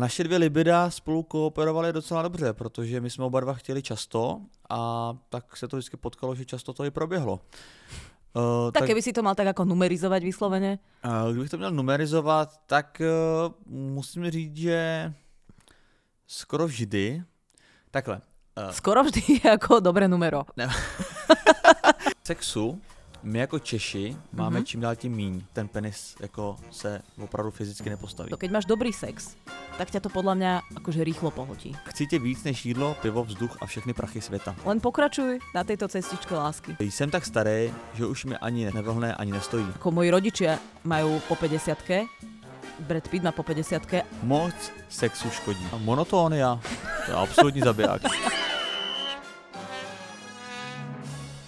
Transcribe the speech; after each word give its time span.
Naše 0.00 0.24
dvě 0.24 0.38
libida 0.38 0.90
spolu 0.90 1.22
kooperovaly 1.22 1.92
docela 1.92 2.22
dobře, 2.22 2.52
protože 2.52 3.00
my 3.00 3.10
jsme 3.10 3.24
oba 3.24 3.40
dva 3.40 3.54
chtěli 3.54 3.82
často 3.82 4.40
a 4.70 5.12
tak 5.28 5.56
se 5.56 5.68
to 5.68 5.76
vždycky 5.76 5.96
potkalo, 5.96 6.34
že 6.34 6.44
často 6.44 6.72
to 6.72 6.84
i 6.84 6.90
proběhlo. 6.90 7.32
Uh, 7.32 8.70
tak, 8.72 8.80
tak 8.80 8.86
keby 8.86 9.02
si 9.02 9.12
to 9.12 9.22
mal 9.22 9.34
tak 9.34 9.46
jako 9.46 9.64
numerizovat 9.64 10.22
vysloveně? 10.22 10.78
Uh, 11.04 11.32
kdybych 11.32 11.50
to 11.50 11.56
měl 11.56 11.70
numerizovat, 11.70 12.60
tak 12.66 13.02
uh, 13.46 13.52
musím 13.74 14.30
říct, 14.30 14.56
že 14.56 15.12
skoro 16.26 16.66
vždy, 16.66 17.22
takhle. 17.90 18.20
Uh, 18.66 18.70
skoro 18.70 19.04
vždy 19.04 19.22
je 19.28 19.40
jako 19.50 19.80
dobré 19.80 20.08
numero. 20.08 20.44
Ne. 20.56 20.68
Sexu 22.24 22.80
my 23.26 23.38
jako 23.38 23.58
Češi 23.58 24.16
máme 24.32 24.60
mm-hmm. 24.60 24.64
čím 24.64 24.80
dál 24.80 24.96
tím 24.96 25.12
míň. 25.12 25.42
Ten 25.52 25.68
penis 25.68 26.16
jako 26.20 26.56
se 26.70 27.02
opravdu 27.20 27.50
fyzicky 27.50 27.90
nepostaví. 27.90 28.30
To 28.30 28.36
keď 28.36 28.50
máš 28.50 28.64
dobrý 28.70 28.92
sex, 28.92 29.34
tak 29.78 29.90
ťa 29.90 30.00
to 30.00 30.08
podľa 30.08 30.34
mňa 30.38 30.52
akože 30.78 31.02
rýchlo 31.02 31.34
pohotí. 31.34 31.74
Chci 31.90 32.06
tě 32.06 32.18
víc 32.18 32.44
než 32.44 32.66
jídlo, 32.66 32.96
pivo, 33.02 33.24
vzduch 33.24 33.58
a 33.60 33.66
všechny 33.66 33.92
prachy 33.92 34.20
světa. 34.20 34.54
Len 34.64 34.80
pokračuj 34.80 35.38
na 35.54 35.64
tejto 35.64 35.88
cestičke 35.88 36.34
lásky. 36.34 36.76
Jsem 36.80 37.10
tak 37.10 37.26
starý, 37.26 37.74
že 37.94 38.06
už 38.06 38.24
mi 38.24 38.36
ani 38.38 38.70
nevlhne, 38.70 39.14
ani 39.14 39.32
nestojí. 39.32 39.66
Ako 39.74 39.90
moji 39.90 40.10
rodičia 40.10 40.58
majú 40.86 41.18
po 41.28 41.34
50 41.34 41.82
Brad 42.76 43.08
Pitt 43.08 43.24
má 43.24 43.32
po 43.32 43.42
50 43.42 43.82
Moc 44.22 44.54
sexu 44.88 45.30
škodí. 45.30 45.66
A 45.72 45.76
monotónia, 45.80 46.60
to 47.06 47.10
je 47.10 47.16
absolutní 47.16 47.60
zabiják. 47.60 48.02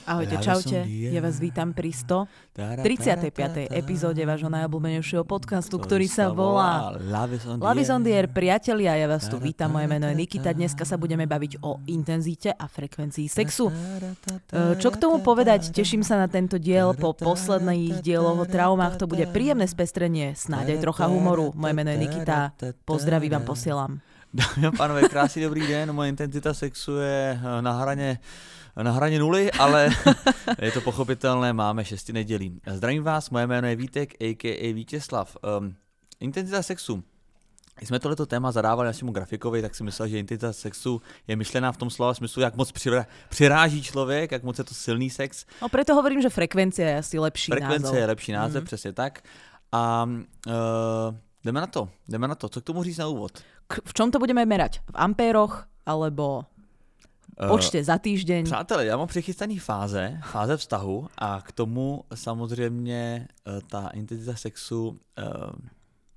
Ahojte, 0.09 0.41
čaute. 0.41 0.89
Ja 0.89 1.21
vás 1.21 1.37
vítam 1.37 1.77
pri 1.77 1.93
135. 1.93 3.69
epizóde 3.69 4.25
vášho 4.25 4.49
najobľúbenejšieho 4.49 5.21
podcastu, 5.29 5.77
ktorý 5.77 6.09
sa 6.09 6.33
volá 6.33 6.97
Love 6.97 7.45
is 7.85 7.93
on 7.93 8.01
the 8.01 8.17
air. 8.17 8.25
Priatelia, 8.25 8.97
ja 8.97 9.05
vás 9.05 9.29
tu 9.29 9.37
vítam. 9.37 9.69
Moje 9.69 9.85
meno 9.85 10.09
je 10.09 10.17
Nikita. 10.17 10.57
Dneska 10.57 10.89
sa 10.89 10.97
budeme 10.97 11.29
baviť 11.29 11.61
o 11.61 11.85
intenzite 11.93 12.49
a 12.57 12.65
frekvencii 12.65 13.29
sexu. 13.29 13.69
E, 13.69 14.81
čo 14.81 14.89
k 14.89 14.97
tomu 14.97 15.21
povedať? 15.21 15.77
Teším 15.77 16.01
sa 16.01 16.17
na 16.17 16.25
tento 16.25 16.57
diel. 16.57 16.97
Po 16.97 17.13
posledných 17.13 18.01
dieloch 18.01 18.41
o 18.41 18.47
traumách 18.49 18.97
to 18.97 19.05
bude 19.05 19.29
príjemné 19.29 19.69
spestrenie, 19.69 20.33
snáď 20.33 20.81
aj 20.81 20.89
trocha 20.89 21.05
humoru. 21.05 21.53
Moje 21.53 21.77
meno 21.77 21.93
je 21.93 22.01
Nikita. 22.01 22.57
Pozdraví 22.89 23.29
vám 23.29 23.45
posielam. 23.45 24.01
Dámy 24.29 24.69
a 24.69 24.73
pánové, 24.73 25.09
krásný 25.09 25.45
dobrý 25.45 25.69
den. 25.69 25.93
Moje 25.93 26.13
intenzita 26.13 26.57
sexu 26.57 26.97
je 26.97 27.41
na 27.61 27.73
hraně 27.73 28.21
na 28.83 28.93
hraně 28.93 29.19
nuly, 29.19 29.53
ale 29.53 29.91
je 30.63 30.73
to 30.73 30.81
pochopitelné, 30.81 31.53
máme 31.53 31.85
šesti 31.85 32.13
nedělí. 32.13 32.61
Zdravím 32.67 33.03
vás, 33.03 33.31
moje 33.31 33.47
jméno 33.47 33.69
je 33.69 33.77
Vítek, 33.77 34.15
a.k.a. 34.21 34.73
Vítězslav. 34.73 35.37
Um, 35.61 35.75
intenzita 36.21 36.63
sexu. 36.63 37.03
Když 37.77 37.89
jsme 37.89 37.99
tohleto 37.99 38.27
téma 38.27 38.53
zadávali 38.53 38.87
našemu 38.87 39.13
grafikovi, 39.13 39.63
tak 39.63 39.75
si 39.75 39.85
myslel, 39.85 40.09
že 40.09 40.19
intenzita 40.19 40.53
sexu 40.53 41.03
je 41.29 41.37
myšlená 41.37 41.73
v 41.73 41.77
tom 41.77 41.91
slova 41.91 42.15
smyslu, 42.15 42.43
jak 42.43 42.57
moc 42.57 42.73
přiráží 43.29 43.83
člověk, 43.83 44.33
jak 44.33 44.43
moc 44.43 44.59
je 44.59 44.65
to 44.65 44.75
silný 44.75 45.11
sex. 45.11 45.47
No 45.63 45.69
preto 45.69 45.95
hovorím, 45.95 46.23
že 46.23 46.29
frekvence 46.31 46.83
je 46.83 46.99
asi 46.99 47.19
lepší 47.19 47.53
Frekvence 47.53 47.83
názov. 47.83 47.99
je 47.99 48.07
lepší 48.07 48.33
název, 48.33 48.63
mm-hmm. 48.63 48.67
přesně 48.67 48.93
tak. 48.93 49.23
A 49.73 50.05
uh, 50.47 50.53
jdeme 51.45 51.61
na 51.61 51.67
to, 51.67 51.89
jdeme 52.09 52.29
na 52.29 52.35
to. 52.35 52.49
Co 52.49 52.61
k 52.61 52.65
tomu 52.65 52.83
říct 52.83 52.99
na 52.99 53.07
úvod? 53.07 53.33
K, 53.67 53.79
v 53.85 53.95
čom 53.95 54.11
to 54.11 54.19
budeme 54.19 54.47
merať? 54.47 54.81
V 54.81 54.95
ampéroch 54.95 55.67
alebo 55.87 56.45
Počte 57.39 57.85
za 57.85 57.99
týždeň. 57.99 58.45
Přátelé, 58.45 58.87
já 58.87 58.97
mám 58.97 59.07
přichystaný 59.07 59.59
fáze, 59.59 60.21
fáze 60.25 60.57
vztahu 60.57 61.09
a 61.19 61.41
k 61.41 61.53
tomu 61.53 62.05
samozřejmě 62.15 63.29
eh, 63.47 63.61
ta 63.71 63.89
intenzita 63.89 64.35
sexu 64.35 64.99
eh, 65.19 65.25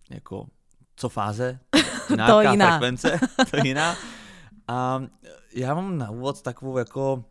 jako 0.09 0.47
co 0.95 1.09
fáze, 1.09 1.59
to 2.27 2.41
jiná 2.41 2.69
frekvence, 2.69 3.19
to 3.51 3.57
jiná. 3.63 3.95
A 4.67 5.03
já 5.53 5.73
mám 5.73 5.97
na 5.97 6.09
úvod 6.09 6.41
takovou 6.41 6.77
jako 6.77 7.23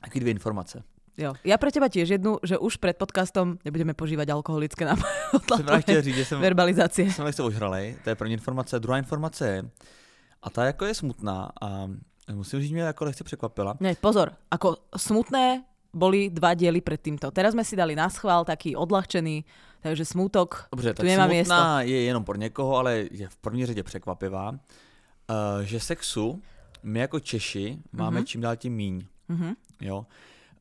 taky 0.00 0.20
dvě 0.20 0.30
informace. 0.30 0.82
Jo. 1.18 1.34
Ja 1.42 1.58
pre 1.58 1.74
teba 1.74 1.90
tiež 1.90 2.14
jednu, 2.14 2.38
že 2.46 2.54
už 2.62 2.78
pred 2.78 2.94
podcastom 2.94 3.58
nebudeme 3.66 3.90
požívať 3.90 4.30
alkoholické 4.30 4.86
nápoje. 4.86 5.10
Jsem 5.82 6.02
říct, 6.02 6.14
že 6.14 6.24
jsem, 6.24 6.40
verbalizácie. 6.40 7.10
Jsem 7.10 7.24
lehce 7.24 7.42
ožralej, 7.42 7.98
to 8.04 8.10
je 8.10 8.14
první 8.14 8.38
informace. 8.38 8.78
Druhá 8.78 8.98
informace 8.98 9.48
je, 9.48 9.58
a 10.42 10.50
ta 10.50 10.64
jako 10.64 10.84
je 10.84 10.94
smutná 10.94 11.50
a 11.60 11.90
Musím 12.32 12.60
říct, 12.60 12.70
mě 12.70 12.82
jako 12.82 13.04
lehce 13.04 13.24
překvapila. 13.24 13.76
Ne, 13.80 13.94
pozor, 14.00 14.32
ako 14.50 14.76
smutné 14.96 15.64
boli 15.94 16.28
dva 16.30 16.54
diely 16.54 16.80
pred 16.80 17.00
týmto. 17.00 17.32
Teraz 17.32 17.56
sme 17.56 17.64
si 17.64 17.72
dali 17.72 17.96
na 17.96 18.12
schvál 18.12 18.44
taký 18.44 18.76
odľahčený, 18.76 19.44
takže 19.80 20.04
smutok 20.04 20.68
Dobře, 20.72 20.94
tu 20.94 21.02
tak 21.02 21.06
nemá 21.06 21.26
miesto. 21.26 21.54
je 21.80 22.02
jenom 22.02 22.24
pro 22.24 22.36
někoho, 22.36 22.76
ale 22.76 23.08
je 23.10 23.28
v 23.28 23.36
první 23.36 23.66
řadě 23.66 23.82
překvapivá, 23.82 24.50
uh, 24.50 24.56
že 25.62 25.80
sexu 25.80 26.42
my 26.82 27.00
jako 27.00 27.20
Češi 27.20 27.78
máme 27.92 28.20
mm-hmm. 28.20 28.24
čím 28.24 28.40
dál 28.40 28.56
tím 28.56 28.74
míň. 28.74 29.04
Mm-hmm. 29.30 29.54
Jo. 29.80 30.06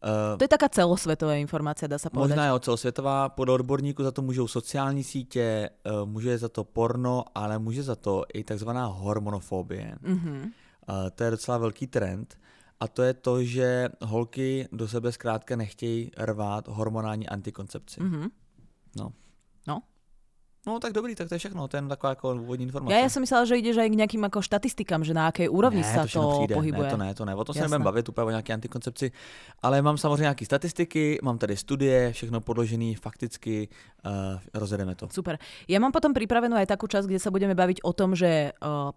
Uh, 0.04 0.38
to 0.38 0.44
je 0.44 0.48
taká 0.48 0.70
celosvětová 0.70 1.34
informace, 1.34 1.88
dá 1.88 1.98
se 1.98 2.10
povedať. 2.10 2.30
Možná 2.30 2.48
jo, 2.48 2.60
celosvětová. 2.60 3.30
Podle 3.30 3.54
odborníků 3.54 4.04
za 4.04 4.12
to 4.12 4.22
můžou 4.22 4.48
sociální 4.48 5.04
sítě, 5.04 5.70
uh, 6.02 6.10
může 6.10 6.38
za 6.38 6.50
to 6.50 6.64
porno, 6.64 7.26
ale 7.36 7.60
může 7.60 7.84
za 7.84 7.96
to 7.96 8.24
i 8.34 8.44
takzvaná 8.44 8.86
hormonofobie. 8.86 9.96
Mm-hmm 10.04 10.52
to 11.16 11.24
je 11.24 11.32
docela 11.32 11.58
velký 11.58 11.88
trend. 11.88 12.38
A 12.80 12.88
to 12.88 13.04
je 13.04 13.14
to, 13.14 13.44
že 13.44 13.90
holky 14.02 14.68
do 14.72 14.88
sebe 14.88 15.12
zkrátka 15.12 15.56
nechtějí 15.56 16.12
rvát 16.18 16.68
hormonální 16.68 17.30
antikoncepci. 17.30 18.02
Mm-hmm. 18.02 18.30
No. 18.96 19.12
No. 19.68 19.82
No 20.68 20.80
tak 20.80 20.94
dobrý, 20.94 21.16
tak 21.16 21.30
to 21.30 21.36
je 21.36 21.40
všechno, 21.40 21.68
to 21.68 21.78
je 21.78 21.84
taková 21.84 22.10
jako 22.10 22.36
úvodní 22.36 22.66
informace. 22.66 22.96
Já, 22.96 23.00
já 23.00 23.10
jsem 23.10 23.22
myslela, 23.22 23.46
že 23.46 23.58
jdeš 23.58 23.78
aj 23.78 23.90
k 23.90 23.94
nějakým 23.94 24.24
jako 24.24 24.42
štatistikám, 24.42 25.04
že 25.04 25.14
na 25.14 25.26
jaké 25.26 25.50
úrovni 25.50 25.82
ne, 25.82 25.94
se 25.94 26.14
to, 26.14 26.22
to 26.22 26.38
přijde. 26.38 26.56
pohybuje. 26.56 26.84
Ne, 26.84 26.92
to 26.92 26.98
ne, 26.98 27.16
to 27.16 27.26
ne, 27.26 27.36
o 27.36 27.44
tom 27.44 27.54
se 27.54 27.62
nebudeme 27.62 27.84
bavit 27.84 28.10
úplně 28.10 28.26
o 28.26 28.30
nějaké 28.30 28.54
antikoncepci, 28.54 29.12
ale 29.62 29.82
mám 29.82 29.98
samozřejmě 29.98 30.22
nějaké 30.22 30.46
statistiky, 30.46 31.20
mám 31.24 31.38
tady 31.38 31.58
studie, 31.58 32.12
všechno 32.12 32.42
podložené 32.42 32.94
fakticky, 33.02 33.68
uh, 34.06 34.12
rozjedeme 34.54 34.96
to. 34.96 35.08
Super. 35.10 35.40
Já 35.68 35.80
mám 35.80 35.92
potom 35.92 36.14
připravenou 36.14 36.58
aj 36.58 36.66
takú 36.66 36.88
časť, 36.88 37.08
kde 37.08 37.20
se 37.20 37.32
budeme 37.32 37.56
bavit 37.56 37.80
o 37.84 37.94
tom, 37.94 38.16
že 38.16 38.52
uh, 38.60 38.92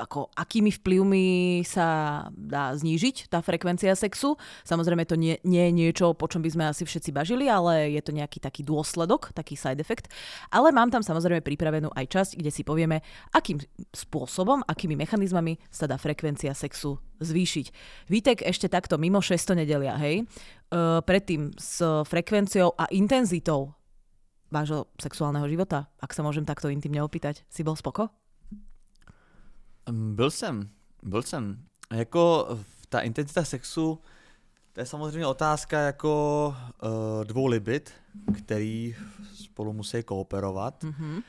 ako 0.00 0.32
akými 0.32 0.72
vplyvmi 0.72 1.60
sa 1.68 2.24
dá 2.32 2.72
znížiť 2.72 3.28
tá 3.28 3.44
frekvencia 3.44 3.92
sexu. 3.92 4.40
Samozrejme 4.64 5.04
to 5.04 5.20
nie, 5.20 5.36
nie 5.44 5.68
je 5.68 5.72
niečo, 5.76 6.16
po 6.16 6.26
čom 6.26 6.40
by 6.40 6.50
sme 6.50 6.64
asi 6.66 6.88
všetci 6.88 7.12
bažili, 7.12 7.46
ale 7.46 7.92
je 7.92 8.00
to 8.00 8.16
nejaký 8.16 8.40
taký 8.40 8.64
dôsledok, 8.64 9.36
taký 9.36 9.54
side 9.54 9.78
effect. 9.78 10.08
Ale 10.48 10.72
mám 10.72 10.88
tam 10.88 11.04
samozrejme 11.04 11.44
pripravenú 11.44 11.92
aj 11.92 12.06
časť, 12.08 12.30
kde 12.40 12.50
si 12.50 12.64
povieme, 12.64 13.04
akým 13.36 13.60
spôsobom, 13.92 14.64
akými 14.64 14.96
mechanizmami 14.96 15.60
sa 15.68 15.84
dá 15.84 16.00
frekvencia 16.00 16.56
sexu 16.56 16.96
zvýšiť. 17.20 17.66
Vítek 18.08 18.40
ešte 18.42 18.72
takto 18.72 18.96
mimo 18.96 19.20
600 19.20 19.62
nedelia, 19.62 19.94
hej, 20.00 20.24
uh, 20.24 21.04
predtým 21.04 21.52
s 21.60 21.84
frekvenciou 22.08 22.72
a 22.80 22.88
intenzitou 22.88 23.76
vášho 24.50 24.90
sexuálneho 24.98 25.46
života, 25.46 25.86
ak 26.02 26.10
sa 26.10 26.26
môžem 26.26 26.42
takto 26.42 26.68
intimne 26.68 27.00
opýtať, 27.00 27.46
si 27.46 27.62
bol 27.62 27.78
spoko? 27.78 28.19
Byl 29.90 30.30
jsem, 30.30 30.68
byl 31.02 31.22
jsem. 31.22 31.62
Jako 31.94 32.48
ta 32.88 33.00
intenzita 33.00 33.44
sexu, 33.44 33.98
to 34.72 34.80
je 34.80 34.86
samozřejmě 34.86 35.26
otázka 35.26 35.80
jako 35.80 36.54
uh, 36.82 37.24
dvou 37.24 37.46
libid, 37.46 37.92
který 38.38 38.96
spolu 39.34 39.72
musí 39.72 40.02
kooperovat. 40.02 40.84
Mm-hmm. 40.84 41.22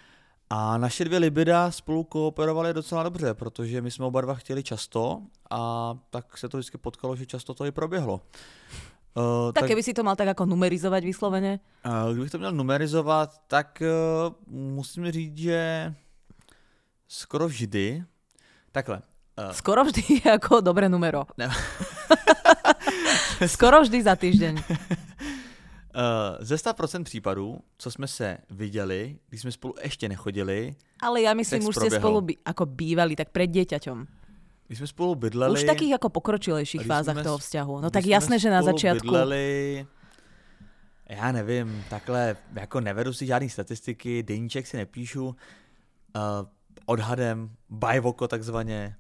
A 0.50 0.78
naše 0.78 1.06
dvě 1.06 1.20
libida 1.20 1.72
spolu 1.72 2.04
kooperovaly 2.04 2.74
docela 2.74 3.04
dobře, 3.04 3.34
protože 3.34 3.82
my 3.82 3.92
jsme 3.92 4.06
oba 4.06 4.22
dva 4.22 4.36
chtěli 4.36 4.64
často 4.64 5.22
a 5.50 5.94
tak 6.10 6.38
se 6.38 6.50
to 6.50 6.58
vždycky 6.58 6.78
potkalo, 6.78 7.16
že 7.16 7.26
často 7.26 7.54
to 7.54 7.66
i 7.66 7.72
proběhlo. 7.72 8.14
Uh, 8.14 9.52
tak, 9.52 9.62
tak 9.62 9.68
keby 9.68 9.84
si 9.84 9.94
to 9.94 10.04
mal 10.04 10.16
tak 10.16 10.28
jako 10.28 10.46
numerizovat 10.46 11.04
vysloveně? 11.04 11.60
Uh, 11.86 12.12
kdybych 12.12 12.32
to 12.32 12.38
měl 12.38 12.52
numerizovat, 12.52 13.42
tak 13.48 13.84
uh, 14.28 14.34
musím 14.56 15.12
říct, 15.12 15.38
že 15.38 15.94
skoro 17.08 17.48
vždy 17.48 18.04
Takhle. 18.72 19.02
Uh... 19.40 19.52
Skoro 19.52 19.84
vždy 19.86 20.02
je 20.26 20.32
ako 20.32 20.62
dobré 20.62 20.90
numero. 20.90 21.24
Ne. 21.38 21.50
Skoro 23.48 23.82
vždy 23.82 24.04
za 24.04 24.16
týždeň. 24.16 24.56
Uh, 24.58 24.64
ze 26.40 26.56
100% 26.56 27.04
případů, 27.04 27.60
co 27.78 27.92
jsme 27.92 28.08
se 28.08 28.38
viděli, 28.50 29.18
když 29.30 29.42
jsme 29.42 29.52
spolu 29.52 29.74
ještě 29.84 30.10
nechodili, 30.10 30.76
Ale 31.02 31.22
já 31.22 31.34
myslím, 31.34 31.66
už 31.66 31.76
ste 31.76 31.90
spolu 31.90 32.22
by, 32.22 32.38
ako 32.46 32.66
bývali, 32.66 33.16
tak 33.18 33.34
pred 33.34 33.50
dieťaťom. 33.50 34.06
Když 34.68 34.78
jsme 34.78 34.88
spolu 34.88 35.16
bydleli... 35.16 35.54
Už 35.54 35.64
v 35.64 35.74
takých 35.74 35.94
ako 36.00 36.10
pokročilejších 36.10 36.86
fázach 36.86 37.24
toho 37.24 37.38
vzťahu. 37.38 37.82
No 37.82 37.90
tak 37.90 38.06
jasné, 38.06 38.40
že 38.40 38.50
na 38.54 38.62
začiatku... 38.62 39.04
Bydleli, 39.04 39.86
já 41.10 41.32
nevím, 41.32 41.84
takhle, 41.90 42.38
jako 42.54 42.80
nevedu 42.80 43.14
si 43.14 43.26
žádný 43.26 43.50
statistiky, 43.50 44.24
deníček 44.24 44.68
si 44.68 44.78
nepíšu. 44.78 45.28
Uh, 45.28 45.34
odhadem, 46.86 47.50
bajvoko 47.70 48.28
takzvaně, 48.28 48.96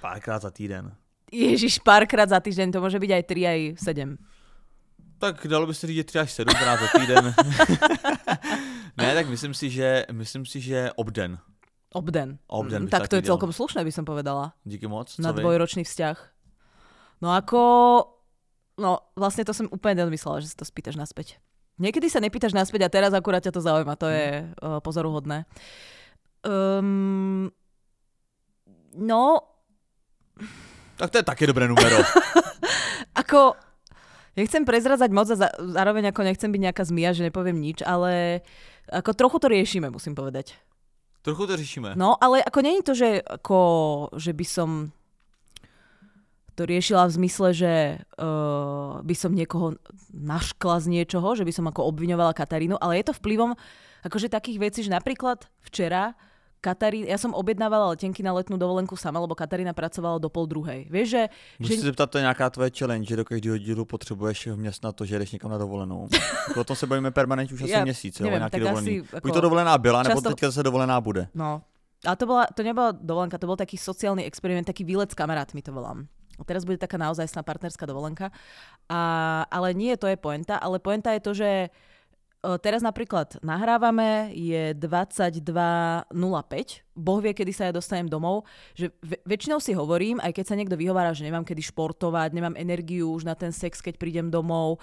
párkrát 0.00 0.42
za 0.42 0.50
týden. 0.50 0.94
Ježiš, 1.32 1.78
párkrát 1.78 2.28
za 2.28 2.40
týden, 2.40 2.72
to 2.72 2.80
může 2.80 2.98
být 2.98 3.12
aj 3.12 3.22
3, 3.22 3.46
aj 3.46 3.74
7. 3.84 4.16
Tak 5.18 5.46
dalo 5.46 5.66
by 5.66 5.74
se 5.74 5.86
říct 5.86 6.06
3 6.06 6.18
až 6.18 6.32
7 6.32 6.54
krát 6.54 6.80
za 6.80 6.86
týden. 7.00 7.34
Ne, 8.98 9.14
tak 9.14 9.28
myslím 9.28 9.54
si, 9.54 9.70
že, 9.70 10.06
myslím 10.12 10.46
si, 10.46 10.60
že 10.60 10.90
obden. 10.96 11.38
Obden. 11.94 12.38
Obden 12.46 12.82
Mm, 12.82 12.88
tak 12.88 13.08
to 13.08 13.16
je 13.16 13.20
viděl. 13.22 13.30
celkom 13.38 13.52
slušné, 13.52 13.84
by 13.84 13.92
som 13.92 14.04
povedala. 14.04 14.52
Díky 14.64 14.86
moc. 14.86 15.14
Co 15.14 15.22
na 15.22 15.30
vy? 15.32 15.40
dvojročný 15.42 15.84
vzťah. 15.86 16.16
No 17.22 17.30
ako... 17.30 17.60
No, 18.78 18.98
vlastne 19.14 19.46
to 19.46 19.54
som 19.54 19.70
úplne 19.70 20.02
nedomyslela, 20.02 20.42
že 20.42 20.50
si 20.50 20.56
to 20.58 20.66
spýtaš 20.66 20.98
naspäť. 20.98 21.38
Niekedy 21.78 22.10
sa 22.10 22.18
nepýtaš 22.18 22.54
naspäť 22.54 22.86
a 22.86 22.92
teraz 22.92 23.14
akurát 23.14 23.42
ťa 23.42 23.54
to 23.54 23.62
zaujíma. 23.62 23.94
To 23.98 24.08
je 24.10 24.26
uh, 24.44 24.82
pozoruhodné. 24.82 25.46
Um, 26.42 27.50
no, 28.94 29.42
Tak 30.98 31.10
to 31.14 31.18
je 31.22 31.26
také 31.26 31.46
dobré 31.46 31.70
numero. 31.70 32.02
ako... 33.22 33.54
Nechcem 34.38 34.62
prezradzať 34.62 35.10
moc 35.10 35.26
a 35.34 35.50
zároveň 35.50 36.14
ako 36.14 36.22
nechcem 36.22 36.46
byť 36.46 36.62
nejaká 36.62 36.86
zmia, 36.86 37.10
že 37.10 37.26
nepoviem 37.26 37.58
nič, 37.58 37.82
ale 37.82 38.46
ako 38.86 39.10
trochu 39.10 39.36
to 39.42 39.50
riešime, 39.50 39.90
musím 39.90 40.14
povedať. 40.14 40.54
Trochu 41.26 41.42
to 41.50 41.58
řešíme. 41.58 41.98
No, 41.98 42.14
ale 42.14 42.46
ako 42.46 42.62
není 42.62 42.78
to, 42.86 42.94
že, 42.94 43.18
ako, 43.18 43.58
že 44.14 44.30
by 44.30 44.46
som 44.46 44.94
to 46.58 46.66
riešila 46.66 47.06
v 47.06 47.12
zmysle, 47.22 47.48
že 47.54 47.72
uh, 48.18 48.98
by 49.06 49.14
som 49.14 49.30
niekoho 49.30 49.78
naškla 50.10 50.82
z 50.82 50.86
niečoho, 50.90 51.38
že 51.38 51.46
by 51.46 51.52
som 51.54 51.70
ako 51.70 51.86
obviňovala 51.94 52.34
Katarínu, 52.34 52.74
ale 52.82 52.98
je 52.98 53.14
to 53.14 53.14
vplyvom 53.14 53.54
akože 54.02 54.26
takých 54.26 54.58
vecí, 54.58 54.82
že 54.82 54.90
napríklad 54.90 55.46
včera 55.62 56.18
Katarín, 56.58 57.06
ja 57.06 57.14
som 57.14 57.30
objednávala 57.38 57.94
letenky 57.94 58.18
na 58.18 58.34
letnú 58.34 58.58
dovolenku 58.58 58.98
sama, 58.98 59.22
lebo 59.22 59.38
Katarína 59.38 59.70
pracovala 59.70 60.18
do 60.18 60.26
pol 60.26 60.50
druhej. 60.50 60.90
Vieš, 60.90 61.08
že, 61.08 61.22
Můžu 61.62 61.70
že 61.70 61.78
se 61.78 61.86
zeptat, 61.86 62.10
to 62.10 62.18
je 62.18 62.26
nějaká 62.26 62.50
tvoje 62.50 62.70
challenge, 62.74 63.06
že 63.06 63.16
do 63.16 63.24
každého 63.24 63.58
dílu 63.58 63.84
potřebuješ 63.84 64.46
vměst 64.46 64.82
na 64.82 64.90
to, 64.92 65.06
že 65.06 65.18
jdeš 65.18 65.32
někam 65.38 65.50
na 65.50 65.58
dovolenou. 65.58 66.08
O 66.58 66.64
tom 66.64 66.76
se 66.76 66.86
bavíme 66.86 67.10
permanentně 67.10 67.54
už 67.54 67.62
asi 67.62 67.72
Ja 67.72 67.84
měsíc, 67.84 68.20
jo, 68.20 68.24
neviem, 68.26 68.40
nějaký 68.40 68.50
tak 68.50 68.60
dovolený. 68.60 69.00
asi 69.00 69.16
ako 69.16 69.22
Buď 69.28 69.34
to 69.34 69.40
dovolená 69.40 69.78
byla, 69.78 70.02
nebo 70.02 70.18
často- 70.18 70.28
teďka 70.34 70.46
zase 70.50 70.62
dovolená 70.62 71.00
bude. 71.00 71.28
No, 71.34 71.62
ale 72.06 72.16
to, 72.16 72.26
bola, 72.26 72.46
to 72.54 72.62
nebola 72.62 72.90
dovolenka, 72.90 73.38
to 73.38 73.46
bol 73.46 73.56
taký 73.56 73.78
sociálny 73.78 74.24
experiment, 74.26 74.66
taký 74.66 74.82
výlet 74.84 75.10
s 75.10 75.14
kamarátmi 75.14 75.62
to 75.62 75.72
volám. 75.72 76.06
Teraz 76.46 76.62
bude 76.62 76.78
taká 76.78 77.00
naozaj 77.00 77.30
partnerská 77.42 77.86
dovolenka. 77.86 78.30
A, 78.90 79.00
ale 79.50 79.74
nie 79.74 79.94
to 79.96 80.06
je 80.06 80.18
poenta, 80.18 80.58
ale 80.58 80.78
poenta 80.78 81.14
je 81.14 81.22
to, 81.22 81.32
že 81.34 81.50
e, 81.66 81.68
teraz 82.62 82.82
napríklad 82.82 83.40
nahrávame, 83.42 84.30
je 84.36 84.74
22.05, 84.76 86.12
Boh 86.94 87.18
vie, 87.22 87.32
kedy 87.34 87.52
sa 87.54 87.70
ja 87.70 87.72
dostanem 87.74 88.10
domov, 88.10 88.46
že 88.74 88.90
väčšinou 89.26 89.58
si 89.58 89.74
hovorím, 89.74 90.22
aj 90.22 90.34
keď 90.34 90.44
sa 90.46 90.58
niekto 90.58 90.78
vyhovára, 90.78 91.14
že 91.14 91.26
nemám 91.26 91.46
kedy 91.46 91.62
športovať, 91.72 92.34
nemám 92.34 92.58
energiu 92.58 93.10
už 93.14 93.26
na 93.26 93.34
ten 93.34 93.50
sex, 93.50 93.82
keď 93.82 93.98
prídem 93.98 94.28
domov. 94.30 94.82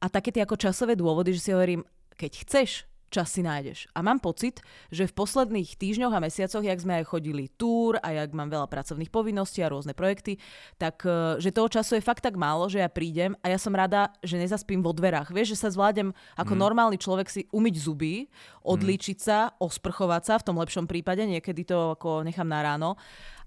A 0.00 0.10
také 0.10 0.32
tie 0.32 0.44
ako 0.44 0.60
časové 0.60 0.94
dôvody, 0.98 1.32
že 1.32 1.40
si 1.40 1.50
hovorím, 1.54 1.84
keď 2.16 2.32
chceš, 2.44 2.84
čas 3.08 3.30
si 3.32 3.42
nájdeš. 3.42 3.86
A 3.94 4.02
mám 4.02 4.18
pocit, 4.18 4.60
že 4.90 5.06
v 5.06 5.16
posledných 5.16 5.78
týždňoch 5.78 6.14
a 6.14 6.22
mesiacoch, 6.22 6.64
jak 6.64 6.82
sme 6.82 7.02
aj 7.02 7.10
chodili 7.10 7.48
túr 7.54 7.98
a 8.02 8.12
jak 8.12 8.34
mám 8.34 8.50
veľa 8.50 8.66
pracovných 8.66 9.10
povinností 9.10 9.62
a 9.62 9.70
rôzne 9.70 9.94
projekty, 9.94 10.42
tak 10.76 11.06
e, 11.06 11.38
že 11.38 11.54
toho 11.54 11.70
času 11.70 11.98
je 11.98 12.06
fakt 12.06 12.26
tak 12.26 12.34
málo, 12.34 12.66
že 12.66 12.82
ja 12.82 12.90
prídem 12.90 13.38
a 13.40 13.50
ja 13.50 13.58
som 13.58 13.72
rada, 13.72 14.10
že 14.20 14.38
nezaspím 14.40 14.82
vo 14.82 14.90
dverách. 14.90 15.30
Vieš, 15.30 15.56
že 15.56 15.60
sa 15.66 15.68
zvládem 15.70 16.10
ako 16.34 16.52
normálny 16.58 16.98
človek 16.98 17.30
si 17.30 17.46
umyť 17.54 17.74
zuby, 17.78 18.26
odlíčiť 18.66 19.18
sa, 19.22 19.54
osprchovať 19.62 20.22
sa, 20.26 20.34
v 20.42 20.46
tom 20.46 20.56
lepšom 20.58 20.90
prípade, 20.90 21.22
niekedy 21.22 21.62
to 21.62 21.94
ako 21.94 22.26
nechám 22.26 22.50
na 22.50 22.60
ráno. 22.66 22.98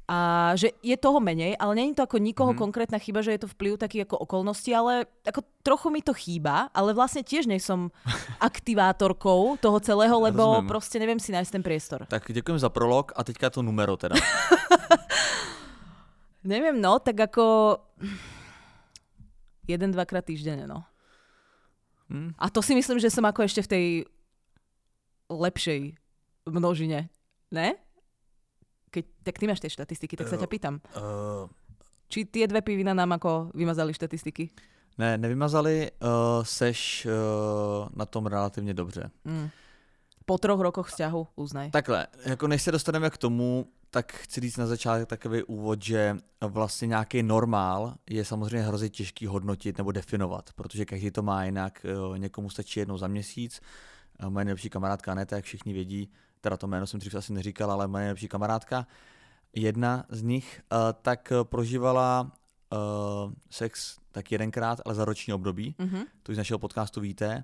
A 0.09 0.51
že 0.57 0.73
je 0.81 0.97
toho 0.97 1.21
menej, 1.21 1.53
ale 1.61 1.77
není 1.77 1.93
to 1.93 2.01
ako 2.01 2.17
nikoho 2.17 2.49
mm-hmm. 2.49 2.65
konkrétna 2.65 2.97
chyba, 2.97 3.21
že 3.21 3.37
je 3.37 3.45
to 3.45 3.53
vplyv 3.53 3.77
takých 3.77 4.09
ako 4.09 4.25
okolností, 4.25 4.73
ale 4.73 5.05
ako 5.21 5.45
trochu 5.61 5.93
mi 5.93 6.01
to 6.01 6.17
chýba, 6.17 6.73
ale 6.73 6.97
vlastne 6.97 7.21
tiež 7.21 7.45
nie 7.45 7.61
som 7.61 7.93
aktivátorkou 8.41 9.61
toho 9.61 9.77
celého, 9.77 10.17
lebo 10.17 10.65
Rozumiem. 10.65 10.65
proste 10.65 10.97
neviem 10.97 11.21
si 11.21 11.29
nájsť 11.29 11.51
ten 11.53 11.61
priestor. 11.61 12.09
Tak 12.09 12.25
děkujem 12.25 12.57
za 12.57 12.73
prolog 12.73 13.13
a 13.13 13.21
teďka 13.21 13.53
to 13.53 13.61
numero 13.61 13.93
teda. 14.01 14.17
Neviem, 16.39 16.79
no, 16.79 17.03
tak 17.03 17.19
ako 17.19 17.75
jeden, 19.67 19.91
dvakrát 19.91 20.23
týždenne, 20.23 20.63
no. 20.65 20.87
Hm? 22.07 22.33
A 22.39 22.47
to 22.49 22.63
si 22.63 22.73
myslím, 22.73 22.97
že 22.97 23.11
som 23.11 23.27
ako 23.27 23.43
ešte 23.43 23.61
v 23.67 23.69
tej 23.69 23.85
lepšej 25.29 25.99
množine, 26.47 27.11
ne? 27.51 27.75
Keď, 28.89 29.05
tak 29.23 29.35
ty 29.39 29.45
máš 29.47 29.61
tie 29.61 29.69
štatistiky, 29.69 30.17
tak 30.17 30.27
sa 30.27 30.37
ťa 30.37 30.49
pýtam. 30.49 30.81
Uh, 30.97 31.45
Či 32.09 32.25
tie 32.25 32.49
dve 32.49 32.65
pivina 32.65 32.97
nám 32.97 33.21
ako 33.21 33.53
vymazali 33.53 33.93
štatistiky? 33.93 34.49
ne, 34.99 35.17
nevymazali, 35.17 35.91
uh, 36.01 36.43
seš 36.43 37.07
uh, 37.07 37.87
na 37.95 38.05
tom 38.05 38.25
relativně 38.25 38.73
dobře. 38.73 39.11
Mm. 39.25 39.49
Po 40.25 40.37
troch 40.37 40.59
rokoch 40.59 40.87
vzťahu, 40.87 41.27
uznaj. 41.35 41.71
Takhle, 41.71 42.07
jako 42.25 42.47
než 42.47 42.61
se 42.61 42.71
dostaneme 42.71 43.09
k 43.09 43.17
tomu, 43.17 43.65
tak 43.91 44.13
chci 44.13 44.41
říct 44.41 44.57
na 44.57 44.67
začátek 44.67 45.07
takový 45.07 45.43
úvod, 45.43 45.83
že 45.83 46.17
vlastně 46.41 46.87
nějaký 46.87 47.23
normál 47.23 47.93
je 48.09 48.25
samozřejmě 48.25 48.67
hrozně 48.67 48.89
těžký 48.89 49.25
hodnotit 49.25 49.77
nebo 49.77 49.91
definovat, 49.91 50.49
protože 50.55 50.85
každý 50.85 51.11
to 51.11 51.23
má 51.23 51.45
jinak, 51.45 51.85
někomu 52.17 52.49
stačí 52.49 52.79
jednou 52.79 52.97
za 52.97 53.07
měsíc, 53.07 53.61
Eh, 54.19 54.29
moje 54.29 54.45
nejlepší 54.45 54.69
kamarádka 54.69 55.11
Aneta, 55.11 55.35
jak 55.35 55.45
všichni 55.45 55.73
vědí, 55.73 56.11
teda 56.41 56.57
to 56.57 56.67
jméno 56.67 56.87
jsem 56.87 56.99
dřív 56.99 57.15
asi 57.15 57.33
neříkal, 57.33 57.71
ale 57.71 57.87
moje 57.87 58.01
nejlepší 58.01 58.27
kamarádka, 58.27 58.87
jedna 59.55 60.05
z 60.09 60.21
nich, 60.21 60.61
eh, 60.71 60.75
tak 61.01 61.31
eh, 61.31 61.43
prožívala 61.43 62.31
eh, 62.73 62.77
sex 63.49 63.97
tak 64.11 64.31
jedenkrát, 64.31 64.81
ale 64.85 64.95
za 64.95 65.05
roční 65.05 65.33
období, 65.33 65.75
Mhm. 65.79 66.03
to 66.23 66.31
už 66.31 66.35
z 66.35 66.37
našeho 66.37 66.59
podcastu 66.59 67.01
víte. 67.01 67.43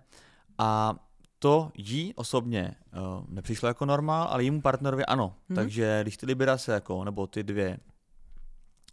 A 0.57 0.95
to 1.39 1.71
jí 1.77 2.13
osobně 2.15 2.75
uh, 2.93 3.25
nepřišlo 3.29 3.67
jako 3.67 3.85
normál, 3.85 4.27
ale 4.31 4.43
jímu 4.43 4.61
partnerovi 4.61 5.05
ano. 5.05 5.25
Mhm. 5.27 5.35
Hmm. 5.49 5.55
Takže 5.55 5.99
když 6.01 6.17
ty 6.17 6.25
libera 6.25 6.57
se 6.57 6.71
jako, 6.73 7.03
nebo 7.03 7.27
ty 7.27 7.43
dvě, 7.43 7.77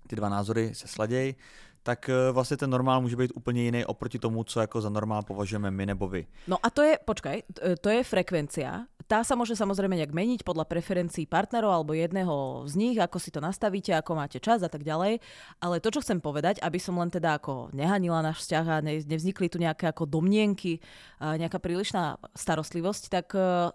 ty 0.06 0.16
dva 0.16 0.28
názory 0.28 0.74
se 0.74 0.88
sladějí, 0.88 1.34
tak 1.82 2.10
uh, 2.10 2.34
vlastně 2.34 2.56
ten 2.56 2.70
normál 2.70 3.00
může 3.00 3.16
být 3.16 3.32
úplně 3.34 3.62
jiný 3.62 3.84
oproti 3.84 4.18
tomu, 4.18 4.44
co 4.44 4.60
jako 4.60 4.80
za 4.80 4.88
normál 4.88 5.22
považujeme 5.22 5.70
my 5.70 5.86
nebo 5.86 6.08
vy. 6.08 6.26
No 6.46 6.56
a 6.62 6.70
to 6.70 6.82
je, 6.82 6.98
počkaj, 7.04 7.42
t- 7.54 7.76
to 7.76 7.88
je 7.88 8.04
frekvencia. 8.04 8.86
Tá 9.10 9.26
sa 9.26 9.34
môže 9.34 9.58
samozrejme 9.58 9.98
nejak 9.98 10.14
meniť 10.14 10.40
podľa 10.46 10.64
preferencií 10.64 11.26
partnerov 11.26 11.74
alebo 11.74 11.92
jedného 11.92 12.64
z 12.70 12.74
nich, 12.78 12.96
ako 12.96 13.18
si 13.18 13.34
to 13.34 13.42
nastavíte, 13.42 13.92
ako 13.92 14.14
máte 14.14 14.38
čas 14.40 14.62
a 14.62 14.70
tak 14.70 14.86
ďalej. 14.86 15.18
Ale 15.58 15.82
to, 15.82 15.90
čo 15.90 16.00
chcem 16.00 16.22
povedať, 16.22 16.62
aby 16.62 16.78
som 16.78 16.96
len 16.96 17.10
teda 17.10 17.36
ako 17.36 17.74
nehanila 17.74 18.22
náš 18.22 18.46
vzťah 18.46 18.64
a 18.64 18.76
ne, 18.80 19.02
nevznikli 19.02 19.50
tu 19.50 19.58
nejaké 19.58 19.90
ako 19.90 20.06
domnienky, 20.06 20.80
a 21.18 21.34
nejaká 21.36 21.58
prílišná 21.58 22.16
starostlivosť, 22.32 23.02
tak 23.10 23.26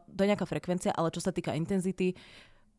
to 0.01 0.19
je 0.23 0.31
nejaká 0.31 0.47
frekvencia, 0.47 0.95
ale 0.95 1.11
čo 1.11 1.21
sa 1.21 1.35
týka 1.35 1.53
intenzity, 1.53 2.15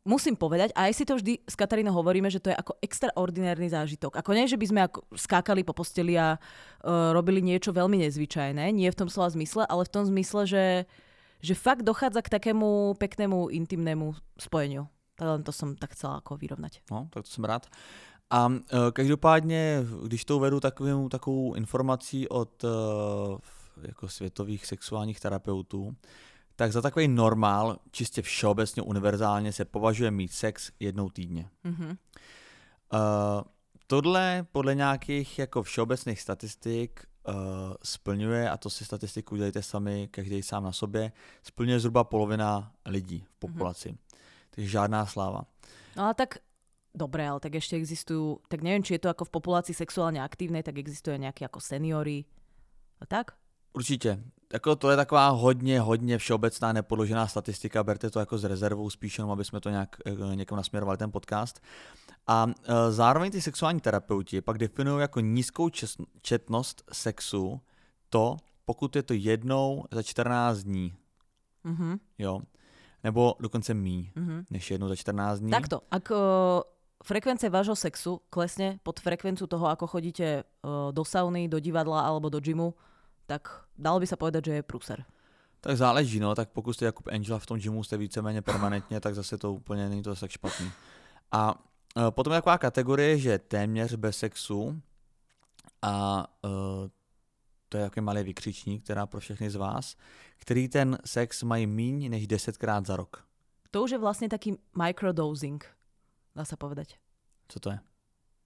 musím 0.09 0.41
povedať, 0.41 0.73
a 0.73 0.89
aj 0.89 0.93
si 0.97 1.05
to 1.05 1.21
vždy 1.21 1.45
s 1.45 1.53
Katarínou 1.53 1.93
hovoríme, 1.93 2.33
že 2.33 2.41
to 2.41 2.49
je 2.49 2.57
ako 2.57 2.81
extraordinárny 2.81 3.69
zážitok. 3.69 4.17
Ako 4.17 4.33
nie, 4.33 4.49
že 4.49 4.57
by 4.57 4.67
sme 4.67 4.81
ako 4.89 5.05
skákali 5.13 5.61
po 5.61 5.77
posteli 5.77 6.17
a 6.17 6.41
uh, 6.41 7.13
robili 7.13 7.45
niečo 7.45 7.77
veľmi 7.77 8.01
nezvyčajné, 8.09 8.73
nie 8.73 8.89
v 8.89 8.97
tom 8.97 9.13
slova 9.13 9.29
zmysle, 9.29 9.69
ale 9.69 9.85
v 9.85 9.93
tom 9.93 10.09
zmysle, 10.09 10.49
že, 10.49 10.65
že 11.45 11.53
fakt 11.53 11.85
dochádza 11.85 12.25
k 12.25 12.33
takému 12.41 12.97
peknému, 12.97 13.53
intimnému 13.53 14.17
spojeniu. 14.41 14.89
Tak 15.21 15.27
len 15.29 15.43
to 15.45 15.53
som 15.53 15.77
tak 15.77 15.93
chcela 15.93 16.25
ako 16.25 16.41
vyrovnať. 16.41 16.89
No, 16.89 17.13
tak 17.13 17.29
to 17.29 17.31
jsem 17.31 17.45
rád. 17.45 17.69
A 18.31 18.49
uh, 18.49 18.61
každopádně, 18.93 19.85
když 20.05 20.25
to 20.25 20.37
uvedu 20.37 20.61
takovou, 20.61 21.09
takovou 21.09 21.55
informací 21.55 22.29
od 22.29 22.65
uh, 22.65 22.71
jako 23.83 24.09
světových 24.09 24.67
sexuálních 24.67 25.21
terapeutů, 25.21 25.97
tak 26.59 26.73
za 26.73 26.83
takový 26.83 27.09
normál, 27.09 27.79
čistě 27.91 28.23
všeobecně 28.23 28.83
univerzálně, 28.83 29.53
se 29.53 29.65
považuje 29.65 30.11
mít 30.11 30.33
sex 30.33 30.71
jednou 30.81 31.11
týdně. 31.11 31.51
Mhm. 31.65 31.89
Uh, 31.89 31.97
tohle 33.87 34.47
podle 34.53 34.75
nějakých 34.75 35.39
jako 35.39 35.63
všeobecných 35.63 36.21
statistik 36.21 37.01
uh, 37.29 37.35
splňuje, 37.83 38.51
a 38.51 38.57
to 38.57 38.71
si 38.71 38.85
statistiku 38.85 39.35
udělejte 39.35 39.63
sami, 39.63 40.09
každý 40.11 40.43
sám 40.43 40.65
na 40.65 40.73
sobě, 40.73 41.13
splňuje 41.43 41.81
zhruba 41.81 42.05
polovina 42.05 42.73
lidí 42.87 43.25
v 43.31 43.39
populaci. 43.39 43.99
Takže 44.51 44.71
žádná 44.71 45.07
sláva. 45.07 45.43
No 45.97 46.05
ale 46.05 46.15
tak, 46.15 46.39
dobre, 46.95 47.29
ale 47.29 47.41
tak 47.41 47.55
ešte 47.55 47.79
existujú, 47.79 48.43
tak 48.51 48.67
neviem, 48.67 48.83
či 48.83 48.99
je 48.99 49.07
to 49.07 49.15
ako 49.15 49.31
v 49.31 49.35
populácii 49.39 49.75
sexuálne 49.79 50.19
aktívnej, 50.19 50.67
tak 50.67 50.75
existuje 50.75 51.23
nejaký 51.23 51.47
ako 51.47 51.63
seniory. 51.63 52.27
A 52.99 53.07
tak? 53.07 53.39
Určitě. 53.79 54.19
Jako 54.53 54.77
to 54.77 54.91
je 54.91 54.97
taková 54.97 55.29
hodně, 55.29 55.81
hodně 55.81 56.19
všeobecná 56.19 56.73
nepodložená 56.73 57.27
statistika, 57.27 57.85
berte 57.85 58.11
to 58.11 58.21
jako 58.21 58.39
s 58.39 58.45
rezervou 58.45 58.91
spíš 58.91 59.19
jenom, 59.19 59.31
aby 59.31 59.45
jsme 59.45 59.61
to 59.61 59.71
nějak 59.71 59.97
eh, 60.07 60.37
někam 60.37 60.57
nasměrovali 60.57 60.99
ten 60.99 61.11
podcast. 61.11 61.61
A 62.27 62.47
eh, 62.49 62.93
zároveň 62.93 63.31
ty 63.33 63.41
sexuální 63.41 63.81
terapeuti 63.81 64.41
pak 64.41 64.59
definují 64.59 65.01
jako 65.01 65.21
nízkou 65.21 65.69
četnost 66.23 66.83
sexu 66.93 67.61
to, 68.11 68.37
pokud 68.65 68.97
je 68.97 69.03
to 69.03 69.15
jednou 69.15 69.85
za 69.91 70.03
14 70.03 70.59
dní, 70.59 70.95
Mhm. 71.65 71.99
jo, 72.19 72.41
nebo 73.05 73.35
dokonce 73.41 73.75
míň, 73.75 74.11
Mhm. 74.17 74.45
než 74.51 74.71
jednou 74.71 74.89
za 74.89 74.97
14 74.97 75.39
dní. 75.41 75.51
Takto, 75.51 75.81
ak 75.91 76.11
uh, 76.11 76.17
frekvencia 77.05 77.51
vášho 77.51 77.77
sexu 77.77 78.21
klesne 78.31 78.79
pod 78.83 79.01
frekvenciu 79.01 79.47
toho, 79.47 79.67
ako 79.71 79.87
chodíte 79.87 80.43
do 80.93 81.05
sauny, 81.05 81.49
do 81.49 81.59
divadla 81.63 82.01
alebo 82.01 82.27
do 82.29 82.41
gymu, 82.41 82.75
tak 83.29 83.69
dalo 83.77 84.01
by 84.01 84.07
sa 84.09 84.17
povedať, 84.17 84.43
že 84.49 84.55
je 84.59 84.65
prúser. 84.65 85.05
Tak 85.61 85.77
záleží, 85.77 86.17
no, 86.17 86.35
tak 86.35 86.49
pokud 86.49 86.73
jste 86.73 86.85
Jakub 86.85 87.09
Angela 87.13 87.39
v 87.39 87.47
tom 87.47 87.59
gymu, 87.59 87.85
jste 87.85 87.97
víceméně 87.97 88.43
permanentně, 88.43 89.01
tak 89.01 89.15
zase 89.15 89.39
to 89.39 89.53
úplně 89.53 89.89
není 89.89 90.03
to 90.03 90.17
tak 90.17 90.31
špatný. 90.31 90.73
A 91.33 91.53
uh, 91.53 92.11
potom 92.11 92.33
je 92.33 92.39
taková 92.39 92.59
kategorie, 92.59 93.19
že 93.19 93.39
téměř 93.39 93.95
bez 93.95 94.19
sexu 94.19 94.81
a 95.83 96.27
uh, 96.45 96.89
to 97.69 97.77
je 97.77 97.85
takový 97.85 98.05
malý 98.05 98.23
vykřičník, 98.23 98.85
která 98.85 99.07
pro 99.07 99.21
všechny 99.21 99.51
z 99.51 99.57
vás, 99.57 99.97
který 100.39 100.69
ten 100.69 100.99
sex 101.05 101.43
mají 101.43 101.67
míň 101.67 102.11
než 102.11 102.27
desetkrát 102.27 102.87
za 102.87 102.97
rok. 102.97 103.29
To 103.71 103.85
už 103.85 103.91
je 103.91 104.01
vlastne 104.01 104.33
taký 104.33 104.57
microdosing, 104.73 105.61
dá 106.33 106.45
sa 106.49 106.57
povedať. 106.57 106.97
Co 107.53 107.61
to 107.61 107.69
je? 107.77 107.79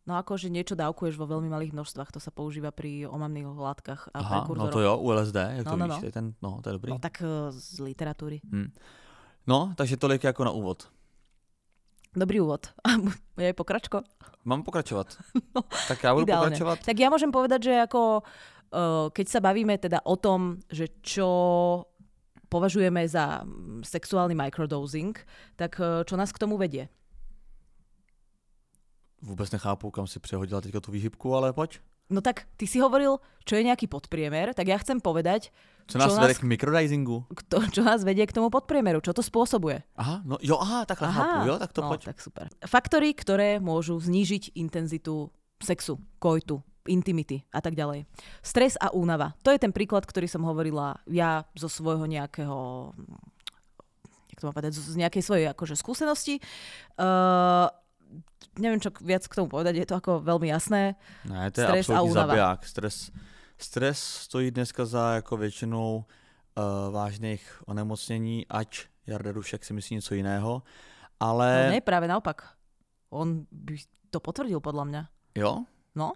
No 0.02 0.18
ako, 0.18 0.34
že 0.34 0.50
niečo 0.50 0.74
dávkuješ 0.74 1.14
vo 1.14 1.30
veľmi 1.30 1.46
malých 1.46 1.78
množstvách, 1.78 2.10
to 2.10 2.18
sa 2.18 2.34
používa 2.34 2.74
pri 2.74 3.06
omamných 3.06 3.46
látkach 3.54 4.10
a 4.10 4.18
Aha, 4.18 4.38
no 4.50 4.66
to 4.66 4.82
jo, 4.82 4.98
u 4.98 5.14
LSD, 5.14 5.62
jak 5.62 5.66
No, 5.66 5.70
to 5.70 5.76
no, 5.78 5.86
víš, 5.86 5.98
no. 5.98 6.02
je 6.02 6.12
ten, 6.12 6.26
no, 6.42 6.50
to 6.58 6.66
je 6.70 6.74
dobrý. 6.74 6.90
No 6.90 6.98
tak 6.98 7.22
eh, 7.22 7.54
z 7.54 7.78
literatúry. 7.78 8.42
Hm. 8.42 8.74
No, 9.46 9.74
takže 9.78 9.96
tolik 9.96 10.24
jako 10.24 10.44
na 10.44 10.50
úvod. 10.50 10.90
Dobrý 12.16 12.42
úvod. 12.42 12.74
je 13.38 13.54
pokračko? 13.54 14.02
Mám 14.44 14.62
pokračovat? 14.62 15.06
No, 15.54 15.62
tak 15.88 16.02
já 16.02 16.14
budu 16.14 16.26
ideálne. 16.26 16.50
pokračovat. 16.50 16.78
Tak 16.82 16.96
ja 16.98 17.08
môžem 17.10 17.30
povedať, 17.30 17.70
že 17.70 17.74
ako 17.86 18.26
eh, 18.74 19.06
keď 19.14 19.26
sa 19.30 19.38
bavíme 19.38 19.78
teda 19.78 20.02
o 20.02 20.18
tom, 20.18 20.58
že 20.66 20.98
čo 20.98 21.30
považujeme 22.50 23.06
za 23.08 23.46
sexuálny 23.86 24.34
microdosing, 24.34 25.14
tak 25.54 25.78
eh, 25.78 26.02
čo 26.02 26.18
nás 26.18 26.34
k 26.34 26.42
tomu 26.42 26.58
vedie? 26.58 26.90
Vůbec 29.22 29.50
nechápu, 29.50 29.90
kam 29.90 30.06
si 30.06 30.18
přehodila 30.20 30.60
teďka 30.60 30.80
tu 30.80 30.92
výhybku, 30.92 31.34
ale 31.34 31.52
pojď. 31.52 31.78
No 32.10 32.20
tak 32.20 32.44
ty 32.60 32.66
si 32.66 32.76
hovoril, 32.82 33.16
čo 33.46 33.56
je 33.56 33.64
nejaký 33.64 33.88
podpriemer, 33.88 34.52
tak 34.52 34.68
ja 34.68 34.76
chcem 34.76 35.00
povedať, 35.00 35.48
Co 35.86 35.98
nás 35.98 36.14
Čo 36.14 36.20
nás- 36.20 36.38
k 36.38 36.46
mikrodizingu? 36.46 37.26
kto, 37.34 37.56
čo 37.74 37.82
nás 37.82 38.04
vedie 38.06 38.22
k 38.26 38.32
tomu 38.34 38.50
podpriemeru, 38.50 39.02
čo 39.02 39.10
to 39.10 39.22
spôsobuje. 39.22 39.82
Aha, 39.98 40.22
no 40.22 40.38
jo, 40.38 40.54
aha, 40.60 40.84
takhle 40.86 41.08
chápu, 41.10 41.48
jo, 41.48 41.54
tak 41.58 41.72
to 41.72 41.80
no, 41.82 41.88
pojď. 41.88 42.02
tak 42.04 42.18
super. 42.20 42.46
Faktory, 42.66 43.14
ktoré 43.14 43.58
môžu 43.58 43.98
znížiť 43.98 44.54
intenzitu 44.54 45.30
sexu, 45.58 45.98
kojtu, 46.22 46.62
intimity 46.86 47.42
a 47.50 47.58
tak 47.62 47.74
ďalej. 47.74 48.06
Stres 48.42 48.78
a 48.78 48.94
únava. 48.94 49.34
To 49.42 49.50
je 49.50 49.58
ten 49.58 49.74
príklad, 49.74 50.06
ktorý 50.06 50.26
som 50.30 50.42
hovorila 50.46 50.98
ja 51.10 51.46
zo 51.58 51.66
svojho 51.66 52.06
nejakého 52.06 52.92
jak 54.32 54.40
to 54.40 54.48
mám 54.48 54.56
povedať, 54.56 54.72
z 54.72 54.80
z 54.80 54.96
nejakej 54.96 55.22
svojej 55.22 55.46
akože, 55.52 55.74
skúsenosti. 55.76 56.40
Uh, 56.96 57.68
neviem, 58.58 58.80
čo 58.80 58.90
viac 59.00 59.26
k 59.26 59.34
tomu 59.34 59.48
povedať, 59.48 59.76
je 59.76 59.86
to 59.86 59.94
ako 59.96 60.20
veľmi 60.20 60.48
jasné. 60.48 60.94
Ne, 61.24 61.50
to 61.50 61.60
je 61.60 61.66
Stres 61.66 61.86
a 61.90 62.02
únava. 62.02 62.32
zabiják. 62.32 62.60
Stres, 62.66 62.96
stres 63.58 63.98
stojí 63.98 64.50
dneska 64.50 64.84
za 64.84 65.14
jako 65.14 65.36
většinou 65.36 66.04
uh, 66.04 66.62
vážných 66.94 67.62
onemocnění, 67.66 68.46
ať 68.48 68.86
Jarda 69.06 69.32
Dušek 69.32 69.64
si 69.64 69.72
myslí 69.72 69.96
něco 69.96 70.14
jiného, 70.14 70.62
ale 71.20 71.64
No, 71.66 71.72
nie, 71.72 71.80
práve 71.80 72.06
naopak. 72.08 72.42
On 73.10 73.46
by 73.52 73.76
to 74.10 74.20
potvrdil 74.20 74.60
podľa 74.60 74.84
mňa. 74.84 75.02
jo, 75.36 75.64
No, 75.94 76.12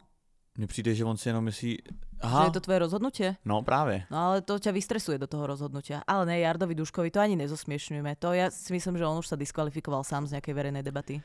mně 0.58 0.66
přijde, 0.66 0.94
že 0.94 1.04
on 1.04 1.16
si 1.16 1.28
jenom 1.28 1.44
myslí, 1.44 1.70
že 1.84 1.92
aha, 2.20 2.44
je 2.44 2.50
to 2.50 2.60
tvoje 2.60 2.78
rozhodnutie. 2.78 3.36
no 3.44 3.62
právě. 3.62 4.06
No 4.10 4.18
ale 4.18 4.40
to 4.40 4.58
ťa 4.58 4.72
vystresuje 4.72 5.18
do 5.18 5.26
toho 5.26 5.46
rozhodnutia. 5.46 6.00
Ale 6.06 6.26
ne, 6.26 6.38
Jardovi 6.40 6.74
Duškovi 6.74 7.10
to 7.10 7.20
ani 7.20 7.36
nezosmiešňujeme. 7.36 8.16
To 8.16 8.32
ja 8.32 8.48
si 8.50 8.72
myslím, 8.72 8.96
že 8.96 9.04
on 9.06 9.18
už 9.20 9.28
sa 9.28 9.36
diskvalifikoval 9.36 10.00
sám 10.04 10.24
z 10.26 10.32
nejakej 10.40 10.54
verejnej 10.56 10.80
debaty. 10.82 11.20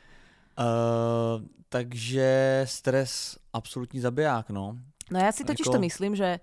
Uh, 0.62 1.42
takže 1.70 2.62
stres 2.70 3.38
absolutní 3.54 4.00
zabiják, 4.00 4.50
no. 4.50 4.78
No 5.12 5.18
ja 5.20 5.32
si 5.34 5.44
totiž 5.44 5.68
Ako- 5.68 5.76
to 5.76 5.80
myslím, 5.84 6.14
že 6.16 6.40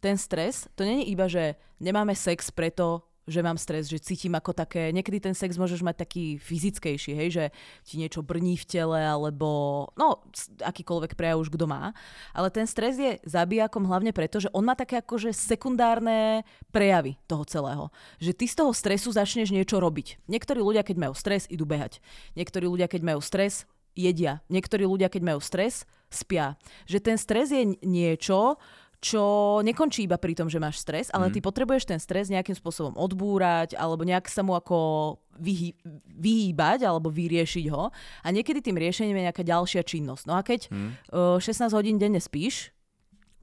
ten 0.00 0.18
stres, 0.18 0.66
to 0.74 0.84
není 0.84 1.08
iba, 1.08 1.28
že 1.28 1.54
nemáme 1.80 2.16
sex 2.16 2.50
preto, 2.50 3.02
že 3.30 3.40
mám 3.40 3.54
stres, 3.54 3.86
že 3.86 4.02
cítim 4.02 4.34
ako 4.34 4.50
také, 4.50 4.90
niekedy 4.90 5.22
ten 5.22 5.34
sex 5.38 5.54
môžeš 5.54 5.86
mať 5.86 6.02
taký 6.02 6.36
fyzickejší, 6.42 7.12
hej, 7.14 7.28
že 7.30 7.44
ti 7.86 8.02
niečo 8.02 8.26
brní 8.26 8.58
v 8.58 8.66
tele, 8.66 8.98
alebo 8.98 9.48
no, 9.94 10.26
akýkoľvek 10.60 11.14
prejav 11.14 11.38
už 11.38 11.54
kto 11.54 11.70
má. 11.70 11.94
Ale 12.34 12.50
ten 12.50 12.66
stres 12.66 12.98
je 12.98 13.22
zabijakom 13.22 13.86
hlavne 13.86 14.10
preto, 14.10 14.42
že 14.42 14.50
on 14.50 14.66
má 14.66 14.74
také 14.74 14.98
akože 14.98 15.30
sekundárne 15.30 16.42
prejavy 16.74 17.14
toho 17.30 17.46
celého. 17.46 17.84
Že 18.18 18.32
ty 18.34 18.44
z 18.50 18.54
toho 18.58 18.72
stresu 18.74 19.14
začneš 19.14 19.54
niečo 19.54 19.78
robiť. 19.78 20.26
Niektorí 20.26 20.58
ľudia, 20.58 20.82
keď 20.82 20.96
majú 20.98 21.14
stres, 21.14 21.46
idú 21.46 21.62
behať. 21.62 22.02
Niektorí 22.34 22.66
ľudia, 22.66 22.90
keď 22.90 23.14
majú 23.14 23.22
stres, 23.22 23.70
jedia. 23.94 24.42
Niektorí 24.50 24.82
ľudia, 24.82 25.06
keď 25.06 25.22
majú 25.22 25.40
stres, 25.42 25.86
spia. 26.10 26.58
Že 26.90 26.98
ten 27.00 27.16
stres 27.16 27.54
je 27.54 27.78
niečo, 27.86 28.58
čo 29.00 29.58
nekončí 29.64 30.04
iba 30.04 30.20
pri 30.20 30.36
tom, 30.36 30.52
že 30.52 30.60
máš 30.60 30.84
stres, 30.84 31.08
ale 31.08 31.32
ty 31.32 31.40
potrebuješ 31.40 31.88
ten 31.88 31.96
stres 31.96 32.28
nejakým 32.28 32.52
spôsobom 32.52 32.92
odbúrať 33.00 33.72
alebo 33.72 34.04
nejak 34.04 34.28
sa 34.28 34.44
mu 34.44 34.52
ako 34.52 35.16
vyhý, 35.40 35.72
vyhýbať 36.20 36.84
alebo 36.84 37.08
vyriešiť 37.08 37.66
ho. 37.72 37.88
A 38.20 38.28
niekedy 38.28 38.60
tým 38.60 38.76
riešením 38.76 39.16
je 39.16 39.26
nejaká 39.32 39.40
ďalšia 39.40 39.80
činnosť. 39.88 40.24
No 40.28 40.36
a 40.36 40.44
keď 40.44 40.68
uh, 40.68 41.40
16 41.40 41.72
hodín 41.72 41.96
denne 41.96 42.20
spíš, 42.20 42.76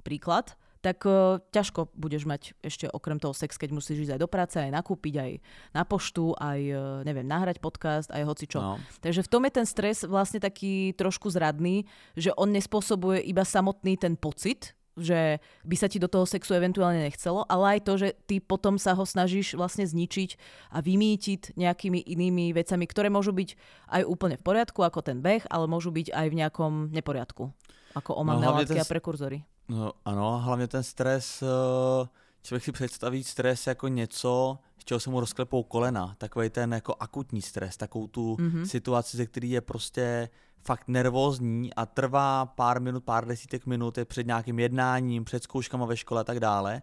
príklad, 0.05 0.53
tak 0.85 1.01
uh, 1.09 1.41
ťažko 1.49 1.89
budeš 1.97 2.29
mať 2.29 2.53
ešte 2.61 2.85
okrem 2.85 3.17
toho 3.17 3.33
sex, 3.33 3.57
keď 3.57 3.73
musíš 3.73 4.05
ísť 4.07 4.13
aj 4.13 4.21
do 4.21 4.29
práce, 4.29 4.55
aj 4.61 4.69
nakúpiť, 4.69 5.13
aj 5.17 5.31
na 5.73 5.83
poštu, 5.89 6.37
aj 6.37 6.59
uh, 6.69 6.79
neviem, 7.01 7.25
nahrať 7.25 7.57
podcast, 7.57 8.13
aj 8.13 8.23
hoci 8.29 8.45
čo. 8.45 8.61
no. 8.61 8.77
Takže 9.01 9.25
v 9.25 9.31
tom 9.33 9.41
je 9.49 9.51
ten 9.57 9.65
stres 9.65 10.05
vlastne 10.05 10.37
taký 10.37 10.93
trošku 10.93 11.33
zradný, 11.33 11.89
že 12.13 12.29
on 12.37 12.53
nespôsobuje 12.53 13.25
iba 13.25 13.41
samotný 13.41 13.97
ten 13.97 14.13
pocit, 14.13 14.76
že 14.97 15.39
by 15.63 15.75
sa 15.77 15.87
ti 15.87 16.01
do 16.01 16.09
toho 16.09 16.25
sexu 16.25 16.57
eventuálne 16.57 17.05
nechcelo, 17.05 17.45
ale 17.45 17.77
aj 17.77 17.79
to, 17.85 17.93
že 17.97 18.09
ty 18.25 18.41
potom 18.41 18.81
sa 18.81 18.97
ho 18.97 19.05
snažíš 19.05 19.53
vlastne 19.53 19.85
zničiť 19.85 20.35
a 20.73 20.81
vymýtiť 20.81 21.55
nejakými 21.55 22.01
inými 22.03 22.51
vecami, 22.51 22.85
ktoré 22.89 23.07
môžu 23.13 23.31
byť 23.31 23.49
aj 23.93 24.01
úplne 24.03 24.35
v 24.35 24.43
poriadku, 24.43 24.81
ako 24.81 24.99
ten 25.05 25.21
beh, 25.21 25.45
ale 25.47 25.65
môžu 25.69 25.93
byť 25.93 26.11
aj 26.11 26.27
v 26.27 26.37
nejakom 26.41 26.73
neporiadku, 26.91 27.53
ako 27.93 28.11
omamné 28.17 28.49
hlavne 28.49 28.65
látky 28.65 28.73
ten 28.73 28.83
a 28.83 28.89
prekurzory. 28.89 29.39
No, 29.69 29.93
ano, 30.05 30.33
a 30.33 30.37
hlavně 30.37 30.67
ten 30.67 30.83
stres, 30.83 31.43
eh, 31.43 32.07
člověk 32.43 32.63
si 32.63 32.71
představí 32.71 33.23
stres 33.23 33.67
jako 33.67 33.87
něco, 33.87 34.57
čeho 34.87 34.99
se 34.99 35.09
mu 35.09 35.19
rozklepou 35.19 35.63
kolena. 35.63 36.15
Takový 36.17 36.49
ten 36.49 36.73
jako 36.73 36.95
akutní 36.99 37.41
stres, 37.41 37.77
takovou 37.77 38.07
tu 38.07 38.37
Mhm. 38.39 38.47
mm-hmm. 38.49 38.65
situaci, 38.65 39.17
ze 39.17 39.25
který 39.25 39.51
je 39.51 39.61
prostě 39.61 40.29
fakt 40.63 40.87
nervózní 40.87 41.73
a 41.73 41.85
trvá 41.85 42.45
pár 42.45 42.81
minut, 42.81 43.03
pár 43.03 43.27
desítek 43.27 43.65
minut, 43.65 43.97
je 43.97 44.05
před 44.05 44.27
nějakým 44.27 44.59
jednáním, 44.59 45.25
před 45.25 45.43
zkouškama 45.43 45.85
ve 45.85 45.97
škole 45.97 46.21
a 46.21 46.23
tak 46.23 46.39
dále. 46.39 46.81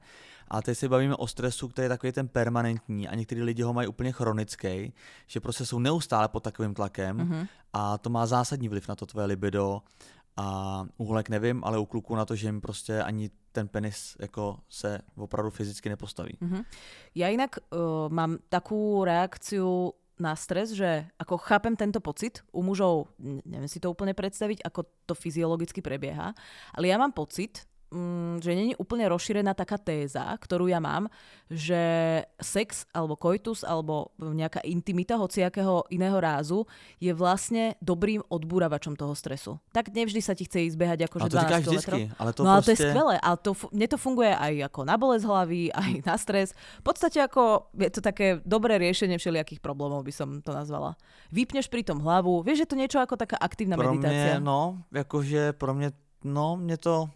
A 0.48 0.62
teď 0.62 0.78
se 0.78 0.88
bavíme 0.88 1.16
o 1.16 1.26
stresu, 1.26 1.68
který 1.68 1.84
je 1.84 1.88
takový 1.88 2.12
ten 2.12 2.28
permanentní 2.28 3.08
a 3.08 3.14
některý 3.14 3.42
lidi 3.42 3.62
ho 3.62 3.72
mají 3.72 3.88
úplně 3.88 4.12
chronický, 4.12 4.92
že 5.26 5.40
prostě 5.40 5.66
jsou 5.66 5.78
neustále 5.78 6.28
pod 6.28 6.42
takovým 6.42 6.74
tlakem 6.74 7.16
Mhm. 7.16 7.46
a 7.72 7.98
to 7.98 8.10
má 8.10 8.26
zásadní 8.26 8.68
vliv 8.68 8.88
na 8.88 8.94
to 8.96 9.06
tvoje 9.06 9.26
libido 9.26 9.82
a 10.36 10.86
u 10.96 11.04
holek 11.04 11.28
nevím, 11.28 11.64
ale 11.64 11.78
u 11.78 11.86
kluků 11.86 12.14
na 12.14 12.24
to, 12.24 12.36
že 12.36 12.48
jim 12.48 12.60
prostě 12.60 13.02
ani 13.02 13.30
ten 13.54 13.70
penis 13.70 14.16
jako 14.18 14.58
se 14.68 14.98
opravdu 15.16 15.50
fyzicky 15.50 15.88
nepostaví. 15.88 16.34
Mhm. 16.40 16.66
Ja 17.14 17.30
inak 17.30 17.62
uh, 17.70 18.10
mám 18.10 18.42
takú 18.50 19.06
reakciu 19.06 19.94
na 20.18 20.34
stres, 20.38 20.74
že 20.74 21.06
ako 21.18 21.38
chápem 21.38 21.74
tento 21.74 21.98
pocit, 21.98 22.42
u 22.54 22.62
mužov 22.62 23.10
neviem 23.18 23.70
si 23.70 23.82
to 23.82 23.90
úplne 23.90 24.14
predstaviť, 24.14 24.62
ako 24.62 24.86
to 25.06 25.14
fyziologicky 25.14 25.82
prebieha, 25.82 26.34
ale 26.74 26.86
ja 26.86 26.98
mám 26.98 27.10
pocit, 27.10 27.66
že 28.42 28.50
není 28.50 28.74
úplne 28.74 29.06
rozšírená 29.06 29.54
taká 29.54 29.78
téza, 29.78 30.26
ktorú 30.34 30.66
ja 30.66 30.82
mám, 30.82 31.06
že 31.46 31.78
sex 32.42 32.88
alebo 32.90 33.14
koitus 33.14 33.62
alebo 33.62 34.10
nejaká 34.18 34.64
intimita 34.66 35.14
hociakého 35.14 35.86
iného 35.94 36.18
rázu 36.18 36.66
je 36.98 37.14
vlastne 37.14 37.78
dobrým 37.78 38.24
odbúravačom 38.26 38.98
toho 38.98 39.14
stresu. 39.14 39.62
Tak 39.70 39.94
nevždy 39.94 40.20
sa 40.20 40.34
ti 40.34 40.44
chce 40.48 40.72
ísť 40.72 40.76
behať 40.76 40.98
akože 41.06 41.22
a 41.22 41.30
to 41.30 41.36
12 41.38 41.44
říkáš 41.44 41.62
kilometrov. 41.62 41.98
vždycky, 41.98 42.18
ale 42.18 42.30
to 42.34 42.40
no 42.42 42.50
ale 42.50 42.62
to 42.62 42.72
je 42.74 42.78
skvelé. 42.82 43.14
A 43.22 43.30
to, 43.38 43.50
mne 43.70 43.86
to 43.86 43.98
funguje 44.00 44.32
aj 44.34 44.54
ako 44.72 44.80
na 44.82 44.96
bolesť 44.98 45.24
hlavy, 45.24 45.62
aj 45.70 45.92
na 46.02 46.14
stres. 46.18 46.48
V 46.82 46.84
podstate 46.84 47.18
ako 47.22 47.70
je 47.78 47.90
to 47.94 48.00
také 48.02 48.42
dobré 48.42 48.76
riešenie 48.82 49.16
všelijakých 49.20 49.62
problémov, 49.62 50.02
by 50.02 50.12
som 50.12 50.28
to 50.42 50.50
nazvala. 50.50 50.98
Vypneš 51.30 51.70
pri 51.70 51.86
tom 51.86 52.02
hlavu. 52.02 52.42
Vieš, 52.42 52.66
že 52.66 52.70
to 52.70 52.80
niečo 52.80 52.98
ako 52.98 53.14
taká 53.14 53.38
aktívna 53.38 53.78
pro 53.78 53.94
meditácia. 53.94 54.40
mě, 54.40 54.40
no, 54.40 54.82
jakože 54.92 55.52
pro 55.52 55.74
mě, 55.74 55.92
no, 56.24 56.56
mě 56.56 56.76
to 56.76 57.08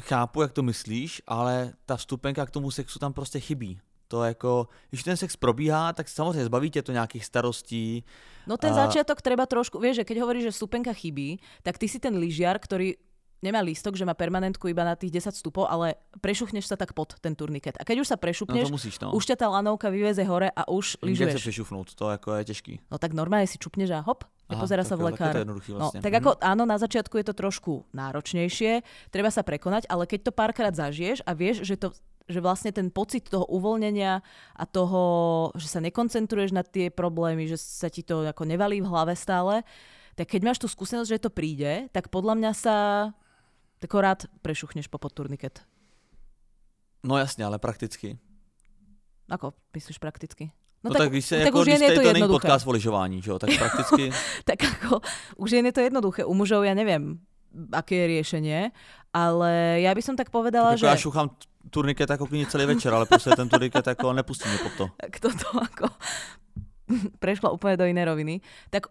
chápu, 0.00 0.42
jak 0.42 0.52
to 0.52 0.62
myslíš, 0.62 1.22
ale 1.26 1.72
ta 1.86 1.96
vstupenka 1.96 2.46
k 2.46 2.50
tomu 2.50 2.70
sexu 2.70 2.98
tam 2.98 3.12
prostě 3.12 3.40
chybí. 3.40 3.80
To 4.08 4.24
jako, 4.24 4.68
když 4.90 5.02
ten 5.02 5.16
sex 5.16 5.36
probíhá, 5.36 5.92
tak 5.92 6.08
samozřejmě 6.08 6.44
zbaví 6.44 6.70
tě 6.70 6.82
to 6.82 6.92
nějakých 6.92 7.24
starostí. 7.24 8.04
No 8.46 8.56
ten 8.56 8.70
A- 8.72 8.74
začiatok 8.86 9.22
treba 9.22 9.46
trošku, 9.46 9.78
vieš, 9.78 9.96
že 9.96 10.04
keď 10.04 10.16
hovoríš, 10.22 10.42
že 10.42 10.52
stupenka 10.52 10.92
chybí, 10.94 11.42
tak 11.62 11.78
ty 11.78 11.88
si 11.90 11.98
ten 11.98 12.14
lyžiar, 12.14 12.58
ktorý 12.62 12.94
nemá 13.38 13.60
lístok, 13.60 13.94
že 13.94 14.02
má 14.02 14.12
permanentku 14.12 14.66
iba 14.66 14.82
na 14.82 14.94
tých 14.94 15.12
10 15.12 15.32
stupov, 15.32 15.66
ale 15.66 15.94
prešuchneš 16.18 16.66
sa 16.66 16.76
tak 16.76 16.92
pod 16.92 17.14
ten 17.18 17.32
turniket. 17.32 17.76
A 17.76 17.84
keď 17.84 18.02
už 18.02 18.08
sa 18.08 18.16
No 18.16 18.22
prešupneš, 18.22 18.66
to 18.66 18.74
musíš, 18.74 18.96
no. 18.98 19.12
už 19.12 19.24
ťa 19.24 19.36
tá 19.36 19.46
lanovka 19.48 19.88
vyveze 19.88 20.24
hore 20.24 20.48
a 20.50 20.66
už 20.66 20.98
lyžuješ. 21.04 21.40
přešufnout, 21.40 21.94
to 21.94 22.10
jako 22.10 22.34
je 22.34 22.44
těžký. 22.44 22.74
No 22.90 22.96
tak 22.98 23.12
normálne 23.12 23.46
si 23.46 23.58
čupneš 23.58 23.90
a 23.92 24.00
hop, 24.00 24.24
nepozerá 24.48 24.82
tak 24.82 24.88
sa 24.88 24.96
v 24.96 25.02
lekár. 25.12 25.32
to 25.32 25.42
jednoduchý 25.44 25.70
No, 25.76 25.92
tak 25.92 26.12
Mhm. 26.12 26.18
ako 26.18 26.30
áno, 26.40 26.62
na 26.64 26.76
začiatku 26.76 27.14
je 27.18 27.26
to 27.26 27.34
trošku 27.34 27.72
náročnejšie, 27.92 28.80
treba 29.10 29.28
sa 29.28 29.42
prekonať, 29.42 29.86
ale 29.86 30.06
keď 30.06 30.30
to 30.30 30.32
párkrát 30.32 30.72
zažiješ 30.72 31.20
a 31.26 31.32
vieš, 31.32 31.62
že 31.62 31.76
to 31.76 31.92
že 32.26 32.42
vlastne 32.42 32.74
ten 32.74 32.90
pocit 32.90 33.30
toho 33.30 33.46
uvoľnenia 33.46 34.18
a 34.58 34.64
toho, 34.66 35.02
že 35.54 35.70
sa 35.70 35.78
nekoncentruješ 35.78 36.50
na 36.50 36.66
tie 36.66 36.90
problémy, 36.90 37.46
že 37.46 37.54
sa 37.54 37.86
ti 37.86 38.02
to 38.02 38.26
ako 38.26 38.42
nevalí 38.42 38.82
v 38.82 38.90
hlave 38.90 39.14
stále, 39.14 39.62
tak 40.18 40.34
keď 40.34 40.42
máš 40.42 40.58
tú 40.58 40.66
skúsenosť, 40.66 41.06
že 41.06 41.22
to 41.22 41.30
príde, 41.30 41.86
tak 41.94 42.10
podľa 42.10 42.34
mňa 42.34 42.50
sa 42.50 42.76
tako 43.78 44.00
rád 44.00 44.24
prešuchneš 44.42 44.86
po 44.86 44.98
podturniket. 44.98 45.62
No 47.04 47.18
jasně, 47.18 47.44
ale 47.44 47.58
prakticky. 47.58 48.18
Ako 49.30 49.52
myslíš 49.74 49.98
prakticky? 49.98 50.50
No, 50.84 50.88
no 50.88 50.94
tak, 50.94 50.98
tak, 50.98 51.10
když 51.10 51.24
se, 51.24 51.36
tak 51.36 51.44
jako, 51.44 51.60
už 51.60 51.66
když 51.66 51.80
je 51.80 51.88
to, 51.88 51.94
to 51.94 52.00
není 52.00 52.08
jednoduché. 52.08 52.46
podcast 52.48 52.66
o 52.66 52.70
lyžování, 52.70 53.22
že 53.22 53.30
jo, 53.30 53.38
tak 53.38 53.50
prakticky... 53.58 54.10
tak 54.44 54.64
ako, 54.64 55.00
už 55.36 55.50
je 55.50 55.72
to 55.72 55.80
jednoduché. 55.80 56.24
U 56.24 56.34
mužov 56.34 56.62
ja 56.62 56.74
neviem, 56.74 57.18
aké 57.72 57.96
je 57.96 58.06
riešenie, 58.06 58.70
ale 59.10 59.82
ja 59.82 59.90
by 59.94 60.02
som 60.02 60.14
tak 60.14 60.30
povedala, 60.30 60.76
tak 60.76 60.78
že... 60.78 60.86
Já 60.86 60.96
šuchám 60.96 61.30
turniket 61.70 62.10
jako 62.10 62.26
klidně 62.26 62.46
celý 62.46 62.66
večer, 62.66 62.94
ale 62.94 63.06
prostě 63.06 63.30
ten 63.30 63.48
turniket 63.48 63.86
jako 63.86 64.12
nepustí 64.12 64.48
mě 64.48 64.58
pod 64.58 64.72
to. 64.72 64.86
Tak 65.00 65.20
toto 65.20 65.46
ako 65.62 65.86
prešlo 67.18 67.50
úplne 67.50 67.74
do 67.74 67.84
inej 67.84 68.04
roviny. 68.06 68.34
Tak 68.70 68.86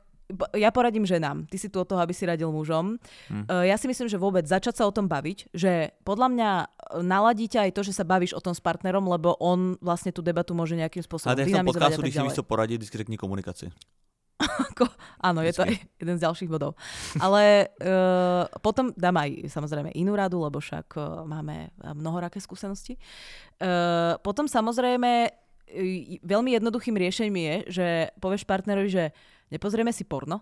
ja 0.57 0.69
poradím 0.73 1.05
ženám. 1.05 1.45
Ty 1.45 1.57
si 1.61 1.67
tu 1.69 1.77
od 1.77 1.87
toho, 1.87 2.01
aby 2.01 2.13
si 2.13 2.25
radil 2.25 2.49
mužom. 2.49 2.97
Hm. 3.29 3.45
Uh, 3.45 3.65
ja 3.65 3.77
si 3.77 3.85
myslím, 3.85 4.09
že 4.09 4.17
vôbec 4.17 4.45
začať 4.49 4.81
sa 4.81 4.83
o 4.89 4.91
tom 4.93 5.05
baviť, 5.05 5.53
že 5.53 5.93
podľa 6.01 6.27
mňa 6.33 6.49
e, 6.61 6.65
naladí 7.05 7.45
ťa 7.45 7.69
aj 7.69 7.71
to, 7.77 7.81
že 7.85 7.93
sa 7.93 8.03
bavíš 8.05 8.33
o 8.33 8.41
tom 8.41 8.57
s 8.57 8.61
partnerom, 8.61 9.05
lebo 9.05 9.37
on 9.37 9.77
vlastne 9.81 10.09
tú 10.09 10.25
debatu 10.25 10.57
môže 10.57 10.73
nejakým 10.73 11.05
spôsobom 11.05 11.33
a 11.33 11.65
podcastu, 11.65 12.01
tak 12.01 12.09
když 12.09 12.15
si 12.17 12.25
víš 12.25 12.37
co 12.41 12.43
poradit, 12.43 12.77
vždycky 12.81 12.97
řekni 12.97 13.17
komunikaci. 13.17 13.69
Ako, 14.35 14.91
áno, 15.23 15.39
je 15.39 15.53
to 15.55 15.63
jeden 16.01 16.15
z 16.19 16.23
ďalších 16.27 16.51
bodov. 16.51 16.75
Ale 17.23 17.71
uh, 17.79 18.49
potom 18.59 18.91
dám 18.91 19.15
aj 19.15 19.47
samozrejme 19.47 19.95
inú 19.95 20.11
radu, 20.11 20.43
lebo 20.43 20.59
však 20.59 20.87
uh, 20.99 21.23
máme 21.23 21.71
mnohoraké 21.95 22.43
skúsenosti. 22.43 22.99
Uh, 23.61 24.19
potom 24.19 24.51
samozrejme 24.51 25.11
uh, 25.31 26.19
veľmi 26.19 26.49
jednoduchým 26.59 26.95
riešením 26.99 27.37
je, 27.39 27.55
že 27.71 27.87
povieš 28.19 28.43
partnerovi, 28.43 28.89
že 28.91 29.05
nepozrieme 29.49 29.93
si 29.93 30.05
porno. 30.05 30.41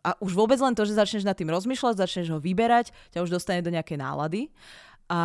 A 0.00 0.16
už 0.24 0.32
vôbec 0.32 0.56
len 0.56 0.72
to, 0.72 0.88
že 0.88 0.96
začneš 0.96 1.28
nad 1.28 1.36
tým 1.36 1.52
rozmýšľať, 1.52 2.00
začneš 2.00 2.32
ho 2.32 2.38
vyberať, 2.40 2.88
ťa 3.12 3.20
už 3.20 3.36
dostane 3.36 3.60
do 3.60 3.68
nejakej 3.68 4.00
nálady. 4.00 4.48
A 5.10 5.20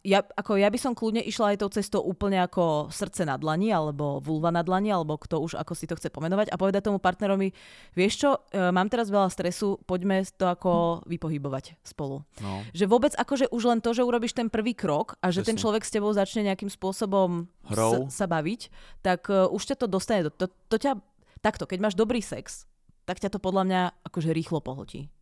ja, 0.00 0.24
ako 0.24 0.56
ja 0.56 0.72
by 0.72 0.80
som 0.80 0.96
kľudne 0.96 1.20
išla 1.20 1.52
aj 1.52 1.60
tou 1.60 1.68
cestou 1.68 2.00
úplne 2.00 2.40
ako 2.40 2.88
srdce 2.88 3.28
na 3.28 3.36
dlani, 3.36 3.68
alebo 3.68 4.16
vulva 4.16 4.48
na 4.48 4.64
dlani, 4.64 4.88
alebo 4.88 5.20
kto 5.20 5.44
už 5.44 5.60
ako 5.60 5.76
si 5.76 5.84
to 5.84 5.92
chce 6.00 6.08
pomenovať 6.08 6.48
a 6.48 6.56
povedať 6.56 6.88
tomu 6.88 6.96
partnerovi, 6.96 7.52
vieš 7.92 8.24
čo, 8.24 8.30
e, 8.48 8.72
mám 8.72 8.88
teraz 8.88 9.12
veľa 9.12 9.28
stresu, 9.28 9.76
poďme 9.84 10.24
to 10.24 10.48
ako 10.48 11.04
vypohybovať 11.04 11.76
spolu. 11.84 12.24
No. 12.40 12.64
Že 12.72 12.84
vôbec 12.88 13.12
akože 13.12 13.52
už 13.52 13.62
len 13.68 13.84
to, 13.84 13.92
že 13.92 14.08
urobíš 14.08 14.32
ten 14.32 14.48
prvý 14.48 14.72
krok 14.72 15.20
a 15.20 15.28
že 15.28 15.44
ten 15.44 15.60
Presne. 15.60 15.62
človek 15.68 15.84
s 15.84 15.92
tebou 15.92 16.08
začne 16.16 16.48
nejakým 16.48 16.72
spôsobom 16.72 17.44
s- 17.68 18.08
sa 18.08 18.24
baviť, 18.24 18.72
tak 19.04 19.28
uh, 19.28 19.52
už 19.52 19.68
ťa 19.68 19.84
to 19.84 19.86
dostane. 19.86 20.24
Do, 20.24 20.32
to, 20.32 20.48
to 20.72 20.80
ťa, 20.80 20.96
takto, 21.44 21.68
keď 21.68 21.78
máš 21.84 21.94
dobrý 21.94 22.24
sex, 22.24 22.64
tak 23.04 23.20
ťa 23.20 23.28
to 23.28 23.38
podľa 23.38 23.68
mňa 23.68 23.80
akože 24.08 24.32
rýchlo 24.32 24.64
pohltí. 24.64 25.12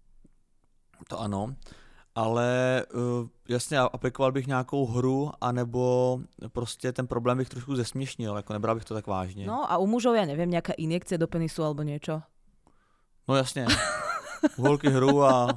To 1.11 1.19
ano. 1.19 1.59
Ale 2.15 2.83
uh, 2.95 3.29
jasně, 3.49 3.79
aplikoval 3.79 4.33
bych 4.33 4.47
nějakou 4.47 4.87
hru, 4.87 5.33
anebo 5.41 6.21
prostě 6.53 6.93
ten 6.93 7.07
problém 7.07 7.39
bych 7.39 7.49
trošku 7.49 7.77
zesměšnil, 7.77 8.37
jako 8.37 8.53
nebral 8.53 8.75
bych 8.75 8.85
to 8.85 8.95
tak 8.95 9.07
vážně. 9.07 9.47
No 9.47 9.73
a 9.73 9.77
u 9.77 9.87
mužov, 9.87 10.15
ja 10.15 10.29
neviem, 10.29 10.53
nejaká 10.53 10.77
injekcia 10.77 11.17
do 11.19 11.27
penisu 11.27 11.65
alebo 11.65 11.83
niečo. 11.83 12.23
No 13.29 13.37
jasně. 13.37 13.67
U 14.57 14.63
holky 14.63 14.91
hru 14.91 15.25
a 15.25 15.49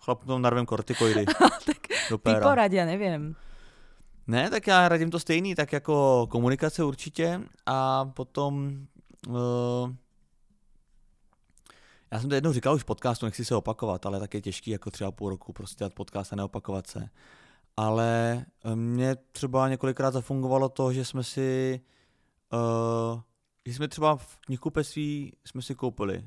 chlapnom 0.00 0.42
narvem 0.42 0.66
kortikoidy 0.66 1.24
tak 1.66 1.80
do 2.10 2.18
ty 2.18 2.22
péra. 2.22 2.40
porad, 2.40 2.72
ja 2.72 2.84
neviem. 2.84 3.36
Ne, 4.26 4.50
tak 4.50 4.66
já 4.66 4.88
radím 4.88 5.10
to 5.10 5.18
stejný, 5.18 5.54
tak 5.54 5.72
jako 5.72 6.26
komunikace 6.30 6.84
určitě 6.84 7.40
a 7.66 8.04
potom 8.04 8.86
uh, 9.26 9.94
já 12.10 12.20
jsem 12.20 12.28
to 12.28 12.34
jednou 12.34 12.52
říkal 12.52 12.74
už 12.74 12.82
v 12.82 12.84
podcastu, 12.84 13.26
nechci 13.26 13.44
se 13.44 13.56
opakovat, 13.56 14.06
ale 14.06 14.20
tak 14.20 14.34
je 14.34 14.40
těžký 14.40 14.70
jako 14.70 14.90
třeba 14.90 15.12
půl 15.12 15.28
roku 15.30 15.52
prostě 15.52 15.78
dělat 15.78 15.94
podcast 15.94 16.32
a 16.32 16.36
neopakovat 16.36 16.86
se. 16.86 17.08
Ale 17.76 18.44
eh, 18.64 18.76
mně 18.76 19.16
třeba 19.32 19.68
několikrát 19.68 20.10
zafungovalo 20.10 20.68
to, 20.68 20.92
že 20.92 21.04
jsme 21.04 21.24
si, 21.24 21.80
uh, 22.52 23.20
že 23.66 23.74
jsme 23.74 23.88
třeba 23.88 24.16
v 24.16 24.36
knihkupectví 24.36 25.32
jsme 25.44 25.62
si 25.62 25.74
koupili 25.74 26.24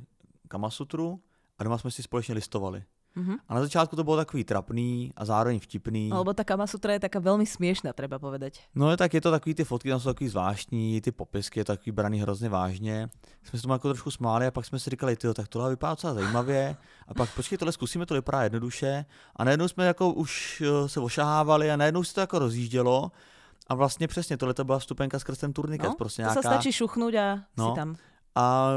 Kamasutru 0.47 1.21
a 1.57 1.63
doma 1.63 1.77
jsme 1.77 1.91
si 1.91 2.03
společně 2.03 2.35
listovali. 2.35 2.83
Mhm. 3.15 3.37
A 3.47 3.53
na 3.53 3.61
začátku 3.61 3.95
to 3.95 4.03
bylo 4.03 4.17
takový 4.17 4.43
trapný 4.43 5.11
a 5.17 5.25
zároveň 5.25 5.59
vtipný. 5.59 6.09
Lebo 6.13 6.33
tá 6.33 6.45
Kamasutra 6.45 6.93
je 6.93 7.03
taká 7.03 7.19
veľmi 7.19 7.43
smiešná, 7.43 7.91
treba 7.93 8.21
povedať. 8.21 8.61
No 8.77 8.93
tak 8.97 9.13
je 9.13 9.21
to 9.21 9.31
takový, 9.31 9.53
ty 9.55 9.63
fotky 9.63 9.89
tam 9.89 9.99
jsou 9.99 10.09
takový 10.13 10.29
zvláštní, 10.29 11.01
ty 11.01 11.11
popisky 11.11 11.59
je 11.59 11.65
to 11.65 11.73
takový 11.73 11.91
braný 11.91 12.21
hrozně 12.21 12.49
vážně. 12.49 13.09
Jsme 13.43 13.59
se 13.59 13.61
tomu 13.61 13.73
jako 13.73 13.89
trošku 13.89 14.11
smáli 14.11 14.47
a 14.47 14.51
pak 14.51 14.65
jsme 14.65 14.79
si 14.79 14.89
říkali, 14.89 15.15
tyjo, 15.15 15.33
tak 15.33 15.47
tohle 15.47 15.69
vypadá 15.69 15.93
docela 15.93 16.13
zajímavě. 16.13 16.75
A 17.07 17.13
pak 17.13 17.35
počkej, 17.35 17.57
tohle 17.57 17.71
zkusíme, 17.71 18.05
to 18.05 18.13
vypadá 18.13 18.43
jednoduše. 18.43 19.05
A 19.35 19.43
najednou 19.43 19.67
jsme 19.67 19.85
jako 19.85 20.13
už 20.13 20.63
eh, 20.65 20.89
se 20.89 20.99
ošahávali 20.99 21.71
a 21.71 21.75
najednou 21.75 22.03
se 22.03 22.13
to 22.13 22.21
jako 22.21 22.39
rozjíždělo. 22.39 23.11
A 23.67 23.75
vlastně 23.75 24.07
přesně, 24.07 24.37
tohle 24.37 24.53
to 24.53 24.63
byla 24.63 24.79
vstupenka 24.79 25.19
skrz 25.19 25.37
ten 25.37 25.53
turniket. 25.53 25.89
No, 25.89 25.95
prostě 25.95 26.21
to 26.21 26.29
nějaká... 26.29 26.41
sa 26.41 26.49
stačí 26.49 26.71
šuchnúť 26.71 27.13
a 27.15 27.27
No. 27.57 27.69
si 27.69 27.75
tam. 27.75 27.95
A 28.35 28.69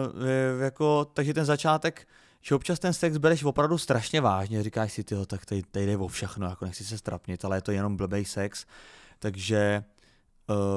jako, 0.61 1.05
takže 1.05 1.35
ten 1.35 1.45
začátek, 1.45 2.09
že 2.42 2.55
občas 2.55 2.78
ten 2.78 2.92
sex 2.92 3.16
bereš 3.16 3.44
opravdu 3.44 3.78
strašně 3.78 4.20
vážně, 4.20 4.62
říkáš 4.62 4.92
si, 4.92 5.05
tyjo, 5.05 5.26
tak 5.26 5.46
tady, 5.46 5.62
tady 5.62 5.87
jde 5.87 5.96
o 5.96 6.09
všechno, 6.09 6.46
jako 6.48 6.64
nechci 6.64 6.85
se 6.85 6.98
strapnit, 6.98 7.44
ale 7.44 7.57
je 7.57 7.61
to 7.62 7.72
jenom 7.72 7.96
blbej 7.96 8.24
sex, 8.24 8.66
takže 9.18 9.85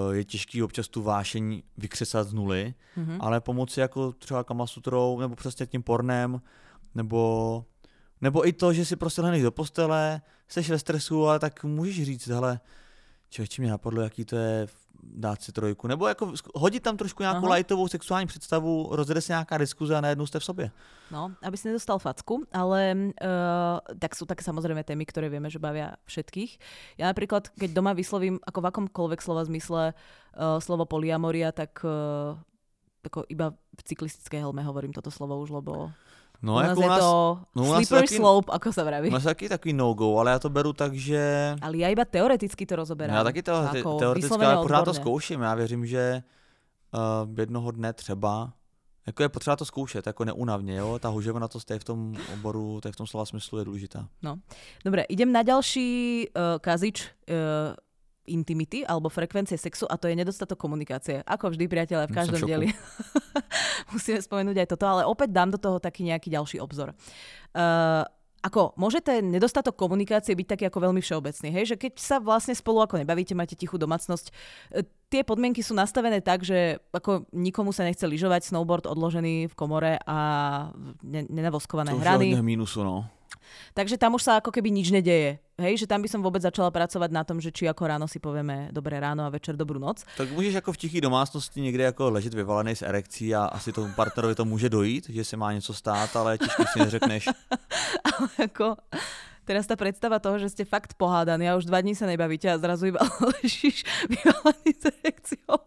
uh, 0.08 0.14
je 0.16 0.24
těžký 0.24 0.64
občas 0.64 0.88
tu 0.88 1.02
vášeň 1.02 1.62
vykřesat 1.78 2.28
z 2.28 2.34
nuly, 2.34 2.74
Mhm. 2.96 3.18
ale 3.22 3.42
pomoci 3.42 3.80
jako 3.80 4.12
třeba 4.12 4.44
kamasutrou, 4.44 5.20
nebo 5.20 5.36
přesně 5.36 5.66
tím 5.66 5.84
pornem, 5.84 6.42
nebo, 6.96 7.66
nebo 8.22 8.48
i 8.48 8.54
to, 8.54 8.74
že 8.74 8.86
si 8.86 8.96
prostě 8.96 9.22
lehneš 9.22 9.42
do 9.42 9.52
postele, 9.52 10.22
jsi 10.48 10.62
ve 10.62 10.80
stresu, 10.80 11.28
ale 11.28 11.40
tak 11.40 11.64
můžeš 11.64 12.06
říct, 12.06 12.28
hele, 12.28 12.60
člověče, 13.30 13.62
mě 13.62 13.72
napadlo, 13.72 14.02
jaký 14.02 14.26
to 14.26 14.36
je 14.36 14.68
dát 15.04 15.42
si 15.42 15.52
trojku, 15.52 15.88
nebo 15.88 16.08
jako 16.08 16.34
hodit 16.56 16.84
tam 16.84 16.98
trošku 16.98 17.24
nějakou 17.24 17.46
Aha. 17.46 17.56
lightovou 17.56 17.88
sexuální 17.88 18.28
představu, 18.28 18.88
rozjede 18.92 19.22
se 19.22 19.34
nějaká 19.34 19.58
diskuze 19.58 19.96
a 19.96 20.02
najednou 20.02 20.26
jste 20.26 20.40
v 20.40 20.44
sobě. 20.44 20.72
No, 21.12 21.32
aby 21.44 21.58
si 21.58 21.68
nedostal 21.68 22.00
facku, 22.00 22.44
ale 22.54 22.98
uh, 22.98 23.78
tak 24.00 24.18
sú 24.18 24.26
také 24.26 24.42
samozrejme 24.42 24.82
témy, 24.82 25.06
ktoré 25.06 25.30
vieme, 25.30 25.54
že 25.54 25.62
bavia 25.62 26.02
všetkých. 26.10 26.58
Ja 26.98 27.06
napríklad, 27.14 27.54
keď 27.54 27.78
doma 27.78 27.94
vyslovím 27.94 28.42
ako 28.42 28.60
v 28.62 28.70
akomkoľvek 28.74 29.20
slova 29.22 29.46
zmysle 29.46 29.94
uh, 29.94 30.58
slovo 30.58 30.90
polyamoria, 30.90 31.54
tak 31.54 31.78
uh, 31.86 32.34
ako 33.06 33.30
iba 33.30 33.54
v 33.54 33.82
cyklistickej 33.86 34.42
helme 34.42 34.66
hovorím 34.66 34.98
toto 34.98 35.14
slovo 35.14 35.38
už, 35.38 35.54
lebo 35.62 35.94
No, 36.42 36.54
u 36.54 36.60
nás 36.60 36.70
jako 36.70 36.82
je 36.82 36.88
u 36.88 36.90
nás, 36.90 37.00
to 37.00 37.40
no 37.56 37.64
u 37.64 37.72
nás 37.74 37.78
slippery 37.78 38.08
taky- 38.08 38.18
slope, 38.18 38.50
ako 38.52 38.68
sa 38.72 38.84
vraví. 38.84 39.08
u 39.10 39.14
nás 39.14 39.24
taky 39.24 39.50
takový 39.50 39.74
no-go, 39.74 40.18
ale 40.20 40.32
já 40.32 40.40
to 40.40 40.50
beru 40.50 40.74
tak, 40.74 40.94
že 40.94 41.56
Ale 41.62 41.78
ja 41.78 41.90
iba 41.90 42.06
teoreticky 42.06 42.66
to 42.66 42.76
rozoberám. 42.76 43.16
já 43.16 43.24
taky 43.24 43.42
teoreti- 43.42 43.84
teoreticky, 44.00 44.46
ale 44.46 44.64
pořád 44.64 44.86
to 44.86 44.94
zkouším. 44.94 45.42
Já 45.42 45.56
věřím, 45.56 45.86
že 45.86 46.24
uh, 46.94 47.40
jednoho 47.40 47.72
dne 47.72 47.94
třeba 47.94 48.54
jako 49.08 49.24
je 49.24 49.30
potřeba 49.30 49.56
to 49.56 49.66
zkoušet, 49.66 50.08
jako 50.08 50.26
neunavně, 50.26 50.76
jo? 50.76 51.00
Ta 51.00 51.10
huževnatost 51.10 51.72
je 51.72 51.80
v 51.80 51.84
tom 51.84 52.16
oboru, 52.34 52.82
to 52.82 52.88
je 52.88 52.92
v 52.92 52.96
tom 52.96 53.08
slova 53.08 53.26
smyslu 53.26 53.58
je 53.60 53.66
důležitá. 53.66 54.08
Dobre, 54.86 55.02
idem 55.10 55.32
na 55.32 55.44
ďalší 55.44 56.28
uh, 56.30 56.60
kazič 56.62 57.02
uh, 57.30 57.76
intimity 58.28 58.86
alebo 58.86 59.10
frekvencie 59.10 59.58
sexu 59.58 59.86
a 59.90 59.98
to 59.98 60.10
je 60.10 60.16
nedostatok 60.18 60.58
komunikácie. 60.60 61.22
Ako 61.26 61.54
vždy, 61.54 61.66
priateľe, 61.70 62.10
v 62.10 62.16
každom 62.16 62.42
dieli. 62.44 62.74
Musíme 63.94 64.22
spomenúť 64.22 64.66
aj 64.66 64.68
toto, 64.76 64.86
ale 64.86 65.02
opäť 65.06 65.30
dám 65.34 65.54
do 65.54 65.60
toho 65.62 65.78
taký 65.78 66.06
nejaký 66.06 66.30
ďalší 66.34 66.58
obzor. 66.60 66.94
Uh, 67.56 68.04
ako 68.46 68.78
môže 68.78 69.02
ten 69.02 69.26
nedostatok 69.26 69.74
komunikácie 69.74 70.38
byť 70.38 70.48
taký 70.54 70.64
ako 70.70 70.78
veľmi 70.86 71.02
všeobecný, 71.02 71.50
hej? 71.50 71.74
že 71.74 71.76
keď 71.82 71.98
sa 71.98 72.22
vlastne 72.22 72.54
spolu 72.54 72.86
ako 72.86 73.02
nebavíte, 73.02 73.34
máte 73.34 73.58
tichú 73.58 73.82
domácnosť, 73.82 74.30
e, 74.30 74.86
tie 75.10 75.26
podmienky 75.26 75.66
sú 75.66 75.74
nastavené 75.74 76.22
tak, 76.22 76.46
že 76.46 76.78
ako 76.94 77.26
nikomu 77.34 77.74
sa 77.74 77.82
nechce 77.90 78.06
lyžovať, 78.06 78.46
snowboard 78.46 78.86
odložený 78.86 79.50
v 79.50 79.56
komore 79.58 79.98
a 80.06 80.18
ne- 81.02 81.26
nenavoskované 81.26 81.98
To 81.98 81.98
hrany. 81.98 82.38
hodně 82.38 82.46
mínusu, 82.46 82.84
no. 82.84 83.10
Takže 83.74 83.98
tam 83.98 84.16
už 84.16 84.24
sa 84.24 84.32
ako 84.40 84.52
keby 84.52 84.72
nič 84.72 84.92
nedeje. 84.92 85.40
Hej, 85.56 85.84
že 85.84 85.88
tam 85.88 86.04
by 86.04 86.12
som 86.12 86.20
vôbec 86.20 86.44
začala 86.44 86.68
pracovať 86.68 87.10
na 87.16 87.24
tom, 87.24 87.40
že 87.40 87.48
či 87.48 87.64
ako 87.64 87.88
ráno 87.88 88.08
si 88.12 88.20
povieme 88.20 88.68
dobré 88.76 89.00
ráno 89.00 89.24
a 89.24 89.32
večer 89.32 89.56
dobrú 89.56 89.80
noc. 89.80 90.04
Tak 90.18 90.32
můžeš 90.32 90.54
jako 90.54 90.72
v 90.74 90.78
tichý 90.78 91.02
domácnosti 91.02 91.62
někde 91.62 91.84
jako 91.84 92.10
ležet 92.10 92.34
vyvalený 92.34 92.76
s 92.76 92.82
erekcí 92.82 93.36
a 93.36 93.46
asi 93.46 93.72
tomu 93.72 93.94
partnerovi 93.96 94.36
to 94.36 94.46
může 94.46 94.70
dojít, 94.70 95.10
že 95.10 95.24
se 95.24 95.38
má 95.38 95.54
něco 95.54 95.74
stát, 95.74 96.16
ale 96.16 96.38
těžko 96.38 96.64
si 96.74 96.80
neřekneš. 96.80 97.30
Ale 98.16 98.30
ako 98.48 98.80
teraz 99.46 99.70
tá 99.70 99.78
predstava 99.78 100.18
toho, 100.20 100.42
že 100.42 100.50
ste 100.50 100.64
fakt 100.66 100.98
pohádaní 100.98 101.46
a 101.50 101.56
už 101.56 101.70
dva 101.70 101.82
dní 101.82 101.94
sa 101.94 102.10
nebavíte 102.10 102.50
a 102.50 102.58
zrazu 102.58 102.90
iba 102.90 103.00
ležíš 103.40 103.86
vyvalený 104.10 104.72
s 104.74 104.84
erekciou. 104.90 105.58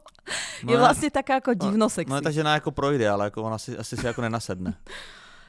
No 0.66 0.70
je 0.72 0.76
ne- 0.76 0.82
vlastne 0.82 1.08
taká 1.08 1.40
ako 1.40 1.54
divno 1.54 1.86
sexy. 1.88 2.10
No 2.10 2.20
ta 2.20 2.30
žena 2.30 2.54
jako 2.58 2.70
projde, 2.70 3.08
ale 3.08 3.24
jako 3.30 3.42
ona 3.42 3.58
si, 3.58 3.78
asi 3.78 3.96
si 3.96 4.06
jako 4.06 4.20
nenasedne. 4.22 4.74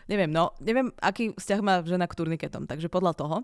neviem, 0.10 0.34
no, 0.34 0.58
neviem, 0.58 0.90
aký 0.98 1.38
vzťah 1.38 1.60
má 1.62 1.86
žena 1.86 2.10
k 2.10 2.18
turniketom, 2.18 2.66
takže 2.66 2.90
podľa 2.90 3.14
toho. 3.14 3.38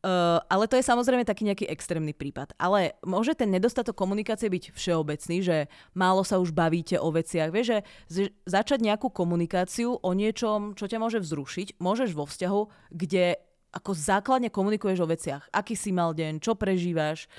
Uh, 0.00 0.40
ale 0.48 0.64
to 0.64 0.80
je 0.80 0.88
samozrejme 0.88 1.28
taký 1.28 1.44
nejaký 1.44 1.68
extrémny 1.68 2.16
prípad. 2.16 2.56
Ale 2.56 2.96
môže 3.04 3.36
ten 3.36 3.52
nedostatok 3.52 3.92
komunikácie 3.94 4.48
byť 4.48 4.72
všeobecný, 4.72 5.36
že 5.44 5.56
málo 5.92 6.24
sa 6.24 6.40
už 6.40 6.56
bavíte 6.56 6.96
o 6.96 7.12
veciach. 7.12 7.52
Vieš, 7.52 7.84
že 8.08 8.32
začať 8.48 8.80
nejakú 8.80 9.12
komunikáciu 9.12 10.00
o 10.00 10.10
niečom, 10.16 10.72
čo 10.72 10.88
ťa 10.88 10.98
môže 10.98 11.20
vzrušiť, 11.20 11.76
môžeš 11.78 12.16
vo 12.16 12.24
vzťahu, 12.24 12.60
kde 12.96 13.36
ako 13.70 13.94
základne 13.94 14.50
komunikuješ 14.50 14.98
o 15.04 15.10
veciach. 15.10 15.46
Aký 15.54 15.78
si 15.78 15.94
mal 15.94 16.10
deň, 16.10 16.42
čo 16.42 16.58
prežívaš, 16.58 17.30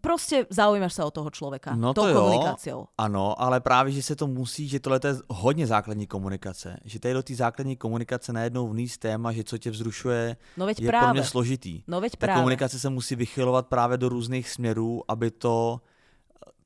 Proste 0.00 0.48
zaujímaš 0.48 0.96
sa 0.96 1.04
o 1.04 1.12
toho 1.12 1.28
človeka. 1.28 1.76
No 1.76 1.92
to 1.92 2.08
jo, 2.08 2.16
komunikáciou. 2.16 2.80
ano, 2.96 3.36
ale 3.36 3.60
právě, 3.60 3.92
že 3.92 4.02
se 4.02 4.16
to 4.16 4.26
musí, 4.26 4.68
že 4.68 4.80
tohle 4.80 5.00
je 5.04 5.14
hodně 5.28 5.66
základní 5.66 6.06
komunikace. 6.06 6.80
Že 6.84 7.00
tady 7.00 7.14
do 7.14 7.22
té 7.22 7.34
základní 7.34 7.76
komunikace 7.76 8.32
najednou 8.32 8.68
vníst 8.68 9.00
téma, 9.00 9.32
že 9.32 9.44
co 9.44 9.58
tě 9.58 9.70
vzrušuje, 9.70 10.36
No 10.56 10.66
veď 10.66 10.80
je 10.80 10.88
práve. 10.88 11.06
pro 11.06 11.14
mě 11.14 11.24
složitý. 11.24 11.82
No 11.86 12.00
veď 12.00 12.16
Ta 12.16 12.34
komunikace 12.34 12.78
se 12.78 12.88
musí 12.90 13.16
vychylovat 13.16 13.66
právě 13.66 13.98
do 13.98 14.08
různých 14.08 14.48
směrů, 14.50 15.02
aby 15.08 15.30
to 15.30 15.80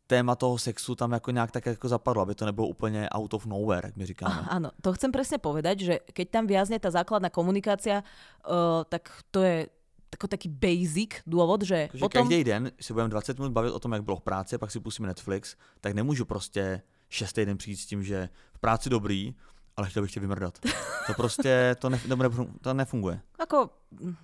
téma 0.07 0.35
toho 0.35 0.59
sexu 0.59 0.95
tam 0.95 1.13
jako 1.13 1.31
nějak 1.31 1.51
tak 1.51 1.67
jako 1.67 1.89
zapadlo, 1.89 2.23
aby 2.23 2.35
to 2.35 2.47
nebylo 2.47 2.67
úplně 2.67 3.09
out 3.11 3.35
of 3.35 3.47
nowhere, 3.47 3.89
jak 3.89 3.97
my 3.97 4.07
říkáme. 4.07 4.43
Áno, 4.51 4.71
to 4.83 4.91
chcem 4.99 5.15
presne 5.15 5.39
povedať, 5.39 5.77
že 5.87 5.95
keď 6.11 6.27
tam 6.31 6.45
viazne 6.51 6.83
tá 6.83 6.91
základná 6.91 7.31
komunikácia, 7.31 8.03
uh, 8.03 8.83
tak 8.91 9.07
to 9.31 9.43
je 9.43 9.71
tako 10.11 10.27
taký 10.27 10.49
basic 10.49 11.23
dôvod, 11.27 11.63
že 11.63 11.89
Protože 11.91 12.01
potom... 12.01 12.23
každý 12.23 12.45
den 12.45 12.73
se 12.81 12.93
budeme 12.93 13.09
20 13.11 13.39
minut 13.39 13.53
bavit 13.53 13.71
o 13.71 13.79
tom, 13.79 13.93
jak 13.93 14.03
bylo 14.03 14.17
v 14.17 14.21
práci, 14.21 14.59
pak 14.59 14.71
si 14.71 14.81
pustíme 14.81 15.09
Netflix, 15.09 15.57
tak 15.81 15.95
nemůžu 15.95 16.25
prostě 16.25 16.83
šestý 17.09 17.45
den 17.45 17.57
přijít 17.57 17.77
s 17.77 17.87
tím, 17.87 18.03
že 18.03 18.29
v 18.53 18.59
práci 18.59 18.91
dobrý, 18.91 19.35
ale 19.77 19.89
chtěl 19.91 20.03
bych 20.03 20.13
tě 20.13 20.21
vymrdat. 20.21 20.59
To 21.07 21.15
prostě, 21.17 21.77
to, 21.79 21.91
ne, 21.91 22.01
to, 22.09 22.47
to 22.61 22.75
nefunguje. 22.75 23.21
Ako, 23.39 23.71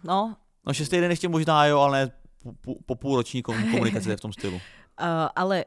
no, 0.04 0.36
No 0.66 0.74
šestý 0.74 1.00
den 1.00 1.10
ještě 1.10 1.28
možná 1.28 1.66
jo, 1.66 1.80
ale 1.80 2.10
po, 2.42 2.52
po, 2.52 2.74
po 2.86 2.94
půlroční 2.94 3.42
kom- 3.42 3.70
komunikaci 3.70 4.16
v 4.16 4.20
tom 4.20 4.32
stylu. 4.32 4.56
Uh, 4.56 4.60
ale 5.36 5.64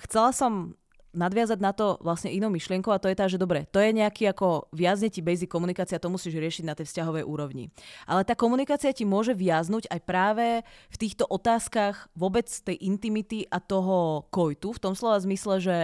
chcela 0.00 0.32
som 0.32 0.74
nadviazať 1.12 1.58
na 1.60 1.72
to 1.76 2.00
vlastne 2.00 2.32
inou 2.32 2.48
myšlienkou 2.48 2.88
a 2.92 3.00
to 3.00 3.08
je 3.08 3.16
tá, 3.16 3.28
že 3.28 3.40
dobre, 3.40 3.68
to 3.68 3.78
je 3.78 3.92
nejaký 3.92 4.32
ako 4.32 4.72
viazne 4.72 5.12
ti 5.12 5.20
basic 5.20 5.48
komunikácia, 5.48 6.00
to 6.00 6.12
musíš 6.12 6.36
riešiť 6.36 6.64
na 6.64 6.74
tej 6.76 6.88
vzťahovej 6.88 7.24
úrovni. 7.24 7.68
Ale 8.08 8.24
tá 8.24 8.32
komunikácia 8.32 8.90
ti 8.96 9.04
môže 9.04 9.36
viaznuť 9.36 9.92
aj 9.92 10.00
práve 10.02 10.46
v 10.64 10.96
týchto 10.96 11.28
otázkach 11.28 12.08
vôbec 12.16 12.48
tej 12.48 12.80
intimity 12.80 13.44
a 13.52 13.60
toho 13.60 14.26
kojtu, 14.32 14.72
v 14.72 14.82
tom 14.82 14.96
slova 14.96 15.20
zmysle, 15.20 15.60
že 15.60 15.76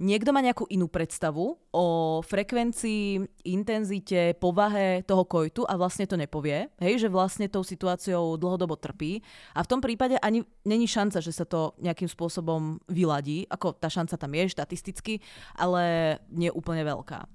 niekto 0.00 0.32
má 0.32 0.40
nejakú 0.40 0.64
inú 0.72 0.88
predstavu 0.88 1.60
o 1.70 1.86
frekvencii, 2.24 3.20
intenzite, 3.44 4.32
povahe 4.40 5.04
toho 5.04 5.28
kojtu 5.28 5.68
a 5.68 5.76
vlastne 5.76 6.08
to 6.08 6.16
nepovie, 6.16 6.72
hej, 6.80 7.04
že 7.04 7.12
vlastne 7.12 7.52
tou 7.52 7.60
situáciou 7.60 8.40
dlhodobo 8.40 8.80
trpí 8.80 9.20
a 9.52 9.60
v 9.60 9.70
tom 9.70 9.84
prípade 9.84 10.16
ani 10.24 10.40
není 10.64 10.88
šanca, 10.88 11.20
že 11.20 11.36
sa 11.36 11.44
to 11.44 11.76
nejakým 11.84 12.08
spôsobom 12.08 12.80
vyladí, 12.88 13.44
ako 13.52 13.76
tá 13.76 13.92
šanca 13.92 14.16
tam 14.16 14.32
je 14.32 14.56
štatisticky, 14.56 15.20
ale 15.60 16.16
nie 16.32 16.48
úplne 16.48 16.80
veľká. 16.82 17.28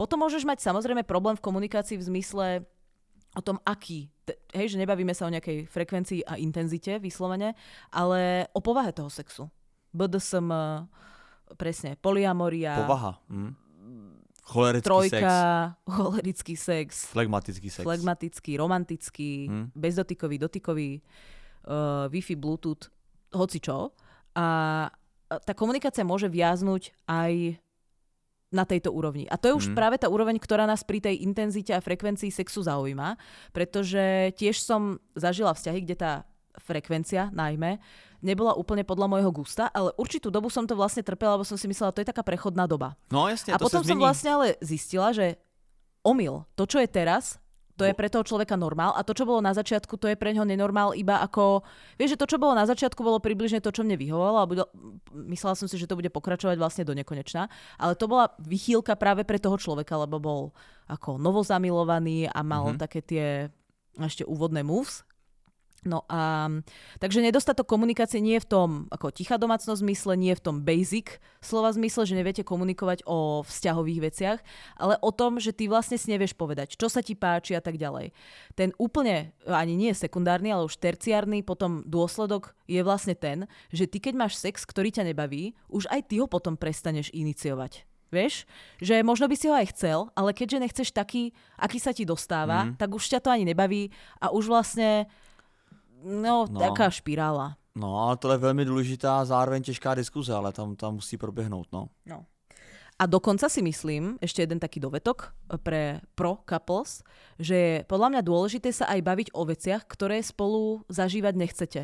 Potom 0.00 0.24
môžeš 0.24 0.48
mať 0.48 0.64
samozrejme 0.64 1.04
problém 1.04 1.36
v 1.36 1.44
komunikácii 1.44 2.00
v 2.00 2.06
zmysle 2.08 2.46
o 3.36 3.44
tom, 3.44 3.60
aký, 3.68 4.08
hej, 4.56 4.72
že 4.72 4.80
nebavíme 4.80 5.12
sa 5.12 5.28
o 5.28 5.32
nejakej 5.32 5.68
frekvencii 5.68 6.24
a 6.24 6.40
intenzite 6.40 6.96
vyslovene, 6.96 7.52
ale 7.92 8.48
o 8.56 8.64
povahe 8.64 8.96
toho 8.96 9.12
sexu. 9.12 9.52
BDSM, 9.92 10.48
presne, 11.54 11.94
polyamoria, 11.96 12.82
Povaha. 12.82 13.22
Hm? 13.28 13.52
Cholerický 14.42 14.86
trojka, 14.86 15.18
sex, 15.18 15.86
cholerický 15.96 16.54
sex, 16.54 16.88
flegmatický 17.10 17.68
sex. 17.68 17.82
flegmatický, 17.82 18.52
romantický, 18.54 19.30
Hm. 19.46 19.66
bezdotykový, 19.74 20.36
dotykový, 20.40 20.90
uh, 21.66 22.06
Wi-Fi, 22.06 22.34
Bluetooth, 22.34 22.86
hoci 23.30 23.58
čo. 23.58 23.90
A 24.34 24.46
tá 25.26 25.52
komunikácia 25.52 26.06
môže 26.06 26.30
viaznuť 26.30 26.94
aj 27.04 27.58
na 28.46 28.62
tejto 28.62 28.94
úrovni. 28.94 29.26
A 29.26 29.34
to 29.34 29.50
je 29.50 29.58
už 29.58 29.66
Mhm. 29.66 29.74
práve 29.74 29.96
tá 29.98 30.06
úroveň, 30.06 30.38
ktorá 30.38 30.62
nás 30.64 30.86
pri 30.86 31.02
tej 31.02 31.18
intenzite 31.18 31.74
a 31.74 31.82
frekvencii 31.82 32.30
sexu 32.30 32.62
zaujíma, 32.62 33.18
pretože 33.50 34.30
tiež 34.38 34.62
som 34.62 35.02
zažila 35.12 35.50
vzťahy, 35.50 35.80
kde 35.82 35.96
tá 35.98 36.12
frekvencia 36.56 37.28
najmä 37.34 37.82
nebola 38.26 38.58
úplne 38.58 38.82
podľa 38.82 39.06
môjho 39.06 39.30
gusta, 39.30 39.70
ale 39.70 39.94
určitú 39.94 40.34
dobu 40.34 40.50
som 40.50 40.66
to 40.66 40.74
vlastne 40.74 41.06
trpela, 41.06 41.38
lebo 41.38 41.46
som 41.46 41.54
si 41.54 41.70
myslela, 41.70 41.94
to 41.94 42.02
je 42.02 42.10
taká 42.10 42.26
prechodná 42.26 42.66
doba. 42.66 42.98
No 43.12 43.28
jasně, 43.30 43.54
A 43.54 43.58
to 43.58 43.70
potom 43.70 43.86
se 43.86 43.94
som 43.94 43.98
vlastne 44.02 44.30
ale 44.34 44.46
zistila, 44.60 45.14
že 45.14 45.38
omyl, 46.02 46.42
to, 46.58 46.66
čo 46.66 46.82
je 46.82 46.88
teraz, 46.90 47.38
to 47.76 47.84
je 47.84 47.92
pre 47.92 48.08
toho 48.08 48.24
človeka 48.24 48.56
normál 48.56 48.96
a 48.96 49.04
to, 49.04 49.12
čo 49.12 49.28
bolo 49.28 49.44
na 49.44 49.52
začiatku, 49.52 50.00
to 50.00 50.08
je 50.08 50.16
pre 50.16 50.32
ňoho 50.32 50.48
nenormál 50.48 50.96
iba 50.96 51.20
ako... 51.20 51.60
Vieš, 52.00 52.16
že 52.16 52.20
to, 52.24 52.24
čo 52.24 52.40
bolo 52.40 52.56
na 52.56 52.64
začiatku, 52.64 53.04
bolo 53.04 53.20
približne 53.20 53.60
to, 53.60 53.68
čo 53.68 53.84
mne 53.84 54.00
vyhovovalo 54.00 54.38
a 54.40 54.48
bude, 54.48 54.64
myslela 55.12 55.52
som 55.52 55.68
si, 55.68 55.76
že 55.76 55.84
to 55.84 55.92
bude 55.92 56.08
pokračovať 56.08 56.56
vlastne 56.56 56.88
do 56.88 56.96
nekonečna, 56.96 57.52
ale 57.76 57.92
to 57.92 58.08
bola 58.08 58.32
vychýlka 58.40 58.96
práve 58.96 59.28
pre 59.28 59.36
toho 59.36 59.60
človeka, 59.60 59.92
lebo 60.00 60.16
bol 60.16 60.40
ako 60.88 61.20
novozamilovaný 61.20 62.32
a 62.32 62.40
mal 62.40 62.72
Mhm. 62.72 62.80
také 62.80 63.04
tie 63.04 63.26
ešte 64.00 64.24
úvodné 64.24 64.64
moves, 64.64 65.04
No 65.86 66.02
a 66.10 66.50
takže 66.98 67.22
nedostatok 67.22 67.70
komunikácie 67.70 68.18
nie 68.18 68.34
je 68.36 68.44
v 68.44 68.50
tom 68.50 68.68
ako 68.90 69.14
tichá 69.14 69.38
domácnosť 69.38 69.86
zmysle, 69.86 70.18
nie 70.18 70.34
je 70.34 70.40
v 70.42 70.46
tom 70.50 70.56
basic 70.66 71.22
slova 71.38 71.70
zmysle, 71.70 72.02
že 72.02 72.18
neviete 72.18 72.42
komunikovať 72.42 73.06
o 73.06 73.46
vzťahových 73.46 74.00
veciach, 74.02 74.38
ale 74.74 74.98
o 74.98 75.14
tom, 75.14 75.38
že 75.38 75.54
ty 75.54 75.70
vlastne 75.70 75.94
si 75.94 76.10
nevieš 76.10 76.34
povedať, 76.34 76.74
čo 76.74 76.90
sa 76.90 77.06
ti 77.06 77.14
páči 77.14 77.54
a 77.54 77.62
tak 77.62 77.78
ďalej. 77.78 78.10
Ten 78.58 78.74
úplne, 78.82 79.30
ani 79.46 79.78
nie 79.78 79.94
sekundárny, 79.94 80.50
ale 80.50 80.66
už 80.66 80.74
terciárny 80.82 81.46
potom 81.46 81.86
dôsledok 81.86 82.58
je 82.66 82.82
vlastne 82.82 83.14
ten, 83.14 83.46
že 83.70 83.86
ty 83.86 84.02
keď 84.02 84.18
máš 84.18 84.42
sex, 84.42 84.66
ktorý 84.66 84.90
ťa 84.90 85.06
nebaví, 85.06 85.54
už 85.70 85.86
aj 85.86 86.10
ty 86.10 86.18
ho 86.18 86.26
potom 86.26 86.58
prestaneš 86.58 87.14
iniciovať. 87.14 87.86
Vieš? 88.06 88.46
Že 88.78 89.02
možno 89.02 89.26
by 89.26 89.34
si 89.34 89.50
ho 89.50 89.54
aj 89.58 89.66
chcel, 89.74 89.98
ale 90.14 90.30
keďže 90.30 90.62
nechceš 90.62 90.88
taký, 90.94 91.34
aký 91.58 91.82
sa 91.82 91.90
ti 91.90 92.06
dostáva, 92.06 92.70
Mhm. 92.70 92.78
tak 92.78 92.94
už 92.94 93.02
ťa 93.02 93.18
to 93.18 93.34
ani 93.34 93.42
nebaví 93.42 93.90
a 94.22 94.30
už 94.30 94.46
vlastne 94.46 95.10
No, 96.04 96.46
No. 96.50 96.60
taká 96.60 96.90
špirála. 96.90 97.56
No, 97.76 98.08
ale 98.08 98.16
tohle 98.16 98.34
je 98.34 98.38
velmi 98.38 98.64
důležitá, 98.64 99.24
zároveň 99.24 99.62
těžká 99.62 99.94
diskuze, 99.94 100.34
ale 100.34 100.52
tam, 100.52 100.76
tam 100.76 100.94
musí 100.94 101.16
proběhnout, 101.16 101.66
no. 101.72 101.88
No. 102.06 102.24
A 102.96 103.04
dokonca 103.04 103.44
si 103.52 103.60
myslím, 103.60 104.16
ešte 104.24 104.40
jeden 104.40 104.56
taký 104.56 104.80
dovetok 104.80 105.36
pre 105.60 106.00
pro 106.16 106.40
couples, 106.48 107.04
že 107.36 107.56
je 107.56 107.74
podľa 107.84 108.08
mňa 108.08 108.22
dôležité 108.24 108.72
sa 108.72 108.88
aj 108.88 109.04
baviť 109.04 109.28
o 109.36 109.44
veciach, 109.44 109.84
ktoré 109.84 110.24
spolu 110.24 110.80
zažívať 110.88 111.34
nechcete. 111.36 111.80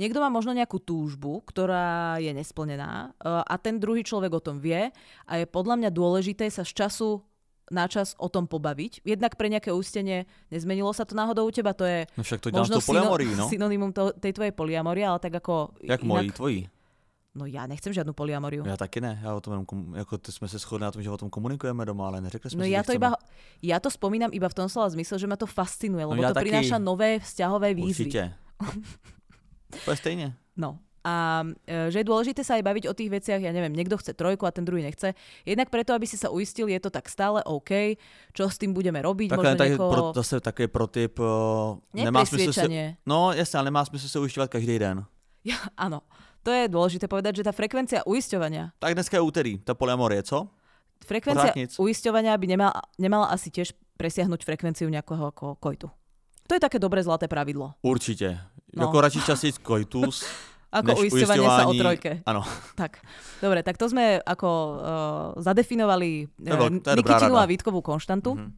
Niekto 0.00 0.24
má 0.24 0.32
možno 0.32 0.56
nejakú 0.56 0.80
túžbu, 0.80 1.44
ktorá 1.44 2.16
je 2.16 2.32
nesplnená 2.32 3.12
e, 3.20 3.28
a 3.28 3.54
ten 3.60 3.76
druhý 3.76 4.00
človek 4.00 4.32
o 4.32 4.40
tom 4.40 4.56
vie 4.56 4.88
a 5.28 5.32
je 5.36 5.44
podľa 5.44 5.84
mňa 5.84 5.90
dôležité 5.92 6.48
sa 6.48 6.64
z 6.64 6.72
času 6.72 7.20
na 7.70 7.84
čas 7.88 8.16
o 8.16 8.28
tom 8.32 8.48
pobaviť. 8.48 9.04
Jednak 9.04 9.36
pre 9.36 9.48
nejaké 9.48 9.68
ústenie, 9.70 10.24
nezmenilo 10.48 10.92
sa 10.96 11.04
to 11.04 11.12
náhodou 11.12 11.48
u 11.48 11.52
teba, 11.52 11.76
to 11.76 11.84
je 11.84 12.08
No 12.16 12.22
však 12.24 12.40
to 12.40 12.48
možno 12.50 12.80
tou 12.80 12.92
polyamorí, 12.96 13.28
no. 13.36 13.48
synonymum 13.48 13.92
to, 13.92 14.12
tej 14.16 14.32
tvojej 14.32 14.52
polyamorie, 14.56 15.04
ale 15.04 15.18
tak 15.20 15.36
ako... 15.38 15.76
Jak 15.84 16.02
mojí, 16.02 16.30
tvojí. 16.32 16.60
No 17.38 17.46
ja 17.46 17.66
nechcem 17.70 17.92
žiadnu 17.92 18.12
polyamoriu. 18.18 18.66
Já 18.66 18.76
taky 18.76 19.00
ne, 19.00 19.20
já 19.22 19.34
o 19.34 19.40
tom 19.40 19.52
jenom, 19.52 19.66
kom- 19.66 19.94
jako 19.94 20.18
ty 20.18 20.32
jsme 20.32 20.48
se 20.48 20.58
shodli 20.58 20.82
na 20.84 20.90
tom, 20.90 21.02
že 21.02 21.10
o 21.10 21.16
tom 21.16 21.30
komunikujeme 21.30 21.84
doma, 21.86 22.06
ale 22.06 22.20
neřekli 22.20 22.50
jsme 22.50 22.58
No 22.58 22.64
si, 22.64 22.70
že 22.70 22.76
to 22.76 22.82
chceme. 22.82 22.94
iba, 22.96 23.10
ja 23.62 23.76
to 23.80 23.90
spomínam 23.90 24.30
iba 24.32 24.48
v 24.48 24.54
tom 24.58 24.66
slova 24.68 24.90
zmysle, 24.90 25.18
že 25.22 25.26
ma 25.30 25.36
to 25.36 25.46
fascinuje, 25.46 26.02
lebo 26.02 26.18
ja 26.18 26.34
to 26.34 26.42
taky. 26.42 26.50
prináša 26.50 26.78
nové 26.82 27.20
vzťahové 27.22 27.74
výzvy. 27.78 28.04
Určitě. 28.10 28.22
to 29.84 29.90
je 29.90 29.96
stejně. 29.96 30.34
No. 30.56 30.78
A 31.04 31.46
e, 31.66 31.90
že 31.94 32.02
je 32.02 32.06
dôležité 32.06 32.42
sa 32.42 32.58
aj 32.58 32.64
baviť 32.66 32.84
o 32.90 32.94
tých 32.94 33.10
veciach, 33.10 33.40
ja 33.40 33.52
neviem, 33.54 33.72
niekto 33.72 33.96
chce 33.96 34.14
trojku 34.14 34.46
a 34.46 34.52
ten 34.54 34.66
druhý 34.66 34.82
nechce. 34.82 35.14
Jednak 35.46 35.70
preto, 35.70 35.94
aby 35.94 36.06
si 36.06 36.18
sa 36.18 36.28
uistil, 36.30 36.68
je 36.68 36.80
to 36.82 36.90
tak 36.90 37.06
stále 37.08 37.42
OK, 37.46 37.96
čo 38.34 38.50
s 38.50 38.58
tým 38.58 38.74
budeme 38.74 38.98
robiť, 39.02 39.30
Takhle, 39.30 39.44
možno 39.44 39.58
tak 39.58 39.68
niekoho... 39.70 39.90
pro, 39.90 40.02
zase 40.14 40.40
takový 40.40 40.68
protip, 40.68 41.18
uh, 41.18 41.78
nemá 41.94 42.26
smysl 42.26 42.52
se, 42.52 42.66
no 43.06 43.32
jasně, 43.32 43.58
ale 43.58 43.66
nemá 43.66 43.84
smysl 43.84 44.08
se 44.08 44.18
ujišťovat 44.18 44.50
každý 44.50 44.78
den. 44.78 45.04
Ja, 45.46 45.56
áno, 45.78 46.02
to 46.42 46.50
je 46.50 46.68
dôležité 46.68 47.08
povedať, 47.08 47.40
že 47.40 47.46
tá 47.46 47.52
frekvencia 47.54 48.02
uisťovania, 48.04 48.74
Tak 48.82 48.92
dneska 48.94 49.16
je 49.16 49.22
úterý, 49.22 49.52
ta 49.62 49.72
polyamorie, 49.74 50.22
co? 50.22 50.50
frekvencia 51.06 51.54
Pořád 51.54 51.56
nic. 51.56 51.70
uisťovania 51.78 52.34
by 52.36 52.46
nemala, 52.46 52.72
nemala 52.98 53.26
asi 53.30 53.50
tiež 53.50 53.72
presiahnuť 53.96 54.44
frekvenciu 54.44 54.90
nejakého 54.90 55.30
ako 55.30 55.56
kojtu. 55.58 55.90
To 56.48 56.52
je 56.56 56.60
také 56.60 56.78
dobré 56.78 57.02
zlaté 57.02 57.28
pravidlo. 57.28 57.74
Určitě. 57.82 58.40
No. 58.76 58.82
Jako 58.82 59.00
radši 59.00 59.20
častěji 59.20 59.52
koitus, 59.52 60.24
Ako 60.68 61.00
uisťovanie 61.00 61.48
sa 61.48 61.64
o 61.64 61.72
trojke. 61.72 62.10
Ano, 62.28 62.44
Tak, 62.80 63.00
dobre, 63.40 63.64
tak 63.64 63.80
to 63.80 63.88
sme 63.88 64.20
ako 64.20 64.48
uh, 64.48 64.76
zadefinovali 65.40 66.28
uh, 66.28 66.68
dobrá 66.68 66.92
Nikitinu 66.92 67.36
a 67.40 67.48
Vítkovú 67.48 67.80
konštantu. 67.80 68.36
Mhm. 68.36 68.48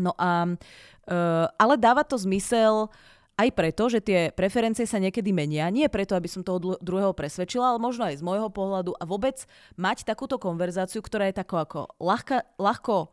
No 0.00 0.16
a, 0.16 0.48
uh, 0.48 1.46
ale 1.60 1.74
dáva 1.76 2.06
to 2.06 2.16
zmysel 2.16 2.88
aj 3.36 3.48
preto, 3.52 3.88
že 3.88 4.00
tie 4.04 4.30
preferencie 4.32 4.84
sa 4.84 5.00
niekedy 5.00 5.32
menia. 5.32 5.68
Nie 5.72 5.88
preto, 5.88 6.14
aby 6.14 6.28
som 6.28 6.44
toho 6.44 6.78
druhého 6.78 7.16
presvedčila, 7.16 7.74
ale 7.74 7.78
možno 7.80 8.06
aj 8.06 8.20
z 8.20 8.22
môjho 8.24 8.48
pohľadu 8.52 8.92
a 8.96 9.04
vôbec 9.08 9.36
mať 9.74 10.04
takúto 10.04 10.36
konverzáciu, 10.36 11.00
ktorá 11.00 11.28
je 11.32 11.40
tako 11.40 11.56
ako 11.58 11.80
ľahka, 11.98 12.44
ľahko 12.60 13.10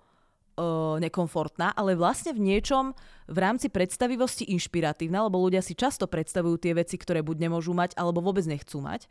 uh, 0.59 0.99
nekomfortná, 0.99 1.71
ale 1.71 1.95
vlastne 1.95 2.35
v 2.35 2.43
niečom 2.43 2.91
v 3.31 3.37
rámci 3.39 3.71
predstavivosti 3.71 4.51
inšpiratívna, 4.51 5.23
lebo 5.23 5.39
ľudia 5.39 5.63
si 5.63 5.79
často 5.79 6.11
predstavujú 6.11 6.59
tie 6.59 6.75
veci, 6.75 6.99
ktoré 6.99 7.23
buď 7.23 7.47
nemôžu 7.47 7.71
mať, 7.71 7.95
alebo 7.95 8.19
vôbec 8.19 8.43
nechcú 8.43 8.83
mať 8.83 9.07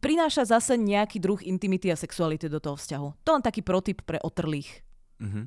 prináša 0.00 0.48
zase 0.48 0.80
nejaký 0.80 1.20
druh 1.20 1.40
intimity 1.44 1.92
a 1.92 1.98
sexuality 1.98 2.48
do 2.48 2.62
toho 2.62 2.78
vzťahu. 2.80 3.08
To 3.26 3.30
len 3.34 3.44
taký 3.44 3.60
protip 3.60 4.00
pre 4.06 4.16
otrlých. 4.22 4.80
Mm-hmm. 5.20 5.44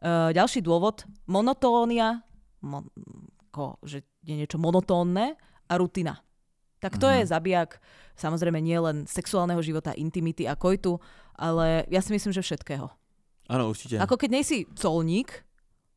Uh, 0.00 0.30
ďalší 0.32 0.64
dôvod, 0.64 1.04
monotónia, 1.28 2.24
mon, 2.64 2.88
ko, 3.52 3.76
že 3.84 4.02
je 4.24 4.34
niečo 4.34 4.56
monotónne 4.56 5.36
a 5.68 5.74
rutina. 5.76 6.24
Tak 6.80 6.96
to 6.96 7.06
mm-hmm. 7.06 7.20
je 7.22 7.30
zabijak 7.30 7.70
samozrejme 8.16 8.58
nie 8.60 8.76
len 8.80 9.04
sexuálneho 9.04 9.60
života, 9.60 9.96
intimity 9.96 10.48
a 10.48 10.56
kojtu, 10.56 10.96
ale 11.36 11.84
ja 11.92 12.00
si 12.00 12.12
myslím, 12.16 12.32
že 12.32 12.44
všetkého. 12.44 12.88
Áno, 13.50 13.66
určite. 13.66 13.98
Ako 13.98 14.14
keď 14.14 14.30
nejsi 14.30 14.62
colník 14.78 15.42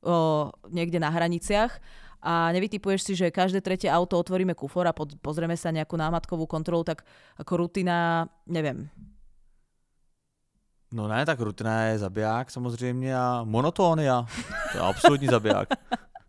o, 0.01 0.49
niekde 0.73 0.97
na 0.97 1.13
hraniciach 1.13 1.77
a 2.17 2.49
nevytipuješ 2.49 3.01
si, 3.05 3.13
že 3.13 3.29
každé 3.29 3.61
tretie 3.61 3.93
auto 3.93 4.17
otvoríme 4.17 4.57
kufor 4.57 4.89
a 4.89 4.93
pod, 4.95 5.13
pozrieme 5.21 5.53
sa 5.53 5.69
nejakú 5.69 5.93
námatkovú 5.93 6.49
kontrolu, 6.49 6.81
tak 6.81 7.05
ako 7.37 7.69
rutina, 7.69 8.25
neviem. 8.49 8.89
No 10.93 11.05
ne, 11.09 11.25
tak 11.25 11.41
rutina 11.41 11.93
je 11.93 12.05
zabiják 12.05 12.51
samozřejmě 12.51 13.15
a 13.15 13.43
monotónia, 13.43 14.25
to 14.71 14.77
je 14.77 14.81
absolutní 14.81 15.27
zabiják. 15.27 15.69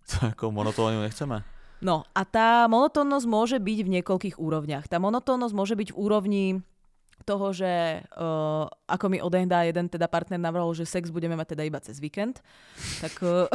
To 0.04 0.26
jako 0.26 0.52
monotóniu 0.52 1.00
nechceme. 1.00 1.40
No 1.80 2.04
a 2.12 2.28
tá 2.28 2.68
monotónnosť 2.68 3.24
môže 3.24 3.56
byť 3.56 3.78
v 3.84 3.92
niekoľkých 4.00 4.37
úrovniach. 4.37 4.84
Tá 4.84 5.00
monotónnosť 5.00 5.54
môže 5.56 5.74
byť 5.80 5.92
v 5.92 5.96
úrovni 5.96 6.44
toho, 7.22 7.55
že 7.55 8.03
uh, 8.18 8.66
ako 8.90 9.07
mi 9.07 9.22
odehdá 9.22 9.62
jeden 9.62 9.87
teda 9.87 10.11
partner 10.11 10.42
navrhol, 10.42 10.74
že 10.74 10.83
sex 10.83 11.14
budeme 11.14 11.38
mať 11.38 11.55
teda 11.55 11.62
iba 11.62 11.79
cez 11.79 12.03
víkend, 12.03 12.42
tak 12.98 13.14
uh, 13.22 13.46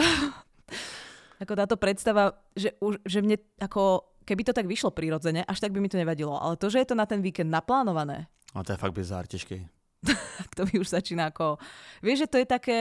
ako 1.43 1.53
táto 1.59 1.75
predstava, 1.75 2.39
že, 2.55 2.71
už, 2.79 3.03
že 3.03 3.19
mne 3.19 3.35
ako 3.59 4.07
keby 4.23 4.45
to 4.45 4.53
tak 4.53 4.69
vyšlo 4.69 4.93
prirodzene, 4.93 5.41
až 5.43 5.57
tak 5.59 5.73
by 5.73 5.81
mi 5.81 5.89
to 5.89 5.97
nevadilo. 5.97 6.37
Ale 6.37 6.55
to, 6.55 6.69
že 6.69 6.85
je 6.85 6.93
to 6.93 6.99
na 6.99 7.09
ten 7.09 7.19
víkend 7.19 7.49
naplánované. 7.49 8.29
A 8.53 8.61
to 8.61 8.77
je 8.77 8.81
fakt 8.81 8.93
bizár, 8.93 9.25
ťažký. 9.25 9.57
to 10.55 10.61
by 10.69 10.73
už 10.79 10.89
začína 10.89 11.33
ako... 11.33 11.57
Vieš, 12.05 12.25
že 12.25 12.31
to 12.31 12.37
je 12.39 12.47
také 12.47 12.79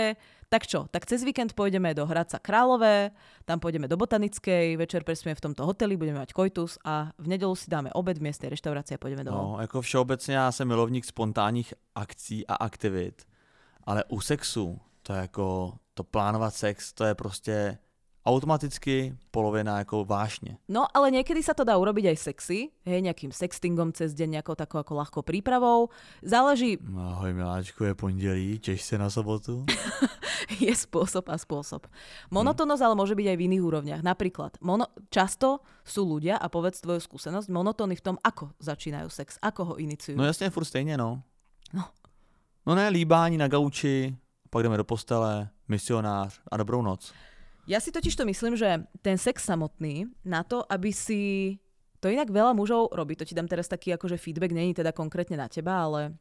tak 0.49 0.67
čo, 0.67 0.89
tak 0.89 1.05
cez 1.05 1.25
víkend 1.25 1.53
pôjdeme 1.53 1.93
do 1.93 2.09
Hradca 2.09 2.41
Králové, 2.41 3.13
tam 3.45 3.61
pôjdeme 3.61 3.89
do 3.89 3.97
Botanickej, 3.97 4.81
večer 4.81 5.05
prespieme 5.05 5.37
v 5.37 5.45
tomto 5.45 5.69
hoteli, 5.69 5.97
budeme 5.97 6.19
mať 6.25 6.33
kojtus 6.33 6.81
a 6.85 7.13
v 7.21 7.27
nedelu 7.29 7.53
si 7.53 7.69
dáme 7.69 7.93
obed 7.93 8.17
v 8.17 8.25
miestnej 8.25 8.49
reštaurácii 8.49 8.97
a 8.97 9.03
pôjdeme 9.03 9.25
domov. 9.25 9.45
No, 9.45 9.61
jako 9.61 9.81
všeobecně 9.81 10.35
já 10.35 10.53
jsem 10.53 10.69
milovník 10.69 11.05
spontánních 11.05 11.75
akcí 11.95 12.47
a 12.47 12.55
aktivit, 12.55 13.29
ale 13.85 14.05
u 14.09 14.21
sexu 14.21 14.81
to 15.03 15.13
je 15.13 15.21
jako, 15.21 15.73
to 15.95 16.05
plánovat 16.05 16.55
sex, 16.55 16.93
to 16.93 17.05
je 17.05 17.15
prostě 17.15 17.79
automaticky 18.27 19.15
polovina 19.33 19.81
ako 19.81 20.05
vášne. 20.05 20.59
No, 20.69 20.85
ale 20.91 21.15
niekedy 21.15 21.41
sa 21.41 21.57
to 21.57 21.65
dá 21.65 21.79
urobiť 21.79 22.13
aj 22.13 22.17
sexy, 22.19 22.69
hej, 22.85 23.01
nejakým 23.01 23.33
sextingom 23.33 23.95
cez 23.95 24.13
deň, 24.13 24.41
nejakou 24.41 24.59
takou 24.59 24.83
ako 24.83 24.93
ľahkou 25.01 25.23
prípravou. 25.25 25.89
Záleží... 26.21 26.77
Ahoj 26.83 27.33
miláčku, 27.33 27.89
je 27.89 27.95
pondelí, 27.97 28.59
teš 28.61 28.85
sa 28.85 28.97
na 29.01 29.09
sobotu. 29.09 29.65
je 30.65 30.73
spôsob 30.75 31.31
a 31.33 31.37
spôsob. 31.41 31.89
Monotónnosť 32.29 32.83
ale 32.85 32.99
môže 32.99 33.17
byť 33.17 33.27
aj 33.33 33.37
v 33.37 33.45
iných 33.49 33.65
úrovniach. 33.65 34.03
Napríklad, 34.05 34.61
mono... 34.61 34.93
často 35.09 35.65
sú 35.87 36.05
ľudia, 36.05 36.37
a 36.37 36.47
povedz 36.53 36.85
tvoju 36.85 37.01
skúsenosť, 37.01 37.49
monotóny 37.49 37.97
v 37.97 38.05
tom, 38.05 38.17
ako 38.21 38.53
začínajú 38.61 39.09
sex, 39.09 39.41
ako 39.41 39.61
ho 39.65 39.75
iniciujú. 39.81 40.19
No 40.19 40.29
jasne, 40.29 40.53
furt 40.53 40.69
stejne, 40.69 41.01
no. 41.01 41.25
No. 41.73 41.85
No 42.67 42.75
ne, 42.75 42.89
líbání 42.89 43.37
na 43.39 43.49
gauči, 43.49 44.17
pak 44.51 44.63
jdeme 44.63 44.77
do 44.77 44.85
postele, 44.85 45.49
misionář 45.69 46.41
a 46.51 46.57
dobrou 46.57 46.83
noc. 46.83 47.13
Ja 47.69 47.85
si 47.85 47.93
totiž 47.93 48.17
to 48.17 48.25
myslím, 48.25 48.57
že 48.57 48.89
ten 49.05 49.21
sex 49.21 49.45
samotný 49.45 50.09
na 50.25 50.41
to, 50.41 50.65
aby 50.65 50.89
si... 50.89 51.21
To 52.01 52.09
inak 52.09 52.33
veľa 52.33 52.55
mužov 52.55 52.95
robí, 52.95 53.19
to 53.19 53.27
ti 53.27 53.35
dám 53.35 53.51
teraz 53.51 53.69
taký 53.69 53.93
akože 53.93 54.17
feedback, 54.17 54.55
není 54.55 54.73
teda 54.73 54.95
konkrétne 54.95 55.35
na 55.35 55.51
teba, 55.51 55.83
ale 55.83 56.15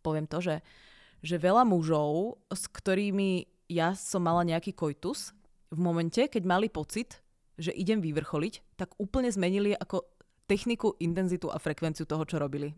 poviem 0.00 0.24
to, 0.24 0.40
že, 0.40 0.64
že 1.20 1.36
veľa 1.36 1.68
mužov, 1.68 2.40
s 2.48 2.64
ktorými 2.66 3.44
ja 3.68 3.92
som 3.92 4.24
mala 4.24 4.48
nejaký 4.48 4.72
koitus, 4.72 5.36
v 5.68 5.78
momente, 5.78 6.24
keď 6.32 6.42
mali 6.48 6.72
pocit, 6.72 7.20
že 7.60 7.76
idem 7.76 8.00
vyvrcholiť, 8.00 8.80
tak 8.80 8.96
úplne 8.96 9.28
zmenili 9.28 9.76
ako 9.76 10.08
techniku, 10.48 10.96
intenzitu 10.96 11.52
a 11.52 11.60
frekvenciu 11.60 12.08
toho, 12.08 12.24
čo 12.24 12.40
robili. 12.40 12.72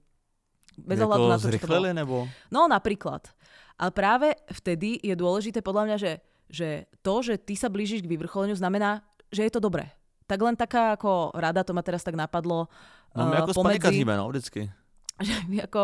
Bez 0.75 0.99
ohľadu 0.99 1.27
na 1.31 1.39
to, 1.39 1.55
čo 1.55 1.63
to 1.63 1.71
bolo. 1.71 1.95
nebo? 1.95 2.17
No 2.51 2.67
napríklad. 2.67 3.31
Ale 3.79 3.91
práve 3.95 4.35
vtedy 4.51 4.99
je 4.99 5.15
dôležité 5.15 5.63
podľa 5.63 5.83
mňa, 5.87 5.97
že 6.03 6.11
že 6.51 6.91
to, 7.01 7.23
že 7.23 7.39
ty 7.39 7.55
sa 7.55 7.71
blížiš 7.71 8.05
k 8.05 8.11
vyvrcholeniu, 8.11 8.59
znamená, 8.59 9.01
že 9.31 9.47
je 9.47 9.53
to 9.55 9.63
dobré. 9.63 9.89
Tak 10.27 10.39
len 10.43 10.55
taká 10.55 10.95
ako 10.95 11.35
rada, 11.35 11.63
to 11.63 11.75
ma 11.75 11.83
teraz 11.83 12.03
tak 12.03 12.15
napadlo. 12.15 12.71
No 13.15 13.31
my 13.31 13.35
uh, 13.39 13.43
ako 13.47 13.63
pomedzi, 13.63 14.03
no, 14.07 14.31
vždycky. 14.31 14.71
Že 15.21 15.69
ako 15.69 15.83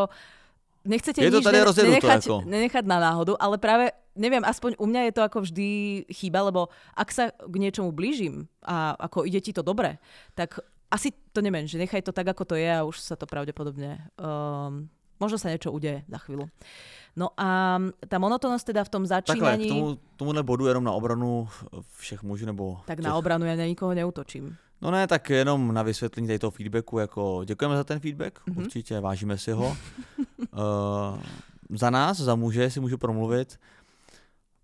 nechcete 0.86 1.18
je 1.20 1.28
to 1.28 1.42
nič 1.42 1.46
tady 1.46 1.58
ne, 1.58 1.66
nenechať, 1.66 2.22
ako. 2.24 2.36
nenechať 2.46 2.84
na 2.86 2.98
náhodu, 3.02 3.34
ale 3.36 3.58
práve, 3.58 3.90
neviem, 4.14 4.40
aspoň 4.40 4.78
u 4.78 4.86
mňa 4.86 5.10
je 5.10 5.12
to 5.12 5.22
ako 5.26 5.38
vždy 5.42 5.68
chyba, 6.08 6.46
lebo 6.46 6.70
ak 6.94 7.08
sa 7.10 7.34
k 7.34 7.54
niečomu 7.58 7.90
blížim 7.90 8.46
a 8.62 8.94
ako 8.96 9.26
ide 9.26 9.42
ti 9.42 9.50
to 9.50 9.66
dobre, 9.66 9.98
tak 10.38 10.62
asi 10.88 11.10
to 11.34 11.42
neviem, 11.42 11.66
že 11.66 11.82
nechaj 11.82 12.00
to 12.06 12.14
tak, 12.14 12.30
ako 12.30 12.46
to 12.46 12.54
je 12.54 12.70
a 12.70 12.86
už 12.86 12.96
sa 13.02 13.18
to 13.18 13.26
pravdepodobne, 13.26 14.06
um, 14.16 14.86
možno 15.20 15.36
sa 15.38 15.48
niečo 15.48 15.72
udeje 15.72 16.04
za 16.08 16.18
chvíľu. 16.18 16.48
No 17.16 17.32
a 17.32 17.80
tá 18.08 18.20
monotónnosť 18.20 18.76
teda 18.76 18.84
v 18.84 18.92
tom 18.92 19.02
začínaní... 19.08 19.40
Takhle, 19.40 19.56
k 19.56 19.68
tomu, 19.72 19.98
tomuhle 20.16 20.42
bodu 20.42 20.66
jenom 20.66 20.84
na 20.84 20.92
obranu 20.92 21.48
všech 21.96 22.22
mužů 22.22 22.46
nebo... 22.46 22.80
Tak 22.84 22.98
těch... 22.98 23.04
na 23.08 23.16
obranu 23.16 23.48
ja 23.48 23.56
na 23.56 23.64
nikoho 23.64 23.94
neutočím. 23.94 24.56
No 24.82 24.90
ne, 24.90 25.06
tak 25.06 25.30
jenom 25.30 25.74
na 25.74 25.82
vysvětlení 25.82 26.26
tady 26.28 26.38
toho 26.38 26.50
feedbacku, 26.50 26.98
jako 26.98 27.44
děkujeme 27.44 27.76
za 27.76 27.84
ten 27.84 28.00
feedback, 28.00 28.40
mm-hmm. 28.46 28.58
určitě, 28.58 29.00
vážíme 29.00 29.38
si 29.38 29.52
ho. 29.52 29.68
uh, 29.68 29.76
za 31.70 31.90
nás, 31.90 32.20
za 32.20 32.34
muže 32.34 32.70
si 32.70 32.80
můžu 32.80 32.98
promluvit, 32.98 33.60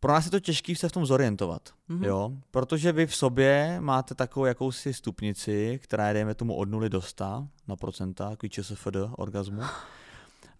pro 0.00 0.12
nás 0.12 0.24
je 0.24 0.30
to 0.30 0.40
těžké 0.40 0.76
se 0.76 0.88
v 0.88 0.92
tom 0.92 1.06
zorientovat, 1.06 1.62
mm-hmm. 1.90 2.04
jo, 2.04 2.30
protože 2.50 2.92
vy 2.92 3.06
v 3.06 3.16
sobě 3.16 3.76
máte 3.80 4.14
takovou 4.14 4.46
jakousi 4.46 4.94
stupnici, 4.94 5.80
která 5.82 6.08
je, 6.08 6.14
dejme 6.14 6.34
tomu, 6.34 6.54
od 6.54 6.68
0 6.68 6.88
do 6.88 7.00
100 7.00 7.48
na 7.68 7.76
procenta, 7.76 8.30
takový 8.30 8.50
ČSFD, 8.50 8.96
orgazmu. 9.16 9.62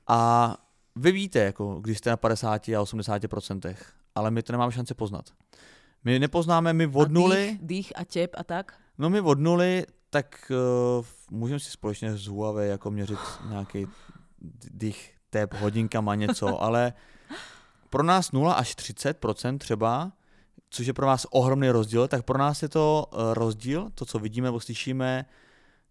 A 0.06 0.56
vy 0.96 1.12
víte, 1.12 1.38
jako 1.38 1.80
když 1.80 1.98
jste 1.98 2.10
na 2.10 2.16
50 2.16 2.68
a 2.68 2.80
80 2.80 3.28
procentech, 3.28 3.92
ale 4.14 4.30
my 4.30 4.42
to 4.42 4.52
nemáme 4.52 4.72
šance 4.72 4.94
poznat. 4.94 5.24
My 6.04 6.18
nepoznáme, 6.18 6.72
my 6.72 6.86
od 6.86 7.10
nuly... 7.10 7.46
Dých, 7.50 7.62
dých 7.62 7.92
a 7.96 8.04
těp 8.04 8.30
a 8.38 8.44
tak? 8.44 8.74
No 8.98 9.10
my 9.10 9.20
od 9.20 9.38
nuly, 9.38 9.86
tak 10.10 10.52
uh, 10.98 11.04
můžeme 11.30 11.60
si 11.60 11.70
společně 11.70 12.16
z 12.16 12.26
Huawei 12.26 12.68
jako 12.70 12.90
měřit 12.90 13.18
nějaký 13.48 13.86
dých, 14.70 15.14
tep, 15.30 15.54
hodinkama 15.54 16.14
něco, 16.14 16.62
ale 16.62 16.92
pro 17.90 18.02
nás 18.02 18.32
0 18.32 18.52
až 18.52 18.76
30% 18.76 19.58
třeba, 19.58 20.12
což 20.70 20.86
je 20.86 20.92
pro 20.92 21.06
vás 21.06 21.26
ohromný 21.30 21.70
rozdíl, 21.70 22.08
tak 22.08 22.22
pro 22.22 22.38
nás 22.38 22.62
je 22.62 22.68
to 22.68 23.06
uh, 23.12 23.34
rozdíl, 23.34 23.90
to, 23.94 24.04
co 24.04 24.18
vidíme 24.18 24.44
nebo 24.44 24.60
slyšíme, 24.60 25.24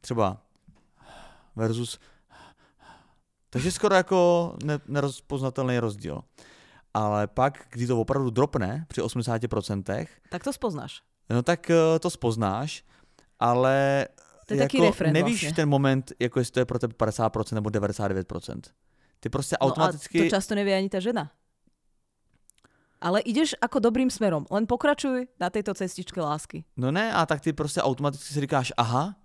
třeba 0.01 0.37
versus 1.55 1.99
takže 3.51 3.71
skoro 3.71 3.95
jako 3.95 4.53
ne, 4.63 4.79
nerozpoznatelný 4.87 5.79
rozdíl. 5.79 6.23
Ale 6.93 7.27
pak, 7.27 7.67
když 7.71 7.87
to 7.87 7.99
opravdu 7.99 8.29
dropne 8.29 8.85
při 8.87 9.01
80%, 9.01 10.07
tak 10.29 10.43
to 10.43 10.53
spoznáš. 10.53 11.01
No 11.29 11.43
tak 11.43 11.71
uh, 11.71 11.99
to 11.99 12.09
spoznáš, 12.09 12.83
ale 13.39 14.07
to 14.47 14.53
je 14.53 14.59
jako 14.59 14.77
taký 14.77 14.81
refren 14.83 15.13
nevíš 15.13 15.43
vlastně. 15.43 15.53
v 15.53 15.55
ten 15.55 15.69
moment, 15.69 16.11
jako 16.19 16.39
jestli 16.39 16.51
to 16.51 16.59
je 16.59 16.65
pro 16.65 16.79
tebe 16.79 16.93
50% 16.93 17.55
nebo 17.55 17.69
99%. 17.69 18.61
Ty 19.19 19.29
prostě 19.29 19.57
automaticky... 19.57 20.19
No 20.19 20.25
a 20.25 20.27
to 20.27 20.29
často 20.29 20.55
nevie 20.55 20.75
ani 20.75 20.89
tá 20.89 20.99
žena. 20.99 21.31
Ale 23.01 23.21
ideš 23.25 23.57
ako 23.57 23.81
dobrým 23.81 24.13
smerom, 24.13 24.45
len 24.53 24.69
pokračuj 24.69 25.25
na 25.41 25.49
tejto 25.49 25.73
cestičke 25.73 26.21
lásky. 26.21 26.65
No 26.77 26.93
ne, 26.93 27.13
a 27.13 27.25
tak 27.25 27.41
ty 27.41 27.53
prostě 27.53 27.81
automaticky 27.81 28.33
si 28.33 28.41
říkáš, 28.41 28.73
aha, 28.77 29.15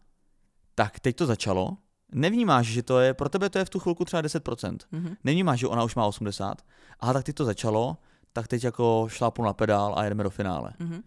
tak 0.74 1.00
teď 1.00 1.16
to 1.16 1.26
začalo, 1.26 1.76
nevnímáš, 2.12 2.66
že 2.66 2.82
to 2.82 3.00
je, 3.00 3.14
pro 3.14 3.28
tebe 3.28 3.50
to 3.50 3.58
je 3.58 3.64
v 3.64 3.70
tu 3.70 3.78
chvilku 3.78 4.04
třeba 4.04 4.22
10%. 4.22 4.76
Mm-hmm. 4.92 5.16
Nevnímáš, 5.24 5.60
že 5.60 5.66
ona 5.66 5.84
už 5.84 5.94
má 5.94 6.06
80. 6.06 6.62
Aha, 7.00 7.12
tak 7.12 7.24
ty 7.24 7.32
to 7.32 7.44
začalo, 7.44 7.96
tak 8.32 8.48
teď 8.48 8.64
jako 8.64 9.06
šlápnu 9.10 9.44
na 9.44 9.52
pedál 9.52 9.94
a 9.96 10.04
jedeme 10.04 10.22
do 10.22 10.30
finále. 10.30 10.72
Mm-hmm 10.80 11.02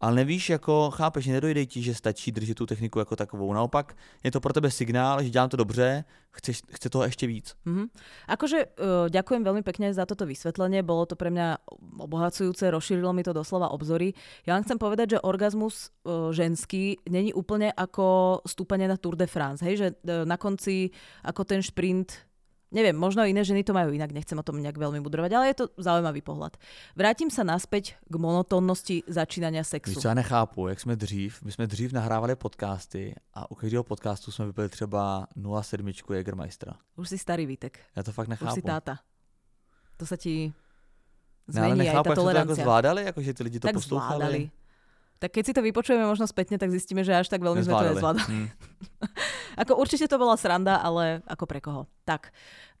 ale 0.00 0.16
nevíš, 0.16 0.50
jako 0.50 0.90
chápeš, 0.90 1.26
nedojde 1.26 1.66
ti, 1.66 1.82
že 1.82 1.94
stačí 1.94 2.32
držet 2.32 2.54
tu 2.54 2.66
techniku 2.66 2.98
jako 2.98 3.16
takovou. 3.16 3.52
Naopak 3.52 3.96
je 4.24 4.30
to 4.30 4.40
pro 4.40 4.52
tebe 4.52 4.70
signál, 4.70 5.22
že 5.22 5.30
dělám 5.30 5.48
to 5.48 5.56
dobře, 5.56 6.04
chceš, 6.30 6.62
chce 6.70 6.90
toho 6.90 7.04
ešte 7.04 7.26
víc. 7.26 7.52
Mm-hmm. 7.66 7.86
Akože 8.28 8.58
uh, 8.64 9.12
ďakujem 9.12 9.42
veľmi 9.44 9.62
pekne 9.66 9.92
za 9.92 10.06
toto 10.06 10.24
vysvetlenie, 10.24 10.80
bolo 10.80 11.04
to 11.04 11.18
pre 11.18 11.28
mňa 11.28 11.68
obohacujúce, 12.00 12.70
rozšírilo 12.70 13.12
mi 13.12 13.20
to 13.26 13.36
doslova 13.36 13.68
obzory. 13.74 14.16
Ja 14.48 14.56
len 14.56 14.64
chcem 14.64 14.80
povedať, 14.80 15.18
že 15.18 15.24
orgazmus 15.26 15.90
uh, 16.06 16.32
ženský 16.32 17.02
není 17.10 17.34
úplne 17.36 17.68
ako 17.74 18.40
stúpanie 18.46 18.88
na 18.88 18.96
Tour 18.96 19.20
de 19.20 19.28
France, 19.28 19.60
hej? 19.60 19.74
že 19.76 19.88
uh, 19.92 20.24
na 20.24 20.40
konci 20.40 20.88
ako 21.26 21.44
ten 21.44 21.60
šprint 21.60 22.29
Neviem, 22.70 22.94
možno 22.94 23.26
iné 23.26 23.42
ženy 23.42 23.66
to 23.66 23.74
majú 23.74 23.90
inak, 23.90 24.14
nechcem 24.14 24.38
o 24.38 24.46
tom 24.46 24.62
nejak 24.62 24.78
veľmi 24.78 25.02
budrovať, 25.02 25.30
ale 25.34 25.44
je 25.50 25.56
to 25.58 25.64
zaujímavý 25.74 26.22
pohľad. 26.22 26.54
Vrátim 26.94 27.26
sa 27.26 27.42
naspäť 27.42 27.98
k 28.06 28.14
monotónnosti 28.14 29.02
začínania 29.10 29.66
sexu. 29.66 29.98
Víš, 29.98 30.04
já 30.04 30.14
nechápu, 30.14 30.68
jak 30.68 30.80
jsme 30.80 30.96
dřív, 30.96 31.42
my 31.42 31.52
jsme 31.52 31.66
dřív 31.66 31.92
nahrávali 31.92 32.36
podcasty 32.36 33.14
a 33.34 33.50
u 33.50 33.54
každého 33.54 33.82
podcastu 33.84 34.32
jsme 34.32 34.46
vypili 34.46 34.68
třeba 34.68 35.26
0,7 35.36 36.14
Jägermeistera. 36.14 36.74
Už 36.96 37.08
si 37.08 37.18
starý 37.18 37.46
Vítek, 37.46 37.78
Já 37.96 38.02
to 38.02 38.12
fakt 38.12 38.26
už 38.26 38.30
nechápu. 38.30 38.54
si 38.54 38.62
táta. 38.62 38.98
To 39.96 40.06
sa 40.06 40.16
ti 40.16 40.48
ne, 41.50 41.60
ale 41.60 41.74
zmení 41.76 41.80
aj 41.80 41.86
nechápu, 41.92 42.08
tá 42.08 42.10
jak 42.10 42.18
jsme 42.18 42.24
to 42.24 42.28
jako 42.30 42.54
tolerancia. 42.54 42.62
zvládali, 42.64 43.04
jako 43.04 43.22
že 43.22 43.34
ty 43.34 43.42
lidi 43.42 43.58
to 43.60 43.66
tak 43.68 43.74
poslouchali. 43.74 44.16
zvládali. 44.16 44.50
Tak 45.20 45.36
keď 45.36 45.44
si 45.44 45.52
to 45.52 45.60
vypočujeme 45.60 46.08
možno 46.08 46.24
spätne, 46.24 46.56
tak 46.56 46.72
zistíme, 46.72 47.04
že 47.04 47.12
až 47.12 47.28
tak 47.28 47.44
veľmi 47.44 47.60
sme 47.60 47.76
to 47.76 47.84
Nezvládali. 47.92 48.24
nezvládali. 48.24 48.32
Hm. 48.32 48.48
Ako 49.62 49.76
určite 49.76 50.08
to 50.08 50.16
bola 50.16 50.40
sranda, 50.40 50.80
ale 50.80 51.20
ako 51.28 51.44
pre 51.44 51.60
koho. 51.60 51.84
Tak, 52.08 52.32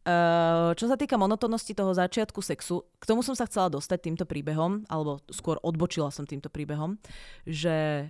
uh, 0.08 0.72
čo 0.72 0.88
sa 0.88 0.96
týka 0.96 1.20
monotónnosti 1.20 1.76
toho 1.76 1.92
začiatku 1.92 2.40
sexu, 2.40 2.88
k 2.96 3.04
tomu 3.04 3.20
som 3.20 3.36
sa 3.36 3.44
chcela 3.44 3.68
dostať 3.68 3.98
týmto 4.00 4.24
príbehom, 4.24 4.88
alebo 4.88 5.20
skôr 5.28 5.60
odbočila 5.60 6.08
som 6.08 6.24
týmto 6.24 6.48
príbehom, 6.48 6.96
že 7.44 8.08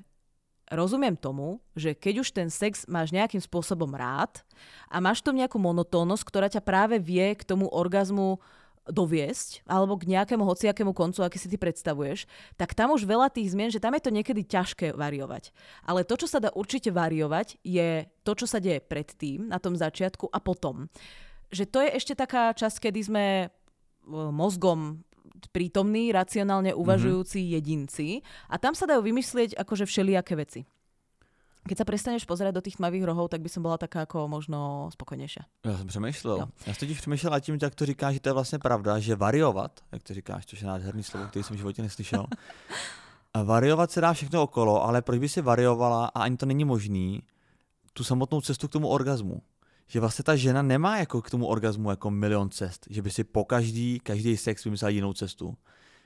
rozumiem 0.70 1.18
tomu, 1.18 1.58
že 1.74 1.98
keď 1.98 2.22
už 2.22 2.28
ten 2.30 2.46
sex 2.46 2.86
máš 2.86 3.10
nejakým 3.10 3.42
spôsobom 3.42 3.90
rád 3.90 4.46
a 4.86 5.02
máš 5.02 5.20
v 5.20 5.26
tom 5.26 5.36
nejakú 5.36 5.58
monotónnosť, 5.58 6.22
ktorá 6.22 6.46
ťa 6.46 6.62
práve 6.62 7.02
vie 7.02 7.34
k 7.34 7.42
tomu 7.42 7.66
orgazmu 7.66 8.38
doviesť, 8.88 9.64
alebo 9.68 10.00
k 10.00 10.08
nejakému 10.08 10.42
hociakému 10.42 10.96
koncu, 10.96 11.20
aký 11.20 11.36
si 11.36 11.52
ty 11.52 11.56
predstavuješ, 11.60 12.24
tak 12.56 12.72
tam 12.72 12.96
už 12.96 13.04
veľa 13.04 13.28
tých 13.28 13.52
zmien, 13.52 13.68
že 13.68 13.82
tam 13.82 13.92
je 13.92 14.02
to 14.02 14.14
niekedy 14.14 14.42
ťažké 14.44 14.96
variovať. 14.96 15.52
Ale 15.84 16.06
to, 16.06 16.16
čo 16.16 16.26
sa 16.26 16.40
dá 16.40 16.50
určite 16.56 16.88
variovať, 16.88 17.60
je 17.60 18.08
to, 18.24 18.32
čo 18.32 18.46
sa 18.48 18.58
deje 18.58 18.80
predtým, 18.80 19.46
na 19.52 19.60
tom 19.60 19.76
začiatku 19.76 20.32
a 20.32 20.38
potom. 20.40 20.88
Že 21.52 21.64
to 21.68 21.78
je 21.84 21.90
ešte 21.96 22.14
taká 22.16 22.54
časť, 22.56 22.88
kedy 22.88 23.00
sme 23.04 23.24
e, 23.44 23.46
mozgom 24.10 25.04
prítomní, 25.52 26.12
racionálne 26.12 26.76
uvažujúci 26.76 27.40
mm-hmm. 27.40 27.54
jedinci 27.56 28.08
a 28.52 28.60
tam 28.60 28.76
sa 28.76 28.84
dajú 28.84 29.00
vymyslieť 29.00 29.56
akože 29.56 29.88
všelijaké 29.88 30.36
veci. 30.36 30.60
Keď 31.60 31.76
sa 31.76 31.84
prestaneš 31.84 32.24
pozerať 32.24 32.56
do 32.56 32.64
tých 32.64 32.80
tmavých 32.80 33.04
rohov, 33.04 33.28
tak 33.28 33.44
by 33.44 33.48
som 33.52 33.60
bola 33.60 33.76
taká 33.76 34.08
ako 34.08 34.28
možno 34.28 34.88
spokojnejšia. 34.92 35.44
Já 35.64 35.76
jsem 35.78 35.86
přemýšlel. 35.86 36.36
Jo. 36.36 36.48
Já 36.66 36.74
jsem 36.74 36.80
totiž 36.80 37.00
přemýšlel 37.00 37.32
nad 37.32 37.40
tím, 37.40 37.58
jak 37.62 37.74
to 37.74 37.86
říkáš, 37.86 38.14
že 38.14 38.20
to 38.20 38.28
je 38.28 38.32
vlastně 38.32 38.58
pravda, 38.58 38.98
že 38.98 39.16
variovat, 39.16 39.80
jak 39.92 40.02
to 40.02 40.14
říkáš, 40.14 40.46
což 40.46 40.60
je 40.60 40.66
nádherný 40.66 41.02
slovo, 41.02 41.26
který 41.26 41.42
jsem 41.42 41.56
v 41.56 41.58
životě 41.58 41.82
neslyšel. 41.82 42.26
A 43.34 43.42
variovat 43.42 43.90
se 43.90 44.00
dá 44.00 44.12
všechno 44.12 44.42
okolo, 44.42 44.84
ale 44.84 45.02
proč 45.02 45.18
by 45.18 45.28
si 45.28 45.40
variovala, 45.40 46.06
a 46.06 46.22
ani 46.22 46.36
to 46.36 46.46
není 46.46 46.64
možný, 46.64 47.22
tu 47.92 48.04
samotnou 48.04 48.40
cestu 48.40 48.68
k 48.68 48.72
tomu 48.72 48.88
orgazmu. 48.88 49.42
Že 49.86 50.00
vlastně 50.00 50.22
ta 50.22 50.36
žena 50.36 50.62
nemá 50.62 50.98
jako 50.98 51.22
k 51.22 51.30
tomu 51.30 51.46
orgazmu 51.46 51.90
jako 51.90 52.10
milion 52.10 52.50
cest, 52.50 52.86
že 52.90 53.02
by 53.02 53.10
si 53.10 53.24
po 53.24 53.44
každý, 53.44 54.00
každý 54.00 54.36
sex 54.36 54.64
vymyslela 54.64 54.90
jinou 54.90 55.12
cestu. 55.12 55.56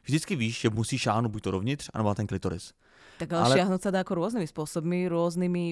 Vždycky 0.05 0.37
víš, 0.37 0.61
že 0.61 0.71
musí 0.71 0.99
šáhnout 0.99 1.33
buď 1.33 1.43
to 1.43 1.51
dovnitř, 1.51 1.91
anebo 1.95 2.09
na 2.09 2.15
ten 2.15 2.27
klitoris. 2.27 2.73
Tak 3.19 3.29
ale, 3.33 3.43
ale 3.47 3.55
šiahnuť 3.57 3.81
sa 3.83 3.91
dá 3.95 4.01
ako 4.03 4.15
rôznymi 4.19 4.47
spôsobmi, 4.47 5.07
rôznymi 5.07 5.65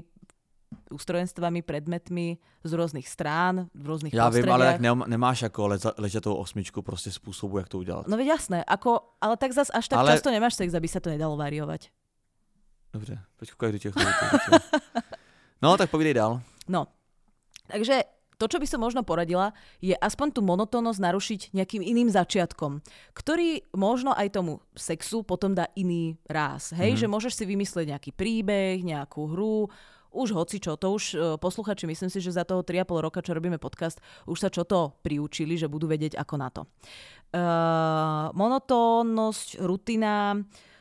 ústrojenstvami, 0.88 1.60
predmetmi 1.62 2.40
z 2.64 2.70
rôznych 2.72 3.04
strán, 3.04 3.68
v 3.76 3.84
rôznych 3.86 4.12
Já 4.14 4.28
vím, 4.28 4.48
ale 4.52 4.78
ne, 4.80 4.90
nemáš 5.06 5.42
jako 5.42 5.66
leza, 5.68 5.92
ležatou 5.98 6.34
osmičku 6.34 6.82
prostě 6.82 7.10
způsobu, 7.10 7.58
jak 7.58 7.68
to 7.68 7.78
udělat. 7.78 8.08
No 8.08 8.16
veď 8.16 8.26
jasné, 8.26 8.64
ako, 8.64 9.00
ale 9.20 9.36
tak 9.36 9.52
zas 9.52 9.68
až 9.74 9.88
tak 9.88 9.98
ale... 9.98 10.12
Často 10.12 10.30
nemáš 10.30 10.54
sex, 10.54 10.74
aby 10.74 10.88
sa 10.88 11.00
to 11.00 11.10
nedalo 11.10 11.36
variovať. 11.36 11.90
Dobře, 12.92 13.18
těch 13.40 13.56
do 13.72 13.78
těch- 13.78 13.94
No, 15.62 15.76
tak 15.76 15.90
povídej 15.90 16.14
dál. 16.14 16.40
No, 16.68 16.86
takže 17.68 18.02
to, 18.42 18.50
čo 18.50 18.58
by 18.58 18.66
som 18.66 18.82
možno 18.82 19.06
poradila, 19.06 19.54
je 19.78 19.94
aspoň 19.94 20.34
tú 20.34 20.42
monotónnosť 20.42 20.98
narušiť 20.98 21.40
nejakým 21.54 21.78
iným 21.78 22.10
začiatkom, 22.10 22.82
ktorý 23.14 23.62
možno 23.70 24.10
aj 24.10 24.34
tomu 24.34 24.58
sexu 24.74 25.22
potom 25.22 25.54
dá 25.54 25.70
iný 25.78 26.18
ráz. 26.26 26.74
Hej, 26.74 26.98
Mhm. 26.98 26.98
že 26.98 27.06
môžeš 27.06 27.32
si 27.38 27.44
vymyslieť 27.46 27.86
nejaký 27.94 28.10
príbeh, 28.10 28.82
nejakú 28.82 29.30
hru, 29.30 29.70
už 30.12 30.36
hoci 30.36 30.60
čo, 30.60 30.76
to 30.76 30.92
už 30.92 31.04
e, 31.14 31.40
posluchači, 31.40 31.88
myslím 31.88 32.12
si, 32.12 32.20
že 32.20 32.36
za 32.36 32.44
toho 32.44 32.60
3,5 32.60 33.00
roka, 33.00 33.24
čo 33.24 33.32
robíme 33.32 33.56
podcast, 33.56 33.96
už 34.28 34.44
sa 34.44 34.52
čo 34.52 34.66
to 34.68 34.92
priučili, 35.00 35.56
že 35.56 35.72
budú 35.72 35.88
vedieť 35.88 36.20
ako 36.20 36.34
na 36.36 36.48
to. 36.52 36.68
Uh, 37.32 38.28
monotónnosť, 38.36 39.64
rutina, 39.64 40.36
Uh, 40.36 40.71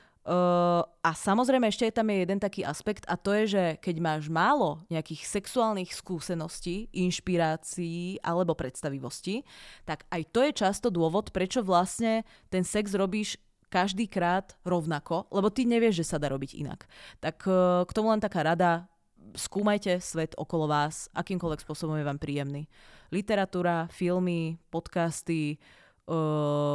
a 1.01 1.11
samozrejme 1.17 1.65
ešte 1.65 1.89
je 1.89 1.97
tam 1.97 2.05
je 2.13 2.21
jeden 2.21 2.37
taký 2.37 2.61
aspekt 2.61 3.09
a 3.09 3.17
to 3.17 3.33
je, 3.41 3.57
že 3.57 3.63
keď 3.81 3.95
máš 3.97 4.29
málo 4.29 4.85
nejakých 4.93 5.25
sexuálnych 5.25 5.89
skúseností, 5.97 6.93
inšpirácií 6.93 8.21
alebo 8.21 8.53
predstavivosti, 8.53 9.41
tak 9.81 10.05
aj 10.13 10.21
to 10.29 10.45
je 10.45 10.51
často 10.53 10.93
dôvod, 10.93 11.33
prečo 11.33 11.65
vlastne 11.65 12.21
ten 12.53 12.61
sex 12.61 12.93
robíš 12.93 13.41
každý 13.71 14.05
krát 14.05 14.53
rovnako, 14.61 15.25
lebo 15.33 15.49
ty 15.49 15.65
nevieš, 15.65 16.05
že 16.05 16.09
sa 16.13 16.21
dá 16.21 16.29
robiť 16.29 16.59
inak. 16.59 16.85
Tak 17.23 17.37
uh, 17.47 17.81
k 17.87 17.95
tomu 17.95 18.11
len 18.13 18.21
taká 18.21 18.45
rada, 18.45 18.85
skúmajte 19.33 19.97
svet 20.03 20.35
okolo 20.37 20.67
vás, 20.67 21.07
akýmkoľvek 21.15 21.63
spôsobom 21.63 21.95
je 21.97 22.05
vám 22.05 22.19
príjemný. 22.19 22.67
Literatúra, 23.09 23.87
filmy, 23.89 24.59
podcasty, 24.69 25.57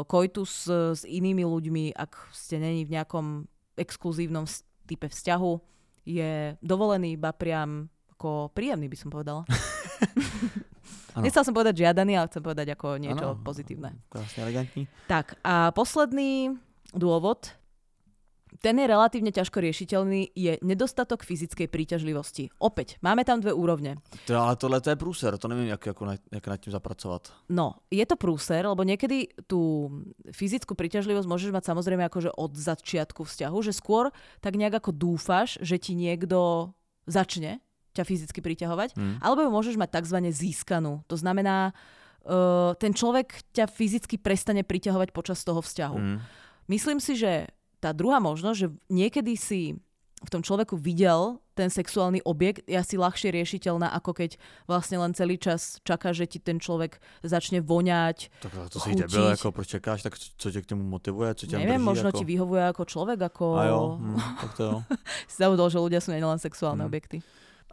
koitus 0.04 0.66
uh, 0.66 0.92
s 0.92 1.02
inými 1.02 1.42
ľuďmi, 1.42 1.92
ak 1.92 2.12
ste 2.32 2.56
není 2.56 2.82
v 2.82 2.94
nejakom 2.94 3.44
exkluzívnom 3.74 4.44
s- 4.44 4.64
type 4.84 5.06
vzťahu, 5.06 5.52
je 6.06 6.32
dovolený, 6.62 7.16
ba 7.16 7.32
priam 7.32 7.88
ako 8.14 8.48
príjemný, 8.50 8.86
by 8.86 8.96
som 8.96 9.10
povedala. 9.10 9.42
Nechcel 11.16 11.42
som 11.42 11.56
povedať 11.56 11.80
žiadaný, 11.80 12.12
ale 12.14 12.28
chcem 12.28 12.44
povedať 12.44 12.76
ako 12.76 13.00
niečo 13.00 13.26
Ano, 13.32 13.40
pozitívne. 13.40 13.96
Krásně 14.08 14.42
elegantní. 14.42 14.88
Tak 15.08 15.34
a 15.44 15.72
posledný 15.72 16.56
dôvod, 16.92 17.56
ten 18.60 18.78
je 18.78 18.86
relatívne 18.86 19.32
ťažko 19.32 19.60
riešiteľný, 19.60 20.32
je 20.32 20.58
nedostatok 20.62 21.22
fyzickej 21.22 21.68
príťažlivosti. 21.68 22.50
Opäť, 22.60 22.96
máme 23.02 23.24
tam 23.24 23.40
dve 23.40 23.52
úrovne. 23.52 24.00
To, 24.26 24.36
ale 24.36 24.56
tohle 24.56 24.80
to 24.80 24.90
je 24.90 24.96
průser, 24.96 25.38
to 25.38 25.48
nevím, 25.48 25.66
jak, 25.66 25.86
jako 25.86 26.04
na, 26.04 26.14
jak 26.32 26.46
nad 26.46 26.56
tím 26.60 26.72
zapracovat. 26.72 27.32
No, 27.48 27.74
je 27.90 28.06
to 28.06 28.16
prúser, 28.16 28.66
lebo 28.66 28.82
niekedy 28.82 29.28
tú 29.46 29.90
fyzickú 30.32 30.74
príťažlivosť 30.74 31.28
môžeš 31.28 31.50
mať 31.52 31.64
samozrejme 31.64 32.06
akože 32.08 32.30
od 32.36 32.52
začiatku 32.56 33.24
vzťahu, 33.24 33.58
že 33.62 33.72
skôr 33.72 34.10
tak 34.40 34.56
nejak 34.56 34.80
ako 34.80 34.90
dúfaš, 34.92 35.60
že 35.60 35.78
ti 35.78 35.94
niekto 35.98 36.72
začne 37.06 37.60
ťa 37.96 38.04
fyzicky 38.04 38.44
priťahovať, 38.44 38.92
Hmm. 38.92 39.16
alebo 39.24 39.40
ju 39.40 39.50
môžeš 39.50 39.80
mať 39.80 40.04
tzv. 40.04 40.18
získanú. 40.28 41.00
To 41.08 41.16
znamená, 41.16 41.72
uh, 42.28 42.76
ten 42.76 42.92
človek 42.92 43.40
ťa 43.56 43.72
fyzicky 43.72 44.20
prestane 44.20 44.60
priťahovať 44.60 45.16
počas 45.16 45.40
toho 45.40 45.64
vzťahu. 45.64 45.96
Hmm. 45.96 46.20
Myslím 46.68 47.00
si, 47.00 47.16
že 47.16 47.48
tá 47.80 47.92
druhá 47.92 48.20
možnosť, 48.20 48.58
že 48.58 48.68
niekedy 48.88 49.36
si 49.36 49.76
v 50.16 50.30
tom 50.32 50.40
človeku 50.40 50.80
videl 50.80 51.38
ten 51.56 51.68
sexuálny 51.72 52.20
objekt, 52.24 52.64
je 52.68 52.76
asi 52.76 52.96
ľahšie 53.00 53.32
riešiteľná, 53.32 53.88
ako 53.96 54.12
keď 54.12 54.36
vlastne 54.68 55.00
len 55.00 55.12
celý 55.16 55.40
čas 55.40 55.80
čaká, 55.84 56.12
že 56.12 56.28
ti 56.28 56.36
ten 56.40 56.60
človek 56.60 57.00
začne 57.24 57.60
voňať. 57.64 58.28
Tak 58.44 58.52
to 58.72 58.80
si 58.80 58.92
debil, 58.96 59.28
jako 59.32 59.52
proč 59.52 59.76
tak 60.02 60.18
co- 60.36 60.50
tě 60.50 60.62
k 60.62 60.66
tomu 60.66 60.82
motivuje, 60.82 61.34
co 61.34 61.46
tam 61.46 61.60
Neviem, 61.60 61.80
drží, 61.80 61.84
možno 61.84 62.08
jako? 62.08 62.18
ti 62.18 62.24
vyhovuje 62.24 62.62
ako 62.68 62.84
človek, 62.84 63.18
ako... 63.22 63.44
A 63.56 63.64
jo, 63.64 63.80
hm, 64.00 64.20
tak 64.40 64.50
to 64.56 64.62
jo. 64.62 64.76
Si 65.28 65.36
zabudol, 65.40 65.68
že 65.70 65.78
ľudia 65.80 66.00
sú 66.00 66.12
nielen 66.12 66.38
sexuálne 66.40 66.84
Hmm. 66.84 66.90
objekty. 66.92 67.20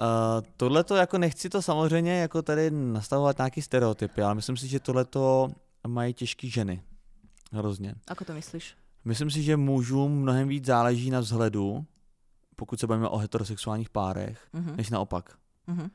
Uh, 0.02 0.42
tohle 0.58 0.84
to 0.84 0.96
jako 0.96 1.18
nechci 1.18 1.50
to 1.50 1.62
samozřejmě 1.62 2.20
jako 2.20 2.42
tady 2.42 2.72
nastavovat 2.72 3.38
nějaký 3.38 3.62
stereotypy, 3.62 4.22
ale 4.24 4.36
myslím 4.36 4.58
si, 4.58 4.68
že 4.68 4.80
tohle 4.80 5.06
to 5.06 5.48
mají 5.88 6.14
těžký 6.14 6.50
ženy. 6.50 6.82
Hrozně. 7.52 7.96
Ako 8.08 8.26
to 8.26 8.34
myslíš? 8.34 8.76
Myslím 9.06 9.32
si, 9.32 9.44
že 9.44 9.58
mužům 9.58 10.12
mnohem 10.12 10.48
víc 10.48 10.66
záleží 10.66 11.10
na 11.10 11.20
vzhledu, 11.20 11.86
pokud 12.56 12.80
se 12.80 12.88
bavíme 12.88 13.08
o 13.08 13.18
heterosexuálních 13.18 13.90
párech, 13.90 14.48
Uh-huh. 14.54 14.76
než 14.76 14.90
naopak. 14.90 15.38
Uh-huh. 15.68 15.90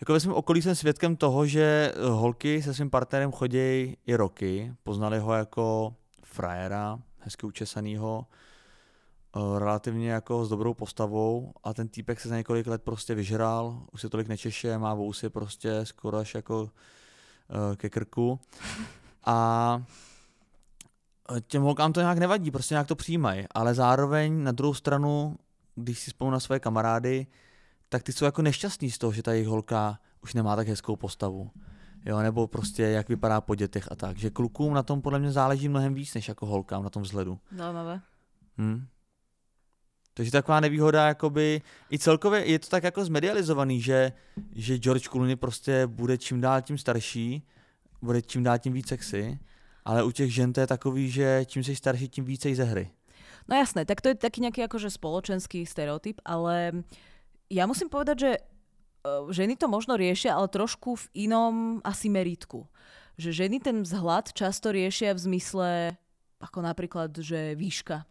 Jako 0.00 0.12
ve 0.12 0.20
svém 0.20 0.34
okolí 0.34 0.62
jsem 0.62 0.74
svědkem 0.74 1.16
toho, 1.16 1.46
že 1.46 1.92
holky 2.08 2.62
se 2.62 2.74
svým 2.74 2.90
partnerem 2.90 3.32
chodí 3.32 3.58
i 4.06 4.14
roky, 4.16 4.74
poznali 4.82 5.18
ho 5.18 5.34
jako 5.34 5.94
frajera, 6.24 6.98
hezky 7.18 7.46
učesanýho, 7.46 8.26
eh, 9.36 9.58
relativně 9.58 10.10
jako 10.10 10.44
s 10.44 10.48
dobrou 10.48 10.74
postavou 10.74 11.52
a 11.64 11.74
ten 11.74 11.88
týpek 11.88 12.20
se 12.20 12.28
za 12.28 12.36
několik 12.36 12.66
let 12.66 12.82
prostě 12.82 13.14
vyžral, 13.14 13.82
už 13.92 14.00
se 14.00 14.08
tolik 14.08 14.28
nečeše, 14.28 14.78
má 14.78 14.94
vousy 14.94 15.28
prostě 15.30 15.80
skoro 15.86 16.18
až 16.18 16.34
jako 16.34 16.70
eh, 17.72 17.76
ke 17.76 17.90
krku 17.90 18.40
a 19.24 19.82
těm 21.46 21.62
holkám 21.62 21.92
to 21.92 22.00
nějak 22.00 22.18
nevadí, 22.18 22.50
prostě 22.50 22.74
nějak 22.74 22.86
to 22.86 22.96
přijímají, 22.96 23.44
ale 23.54 23.74
zároveň 23.74 24.42
na 24.42 24.52
druhou 24.52 24.74
stranu, 24.74 25.36
když 25.74 25.98
si 25.98 26.10
vzpomínám 26.10 26.32
na 26.32 26.40
své 26.40 26.60
kamarády, 26.60 27.26
tak 27.88 28.02
ty 28.02 28.12
jsou 28.12 28.24
jako 28.24 28.42
nešťastní 28.42 28.90
z 28.90 28.98
toho, 28.98 29.12
že 29.12 29.22
ta 29.22 29.32
jejich 29.32 29.48
holka 29.48 29.98
už 30.22 30.34
nemá 30.34 30.56
tak 30.56 30.68
hezkou 30.68 30.96
postavu. 30.96 31.50
Jo, 32.06 32.18
nebo 32.18 32.46
prostě 32.46 32.82
jak 32.82 33.08
vypadá 33.08 33.40
po 33.40 33.54
dětech 33.54 33.92
a 33.92 33.96
tak. 33.96 34.18
Že 34.18 34.30
klukům 34.30 34.74
na 34.74 34.82
tom 34.82 35.02
podle 35.02 35.18
mě 35.18 35.32
záleží 35.32 35.68
mnohem 35.68 35.94
víc, 35.94 36.14
než 36.14 36.28
jako 36.28 36.46
holkám 36.46 36.82
na 36.82 36.90
tom 36.90 37.02
vzhledu. 37.02 37.38
Zaujímavé. 37.56 38.00
Hm? 38.58 38.86
Takže 40.14 40.32
taková 40.32 40.60
nevýhoda, 40.60 41.06
jakoby, 41.06 41.62
i 41.92 41.98
celkově 41.98 42.50
je 42.50 42.58
to 42.58 42.68
tak 42.68 42.84
jako 42.84 43.04
zmedializovaný, 43.04 43.80
že, 43.80 44.12
že 44.54 44.78
George 44.78 45.08
Clooney 45.08 45.36
prostě 45.36 45.86
bude 45.86 46.18
čím 46.18 46.40
dál 46.40 46.62
tím 46.62 46.78
starší 46.78 47.42
bude 48.02 48.22
čím 48.22 48.42
dál 48.42 48.58
tím 48.58 48.72
víc 48.72 48.88
sexy, 48.88 49.38
ale 49.84 50.04
u 50.04 50.10
těch 50.10 50.34
žen 50.34 50.52
to 50.52 50.60
je 50.60 50.66
takový, 50.66 51.10
že 51.10 51.44
čím 51.46 51.64
jsi 51.64 51.76
starší, 51.76 52.08
tím 52.08 52.24
vícej 52.24 52.54
ze 52.54 52.64
hry. 52.64 52.90
No 53.48 53.56
jasné, 53.56 53.84
tak 53.84 54.00
to 54.00 54.08
je 54.08 54.14
taký 54.14 54.44
nejaký 54.46 54.62
akože 54.70 54.92
spoločenský 54.94 55.66
stereotyp, 55.66 56.20
ale 56.22 56.84
ja 57.50 57.66
musím 57.66 57.90
povedať, 57.90 58.16
že 58.20 58.30
e, 58.36 58.40
ženy 59.34 59.58
to 59.58 59.66
možno 59.66 59.98
riešia, 59.98 60.38
ale 60.38 60.46
trošku 60.46 60.94
v 60.94 61.26
inom 61.26 61.82
asi 61.82 62.06
meritku. 62.06 62.70
Že 63.18 63.46
ženy 63.46 63.56
ten 63.58 63.76
vzhľad 63.82 64.30
často 64.36 64.70
riešia 64.70 65.16
v 65.18 65.24
zmysle, 65.26 65.70
ako 66.38 66.58
napríklad, 66.62 67.10
že 67.18 67.58
výška, 67.58 68.06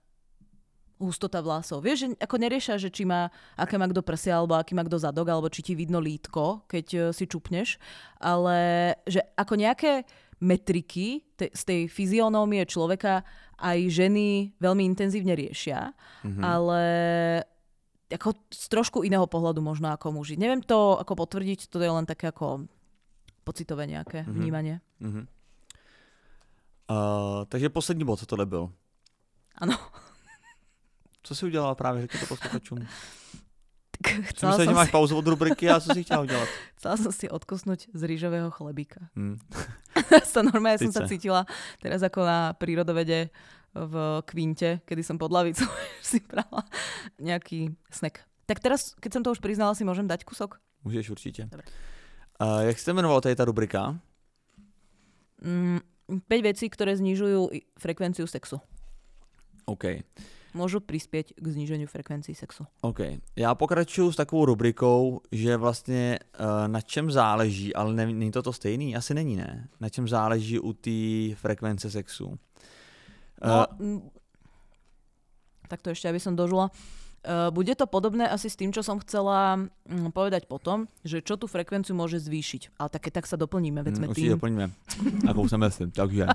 hustota 0.99 1.39
vlasov. 1.39 1.79
Vieš, 1.87 1.97
že 2.03 2.07
ako 2.19 2.35
neriešia, 2.35 2.75
že 2.75 2.91
či 2.91 3.07
má, 3.07 3.31
aké 3.55 3.79
má 3.79 3.87
kto 3.87 4.03
prsia, 4.03 4.35
alebo 4.35 4.59
aký 4.59 4.75
má 4.75 4.83
kto 4.83 4.99
zadok, 4.99 5.31
alebo 5.31 5.47
či 5.47 5.63
ti 5.63 5.73
vidno 5.73 6.03
lítko, 6.03 6.67
keď 6.67 6.85
e, 6.91 6.99
si 7.15 7.23
čupneš, 7.25 7.79
ale 8.19 8.91
že 9.07 9.23
ako 9.39 9.55
nejaké 9.55 10.03
metriky 10.39 11.23
te, 11.35 11.51
z 11.51 11.61
tej 11.63 11.81
fyzionómie 11.91 12.63
človeka 12.63 13.23
aj 13.59 13.79
ženy 13.91 14.55
veľmi 14.59 14.83
intenzívne 14.87 15.35
riešia, 15.35 15.91
mm-hmm. 16.23 16.43
ale 16.43 16.81
ako 18.09 18.33
z 18.49 18.65
trošku 18.71 18.97
iného 19.05 19.27
pohľadu 19.27 19.61
možno 19.61 19.91
ako 19.93 20.15
muži. 20.15 20.39
Neviem 20.39 20.63
to 20.63 20.97
ako 20.97 21.13
potvrdiť, 21.27 21.69
to 21.69 21.77
je 21.77 21.91
len 21.91 22.07
také 22.07 22.31
ako 22.31 22.65
pocitové 23.43 23.85
nejaké 23.85 24.23
mm-hmm. 24.23 24.35
vnímanie. 24.35 24.75
Mm-hmm. 25.03 25.25
Uh, 26.89 27.45
takže 27.45 27.69
poslední 27.69 28.03
bod, 28.03 28.19
co 28.19 28.25
to 28.25 28.45
byl? 28.45 28.71
Ano. 29.55 29.77
Co 31.23 31.35
jsi 31.35 31.45
udělala 31.45 31.75
právě, 31.75 32.01
řekni 32.01 32.19
to 32.19 32.25
posluchačům. 32.25 32.87
Chcela 33.99 34.55
som 34.55 34.63
že 34.63 34.71
máš 34.71 34.87
si... 34.87 34.95
pauzu 34.95 35.13
od 35.17 35.27
rubriky 35.27 35.69
a 35.69 35.79
co 35.79 35.93
si 35.93 36.03
chtěla 36.03 36.21
udělat? 36.21 36.47
Chcela 36.79 36.95
som 36.95 37.11
si 37.11 37.27
odkusnúť 37.27 37.91
z 37.91 38.01
rýžového 38.07 38.47
chlebíka. 38.47 39.11
Hmm. 39.11 39.35
sa 40.33 40.41
normálne 40.41 40.79
som 40.79 40.93
sa 40.93 41.07
cítila 41.07 41.45
teraz 41.83 42.03
ako 42.03 42.23
na 42.25 42.39
prírodovede 42.55 43.29
v 43.73 43.93
kvinte, 44.25 44.81
kedy 44.85 45.01
som 45.05 45.21
pod 45.21 45.29
lavicu 45.29 45.65
si 46.01 46.19
brala 46.25 46.65
nejaký 47.21 47.73
snack. 47.93 48.25
Tak 48.49 48.65
teraz, 48.65 48.97
keď 48.97 49.11
som 49.13 49.21
to 49.21 49.29
už 49.29 49.39
priznala, 49.43 49.77
si 49.77 49.85
môžem 49.85 50.09
dať 50.09 50.25
kusok? 50.25 50.57
Můžeš 50.83 51.09
určitě. 51.09 51.45
Dobre. 51.51 51.63
Uh, 52.41 52.59
jak 52.59 52.79
se 52.79 52.91
jmenovala 52.91 53.21
tady 53.21 53.35
ta 53.35 53.45
rubrika? 53.45 53.99
Mm, 55.41 55.79
5 56.27 56.41
vecí, 56.41 56.69
ktoré 56.69 56.97
znižujú 56.97 57.53
frekvenciu 57.77 58.25
sexu. 58.27 58.57
OK 59.69 60.01
môžu 60.53 60.79
prispieť 60.79 61.37
k 61.37 61.45
zníženiu 61.45 61.87
frekvencií 61.87 62.35
sexu. 62.35 62.65
OK. 62.81 62.99
Já 63.35 63.55
pokračuju 63.55 64.11
s 64.11 64.15
takovou 64.15 64.45
rubrikou, 64.45 65.21
že 65.31 65.57
vlastně 65.57 66.19
uh, 66.39 66.67
na 66.67 66.81
čem 66.81 67.11
záleží, 67.11 67.75
ale 67.75 67.93
ne, 67.93 68.05
není 68.05 68.31
to 68.31 68.41
to 68.41 68.53
stejný? 68.53 68.95
Asi 68.95 69.13
není, 69.13 69.35
ne? 69.35 69.67
Na 69.79 69.89
čem 69.89 70.07
záleží 70.07 70.59
u 70.59 70.73
té 70.73 71.35
frekvence 71.35 71.91
sexu? 71.91 72.25
Uh, 72.27 73.65
no, 73.79 74.01
tak 75.69 75.85
to 75.85 75.93
ešte, 75.93 76.09
aby 76.09 76.19
som 76.19 76.35
dožula. 76.35 76.73
Uh, 77.19 77.53
bude 77.53 77.75
to 77.75 77.85
podobné 77.85 78.25
asi 78.25 78.49
s 78.49 78.55
tým, 78.55 78.73
čo 78.73 78.79
som 78.81 78.97
chcela 78.99 79.59
um, 79.59 80.09
povedať 80.11 80.47
potom, 80.47 80.87
že 81.03 81.21
čo 81.21 81.37
tú 81.37 81.45
frekvenciu 81.45 81.93
môže 81.93 82.17
zvýšiť. 82.19 82.79
Ale 82.79 82.89
také 82.89 83.11
tak 83.11 83.27
sa 83.29 83.37
doplníme, 83.37 83.83
veď 83.83 83.93
sme 83.95 84.07
mm, 84.09 84.15
tým. 84.15 84.33
doplníme, 84.39 84.65
ako 85.29 85.47
sa 85.47 85.59
myslím. 85.61 85.91
Takže 85.91 86.25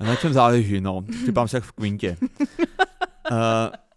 na 0.00 0.14
čem 0.16 0.32
záleží, 0.32 0.78
no. 0.80 1.02
Typám 1.26 1.50
sa 1.50 1.58
v 1.58 1.72
kvinte. 1.74 2.10
Uh, 3.30 3.36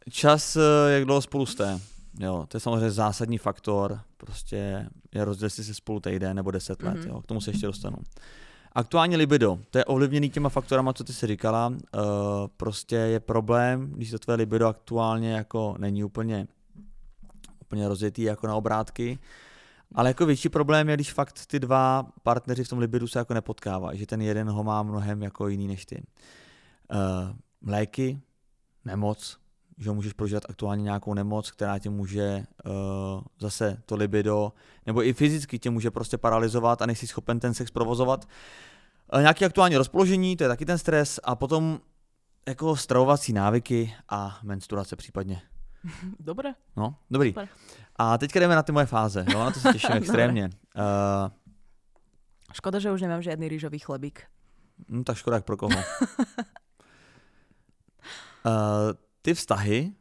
čas, 0.10 0.56
eh, 0.56 0.92
jak 0.92 1.06
dlouho 1.06 1.22
spolu 1.22 1.46
jste. 1.46 1.80
Jo, 2.20 2.46
to 2.48 2.58
je 2.58 2.62
samozřejmě 2.62 2.92
zásadní 2.92 3.38
faktor. 3.38 4.00
Prostě 4.18 4.90
je 5.16 5.26
rozdíl, 5.26 5.46
jestli 5.46 5.64
se 5.64 5.74
spolu 5.74 6.00
týden 6.00 6.36
nebo 6.36 6.52
deset 6.52 6.84
let. 6.84 6.98
Mm-hmm. 6.98 7.08
Jo, 7.08 7.22
k 7.22 7.26
tomu 7.26 7.42
se 7.42 7.52
ještě 7.52 7.66
dostanu. 7.66 7.98
Aktuálně 8.74 9.18
libido, 9.18 9.60
to 9.70 9.78
je 9.78 9.86
ovlivněný 9.86 10.30
těma 10.30 10.50
faktorama, 10.50 10.94
co 10.94 11.04
ty 11.04 11.14
si 11.14 11.28
říkala. 11.28 11.68
Uh, 11.68 11.76
prostě 12.58 12.96
je 12.96 13.20
problém, 13.20 13.92
když 13.92 14.12
to 14.12 14.20
tvoje 14.20 14.38
libido 14.38 14.68
aktuálně 14.68 15.34
jako 15.34 15.76
není 15.78 16.04
úplně, 16.04 16.48
úplně 17.62 17.88
rozjetý 17.88 18.22
jako 18.22 18.48
na 18.48 18.56
obrátky. 18.56 19.20
Ale 19.96 20.10
jako 20.10 20.26
větší 20.26 20.50
problém 20.50 20.90
je, 20.90 20.96
když 20.96 21.14
fakt 21.14 21.46
ty 21.48 21.60
dva 21.60 22.08
partneři 22.24 22.64
v 22.64 22.70
tom 22.70 22.80
libidu 22.80 23.08
se 23.08 23.20
jako 23.20 23.34
nepotkávají, 23.34 24.00
že 24.00 24.06
ten 24.06 24.22
jeden 24.22 24.50
ho 24.50 24.64
má 24.64 24.84
mnohem 24.84 25.24
jako 25.24 25.48
jiný 25.48 25.68
než 25.68 25.86
ty. 25.86 26.04
Uh, 26.94 27.36
mléky, 27.62 28.20
nemoc, 28.86 29.38
že 29.78 29.92
můžeš 29.92 30.14
prožívat 30.14 30.44
aktuálně 30.50 30.84
nějakou 30.84 31.14
nemoc, 31.14 31.52
která 31.52 31.80
tě 31.80 31.90
může 31.90 32.44
uh, 32.66 32.72
zase 33.40 33.82
to 33.86 33.96
libido, 33.96 34.54
nebo 34.86 35.04
i 35.04 35.14
fyzicky 35.14 35.60
tě 35.60 35.70
může 35.70 35.92
prostě 35.92 36.18
paralizovat 36.18 36.82
a 36.82 36.86
nejsi 36.86 37.08
schopen 37.08 37.40
ten 37.40 37.54
sex 37.54 37.72
provozovat. 37.72 38.26
Uh, 39.14 39.20
nějaké 39.20 39.46
aktuální 39.46 39.78
rozpoložení, 39.78 40.38
to 40.38 40.44
je 40.44 40.48
taky 40.48 40.66
ten 40.66 40.78
stres 40.78 41.20
a 41.24 41.36
potom 41.36 41.80
jako 42.48 42.76
stravovací 42.76 43.34
návyky 43.34 43.94
a 44.10 44.40
menstruace 44.44 44.96
případně. 44.96 45.42
Dobré. 46.20 46.50
No, 46.76 46.96
dobrý. 47.12 47.30
Super. 47.30 47.48
A 47.96 48.18
teďka 48.18 48.40
jdeme 48.40 48.56
na 48.56 48.64
ty 48.64 48.72
moje 48.72 48.86
fáze, 48.86 49.26
jo, 49.30 49.40
na 49.40 49.52
to 49.52 49.60
se 49.60 49.70
těším 49.74 49.92
extrémně. 49.94 50.50
Uh, 50.76 51.32
Škoda, 52.54 52.80
že 52.80 52.92
už 52.92 53.02
nemám 53.02 53.22
žádný 53.22 53.48
rýžový 53.48 53.80
chlebík. 53.80 54.24
No 54.88 55.04
tak 55.04 55.18
škoda 55.18 55.42
pro 55.42 55.58
koho. 55.58 55.72
Uh, 58.46 58.52
ty 59.22 59.34
vztahy 59.34 59.92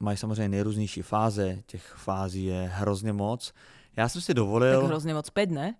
mají 0.00 0.16
samozřejmě 0.16 0.48
nejrůznější 0.48 1.02
fáze, 1.02 1.62
těch 1.66 1.94
fází 1.96 2.44
je 2.44 2.70
hrozně 2.74 3.12
moc. 3.12 3.52
Já 3.96 4.08
jsem 4.08 4.22
si 4.22 4.34
dovolil... 4.34 4.80
Tak 4.80 4.88
hrozně 4.88 5.14
moc, 5.14 5.30
pět, 5.30 5.50
ne? 5.50 5.74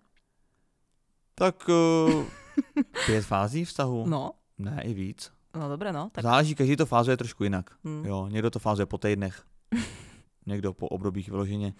Tak 1.35 1.69
uh, 1.69 2.23
pět 3.05 3.25
fází 3.25 3.65
vztahu? 3.65 4.05
No. 4.07 4.31
Ne, 4.57 4.81
i 4.83 4.93
víc. 4.93 5.31
No 5.55 5.69
dobré, 5.69 5.93
no. 5.93 6.09
Tak... 6.11 6.23
Záleží, 6.23 6.55
každý 6.55 6.75
to 6.75 6.85
fázuje 6.85 7.17
trošku 7.17 7.43
jinak. 7.43 7.69
Hmm. 7.83 8.05
Jo, 8.05 8.27
někdo 8.31 8.49
to 8.49 8.59
fázuje 8.59 8.85
po 8.85 8.97
týdnech, 8.97 9.43
někdo 10.45 10.73
po 10.73 10.87
obdobích 10.87 11.29
vyloženě. 11.29 11.73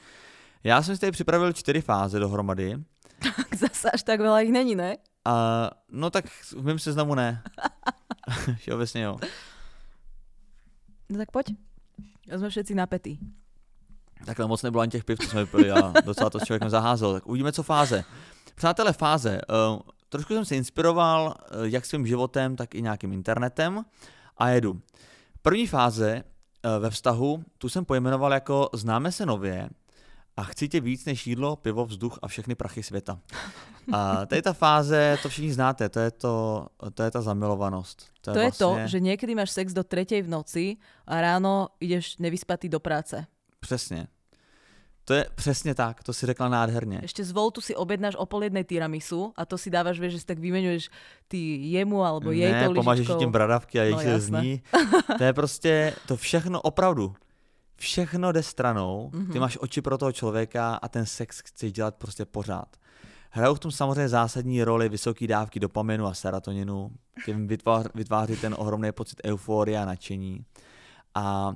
Já 0.63 0.81
jsem 0.81 0.95
si 0.95 1.01
tady 1.01 1.11
připravil 1.11 1.53
čtyři 1.53 1.81
fáze 1.81 2.19
dohromady. 2.19 2.77
Tak 3.19 3.55
zase 3.55 3.91
až 3.91 4.03
tak 4.07 4.23
veľa 4.23 4.39
jich 4.39 4.55
není, 4.55 4.79
ne? 4.79 4.95
Uh, 5.27 5.67
no 5.91 6.07
tak 6.07 6.25
v 6.55 6.63
mém 6.63 6.79
seznamu 6.79 7.15
ne. 7.15 7.43
Všeobecně 8.55 9.01
jo. 9.01 9.17
No 11.09 11.17
tak 11.17 11.31
poď. 11.31 11.45
Jsme 12.37 12.49
všetci 12.49 12.75
napetí. 12.75 13.19
Takhle 14.25 14.47
moc 14.47 14.63
nebylo 14.63 14.81
ani 14.81 14.91
těch 14.91 15.03
piv, 15.03 15.19
co 15.19 15.29
jsme 15.29 15.45
vypili 15.45 15.71
a 15.71 15.93
docela 16.05 16.29
to 16.29 16.39
s 16.39 16.43
člověkem 16.43 16.69
zaházel. 16.69 17.13
Tak 17.13 17.27
uvidíme, 17.27 17.51
co 17.51 17.63
fáze. 17.63 18.03
Přátelé, 18.55 18.93
fáze. 18.93 19.41
Uh, 19.71 19.79
trošku 20.09 20.33
jsem 20.33 20.45
se 20.45 20.55
inspiroval 20.55 21.25
uh, 21.25 21.63
jak 21.63 21.85
svým 21.85 22.07
životem, 22.07 22.55
tak 22.55 22.75
i 22.75 22.81
nějakým 22.81 23.13
internetem 23.13 23.85
a 24.37 24.49
jedu. 24.49 24.81
První 25.41 25.67
fáze 25.67 26.23
uh, 26.23 26.81
ve 26.81 26.89
vztahu, 26.89 27.43
tu 27.57 27.69
jsem 27.69 27.85
pojmenoval 27.85 28.33
jako 28.33 28.69
známe 28.73 29.11
se 29.11 29.25
nově, 29.25 29.69
a 30.39 30.43
chci 30.43 30.69
tě 30.69 30.79
víc 30.79 31.05
než 31.05 31.27
jídlo, 31.27 31.55
pivo, 31.55 31.85
vzduch 31.85 32.19
a 32.21 32.27
všechny 32.27 32.55
prachy 32.55 32.83
světa. 32.83 33.19
A 33.91 34.25
to 34.25 34.35
je 34.35 34.41
ta 34.41 34.53
fáze, 34.53 35.17
to 35.23 35.29
všichni 35.29 35.51
znáte, 35.51 35.89
to 35.89 35.99
je, 35.99 36.11
to, 36.11 36.65
to 36.93 37.03
je 37.03 37.11
ta 37.11 37.21
zamilovanost. 37.21 38.07
To, 38.21 38.31
to 38.31 38.39
je, 38.39 38.45
vlastně... 38.45 38.65
je 38.65 38.83
to, 38.83 38.87
že 38.87 38.99
někdy 38.99 39.35
máš 39.35 39.51
sex 39.51 39.73
do 39.73 39.83
tretej 39.83 40.21
v 40.21 40.29
noci 40.29 40.77
a 41.07 41.21
ráno 41.21 41.67
jdeš 41.81 42.17
nevyspatý 42.17 42.69
do 42.69 42.79
práce. 42.79 43.25
Přesně. 43.59 44.07
To 45.05 45.13
je 45.13 45.25
přesně 45.35 45.75
tak, 45.75 46.03
to 46.03 46.13
si 46.13 46.25
řekla 46.25 46.49
nádherně. 46.49 47.01
Ešte 47.03 47.25
z 47.25 47.31
Voltu 47.31 47.61
si 47.61 47.75
objednáš 47.75 48.15
o 48.15 48.29
pol 48.29 48.45
jednej 48.45 48.63
tiramisu 48.63 49.33
a 49.33 49.41
to 49.45 49.57
si 49.57 49.73
dávaš, 49.73 49.99
vieš, 49.99 50.13
že 50.13 50.19
si 50.19 50.25
tak 50.25 50.37
vymenuješ 50.39 50.93
ty 51.27 51.57
jemu 51.73 52.05
alebo 52.05 52.31
jej 52.31 52.51
ne, 52.51 52.69
pomážeš 52.69 53.09
tím 53.17 53.33
bradavky 53.33 53.79
a 53.79 53.83
jej 53.83 53.97
no, 53.97 54.19
zní. 54.19 54.61
To 55.17 55.23
je 55.23 55.33
prostě, 55.33 55.93
to 56.05 56.13
všechno 56.17 56.61
opravdu 56.61 57.15
všechno 57.79 58.31
jde 58.31 58.43
stranou, 58.43 59.09
mm-hmm. 59.13 59.25
ty 59.25 59.31
mhm. 59.31 59.39
máš 59.39 59.57
oči 59.61 59.81
pro 59.81 59.97
toho 59.97 60.11
člověka 60.11 60.75
a 60.75 60.87
ten 60.87 61.05
sex 61.05 61.41
chceš 61.45 61.71
dělat 61.71 61.95
prostě 61.95 62.25
pořád. 62.25 62.77
Hrajou 63.31 63.55
v 63.55 63.59
tom 63.59 63.71
samozřejmě 63.71 64.09
zásadní 64.09 64.63
roli 64.63 64.89
vysoké 64.89 65.27
dávky 65.27 65.59
dopaminu 65.59 66.05
a 66.05 66.13
serotoninu, 66.13 66.91
tím 67.25 67.47
vytváří, 67.47 67.89
vytváří 67.95 68.35
ten 68.35 68.55
ohromný 68.57 68.91
pocit 68.91 69.21
euforie 69.25 69.79
a 69.79 69.85
nadšení. 69.85 70.45
A 71.15 71.53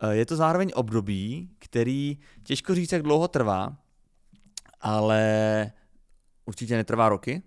e, 0.00 0.14
je 0.14 0.26
to 0.26 0.36
zároveň 0.36 0.70
období, 0.74 1.50
který 1.58 2.18
těžko 2.42 2.74
říct, 2.74 2.92
jak 2.92 3.02
dlouho 3.02 3.28
trvá, 3.28 3.76
ale 4.80 5.72
určitě 6.44 6.76
netrvá 6.76 7.08
roky, 7.08 7.42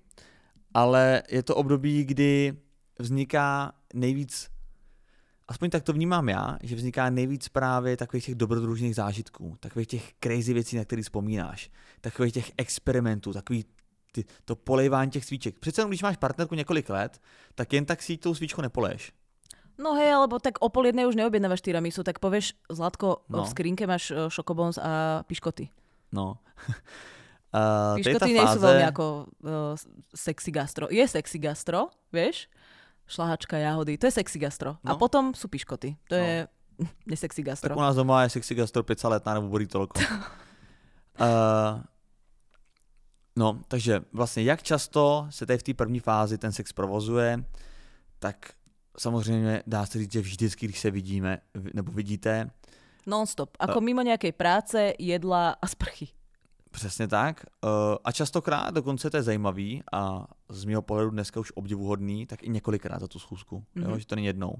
ale 0.74 1.24
je 1.30 1.44
to 1.44 1.56
období, 1.56 2.04
kdy 2.04 2.58
vzniká 3.00 3.72
nejvíc 3.94 4.50
aspoň 5.48 5.70
tak 5.70 5.84
to 5.84 5.94
vnímám 5.94 6.30
já, 6.30 6.58
že 6.64 6.76
vzniká 6.76 7.10
nejvíc 7.10 7.50
právě 7.50 7.98
takových 7.98 8.26
těch 8.26 8.36
dobrodružných 8.36 8.96
zážitků, 8.96 9.58
takových 9.60 9.88
těch 9.88 10.14
crazy 10.20 10.54
věcí, 10.54 10.78
na 10.78 10.86
které 10.86 11.02
vzpomínáš, 11.02 11.70
takových 12.02 12.34
těch 12.34 12.52
experimentů, 12.58 13.34
takový 13.34 13.66
ty, 14.12 14.26
to 14.46 14.56
polejvání 14.56 15.12
těch 15.12 15.26
svíček. 15.26 15.60
Přece 15.60 15.84
když 15.88 16.04
máš 16.04 16.18
partnerku 16.18 16.56
několik 16.56 16.90
let, 16.90 17.22
tak 17.56 17.74
jen 17.74 17.86
tak 17.86 18.02
si 18.02 18.18
tou 18.18 18.36
svíčku 18.36 18.62
nepoleješ. 18.62 19.12
No 19.76 19.92
hej, 20.00 20.14
alebo 20.14 20.40
tak 20.40 20.56
o 20.64 20.72
pol 20.72 20.88
jednej 20.88 21.04
už 21.04 21.20
neobjednávaš 21.20 21.60
tiramisu, 21.60 22.00
tak 22.00 22.24
povieš, 22.24 22.56
Zlatko, 22.72 23.28
no. 23.28 23.44
v 23.44 23.52
skrinke 23.52 23.84
máš 23.84 24.08
šokobons 24.32 24.80
a 24.80 25.24
piškoty. 25.28 25.68
No. 26.16 26.40
Uh, 27.56 27.96
Piškoty 27.96 28.36
nie 28.36 28.44
sú 28.52 28.60
veľmi 28.60 28.84
ako 28.92 29.06
uh, 29.48 29.80
sexy 30.12 30.52
gastro. 30.52 30.92
Je 30.92 31.08
sexy 31.08 31.40
gastro, 31.40 31.88
vieš? 32.12 32.52
Šlahačka, 33.08 33.58
jahody, 33.58 33.98
to 33.98 34.08
je 34.08 34.12
sexy 34.12 34.40
gastro. 34.40 34.78
No. 34.84 34.92
A 34.92 34.98
potom 34.98 35.34
sú 35.38 35.48
piškoty. 35.48 35.94
To 36.10 36.16
no. 36.18 36.24
je 36.24 36.48
nesexy 37.12 37.44
gastro. 37.44 37.70
Tak 37.70 37.78
u 37.78 37.82
nás 37.82 37.96
doma 37.96 38.24
je 38.24 38.30
sexy 38.30 38.56
gastro 38.56 38.84
pizza 38.84 39.10
letná 39.10 39.34
nebo 39.34 39.48
bolí 39.48 39.68
toľko. 39.68 40.00
uh, 40.00 41.82
no, 43.36 43.62
takže 43.68 44.02
vlastně 44.14 44.44
jak 44.44 44.64
často 44.64 45.28
se 45.30 45.46
tady 45.46 45.58
v 45.58 45.64
té 45.64 45.74
první 45.74 46.00
fázi 46.00 46.38
ten 46.38 46.52
sex 46.52 46.74
provozuje, 46.74 47.44
tak 48.20 48.52
samozřejmě 48.98 49.64
dá 49.68 49.86
se 49.86 50.00
říct, 50.00 50.12
že 50.12 50.22
vždycky, 50.22 50.66
když 50.66 50.80
se 50.80 50.92
vidíme, 50.92 51.38
nebo 51.74 51.92
vidíte. 51.92 52.50
Non-stop. 53.06 53.58
Ako 53.60 53.78
uh, 53.78 53.86
mimo 53.86 54.02
nějaké 54.02 54.32
práce, 54.32 54.94
jedla 55.00 55.56
a 55.62 55.68
sprchy. 55.68 56.08
Přesně 56.76 57.08
tak. 57.08 57.46
Uh, 57.64 57.70
a 58.04 58.12
častokrát, 58.12 58.74
dokonce 58.74 59.10
to 59.10 59.18
je 59.18 59.24
zajímavý 59.24 59.84
a 59.92 60.28
z 60.50 60.66
mého 60.66 60.82
pohledu 60.82 61.10
dneska 61.10 61.40
už 61.40 61.52
obdivuhodný, 61.56 62.26
tak 62.26 62.44
i 62.44 62.50
několikrát 62.50 63.00
za 63.00 63.08
tu 63.08 63.20
schůzku, 63.20 63.60
mm-hmm. 63.60 63.82
jo, 63.82 63.90
mhm. 63.90 64.00
že 64.00 64.06
to 64.06 64.16
není 64.16 64.28
jednou. 64.28 64.56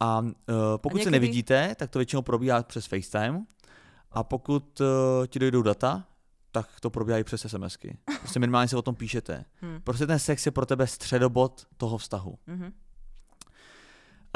A 0.00 0.20
uh, 0.20 0.34
pokud 0.76 0.96
a 0.96 0.98
někdy... 0.98 1.04
se 1.04 1.10
nevidíte, 1.10 1.74
tak 1.78 1.90
to 1.90 1.98
většinou 1.98 2.22
probíhá 2.22 2.62
přes 2.62 2.86
FaceTime. 2.86 3.44
A 4.12 4.22
pokud 4.22 4.80
uh, 4.80 4.86
ti 5.26 5.38
dojdou 5.38 5.62
data, 5.62 6.04
tak 6.52 6.80
to 6.80 6.90
probíhá 6.90 7.18
i 7.18 7.24
přes 7.24 7.46
SMSky. 7.48 7.98
Prostě 8.20 8.40
minimálně 8.40 8.68
se 8.68 8.76
o 8.76 8.82
tom 8.82 8.94
píšete. 8.94 9.44
Hmm. 9.60 9.80
Prostě 9.84 10.06
ten 10.06 10.18
sex 10.18 10.46
je 10.46 10.52
pro 10.52 10.66
tebe 10.66 10.86
středobod 10.86 11.66
toho 11.76 11.98
vztahu. 11.98 12.38
Mm-hmm. 12.48 12.72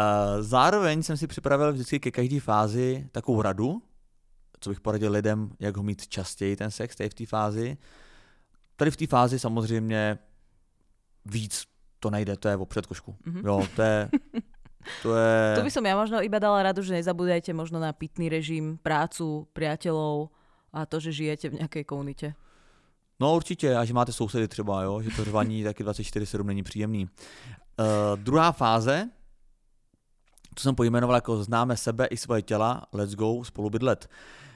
Uh, 0.00 0.42
zároveň 0.42 1.02
jsem 1.02 1.16
si 1.16 1.26
připravil 1.26 1.72
vždycky 1.72 2.00
ke 2.00 2.10
každé 2.10 2.40
fázi 2.40 3.08
takovou 3.12 3.42
radu, 3.42 3.82
co 4.60 4.70
bych 4.70 4.80
poradil 4.80 5.12
lidem, 5.12 5.50
jak 5.60 5.76
ho 5.76 5.82
mít 5.82 6.08
častěji 6.08 6.56
ten 6.56 6.70
sex 6.70 6.96
tady 6.96 7.10
v 7.10 7.14
té 7.14 7.26
fázi. 7.26 7.76
Tady 8.76 8.90
v 8.90 8.96
té 8.96 9.06
fázi 9.06 9.38
samozřejmě 9.38 10.18
víc 11.24 11.64
to 12.00 12.10
nejde, 12.10 12.36
to 12.36 12.48
je 12.48 12.56
o 12.56 12.66
předkošku. 12.66 13.16
Mm-hmm. 13.26 13.46
Jo, 13.46 13.66
to 13.76 13.82
je, 13.82 14.08
to 15.02 15.16
je... 15.16 15.54
Tu 15.56 15.62
by 15.62 15.70
som 15.70 15.86
ja 15.86 15.94
možno 15.98 16.22
iba 16.22 16.38
dala 16.38 16.62
radu, 16.62 16.82
že 16.82 16.94
nezabúdajte 16.94 17.50
možno 17.52 17.82
na 17.82 17.92
pitný 17.92 18.30
režim, 18.30 18.78
prácu, 18.78 19.50
priateľov 19.50 20.30
a 20.72 20.86
to, 20.86 21.02
že 21.02 21.12
žijete 21.12 21.50
v 21.50 21.58
nejakej 21.62 21.84
komunite. 21.84 22.34
No 23.20 23.34
určitě, 23.34 23.76
a 23.76 23.84
že 23.84 23.94
máte 23.94 24.12
sousedy 24.12 24.48
třeba, 24.48 24.82
jo? 24.82 25.02
že 25.02 25.10
to 25.10 25.24
řvaní 25.24 25.64
taky 25.74 25.84
24-7 25.84 26.44
není 26.44 26.62
příjemný. 26.62 27.04
Uh, 27.04 27.86
druhá 28.14 28.52
fáze, 28.52 29.10
to 30.54 30.62
jsem 30.62 30.74
pojmenoval 30.74 31.16
jako 31.16 31.44
známe 31.44 31.76
sebe 31.76 32.06
i 32.06 32.16
svoje 32.16 32.42
těla, 32.42 32.86
let's 32.92 33.14
go, 33.14 33.44
spolu 33.44 33.70
bydlet. 33.70 34.06
Uh, 34.06 34.47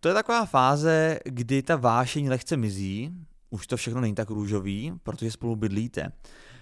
to 0.00 0.08
je 0.08 0.14
taková 0.14 0.46
fáze, 0.46 1.18
kdy 1.24 1.62
ta 1.62 1.76
vášeň 1.76 2.28
lehce 2.28 2.56
mizí, 2.56 3.10
už 3.50 3.66
to 3.66 3.76
všechno 3.76 4.00
není 4.00 4.14
tak 4.14 4.30
růžový, 4.30 4.92
protože 5.02 5.30
spolu 5.30 5.56
bydlíte. 5.56 6.12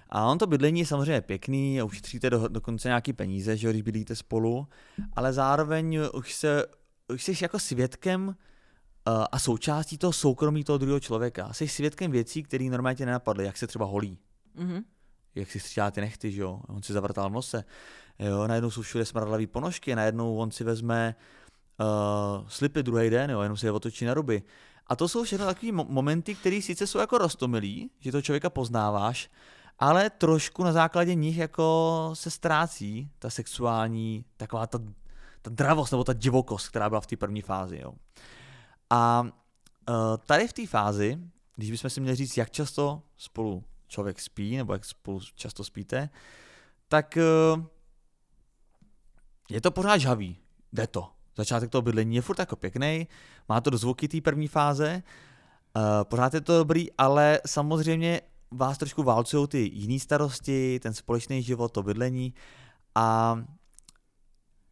A 0.09 0.27
on 0.27 0.39
to 0.39 0.47
bydlení 0.47 0.81
je 0.81 0.87
samozřejmě 0.87 1.21
pěkný 1.21 1.83
ušetříte 1.83 2.31
do, 2.31 2.49
dokonce 2.49 2.89
nějaký 2.89 3.13
peníze, 3.13 3.57
že 3.57 3.71
když 3.71 3.83
bydlíte 3.83 4.17
spolu, 4.17 4.69
ale 5.13 5.33
zároveň 5.33 6.01
už 6.15 6.35
se 6.35 6.65
už 7.13 7.25
jsi 7.25 7.45
jako 7.45 7.59
svědkem 7.59 8.27
uh, 8.29 8.35
a 9.33 9.39
součástí 9.39 9.99
toho 9.99 10.13
soukromí 10.13 10.65
toho 10.65 10.79
druhého 10.79 11.01
člověka. 11.01 11.53
Jsi 11.53 11.69
svědkem 11.69 12.11
věcí, 12.11 12.43
které 12.43 12.65
normálně 12.65 12.97
tě 12.97 13.07
nenapadly, 13.07 13.45
jak 13.45 13.57
se 13.57 13.67
třeba 13.67 13.85
holí. 13.85 14.19
Mm-hmm. 14.59 14.83
Jak 15.35 15.51
si 15.51 15.61
střídá 15.61 15.91
ty 15.91 16.01
nechty, 16.01 16.33
že 16.33 16.41
jo? 16.41 16.61
On 16.69 16.83
si 16.83 16.93
zavrtal 16.93 17.31
v 17.31 17.33
nose. 17.33 17.65
Jo, 18.19 18.47
najednou 18.47 18.71
jsou 18.71 18.83
všude 18.83 19.05
smradlavý 19.05 19.47
ponožky, 19.47 19.95
najednou 19.97 20.37
on 20.37 20.51
si 20.51 20.65
vezme 20.65 21.15
uh, 21.19 21.46
slipy 22.49 22.83
druhý 22.83 23.11
den, 23.11 23.31
jo, 23.31 23.41
jenom 23.41 23.57
si 23.57 23.67
je 23.67 23.73
otočí 23.73 24.05
na 24.05 24.15
ruby. 24.15 24.43
A 24.87 24.97
to 24.97 25.09
jsou 25.09 25.25
všechno 25.25 25.47
takové 25.47 25.73
mo- 25.73 25.89
momenty, 25.89 26.35
které 26.35 26.63
sice 26.63 26.87
jsou 26.87 26.99
jako 26.99 27.19
roztomilý, 27.19 27.91
že 28.01 28.13
to 28.13 28.23
člověka 28.23 28.51
poznáváš, 28.51 29.31
ale 29.79 30.11
trošku 30.11 30.65
na 30.65 30.73
základě 30.73 31.15
nich 31.15 31.37
jako 31.37 32.11
se 32.15 32.31
ztrácí 32.31 33.11
ta 33.19 33.31
sexuální, 33.31 34.25
taková 34.37 34.67
ta, 34.67 34.79
ta 35.43 35.51
dravost 35.51 35.93
nebo 35.93 36.05
ta 36.05 36.13
divokost, 36.13 36.69
která 36.69 36.89
byla 36.89 37.01
v 37.01 37.07
té 37.07 37.17
první 37.17 37.43
fázi. 37.43 37.81
Jo. 37.83 37.93
A 38.91 39.23
uh, 39.23 39.97
tady 40.27 40.49
v 40.49 40.53
té 40.53 40.67
fázi, 40.67 41.19
když 41.57 41.71
bychom 41.71 41.91
si 41.91 42.01
měli 42.01 42.17
říct, 42.17 42.37
jak 42.37 42.51
často 42.51 43.03
spolu 43.17 43.65
člověk 43.89 44.21
spí, 44.21 44.57
nebo 44.57 44.73
jak 44.73 44.85
spolu 44.85 45.21
často 45.35 45.65
spíte, 45.65 46.11
tak 46.89 47.19
uh, 47.57 47.65
je 49.51 49.61
to 49.61 49.71
pořád 49.71 49.99
žhavý. 49.99 50.39
Jde 50.73 50.87
to. 50.87 51.16
Začátek 51.37 51.71
toho 51.71 51.83
bydlení 51.83 52.17
je 52.17 52.23
furt 52.23 52.39
jako 52.39 52.57
pěkný, 52.57 53.09
má 53.49 53.61
to 53.61 53.71
do 53.71 53.79
zvuky 53.79 54.09
té 54.09 54.21
první 54.21 54.49
fáze, 54.49 55.03
uh, 55.77 55.83
pořád 56.05 56.35
je 56.35 56.41
to 56.41 56.59
dobrý, 56.59 56.93
ale 56.99 57.41
samozřejmě 57.47 58.21
vás 58.51 58.79
trošku 58.79 59.03
válcují 59.03 59.49
ty 59.49 59.71
jiné 59.73 59.99
starosti, 59.99 60.81
ten 60.83 60.95
společný 60.95 61.43
život, 61.43 61.73
to 61.73 61.83
bydlení 61.83 62.35
a 62.95 63.39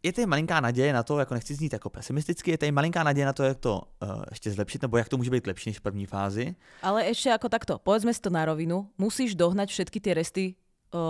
je 0.02 0.12
tady 0.12 0.26
malinká 0.26 0.60
naděje 0.60 0.92
na 0.92 1.02
to, 1.02 1.18
jako 1.18 1.34
nechci 1.34 1.54
znít 1.54 1.72
jako 1.72 1.90
pesimisticky, 1.90 2.50
je 2.50 2.58
tady 2.58 2.72
malinká 2.72 3.02
naděje 3.02 3.26
na 3.26 3.32
to, 3.32 3.42
jak 3.42 3.58
to 3.58 3.82
uh, 4.02 4.24
ještě 4.30 4.50
zlepšit, 4.50 4.82
nebo 4.82 4.96
jak 4.96 5.08
to 5.08 5.16
může 5.16 5.30
být 5.30 5.46
lepší 5.46 5.70
než 5.70 5.78
v 5.78 5.82
první 5.82 6.06
fázi. 6.06 6.54
Ale 6.82 7.04
ještě 7.04 7.28
jako 7.28 7.48
takto, 7.48 7.78
povedzme 7.78 8.14
si 8.14 8.20
to 8.20 8.30
na 8.30 8.44
rovinu, 8.44 8.90
musíš 8.98 9.34
dohnať 9.34 9.68
všetky 9.68 10.00
ty 10.00 10.14
resty 10.14 10.54
uh, 10.94 11.00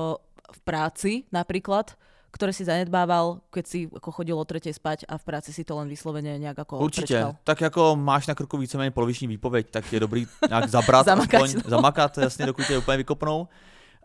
v 0.53 0.61
práci 0.61 1.23
napríklad, 1.33 1.95
ktoré 2.35 2.51
si 2.51 2.67
zanedbával, 2.67 3.39
keď 3.55 3.65
si 3.65 3.87
ako 3.87 4.11
chodil 4.11 4.35
o 4.35 4.43
tretej 4.43 4.75
spať 4.75 5.07
a 5.07 5.15
v 5.15 5.23
práci 5.23 5.55
si 5.55 5.63
to 5.63 5.79
len 5.79 5.87
vyslovene 5.87 6.35
nejak 6.43 6.67
ako 6.67 6.83
Určitě. 6.83 7.15
Prečkal. 7.15 7.37
Tak 7.45 7.61
jako 7.61 7.97
máš 7.97 8.27
na 8.27 8.35
krku 8.35 8.59
víceméně 8.59 8.91
poloviční 8.91 9.27
výpověď, 9.27 9.67
tak 9.71 9.93
je 9.93 10.01
dobrý 10.01 10.27
nějak 10.49 10.69
zabrat, 10.69 11.07
zamakat, 11.15 11.43
aspoň, 11.43 11.63
no. 11.65 11.71
zamakat, 11.71 12.19
jasně, 12.19 12.47
dokud 12.47 12.67
tě 12.67 12.79
úplně 12.79 12.97
vykopnou. 12.97 13.49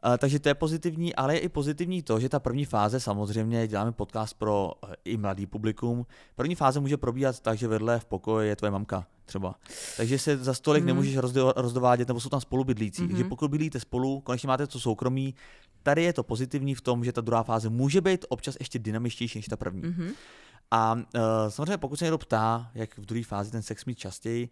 Uh, 0.05 0.17
takže 0.17 0.39
to 0.39 0.49
je 0.49 0.55
pozitivní, 0.55 1.15
ale 1.15 1.33
je 1.35 1.39
i 1.39 1.49
pozitivní 1.49 2.01
to, 2.03 2.19
že 2.19 2.29
ta 2.29 2.39
první 2.39 2.65
fáze, 2.65 2.99
samozřejmě 2.99 3.67
děláme 3.67 3.91
podcast 3.91 4.33
pro 4.37 4.71
uh, 4.83 4.89
i 5.05 5.17
mladý 5.17 5.45
publikum, 5.45 6.05
první 6.35 6.55
fáze 6.55 6.79
může 6.79 6.97
probíhat 6.97 7.39
tak, 7.39 7.57
že 7.57 7.67
vedle 7.67 7.99
v 7.99 8.05
pokoji 8.05 8.49
je 8.49 8.55
tvoje 8.55 8.71
mamka 8.71 9.05
třeba. 9.25 9.55
Takže 9.97 10.19
se 10.19 10.37
za 10.37 10.53
stolik 10.53 10.83
mm. 10.83 10.87
nemůžeš 10.87 11.17
rozdovádět, 11.55 12.07
nebo 12.07 12.19
jsou 12.19 12.29
tam 12.29 12.41
spolubydlící. 12.41 13.01
Mm-hmm. 13.01 13.07
Takže 13.07 13.23
pokud 13.23 13.51
bydlíte 13.51 13.79
spolu, 13.79 14.21
konečně 14.21 14.47
máte 14.47 14.67
to 14.67 14.79
soukromí, 14.79 15.35
tady 15.89 16.03
je 16.03 16.13
to 16.13 16.23
pozitivní 16.23 16.75
v 16.75 16.81
tom, 16.81 17.01
že 17.01 17.13
ta 17.13 17.21
druhá 17.21 17.43
fáze 17.43 17.69
může 17.69 18.01
být 18.01 18.25
občas 18.29 18.57
ještě 18.59 18.79
dynamičtější 18.79 19.39
než 19.39 19.45
ta 19.49 19.57
první. 19.57 19.81
Mm-hmm. 19.81 20.11
A 20.71 20.93
uh, 20.93 21.01
samozřejmě 21.49 21.77
pokud 21.77 21.97
se 21.97 22.05
někdo 22.05 22.17
ptá, 22.17 22.69
jak 22.75 22.97
v 22.97 23.05
druhé 23.05 23.23
fázi 23.23 23.51
ten 23.51 23.61
sex 23.61 23.85
mít 23.85 23.97
častěji, 23.97 24.49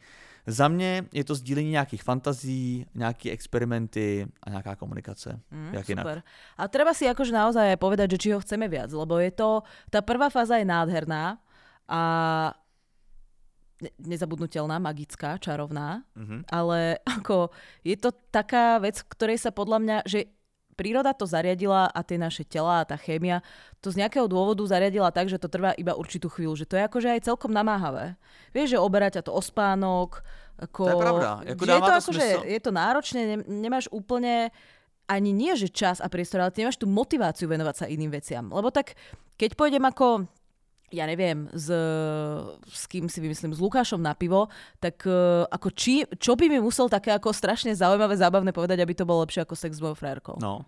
za 0.47 0.67
mě 0.67 1.05
je 1.13 1.23
to 1.23 1.35
sdílení 1.35 1.69
nějakých 1.69 2.03
fantazí, 2.03 2.85
nějaké 2.95 3.29
experimenty 3.31 4.25
a 4.43 4.49
nějaká 4.49 4.75
komunikace. 4.75 5.39
Mm, 5.51 5.69
jak 5.73 5.85
super. 5.85 6.23
A 6.57 6.67
treba 6.67 6.97
si 6.97 7.05
akože 7.05 7.29
naozaj 7.29 7.77
povedať, 7.77 8.17
že 8.17 8.17
či 8.17 8.29
ho 8.33 8.41
chceme 8.41 8.65
viac, 8.65 8.89
lebo 8.89 9.21
je 9.21 9.29
to, 9.29 9.61
tá 9.93 10.01
prvá 10.01 10.33
fáza 10.33 10.57
je 10.57 10.65
nádherná 10.65 11.37
a 11.85 12.01
nezabudnutelná, 14.01 14.79
magická, 14.79 15.37
čarovná, 15.37 16.01
mm-hmm. 16.17 16.49
ale 16.49 16.97
ako 17.21 17.53
je 17.85 17.93
to 17.99 18.09
taká 18.33 18.81
vec, 18.81 19.05
ktorej 19.05 19.37
sa 19.37 19.53
podľa 19.53 19.77
mňa, 19.83 19.97
že 20.09 20.33
príroda 20.77 21.11
to 21.17 21.25
zariadila 21.25 21.89
a 21.89 21.99
tie 22.05 22.21
naše 22.21 22.45
tela 22.45 22.85
a 22.85 22.87
tá 22.87 22.93
chémia 22.93 23.41
to 23.81 23.89
z 23.89 24.05
nejakého 24.05 24.29
dôvodu 24.29 24.61
zariadila 24.69 25.09
tak, 25.09 25.27
že 25.27 25.41
to 25.41 25.49
trvá 25.49 25.73
iba 25.73 25.97
určitú 25.97 26.29
chvíľu, 26.29 26.53
že 26.53 26.69
to 26.69 26.77
je 26.77 26.85
akože 26.85 27.09
aj 27.17 27.25
celkom 27.25 27.49
namáhavé. 27.49 28.13
Vieš, 28.53 28.77
že 28.77 28.79
oberať 28.79 29.19
ťa 29.19 29.23
to 29.25 29.31
o 29.33 29.41
spánok, 29.41 30.21
ako... 30.61 30.81
To 30.85 30.93
je 30.93 31.01
pravda. 31.01 31.29
Jako 31.49 31.63
je, 31.65 31.67
to, 31.67 31.81
to 31.81 31.93
ako, 31.97 32.11
že 32.13 32.25
je 32.45 32.59
to 32.61 32.71
náročné, 32.71 33.21
nemáš 33.49 33.89
úplne 33.89 34.53
ani 35.09 35.31
nie, 35.33 35.55
že 35.57 35.71
čas 35.71 35.97
a 36.03 36.07
priestor, 36.11 36.43
ale 36.43 36.53
ty 36.53 36.61
nemáš 36.61 36.77
tú 36.77 36.85
motiváciu 36.85 37.49
venovať 37.49 37.75
sa 37.75 37.85
iným 37.89 38.11
veciam. 38.13 38.45
Lebo 38.51 38.69
tak, 38.69 38.93
keď 39.39 39.55
pôjdem 39.55 39.81
ako 39.81 40.27
ja 40.91 41.03
neviem, 41.03 41.51
s, 41.51 41.67
s 42.63 42.83
kým 42.87 43.11
si 43.11 43.19
vymyslím, 43.19 43.51
s 43.51 43.59
Lukášom 43.59 43.99
na 43.99 44.15
pivo, 44.15 44.47
tak 44.79 45.03
uh, 45.03 45.43
ako 45.51 45.67
či, 45.75 46.07
čo 46.15 46.39
by 46.39 46.47
mi 46.47 46.59
musel 46.63 46.87
také 46.87 47.11
ako 47.11 47.35
strašne 47.35 47.75
zaujímavé, 47.75 48.15
zábavné 48.15 48.55
povedať, 48.55 48.79
aby 48.79 48.95
to 48.95 49.03
bolo 49.03 49.27
lepšie 49.27 49.43
ako 49.43 49.55
sex 49.55 49.77
s 49.77 49.83
mojou 49.83 49.99
frérkou. 49.99 50.39
No, 50.39 50.63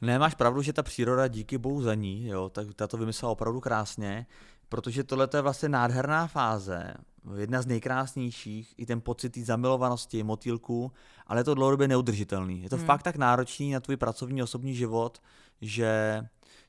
nemáš 0.00 0.34
pravdu, 0.36 0.62
že 0.62 0.72
ta 0.72 0.82
příroda 0.82 1.28
díky 1.28 1.58
bohu 1.58 1.82
za 1.82 1.94
ní, 1.94 2.28
jo, 2.28 2.48
tak 2.48 2.74
ta 2.76 2.86
to 2.86 2.96
vymyslela 2.96 3.32
opravdu 3.32 3.60
krásně, 3.60 4.26
protože 4.68 5.04
tohle 5.04 5.28
je 5.34 5.40
vlastně 5.40 5.68
nádherná 5.68 6.26
fáze, 6.26 6.94
jedna 7.36 7.62
z 7.62 7.66
nejkrásnějších, 7.66 8.74
i 8.76 8.86
ten 8.86 9.00
pocit 9.00 9.36
zamilovanosti, 9.36 10.22
motýlku, 10.22 10.92
ale 11.26 11.40
je 11.40 11.44
to 11.44 11.54
dlouhodobě 11.54 11.88
neudržitelný. 11.88 12.62
Je 12.62 12.70
to 12.70 12.76
hmm. 12.76 12.86
fakt 12.86 13.02
tak 13.02 13.16
náročný 13.16 13.72
na 13.72 13.80
tvůj 13.80 13.96
pracovní 13.96 14.42
osobní 14.42 14.74
život, 14.74 15.22
že 15.60 16.22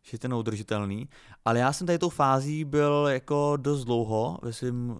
že 0.04 0.16
je 0.16 0.20
to 0.20 0.28
neudržitelný. 0.28 1.10
Ale 1.46 1.60
já 1.60 1.74
jsem 1.74 1.88
tady 1.88 2.00
tou 2.00 2.10
fází 2.10 2.66
byl 2.66 3.08
jako 3.12 3.58
dost 3.58 3.86
dlouho 3.86 4.40
ve 4.42 4.54
svém 4.54 4.90
uh, 4.90 5.00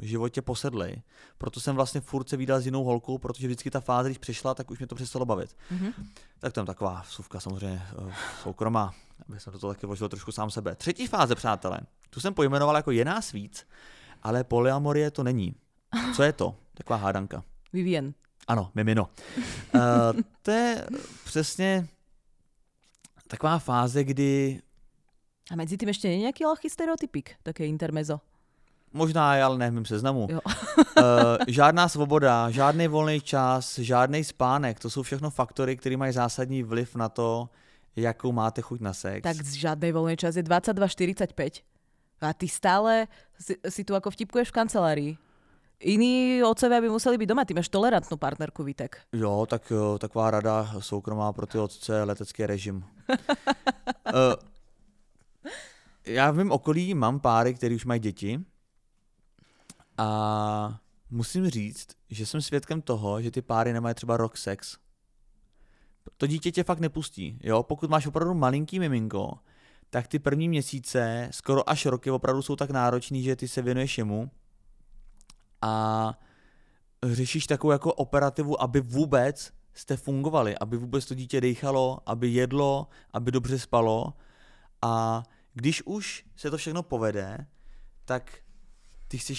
životě 0.00 0.42
posedlej. 0.42 1.02
Proto 1.38 1.60
jsem 1.60 1.74
vlastně 1.74 2.00
furt 2.00 2.28
se 2.28 2.36
vydal 2.36 2.60
s 2.60 2.64
jinou 2.64 2.84
holkou, 2.84 3.18
protože 3.18 3.46
vždycky 3.46 3.70
ta 3.70 3.80
fáze, 3.80 4.08
když 4.08 4.18
přišla, 4.18 4.54
tak 4.54 4.70
už 4.70 4.78
mě 4.78 4.86
to 4.86 4.94
přestalo 4.94 5.24
bavit. 5.24 5.56
Mm-hmm. 5.72 5.92
Tak 6.38 6.52
tam 6.52 6.66
taková 6.66 7.02
vsuvka 7.08 7.40
samozřejmě 7.40 7.82
uh, 7.98 8.12
soukromá, 8.42 8.94
aby 9.28 9.40
jsem 9.40 9.52
do 9.52 9.58
toho 9.58 9.74
taky 9.74 9.86
vložil 9.86 10.08
trošku 10.08 10.32
sám 10.32 10.50
sebe. 10.50 10.74
Třetí 10.74 11.06
fáze, 11.06 11.34
přátelé, 11.34 11.80
tu 12.10 12.20
jsem 12.20 12.34
pojmenoval 12.34 12.76
jako 12.76 12.90
je 12.90 13.04
nás 13.04 13.32
víc, 13.32 13.66
ale 14.22 14.44
polyamorie 14.44 15.10
to 15.10 15.22
není. 15.22 15.54
Co 16.16 16.22
je 16.22 16.32
to? 16.32 16.54
Taková 16.74 16.96
hádanka. 16.96 17.42
Vivien. 17.72 18.14
Ano, 18.48 18.70
mimino. 18.74 19.08
uh, 19.74 19.80
to 20.42 20.50
je 20.50 20.86
přesně 21.24 21.88
taková 23.32 23.58
fáze, 23.58 24.04
kdy... 24.04 24.60
A 25.50 25.56
mezi 25.56 25.76
tím 25.76 25.88
ještě 25.88 26.08
není 26.08 26.20
nějaký 26.20 26.44
lehký 26.44 26.70
stereotypik, 26.70 27.34
také 27.42 27.66
intermezo? 27.66 28.20
Možná 28.92 29.36
je, 29.36 29.42
ale 29.42 29.58
ne 29.58 29.70
v 29.70 29.74
mém 29.74 29.84
seznamu. 29.84 30.28
Jo. 30.30 30.40
uh, 30.44 31.02
žádná 31.48 31.88
svoboda, 31.88 32.50
žádný 32.50 32.88
volný 32.88 33.20
čas, 33.20 33.78
žádný 33.78 34.24
spánek, 34.24 34.80
to 34.80 34.90
jsou 34.90 35.02
všechno 35.02 35.30
faktory, 35.30 35.76
které 35.76 35.96
mají 35.96 36.12
zásadní 36.12 36.62
vliv 36.62 36.96
na 36.96 37.08
to, 37.08 37.48
jakou 37.96 38.32
máte 38.32 38.62
chuť 38.62 38.80
na 38.80 38.92
sex. 38.92 39.22
Tak 39.22 39.44
žádný 39.44 39.92
volný 39.92 40.16
čas 40.16 40.36
je 40.36 40.42
22.45. 40.42 41.62
A 42.20 42.32
ty 42.32 42.48
stále 42.48 43.08
si, 43.40 43.56
si 43.68 43.84
tu 43.84 43.94
ako 43.94 44.10
vtipkuješ 44.10 44.48
v 44.48 44.52
kancelárii. 44.52 45.12
Iní 45.82 46.42
otcovia 46.46 46.80
by 46.80 46.88
museli 46.88 47.18
byť 47.18 47.28
doma, 47.28 47.42
ty 47.44 47.58
máš 47.58 47.66
tolerantnú 47.66 48.14
partnerku, 48.14 48.62
Vítek. 48.62 49.02
Jo, 49.12 49.46
tak 49.50 49.70
jo, 49.70 49.98
taková 49.98 50.30
rada 50.30 50.70
soukromá 50.78 51.32
pro 51.32 51.46
ty 51.46 51.58
otce, 51.58 52.02
letecký 52.02 52.46
režim. 52.46 52.84
uh, 53.10 54.34
já 56.06 56.30
v 56.30 56.34
mém 56.34 56.52
okolí 56.52 56.94
mám 56.94 57.20
páry, 57.20 57.54
který 57.54 57.74
už 57.74 57.84
mají 57.84 58.00
děti 58.00 58.40
a 59.98 60.78
musím 61.10 61.48
říct, 61.50 61.86
že 62.10 62.26
jsem 62.26 62.40
svědkem 62.40 62.82
toho, 62.82 63.22
že 63.22 63.30
ty 63.30 63.42
páry 63.42 63.72
nemají 63.72 63.94
třeba 63.94 64.16
rok 64.16 64.36
sex. 64.36 64.76
To 66.16 66.26
dítě 66.26 66.52
tě 66.52 66.64
fakt 66.64 66.80
nepustí, 66.80 67.38
jo? 67.42 67.62
Pokud 67.62 67.90
máš 67.90 68.06
opravdu 68.06 68.34
malinký 68.34 68.78
miminko, 68.78 69.38
tak 69.90 70.08
ty 70.08 70.18
první 70.18 70.48
měsíce, 70.48 71.28
skoro 71.30 71.70
až 71.70 71.86
roky 71.86 72.10
opravdu 72.10 72.42
jsou 72.42 72.56
tak 72.56 72.70
náročný, 72.70 73.22
že 73.22 73.36
ty 73.36 73.48
se 73.48 73.62
věnuješ 73.62 73.98
jemu 73.98 74.30
a 75.62 76.14
řešíš 77.04 77.46
takovou 77.46 77.70
jako 77.70 77.94
operativu, 77.94 78.62
aby 78.62 78.80
vůbec 78.80 79.52
jste 79.74 79.96
fungovali, 79.96 80.58
aby 80.58 80.76
vůbec 80.76 81.06
to 81.06 81.14
dítě 81.14 81.40
dechalo, 81.40 81.98
aby 82.06 82.28
jedlo, 82.28 82.88
aby 83.12 83.30
dobře 83.30 83.58
spalo 83.58 84.14
a 84.82 85.22
když 85.54 85.82
už 85.86 86.24
se 86.36 86.50
to 86.50 86.56
všechno 86.56 86.82
povede, 86.82 87.46
tak 88.04 88.38
ty 89.08 89.18
jsi, 89.18 89.34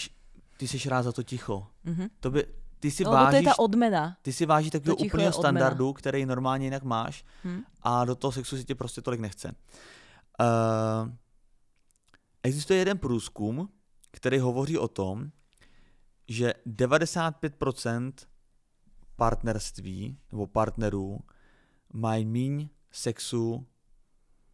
ty 0.58 0.68
jsi 0.68 0.90
rád 0.90 1.04
za 1.04 1.12
to 1.12 1.24
ticho. 1.24 1.68
Mhm. 1.84 2.08
To 2.20 2.32
by, 2.32 2.46
ty 2.80 2.92
si 2.92 3.04
Lebo 3.04 3.16
to 3.16 3.20
je 3.20 3.26
vážíš, 3.26 3.48
tá 3.48 3.54
odmena. 3.60 4.18
ty 4.22 4.34
si 4.34 4.46
vážíš 4.46 4.72
takového 4.72 4.96
úplného 4.96 5.32
odmena. 5.32 5.42
standardu, 5.42 5.94
který 5.94 6.26
normálně 6.26 6.66
jinak 6.66 6.84
máš 6.84 7.24
Hm? 7.44 7.62
a 7.82 8.06
do 8.06 8.16
toho 8.16 8.32
sexu 8.32 8.58
si 8.58 8.64
tě 8.64 8.76
prostě 8.76 9.02
tolik 9.02 9.20
nechce. 9.20 9.56
Uh, 10.40 11.12
existuje 12.44 12.80
jeden 12.80 12.98
průzkum, 12.98 13.70
který 14.12 14.40
hovoří 14.40 14.78
o 14.78 14.88
tom, 14.88 15.32
že 16.28 16.54
95% 16.68 18.14
partnerství 19.16 20.18
nebo 20.32 20.48
partnerů 20.48 21.20
mají 21.94 22.26
míň 22.26 22.70
sexu 22.92 23.68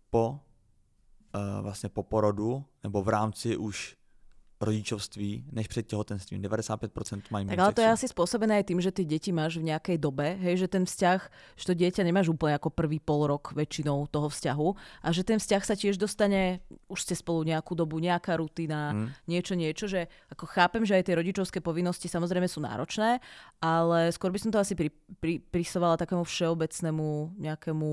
po 0.10 0.30
uh, 0.32 1.62
vlastně 1.62 1.90
po 1.90 2.04
porodu 2.04 2.66
nebo 2.84 3.04
v 3.04 3.10
rámci 3.10 3.58
už 3.58 3.99
rodičovství, 4.62 5.44
než 5.52 5.68
před 5.68 5.88
těhotenstvím. 5.88 6.42
95% 6.42 7.22
mají 7.32 7.46
Tak 7.48 7.60
ale 7.60 7.74
to 7.74 7.82
je 7.82 7.92
asi 7.92 8.08
spôsobené 8.12 8.60
aj 8.60 8.66
tým, 8.68 8.80
že 8.84 8.92
ty 8.92 9.08
deti 9.08 9.32
máš 9.32 9.56
v 9.56 9.72
nejakej 9.72 9.98
dobe, 9.98 10.36
hej, 10.36 10.60
že 10.60 10.68
ten 10.68 10.84
vzťah, 10.84 11.20
že 11.56 11.64
to 11.64 11.74
dieťa 11.74 12.04
nemáš 12.04 12.28
úplne 12.28 12.60
ako 12.60 12.68
prvý 12.68 13.00
pol 13.00 13.32
rok 13.32 13.56
väčšinou 13.56 14.12
toho 14.12 14.28
vzťahu 14.28 14.68
a 15.04 15.08
že 15.16 15.24
ten 15.24 15.40
vzťah 15.40 15.64
sa 15.64 15.76
tiež 15.80 15.96
dostane, 15.96 16.60
už 16.92 17.00
ste 17.08 17.16
spolu 17.16 17.48
nejakú 17.48 17.72
dobu, 17.72 18.04
nejaká 18.04 18.36
rutina, 18.36 18.92
Hm. 18.92 19.08
niečo, 19.32 19.54
niečo, 19.56 19.88
že 19.88 20.12
ako 20.28 20.44
chápem, 20.52 20.84
že 20.84 21.00
aj 21.00 21.08
tie 21.08 21.16
rodičovské 21.16 21.60
povinnosti 21.64 22.12
samozrejme 22.12 22.48
sú 22.52 22.60
náročné, 22.60 23.24
ale 23.64 24.12
skôr 24.12 24.32
by 24.32 24.40
som 24.44 24.52
to 24.52 24.60
asi 24.60 24.76
pri, 24.76 24.92
pri, 25.24 25.40
prisovala 25.40 25.96
takému 25.96 26.28
všeobecnému 26.28 27.40
nejakému 27.40 27.90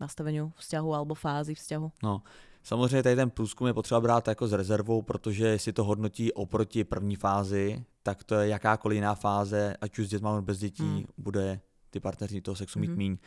nastaveniu 0.00 0.50
vzťahu 0.56 0.90
alebo 0.96 1.14
fázi 1.14 1.52
vzťahu. 1.54 2.02
No, 2.02 2.24
samozřejmě 2.62 3.02
tady 3.02 3.16
ten 3.16 3.30
průzkum 3.30 3.66
je 3.66 3.74
potřeba 3.74 4.00
brát 4.00 4.28
jako 4.28 4.48
s 4.48 4.52
rezervou, 4.52 5.02
protože 5.02 5.46
jestli 5.46 5.72
to 5.72 5.84
hodnotí 5.84 6.32
oproti 6.32 6.84
první 6.84 7.16
fázi, 7.16 7.84
tak 8.02 8.24
to 8.24 8.34
je 8.34 8.48
jakákoliv 8.48 8.94
jiná 8.96 9.14
fáze, 9.14 9.76
ať 9.80 9.98
už 9.98 10.06
s 10.06 10.10
dětma 10.10 10.30
nebo 10.30 10.42
bez 10.42 10.58
dětí, 10.58 10.82
Hmm. 10.82 11.04
bude 11.18 11.60
ty 11.90 12.00
partneři 12.00 12.40
toho 12.40 12.56
sexu 12.56 12.78
mít 12.78 12.88
Mhm. 12.90 12.98
míň. 12.98 13.18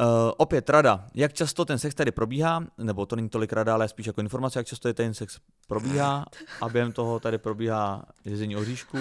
Uh, 0.00 0.06
opět 0.36 0.70
rada, 0.70 1.06
jak 1.14 1.32
často 1.32 1.64
ten 1.64 1.78
sex 1.78 1.94
tady 1.94 2.12
probíhá, 2.12 2.64
nebo 2.78 3.06
to 3.06 3.16
není 3.16 3.28
tolik 3.28 3.52
rada, 3.52 3.74
ale 3.74 3.88
spíš 3.88 4.06
jako 4.06 4.20
informace, 4.20 4.58
jak 4.58 4.66
často 4.66 4.88
je 4.88 4.94
ten 4.94 5.14
sex 5.14 5.38
probíhá 5.68 6.24
a 6.60 6.68
během 6.68 6.92
toho 6.92 7.20
tady 7.20 7.38
probíhá 7.38 8.04
jezení 8.24 8.56
oříšku, 8.56 8.96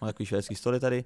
mám 0.00 0.06
takový 0.06 0.26
švédský 0.26 0.54
stoly 0.54 0.80
tady. 0.80 1.04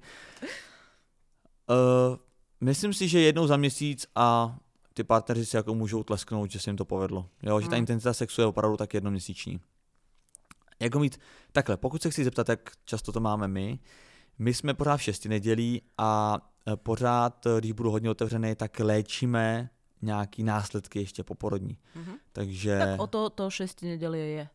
Uh, 1.69 2.17
myslím 2.61 2.93
si, 2.93 3.07
že 3.07 3.19
jednou 3.19 3.47
za 3.47 3.57
měsíc 3.57 4.05
a 4.15 4.57
ty 4.97 5.03
partneři 5.03 5.45
si 5.45 5.55
jako 5.55 5.75
můžou 5.75 6.03
tlesknout, 6.03 6.51
že 6.51 6.59
se 6.59 6.69
jim 6.69 6.77
to 6.77 6.85
povedlo. 6.85 7.29
Jo, 7.43 7.61
že 7.61 7.69
ta 7.69 7.75
Mm. 7.75 7.79
intenzita 7.79 8.13
sexu 8.13 8.41
je 8.41 8.47
opravdu 8.47 8.77
tak 8.77 8.93
jednoměsíční. 8.93 9.59
Jak 10.79 10.95
ho 10.95 11.01
mít? 11.01 11.19
Takhle, 11.51 11.77
pokud 11.77 12.01
se 12.01 12.09
chci 12.09 12.23
zeptat, 12.23 12.49
jak 12.49 12.71
často 12.85 13.11
to 13.11 13.19
máme 13.19 13.47
my, 13.47 13.79
my 14.39 14.53
jsme 14.53 14.73
pořád 14.73 14.97
v 14.97 15.01
šesti 15.01 15.29
nedělí 15.29 15.81
a 15.97 16.37
e, 16.67 16.75
pořád, 16.77 17.45
e, 17.45 17.59
když 17.59 17.71
budu 17.71 17.91
hodně 17.91 18.09
otevřený, 18.09 18.55
tak 18.55 18.79
léčíme 18.79 19.69
nějaký 20.01 20.43
následky 20.43 20.99
ještě 20.99 21.23
poporodní. 21.23 21.77
Mhm. 21.95 22.13
Takže... 22.31 22.79
Tak 22.79 22.99
o 22.99 23.07
to, 23.07 23.29
to 23.29 23.49
6 23.49 23.81
nedelie 23.81 24.25
je. 24.25 24.49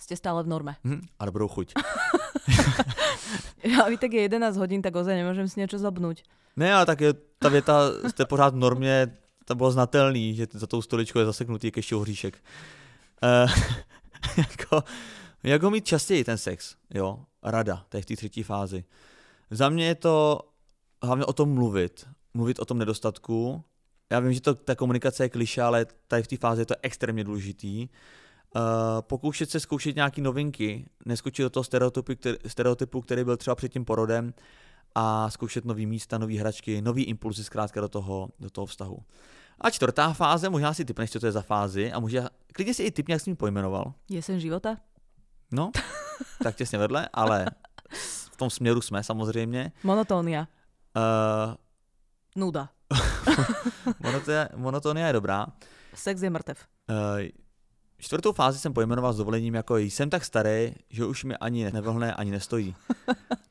Ste 0.00 0.16
stále 0.16 0.40
v 0.42 0.48
norme. 0.48 0.80
Hm, 0.84 1.04
a 1.20 1.22
dobrou 1.28 1.48
chuť. 1.48 1.76
Ja, 3.60 3.84
vy 3.88 4.00
tak 4.00 4.12
je 4.12 4.24
11 4.24 4.56
hodín, 4.56 4.80
tak 4.80 4.96
ozaj 4.96 5.12
nemôžem 5.12 5.44
si 5.44 5.60
niečo 5.60 5.76
zabnúť. 5.76 6.24
Ne, 6.56 6.72
ale 6.72 6.86
tak 6.86 7.00
je, 7.00 7.12
ta 7.12 7.48
věta, 7.48 7.92
jste 8.08 8.24
pořád 8.24 8.54
v 8.54 8.56
normě, 8.56 9.12
to 9.44 9.54
bylo 9.54 9.70
znatelný, 9.70 10.34
že 10.34 10.46
za 10.52 10.66
tou 10.66 10.82
stoličkou 10.82 11.18
je 11.18 11.24
zaseknutý 11.24 11.66
jak 11.66 11.76
ještě 11.76 11.96
hříšek. 11.96 12.42
Uh, 13.22 13.52
jako, 14.36 14.84
jak 15.42 15.62
ho 15.62 15.70
mít 15.70 15.86
častěji 15.86 16.24
ten 16.24 16.38
sex, 16.38 16.76
jo, 16.94 17.24
rada, 17.42 17.84
to 17.88 17.96
je 17.96 18.02
v 18.02 18.06
té 18.06 18.16
třetí 18.16 18.42
fázi. 18.42 18.84
Za 19.50 19.68
mě 19.68 19.86
je 19.86 19.94
to 19.94 20.40
hlavně 21.02 21.24
o 21.24 21.32
tom 21.32 21.54
mluvit, 21.54 22.06
mluvit 22.34 22.58
o 22.58 22.64
tom 22.64 22.78
nedostatku. 22.78 23.64
Já 24.10 24.20
vím, 24.20 24.32
že 24.32 24.40
to, 24.40 24.54
ta 24.54 24.74
komunikace 24.74 25.24
je 25.24 25.28
kliše, 25.28 25.62
ale 25.62 25.86
tady 26.08 26.22
v 26.22 26.28
té 26.28 26.36
fázi 26.36 26.62
je 26.62 26.66
to 26.66 26.74
extrémně 26.82 27.24
důležitý. 27.24 27.88
Uh, 28.56 28.62
pokoušet 29.00 29.50
se 29.50 29.60
zkoušet 29.60 29.96
nějaké 29.96 30.22
novinky, 30.22 30.86
neskočit 31.06 31.42
do 31.42 31.50
toho 31.50 31.64
stereotypu 31.64 32.14
který, 32.14 32.36
stereotypu, 32.46 33.00
který 33.00 33.24
byl 33.24 33.36
třeba 33.36 33.54
před 33.54 33.72
tím 33.72 33.84
porodem, 33.84 34.34
a 34.94 35.30
zkoušet 35.30 35.64
nový 35.64 35.86
místa, 35.86 36.18
nové 36.18 36.40
hračky, 36.40 36.82
nový 36.82 37.04
impulzy 37.04 37.44
zkrátka 37.44 37.80
do 37.80 37.88
toho, 37.88 38.28
do 38.40 38.50
toho 38.50 38.66
vztahu. 38.66 38.98
A 39.60 39.70
čtvrtá 39.70 40.12
fáze, 40.12 40.48
možná 40.48 40.74
si 40.74 40.84
typneš, 40.84 41.10
co 41.10 41.20
to 41.20 41.26
je 41.26 41.32
za 41.32 41.42
fázi 41.42 41.92
a 41.92 42.00
možná, 42.00 42.28
klidně 42.52 42.74
si 42.74 42.82
i 42.82 42.90
typně, 42.90 43.14
jak 43.14 43.22
jsi 43.22 43.30
mi 43.30 43.36
pojmenoval. 43.36 43.92
Jesen 44.08 44.40
života? 44.40 44.76
No, 45.52 45.70
tak 46.42 46.56
těsně 46.56 46.78
vedle, 46.78 47.08
ale 47.12 47.46
v 48.32 48.36
tom 48.36 48.50
směru 48.50 48.80
jsme 48.80 49.04
samozřejmě. 49.04 49.72
Monotónia. 49.82 50.48
Uh, 50.96 51.54
Nuda. 52.36 52.68
monotonia, 54.00 54.48
monotonia 54.56 55.06
je 55.06 55.12
dobrá. 55.12 55.46
Sex 55.94 56.22
je 56.22 56.30
mrtev. 56.30 56.66
Uh, 56.90 57.28
čtvrtou 58.00 58.32
fázi 58.32 58.58
jsem 58.58 58.72
pojmenoval 58.72 59.12
s 59.12 59.16
dovolením 59.16 59.54
jako 59.54 59.76
jsem 59.76 60.10
tak 60.10 60.24
starý, 60.24 60.72
že 60.90 61.04
už 61.04 61.24
mi 61.24 61.36
ani 61.36 61.72
nevlhne, 61.72 62.14
ani 62.14 62.30
nestojí. 62.30 62.74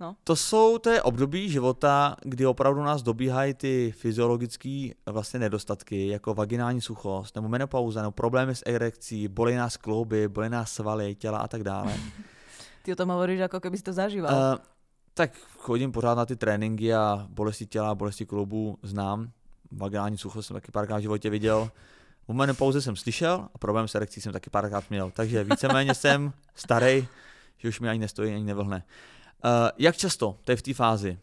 No. 0.00 0.16
To 0.24 0.36
jsou, 0.36 0.78
je 0.90 1.02
období 1.02 1.50
života, 1.50 2.16
kdy 2.22 2.46
opravdu 2.46 2.82
nás 2.82 3.02
dobíhají 3.02 3.54
ty 3.54 3.94
fyziologické 3.96 4.88
vlastně 5.06 5.40
nedostatky, 5.40 6.08
jako 6.08 6.34
vaginální 6.34 6.80
suchost, 6.80 7.36
nebo 7.36 7.48
menopauza, 7.48 8.02
nebo 8.02 8.12
problémy 8.12 8.54
s 8.54 8.62
erekcí, 8.66 9.28
bolí 9.28 9.54
nás 9.54 9.76
klouby, 9.76 10.28
bolí 10.28 10.48
nás 10.48 10.72
svaly, 10.72 11.14
těla 11.14 11.38
a 11.38 11.48
tak 11.48 11.62
dále. 11.62 11.94
Ty 12.82 12.92
o 12.92 12.96
tom 12.96 13.08
hovoríš, 13.08 13.40
ako 13.48 13.64
keby 13.64 13.80
si 13.80 13.82
to 13.82 13.96
zažíval. 13.96 14.28
Uh, 14.28 14.60
tak 15.14 15.32
chodím 15.56 15.92
pořád 15.92 16.14
na 16.14 16.26
ty 16.26 16.36
tréninky 16.36 16.94
a 16.94 17.26
bolesti 17.30 17.66
těla, 17.66 17.94
bolesti 17.94 18.26
kloubů 18.26 18.78
znám. 18.82 19.32
Vaginální 19.72 20.18
suchost 20.18 20.46
jsem 20.46 20.54
taky 20.54 20.72
párkrát 20.72 20.96
v 20.96 21.08
životě 21.08 21.30
viděl. 21.30 21.70
O 22.26 22.32
menopauze 22.32 22.82
jsem 22.82 22.96
slyšel 22.96 23.48
a 23.54 23.58
problém 23.58 23.88
s 23.88 23.94
erekcí 23.94 24.20
jsem 24.20 24.32
taky 24.32 24.50
párkrát 24.50 24.90
měl. 24.90 25.10
Takže 25.10 25.44
víceméně 25.44 25.94
jsem 25.94 26.32
starý, 26.54 27.08
že 27.56 27.68
už 27.68 27.80
mi 27.80 27.88
ani 27.88 27.98
nestojí, 27.98 28.34
ani 28.34 28.44
nevlhne. 28.44 28.84
Uh, 29.44 29.50
jak 29.78 29.96
často? 29.96 30.38
To 30.44 30.52
je 30.52 30.56
v 30.56 30.62
té 30.62 30.74
fázi. 30.74 31.18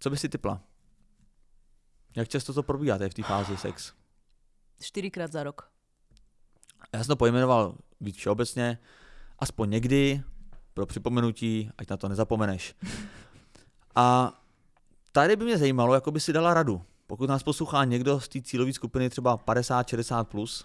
Co 0.00 0.10
by 0.10 0.16
si 0.16 0.28
typla? 0.28 0.60
Jak 2.16 2.28
často 2.28 2.54
to 2.54 2.62
probíhá, 2.62 2.98
to 2.98 3.02
je 3.02 3.10
v 3.10 3.14
té 3.14 3.22
fázi 3.22 3.56
sex? 3.56 3.92
Čtyřikrát 4.80 5.32
za 5.32 5.42
rok. 5.42 5.70
Já 6.92 6.98
jsem 6.98 7.08
to 7.08 7.16
pojmenoval 7.16 7.74
víc 8.00 8.16
všeobecně, 8.16 8.78
aspoň 9.38 9.70
někdy, 9.70 10.22
pro 10.74 10.86
připomenutí, 10.86 11.70
ať 11.78 11.90
na 11.90 11.96
to 11.96 12.08
nezapomeneš. 12.08 12.74
A 13.94 14.32
tady 15.12 15.36
by 15.36 15.44
mě 15.44 15.58
zajímalo, 15.58 15.94
jako 15.94 16.10
by 16.10 16.20
si 16.20 16.32
dala 16.32 16.54
radu. 16.54 16.82
Pokud 17.10 17.28
nás 17.28 17.42
poslouchá 17.42 17.84
někdo 17.84 18.20
z 18.20 18.28
té 18.28 18.42
cílové 18.42 18.72
skupiny 18.72 19.10
třeba 19.10 19.38
50-60+, 19.38 20.24
plus, 20.24 20.64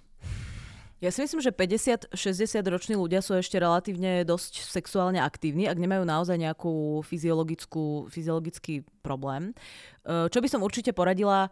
Ja 1.02 1.12
si 1.12 1.22
myslím, 1.22 1.41
že 1.43 1.52
50-60 1.52 2.66
roční 2.72 2.96
ľudia 2.96 3.20
sú 3.20 3.36
ešte 3.36 3.60
relatívne 3.60 4.24
dosť 4.24 4.64
sexuálne 4.64 5.20
aktívni, 5.20 5.68
ak 5.68 5.76
nemajú 5.76 6.08
naozaj 6.08 6.39
nejakú 6.39 7.04
fyziologickú, 7.04 8.08
fyziologický 8.08 8.88
problém. 9.04 9.52
Čo 10.08 10.39
by 10.39 10.48
som 10.48 10.64
určite 10.64 10.96
poradila, 10.96 11.52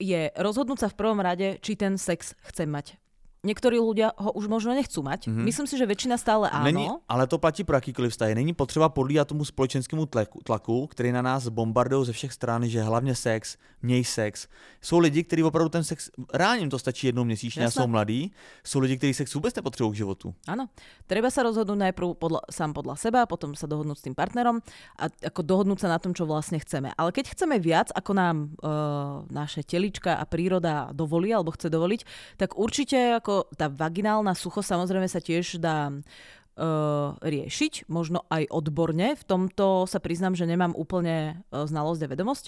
je 0.00 0.32
rozhodnúť 0.32 0.78
sa 0.80 0.88
v 0.88 0.96
prvom 0.96 1.20
rade, 1.20 1.60
či 1.60 1.76
ten 1.76 2.00
sex 2.00 2.32
chcem 2.50 2.72
mať. 2.72 2.96
Niektorí 3.40 3.80
ľudia 3.80 4.12
ho 4.20 4.36
už 4.36 4.52
možno 4.52 4.76
nechcú 4.76 5.00
mať. 5.00 5.32
Mm-hmm. 5.32 5.44
Myslím 5.48 5.64
si, 5.64 5.80
že 5.80 5.88
väčšina 5.88 6.20
stále 6.20 6.52
áno. 6.52 6.68
Není, 6.68 6.86
ale 7.08 7.24
to 7.24 7.40
platí 7.40 7.64
pro 7.64 7.72
jakýkoliv 7.80 8.12
vztahy. 8.12 8.36
Není 8.36 8.52
potřeba 8.52 8.92
podlíhat 8.92 9.32
tomu 9.32 9.44
společenskému 9.48 10.06
tlaku, 10.06 10.44
tlaku, 10.44 10.86
který 10.86 11.12
na 11.12 11.22
nás 11.22 11.48
bombardují 11.48 12.06
ze 12.06 12.12
všech 12.12 12.32
stran, 12.32 12.68
že 12.68 12.82
hlavně 12.82 13.14
sex, 13.14 13.56
měj 13.82 14.04
sex. 14.04 14.48
Jsou 14.82 14.98
lidi, 14.98 15.24
kteří 15.24 15.42
opravdu 15.42 15.68
ten 15.68 15.84
sex, 15.84 16.10
reálně 16.34 16.68
to 16.68 16.78
stačí 16.78 17.06
jednou 17.06 17.24
měsíčně 17.24 17.66
a 17.66 17.70
jsou 17.70 17.86
mladí. 17.86 18.32
Jsou 18.64 18.78
lidi, 18.78 18.96
kteří 18.96 19.14
sex 19.14 19.34
vůbec 19.34 19.54
nepotřebují 19.54 19.92
k 19.92 19.96
životu. 19.96 20.34
Áno. 20.44 20.68
Treba 21.08 21.32
sa 21.32 21.40
rozhodnúť 21.40 21.90
najprv 21.90 22.20
podľa, 22.20 22.44
sám 22.52 22.76
podľa 22.76 22.94
seba, 23.00 23.24
potom 23.24 23.56
sa 23.56 23.64
dohodnúť 23.64 23.98
s 23.98 24.04
tým 24.04 24.14
partnerom 24.14 24.60
a 25.00 25.08
ako 25.08 25.40
dohodnúť 25.42 25.80
sa 25.80 25.88
na 25.88 25.98
tom, 25.98 26.12
čo 26.12 26.28
vlastne 26.28 26.60
chceme. 26.60 26.92
Ale 26.94 27.10
keď 27.10 27.32
chceme 27.32 27.56
viac, 27.56 27.88
ako 27.96 28.12
nám 28.14 28.36
uh, 28.60 29.24
naše 29.32 29.64
telička 29.64 30.20
a 30.20 30.28
príroda 30.28 30.92
dovolí 30.92 31.32
alebo 31.32 31.50
chce 31.56 31.72
dovoliť, 31.72 32.00
tak 32.36 32.54
určite 32.54 33.18
ako 33.18 33.29
ako 33.30 33.54
tá 33.54 33.70
vaginálna 33.70 34.34
sucho 34.34 34.58
samozrejme 34.58 35.06
sa 35.06 35.22
tiež 35.22 35.62
dá 35.62 35.94
uh, 35.94 37.14
riešiť, 37.22 37.86
možno 37.86 38.26
aj 38.26 38.50
odborne. 38.50 39.14
V 39.14 39.22
tomto 39.22 39.86
sa 39.86 40.02
priznám, 40.02 40.34
že 40.34 40.50
nemám 40.50 40.74
úplne 40.74 41.38
uh, 41.54 41.62
znalosť 41.62 42.02
a 42.02 42.10
vedomosť. 42.10 42.44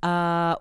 A 0.00 0.12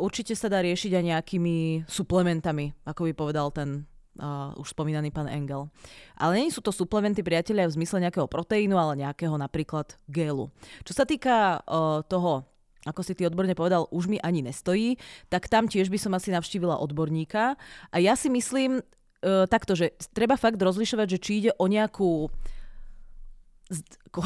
určite 0.03 0.35
sa 0.35 0.51
dá 0.51 0.59
riešiť 0.59 0.91
aj 0.91 1.07
nejakými 1.07 1.57
suplementami, 1.87 2.75
ako 2.83 3.07
by 3.07 3.11
povedal 3.15 3.47
ten 3.55 3.87
uh, 4.19 4.51
už 4.59 4.75
spomínaný 4.75 5.15
pán 5.15 5.31
Engel. 5.31 5.71
Ale 6.19 6.43
nie 6.43 6.51
sú 6.51 6.59
to 6.59 6.75
suplementy, 6.75 7.23
priatelia, 7.23 7.71
v 7.71 7.79
zmysle 7.79 8.03
nejakého 8.03 8.27
proteínu, 8.27 8.75
ale 8.75 8.99
nejakého 9.07 9.39
napríklad 9.39 9.95
gélu. 10.11 10.51
Čo 10.83 10.99
sa 10.99 11.07
týka 11.07 11.63
uh, 11.63 12.03
toho 12.11 12.51
ako 12.81 13.05
si 13.05 13.13
ty 13.13 13.29
odborne 13.29 13.53
povedal, 13.53 13.85
už 13.93 14.09
mi 14.09 14.17
ani 14.17 14.41
nestojí, 14.41 14.97
tak 15.29 15.45
tam 15.45 15.69
tiež 15.69 15.93
by 15.93 16.01
som 16.01 16.17
asi 16.17 16.33
navštívila 16.33 16.81
odborníka. 16.81 17.53
A 17.93 17.97
ja 18.01 18.17
si 18.17 18.25
myslím, 18.33 18.81
uh, 19.21 19.45
takto, 19.47 19.75
že 19.77 19.91
treba 20.13 20.37
fakt 20.37 20.61
rozlišovať, 20.61 21.07
že 21.07 21.17
či 21.21 21.33
ide 21.45 21.51
o 21.57 21.67
nejakú 21.69 22.29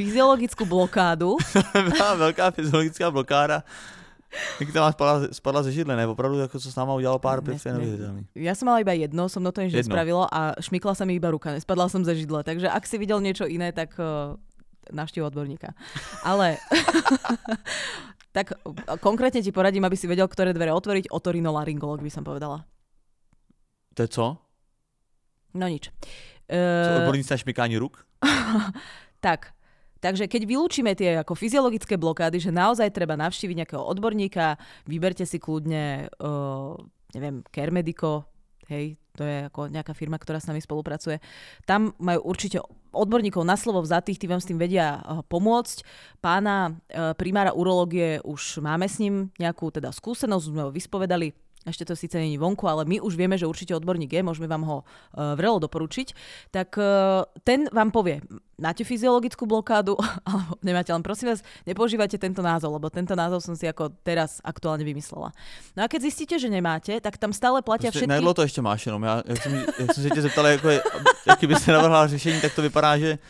fyziologickú 0.00 0.64
blokádu. 0.64 1.36
Veľká 2.24 2.56
fyziologická 2.56 3.12
blokáda. 3.12 3.60
Jak 4.62 4.72
tam 4.72 4.92
spadla, 4.92 5.28
spadla 5.34 5.62
ze 5.62 5.72
židle, 5.72 5.96
ne? 5.96 6.06
Opravdu 6.06 6.38
jako 6.38 6.60
co 6.60 6.72
s 6.72 6.76
náma 6.76 6.94
udělalo 6.94 7.18
pár 7.18 7.42
pět 7.42 7.64
neuvěřitelný. 7.64 8.26
Ja 8.34 8.54
som 8.54 8.70
mala 8.70 8.78
iba 8.78 8.94
jedno, 8.94 9.26
som 9.26 9.42
mnou 9.42 9.50
to 9.50 9.58
nič 9.58 9.74
nespravilo 9.74 10.30
a 10.30 10.54
šmykla 10.62 10.94
sa 10.94 11.02
mi 11.02 11.18
iba 11.18 11.34
ruka, 11.34 11.50
nespadla 11.50 11.90
som 11.90 12.06
ze 12.06 12.14
židle. 12.14 12.46
Takže 12.46 12.70
ak 12.70 12.86
si 12.86 12.94
videl 12.94 13.18
niečo 13.18 13.50
iné, 13.50 13.74
tak 13.74 13.98
uh, 13.98 14.38
navštív 14.94 15.26
odborníka. 15.26 15.74
Ale 16.22 16.62
tak 18.30 18.54
konkrétne 19.02 19.42
ti 19.42 19.50
poradím, 19.50 19.82
aby 19.86 19.98
si 19.98 20.06
vedel, 20.06 20.30
ktoré 20.30 20.54
dvere 20.54 20.70
otvoriť. 20.70 21.10
Otorinolaryngolog 21.10 21.98
by 21.98 22.10
som 22.10 22.22
povedala. 22.22 22.62
To 23.98 24.00
je 24.06 24.10
co? 24.10 24.26
No 25.58 25.66
nič. 25.66 25.90
Odborníci 26.50 27.30
na 27.30 27.38
šmykání 27.42 27.76
ruk? 27.78 28.06
tak, 29.26 29.54
Takže 30.00 30.32
keď 30.32 30.42
vylúčime 30.48 30.96
tie 30.96 31.20
ako 31.20 31.36
fyziologické 31.36 32.00
blokády, 32.00 32.40
že 32.40 32.48
naozaj 32.48 32.88
treba 32.88 33.20
navštíviť 33.20 33.56
nejakého 33.60 33.84
odborníka, 33.84 34.56
vyberte 34.88 35.28
si 35.28 35.36
kľudne, 35.36 36.08
uh, 36.24 36.72
neviem, 37.12 37.44
Kermedico, 37.52 38.24
hej, 38.70 38.94
to 39.18 39.26
je 39.26 39.50
ako 39.50 39.68
nejaká 39.68 39.92
firma, 39.92 40.16
ktorá 40.16 40.38
s 40.38 40.46
nami 40.46 40.62
spolupracuje. 40.62 41.18
Tam 41.66 41.92
majú 41.98 42.24
určite 42.30 42.62
odborníkov 42.94 43.42
na 43.42 43.58
slovo 43.58 43.82
vzatých, 43.82 44.18
tí 44.22 44.26
vám 44.30 44.40
s 44.40 44.48
tým 44.48 44.58
vedia 44.58 44.98
eh, 44.98 45.20
pomôcť. 45.26 45.82
Pána 46.22 46.72
eh, 46.88 47.12
primára 47.18 47.52
urológie 47.52 48.22
už 48.22 48.62
máme 48.62 48.86
s 48.86 49.02
ním 49.02 49.34
nejakú 49.36 49.68
teda 49.74 49.90
skúsenosť, 49.90 50.44
sme 50.46 50.62
ho 50.64 50.70
vyspovedali 50.70 51.34
ešte 51.68 51.84
to 51.84 51.92
síce 51.92 52.16
není 52.16 52.40
vonku, 52.40 52.64
ale 52.64 52.88
my 52.88 53.04
už 53.04 53.20
vieme, 53.20 53.36
že 53.36 53.44
určite 53.44 53.76
odborník 53.76 54.08
je, 54.08 54.24
môžeme 54.24 54.48
vám 54.48 54.64
ho 54.64 54.76
uh, 54.80 55.36
vrelo 55.36 55.60
doporučiť, 55.60 56.08
tak 56.48 56.72
uh, 56.80 57.28
ten 57.44 57.68
vám 57.68 57.92
povie, 57.92 58.24
máte 58.56 58.80
fyziologickú 58.80 59.44
blokádu, 59.44 60.00
alebo 60.28 60.56
nemáte, 60.64 60.88
len 60.88 61.04
prosím 61.04 61.36
vás, 61.36 61.44
nepoužívajte 61.68 62.16
tento 62.16 62.40
názov, 62.40 62.80
lebo 62.80 62.88
tento 62.88 63.12
názov 63.12 63.44
som 63.44 63.52
si 63.52 63.68
ako 63.68 63.92
teraz 64.00 64.40
aktuálne 64.40 64.88
vymyslela. 64.88 65.36
No 65.76 65.84
a 65.84 65.86
keď 65.86 66.08
zistíte, 66.08 66.40
že 66.40 66.48
nemáte, 66.48 66.96
tak 66.96 67.20
tam 67.20 67.36
stále 67.36 67.60
platia 67.60 67.92
všetky... 67.92 68.08
Najedlo 68.08 68.32
to 68.32 68.48
ešte 68.48 68.64
máš 68.64 68.88
jenom. 68.88 69.04
Ja, 69.04 69.20
jak 69.20 69.38
som, 69.44 69.52
jak 69.52 69.88
som 69.92 70.00
si 70.00 70.08
tě 70.08 70.22
zeptal, 70.24 70.46
ako 70.56 70.68
je, 70.68 70.78
aký 71.28 71.44
by 71.44 71.54
ste 71.60 71.76
navrhla 71.76 72.08
řešení, 72.08 72.40
tak 72.40 72.56
to 72.56 72.64
vypadá, 72.64 72.96
že... 72.96 73.20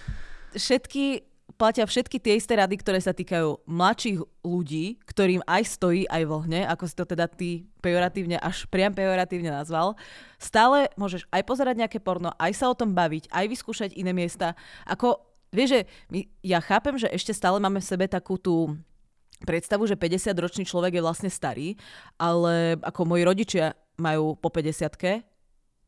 Všetky 0.51 1.30
platia 1.61 1.85
všetky 1.85 2.17
tie 2.17 2.41
isté 2.41 2.57
rady, 2.57 2.81
ktoré 2.81 2.97
sa 3.05 3.13
týkajú 3.13 3.69
mladších 3.69 4.25
ľudí, 4.41 4.97
ktorým 5.05 5.45
aj 5.45 5.63
stojí, 5.69 6.09
aj 6.09 6.25
vlhne, 6.25 6.65
ako 6.65 6.89
si 6.89 6.95
to 6.97 7.05
teda 7.05 7.29
ty 7.29 7.69
pejoratívne, 7.85 8.41
až 8.41 8.65
priam 8.73 8.97
pejoratívne 8.97 9.53
nazval. 9.53 9.93
Stále 10.41 10.89
môžeš 10.97 11.29
aj 11.29 11.45
pozerať 11.45 11.85
nejaké 11.85 12.01
porno, 12.01 12.33
aj 12.41 12.57
sa 12.57 12.73
o 12.73 12.75
tom 12.75 12.97
baviť, 12.97 13.29
aj 13.29 13.45
vyskúšať 13.45 13.93
iné 13.93 14.17
miesta. 14.17 14.57
Ako, 14.89 15.21
vieš, 15.53 15.77
že 15.77 15.81
my, 16.09 16.21
ja 16.41 16.65
chápem, 16.65 16.97
že 16.97 17.13
ešte 17.13 17.37
stále 17.37 17.61
máme 17.61 17.85
v 17.85 17.91
sebe 17.93 18.09
takú 18.09 18.41
tú 18.41 18.81
predstavu, 19.45 19.85
že 19.85 20.01
50-ročný 20.01 20.65
človek 20.65 20.97
je 20.97 21.05
vlastne 21.05 21.29
starý, 21.29 21.77
ale 22.17 22.81
ako 22.81 23.05
moji 23.05 23.23
rodičia 23.29 23.77
majú 24.01 24.33
po 24.33 24.49
50 24.49 25.29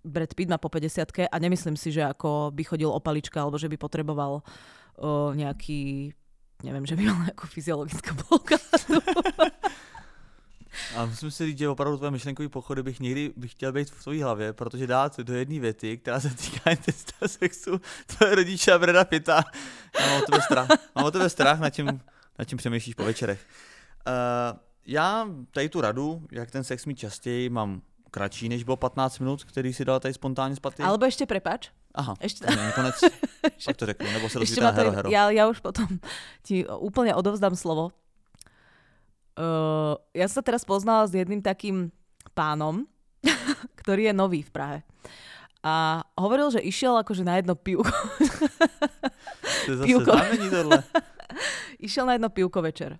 Brad 0.02 0.34
Pitt 0.34 0.50
má 0.50 0.58
po 0.58 0.66
50 0.66 1.30
a 1.30 1.36
nemyslím 1.38 1.78
si, 1.78 1.94
že 1.94 2.02
ako 2.02 2.50
by 2.50 2.62
chodil 2.66 2.90
opalička 2.90 3.38
alebo 3.38 3.54
že 3.54 3.70
by 3.70 3.78
potreboval 3.78 4.42
o, 4.98 5.32
nejaký, 5.32 6.12
neviem, 6.62 6.84
že 6.84 6.96
by 6.96 7.02
mal 7.06 7.28
nejakú 7.28 7.46
fyziologickú 7.46 8.12
blokádu. 8.26 8.98
A 10.96 11.04
musím 11.04 11.30
si 11.30 11.46
říct, 11.46 11.58
že 11.58 11.68
opravdu 11.68 11.96
tvoje 11.96 12.10
myšlenkový 12.10 12.48
pochody 12.48 12.82
bych 12.82 13.00
někdy 13.00 13.32
bych 13.36 13.52
chtěl 13.52 13.72
být 13.72 13.90
v 13.90 14.02
tvojí 14.02 14.22
hlavě, 14.22 14.52
protože 14.52 14.86
dát 14.86 15.20
do 15.20 15.34
jedné 15.34 15.60
věty, 15.60 15.98
která 15.98 16.20
se 16.20 16.30
týká 16.30 16.70
intenzita 16.70 17.28
sexu, 17.28 17.80
tvoje 18.06 18.34
rodiče 18.34 18.72
a 18.72 18.78
Breda 18.78 19.04
Pita. 19.04 19.44
Já 20.00 20.06
mám 20.06 20.22
o 20.22 20.26
tebe 20.26 20.40
strach. 20.42 20.68
Mám 20.94 21.04
o 21.04 21.10
tebe 21.10 21.30
strach, 21.30 21.60
nad 21.60 21.70
čím, 21.70 22.00
nad 22.38 22.44
čím 22.48 22.58
přemýšlíš 22.58 22.94
po 22.94 23.04
večerech. 23.04 23.46
Uh, 24.06 24.58
já 24.86 25.28
tady 25.50 25.68
tu 25.68 25.80
radu, 25.80 26.22
jak 26.30 26.50
ten 26.50 26.64
sex 26.64 26.86
mít 26.86 26.98
častěji, 26.98 27.48
mám 27.48 27.82
kratší, 28.10 28.48
než 28.48 28.64
bylo 28.64 28.76
15 28.76 29.18
minut, 29.18 29.44
který 29.44 29.72
si 29.72 29.84
dal 29.84 30.00
tady 30.00 30.14
spontánně 30.14 30.56
spaty. 30.56 30.82
Alebo 30.82 31.06
ešte 31.06 31.26
prepač, 31.26 31.72
Aha, 31.92 32.16
ešte... 32.24 32.48
nakonec 32.48 32.96
pak 33.42 33.76
to 33.80 33.86
řeknu, 33.86 34.10
nebo 34.12 34.28
se 34.28 34.38
rozvítá 34.38 34.70
hero, 34.70 34.90
hero. 34.90 35.10
Ja, 35.10 35.30
ja 35.30 35.48
už 35.48 35.60
potom 35.60 36.00
ti 36.46 36.64
úplne 36.66 37.12
odovzdám 37.14 37.56
slovo. 37.56 37.92
Uh, 39.32 39.96
ja 40.12 40.28
sa 40.28 40.44
teraz 40.44 40.64
poznala 40.64 41.08
s 41.08 41.16
jedným 41.16 41.40
takým 41.40 41.88
pánom, 42.36 42.84
ktorý 43.80 44.12
je 44.12 44.14
nový 44.16 44.40
v 44.44 44.50
Prahe. 44.52 44.78
A 45.62 46.02
hovoril, 46.18 46.50
že 46.50 46.60
išiel 46.60 46.98
akože 46.98 47.22
na 47.22 47.38
jedno 47.38 47.54
pivko. 47.54 47.86
To 49.62 49.70
je 49.70 49.76
zase 49.78 49.86
pivko. 49.86 50.12
išiel 51.78 52.04
na 52.04 52.18
jedno 52.18 52.28
pivko 52.34 52.60
večer. 52.60 52.98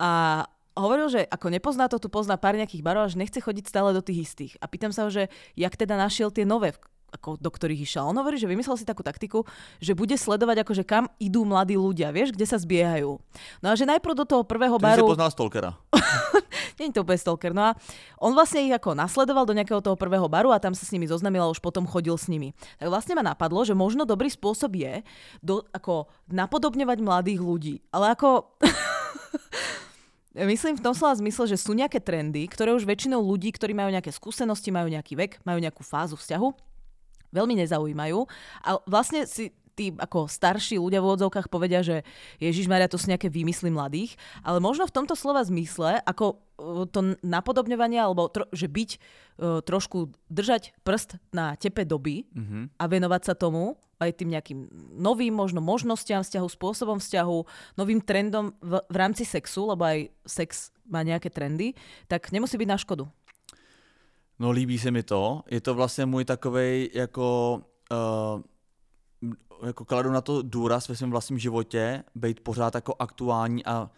A 0.00 0.42
hovoril, 0.80 1.12
že 1.12 1.28
ako 1.28 1.52
nepozná 1.52 1.92
to, 1.92 2.00
tu 2.00 2.08
pozná 2.08 2.40
pár 2.40 2.56
nejakých 2.56 2.80
barov, 2.80 3.12
že 3.12 3.20
nechce 3.20 3.36
chodiť 3.36 3.68
stále 3.68 3.92
do 3.92 4.00
tých 4.00 4.32
istých. 4.32 4.52
A 4.58 4.66
pýtam 4.66 4.96
sa 4.96 5.04
ho, 5.04 5.10
že 5.12 5.28
jak 5.60 5.76
teda 5.76 6.00
našiel 6.00 6.32
tie 6.32 6.48
nové, 6.48 6.72
ako, 7.10 7.36
do 7.36 7.50
ktorých 7.50 7.84
išiel. 7.84 8.06
On 8.06 8.16
hovorí, 8.16 8.38
že 8.38 8.46
vymyslel 8.46 8.78
si 8.78 8.86
takú 8.86 9.02
taktiku, 9.02 9.44
že 9.82 9.92
bude 9.94 10.14
sledovať, 10.14 10.62
akože 10.64 10.82
kam 10.86 11.10
idú 11.18 11.42
mladí 11.42 11.74
ľudia, 11.74 12.14
vieš, 12.14 12.32
kde 12.32 12.46
sa 12.46 12.56
zbiehajú. 12.56 13.18
No 13.60 13.66
a 13.70 13.74
že 13.74 13.86
najprv 13.86 14.14
do 14.14 14.24
toho 14.26 14.42
prvého 14.46 14.78
Ty 14.78 14.84
baru... 14.94 15.04
si 15.04 15.12
poznal 15.14 15.30
stalkera. 15.34 15.70
Nie 16.80 16.88
je 16.88 16.96
to 16.96 17.04
úplne 17.04 17.20
stalker. 17.20 17.52
No 17.52 17.62
a 17.68 17.70
on 18.16 18.32
vlastne 18.32 18.64
ich 18.64 18.72
ako 18.72 18.96
nasledoval 18.96 19.44
do 19.44 19.52
nejakého 19.52 19.84
toho 19.84 20.00
prvého 20.00 20.24
baru 20.32 20.48
a 20.54 20.62
tam 20.62 20.72
sa 20.72 20.88
s 20.88 20.92
nimi 20.96 21.04
zoznamil 21.04 21.44
a 21.44 21.52
už 21.52 21.60
potom 21.60 21.84
chodil 21.84 22.16
s 22.16 22.24
nimi. 22.24 22.56
Tak 22.80 22.88
vlastne 22.88 23.12
ma 23.18 23.24
napadlo, 23.26 23.60
že 23.68 23.76
možno 23.76 24.08
dobrý 24.08 24.32
spôsob 24.32 24.72
je 24.80 25.04
do, 25.44 25.60
ako 25.76 26.08
napodobňovať 26.32 26.98
mladých 27.04 27.40
ľudí. 27.44 27.74
Ale 27.92 28.16
ako... 28.16 28.48
Myslím 30.30 30.78
v 30.78 30.84
tom 30.86 30.94
slova 30.94 31.18
zmysle, 31.18 31.50
že 31.50 31.58
sú 31.58 31.74
nejaké 31.74 31.98
trendy, 31.98 32.46
ktoré 32.46 32.70
už 32.70 32.86
väčšinou 32.86 33.18
ľudí, 33.18 33.50
ktorí 33.50 33.74
majú 33.74 33.90
nejaké 33.90 34.14
skúsenosti, 34.14 34.70
majú 34.70 34.86
nejaký 34.86 35.18
vek, 35.18 35.42
majú 35.42 35.58
nejakú 35.58 35.82
fázu 35.82 36.14
vzťahu, 36.14 36.69
veľmi 37.30 37.58
nezaujímajú. 37.62 38.18
A 38.66 38.78
vlastne 38.86 39.26
si 39.26 39.54
tí 39.80 39.96
ako 39.96 40.28
starší 40.28 40.76
ľudia 40.76 41.00
v 41.00 41.08
úvodzovkách 41.08 41.48
povedia, 41.48 41.80
že 41.80 42.04
Ježiš 42.36 42.68
Maria, 42.68 42.90
to 42.90 43.00
sú 43.00 43.08
nejaké 43.08 43.32
výmysly 43.32 43.72
mladých, 43.72 44.12
ale 44.44 44.60
možno 44.60 44.84
v 44.84 44.92
tomto 44.92 45.16
slova 45.16 45.40
zmysle, 45.40 46.04
ako 46.04 46.36
e, 46.36 46.36
to 46.92 47.16
napodobňovanie, 47.24 47.96
alebo 47.96 48.28
tro, 48.28 48.44
že 48.52 48.68
byť, 48.68 48.90
uh, 48.92 49.64
trošku 49.64 50.12
držať 50.28 50.76
prst 50.84 51.16
na 51.32 51.56
tepe 51.56 51.88
doby 51.88 52.28
mm-hmm. 52.28 52.76
a 52.76 52.84
venovať 52.84 53.22
sa 53.24 53.34
tomu, 53.38 53.80
aj 54.00 54.16
tým 54.16 54.32
nejakým 54.32 54.58
novým 54.96 55.32
možno 55.32 55.60
možnostiam 55.60 56.24
vzťahu, 56.24 56.48
spôsobom 56.48 56.98
vzťahu, 57.00 57.38
novým 57.76 58.00
trendom 58.00 58.56
v, 58.60 58.80
v 58.80 58.96
rámci 58.96 59.28
sexu, 59.28 59.68
lebo 59.68 59.84
aj 59.84 60.08
sex 60.24 60.72
má 60.88 61.04
nejaké 61.04 61.28
trendy, 61.28 61.76
tak 62.08 62.32
nemusí 62.32 62.56
byť 62.56 62.68
na 62.68 62.80
škodu. 62.80 63.04
No 64.40 64.50
líbí 64.50 64.78
se 64.78 64.90
mi 64.90 65.02
to. 65.02 65.42
Je 65.50 65.60
to 65.60 65.74
vlastně 65.74 66.06
můj 66.06 66.24
takovej 66.24 66.90
jako... 66.94 67.60
Uh, 67.92 68.42
jako 69.66 69.84
kladu 69.84 70.10
na 70.10 70.20
to 70.20 70.42
důraz 70.42 70.88
ve 70.88 70.96
svém 70.96 71.10
vlastním 71.10 71.38
životě, 71.38 72.04
být 72.14 72.40
pořád 72.40 72.74
jako 72.74 72.94
aktuální 72.98 73.66
a, 73.66 73.90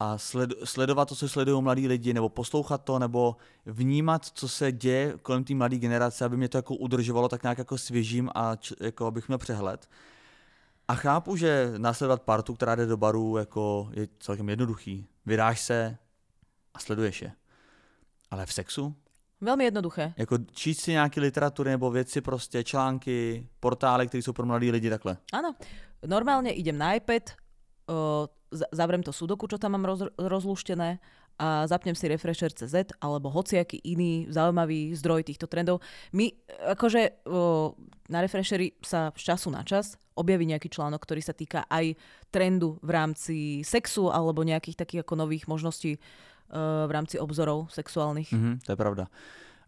a 0.00 0.18
sled, 0.18 0.50
sledovat 0.64 1.08
to, 1.08 1.14
co 1.14 1.28
sledují 1.28 1.62
mladí 1.62 1.88
lidi, 1.88 2.14
nebo 2.14 2.28
poslouchat 2.28 2.84
to, 2.84 2.98
nebo 2.98 3.36
vnímat, 3.66 4.24
co 4.24 4.48
se 4.48 4.72
děje 4.72 5.14
kolem 5.22 5.44
té 5.44 5.54
mladé 5.54 5.76
generace, 5.76 6.24
aby 6.24 6.36
mě 6.36 6.48
to 6.48 6.58
jako 6.58 6.74
udržovalo 6.74 7.28
tak 7.28 7.42
nějak 7.42 7.58
jako 7.58 7.78
svěžím 7.78 8.30
a 8.34 8.56
č, 8.56 8.74
jako 8.80 9.06
abych 9.06 9.28
měl 9.28 9.38
přehled. 9.38 9.88
A 10.88 10.94
chápu, 10.94 11.36
že 11.36 11.72
následovat 11.76 12.22
partu, 12.22 12.54
která 12.54 12.74
jde 12.74 12.86
do 12.86 12.96
baru, 12.96 13.36
jako 13.36 13.90
je 13.92 14.08
celkem 14.20 14.48
jednoduchý. 14.48 15.06
Vydáš 15.26 15.60
se 15.60 15.98
a 16.74 16.78
sleduješ 16.78 17.22
je. 17.22 17.32
Ale 18.30 18.46
v 18.46 18.52
sexu? 18.52 18.94
Velmi 19.40 19.64
jednoduché. 19.64 20.12
Jako 20.16 20.38
číst 20.52 20.80
si 20.80 20.90
nějaké 20.90 21.20
literatury 21.20 21.70
nebo 21.70 21.90
věci, 21.90 22.20
prostě 22.20 22.64
články, 22.64 23.48
portály, 23.60 24.08
které 24.08 24.22
jsou 24.22 24.32
pro 24.32 24.46
mladí 24.46 24.70
lidi 24.70 24.90
takhle. 24.90 25.16
Áno. 25.32 25.54
Normálne 26.00 26.48
idem 26.56 26.80
na 26.80 26.96
iPad, 26.96 27.36
uh, 27.92 28.24
zavrem 28.72 29.04
to 29.04 29.12
sudoku, 29.12 29.44
čo 29.46 29.60
tam 29.60 29.76
mám 29.76 29.84
roz, 29.84 30.00
rozluštené 30.16 30.96
a 31.40 31.64
zapnem 31.64 31.96
si 31.96 32.08
Refresher.cz 32.08 33.00
alebo 33.00 33.32
hociaký 33.32 33.80
iný 33.84 34.28
zaujímavý 34.28 34.92
zdroj 34.92 35.24
týchto 35.24 35.48
trendov. 35.48 35.80
My, 36.12 36.28
akože 36.76 37.24
na 38.12 38.18
Refresheri 38.20 38.76
sa 38.84 39.08
z 39.16 39.22
času 39.24 39.48
na 39.48 39.64
čas 39.64 39.96
objaví 40.16 40.44
nejaký 40.44 40.68
článok, 40.68 41.00
ktorý 41.00 41.24
sa 41.24 41.32
týka 41.32 41.64
aj 41.64 41.96
trendu 42.28 42.76
v 42.84 42.90
rámci 42.92 43.36
sexu 43.64 44.12
alebo 44.12 44.44
nejakých 44.44 44.84
takých 44.84 45.00
ako 45.08 45.14
nových 45.16 45.48
možností 45.48 45.96
v 46.58 46.90
rámci 46.90 47.16
obzorov 47.18 47.70
sexuálnych. 47.70 48.34
Mm-hmm, 48.34 48.54
to 48.66 48.70
je 48.74 48.78
pravda. 48.78 49.04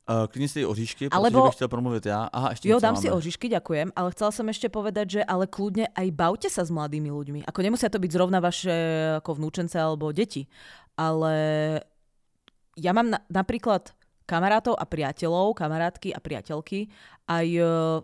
Uh, 0.03 0.27
klidne 0.27 0.51
si 0.51 0.67
oříšky, 0.67 1.15
Alebo... 1.15 1.47
bych 1.47 1.55
chtěl 1.55 1.69
promluvit 1.69 2.07
ja. 2.07 2.27
Aha, 2.33 2.51
ešte 2.51 2.67
Jo, 2.67 2.83
dám 2.83 2.99
máme. 2.99 3.03
si 3.03 3.11
oříšky, 3.11 3.47
ďakujem, 3.47 3.95
ale 3.95 4.11
chcela 4.11 4.35
som 4.35 4.51
ešte 4.51 4.67
povedať, 4.67 5.07
že 5.11 5.21
ale 5.23 5.47
kľudne 5.47 5.87
aj 5.95 6.11
bavte 6.11 6.51
sa 6.51 6.67
s 6.67 6.75
mladými 6.75 7.07
ľuďmi. 7.07 7.47
Ako 7.47 7.63
nemusia 7.63 7.87
to 7.87 8.03
byť 8.03 8.11
zrovna 8.11 8.43
vaše 8.43 8.75
ako 9.23 9.39
vnúčence 9.39 9.79
alebo 9.79 10.11
deti, 10.11 10.51
ale 10.99 11.35
ja 12.75 12.91
mám 12.91 13.15
na, 13.15 13.23
napríklad 13.31 13.95
kamarátov 14.27 14.75
a 14.75 14.83
priateľov, 14.91 15.55
kamarátky 15.55 16.11
a 16.11 16.19
priateľky 16.19 16.91
aj 17.31 17.47
uh, 17.63 18.03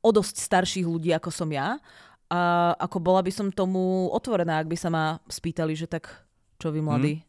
o 0.00 0.08
dosť 0.08 0.40
starších 0.40 0.88
ľudí, 0.88 1.12
ako 1.12 1.28
som 1.28 1.52
ja. 1.52 1.76
A 2.32 2.72
ako 2.80 2.96
bola 3.00 3.20
by 3.20 3.32
som 3.32 3.52
tomu 3.52 4.08
otvorená, 4.08 4.56
ak 4.60 4.72
by 4.72 4.76
sa 4.80 4.88
ma 4.88 5.20
spýtali, 5.28 5.76
že 5.76 5.84
tak 5.84 6.27
čo 6.58 6.72
vy 6.72 6.80
mladí? 6.80 7.12
Hmm. 7.14 7.22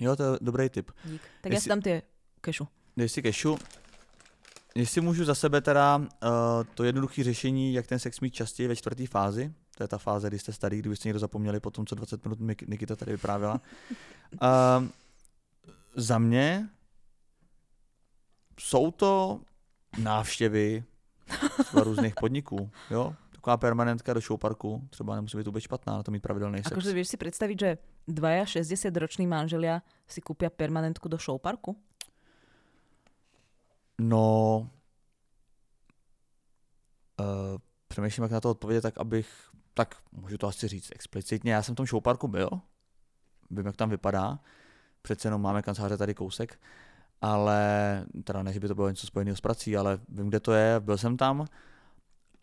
Jo, 0.00 0.16
to 0.16 0.22
je 0.22 0.38
dobrý 0.40 0.68
tip. 0.68 0.90
Dík. 1.04 1.22
Tak 1.40 1.52
jestli, 1.52 1.54
já 1.54 1.60
si 1.60 1.68
tam 1.68 1.80
ty 1.80 2.02
kešu. 2.40 2.68
Dej 2.96 3.08
si 3.08 3.22
kešu. 3.22 3.58
Jestli 4.74 5.00
můžu 5.00 5.24
za 5.24 5.34
sebe 5.34 5.60
teda 5.60 5.96
uh, 5.96 6.06
to 6.74 6.84
jednoduché 6.84 7.24
řešení, 7.24 7.74
jak 7.74 7.86
ten 7.86 7.98
sex 7.98 8.20
mít 8.20 8.34
častěji 8.34 8.68
ve 8.68 8.76
čtvrté 8.76 9.06
fázi, 9.06 9.52
to 9.76 9.84
je 9.84 9.88
ta 9.88 9.98
fáze, 9.98 10.28
kdy 10.28 10.38
jste 10.38 10.52
starý, 10.52 10.78
kdybyste 10.78 11.08
někdo 11.08 11.18
zapomněli 11.18 11.60
po 11.60 11.70
tom, 11.70 11.86
co 11.86 11.94
20 11.94 12.24
minut 12.24 12.38
Nikita 12.66 12.96
tady 12.96 13.12
vyprávěla. 13.12 13.60
uh, 14.32 14.38
za 15.96 16.18
mě 16.18 16.68
jsou 18.60 18.90
to 18.90 19.40
návštěvy 19.98 20.84
různých 21.74 22.14
podniků. 22.14 22.70
Jo? 22.90 23.14
Taková 23.42 23.56
permanentka 23.56 24.14
do 24.14 24.20
showparku 24.20 24.88
třeba 24.90 25.14
nemusí 25.14 25.36
být 25.36 25.46
vůbec 25.46 25.64
špatná 25.64 25.96
na 25.96 26.02
to 26.02 26.10
mít 26.10 26.22
pravidelný 26.22 26.58
sex. 26.58 26.72
Akože 26.72 26.94
vieš 26.94 27.08
si 27.08 27.16
predstaviť, 27.18 27.58
že 27.58 27.70
dvaja 28.06 28.46
60-roční 28.46 29.26
manželia 29.26 29.82
si 30.06 30.22
kúpia 30.22 30.46
permanentku 30.46 31.10
do 31.10 31.18
showparku? 31.18 31.74
No, 33.98 34.70
uh, 37.18 37.58
přemýšlím, 37.88 38.22
jak 38.22 38.32
na 38.32 38.40
to 38.40 38.50
odpovědět, 38.50 38.80
tak 38.80 38.98
abych, 38.98 39.26
tak 39.74 39.98
můžu 40.12 40.38
to 40.38 40.46
asi 40.46 40.68
říct 40.68 40.90
explicitně. 40.94 41.52
Já 41.52 41.62
jsem 41.62 41.74
v 41.74 41.76
tom 41.76 41.86
showparku 41.86 42.28
byl, 42.28 42.50
vím, 43.50 43.66
jak 43.66 43.76
tam 43.76 43.90
vypadá, 43.90 44.38
přece 45.02 45.28
jenom 45.28 45.42
máme 45.42 45.62
kanceláře 45.62 45.96
tady 45.96 46.14
kousek, 46.14 46.60
ale 47.20 47.60
teda 48.24 48.42
ne, 48.42 48.52
že 48.52 48.60
by 48.60 48.68
to 48.68 48.74
bylo 48.74 48.88
něco 48.88 49.06
spojeného 49.06 49.36
s 49.36 49.40
prací, 49.40 49.76
ale 49.76 49.98
vím, 50.08 50.28
kde 50.28 50.40
to 50.40 50.52
je, 50.52 50.80
byl 50.80 50.98
jsem 50.98 51.16
tam 51.16 51.46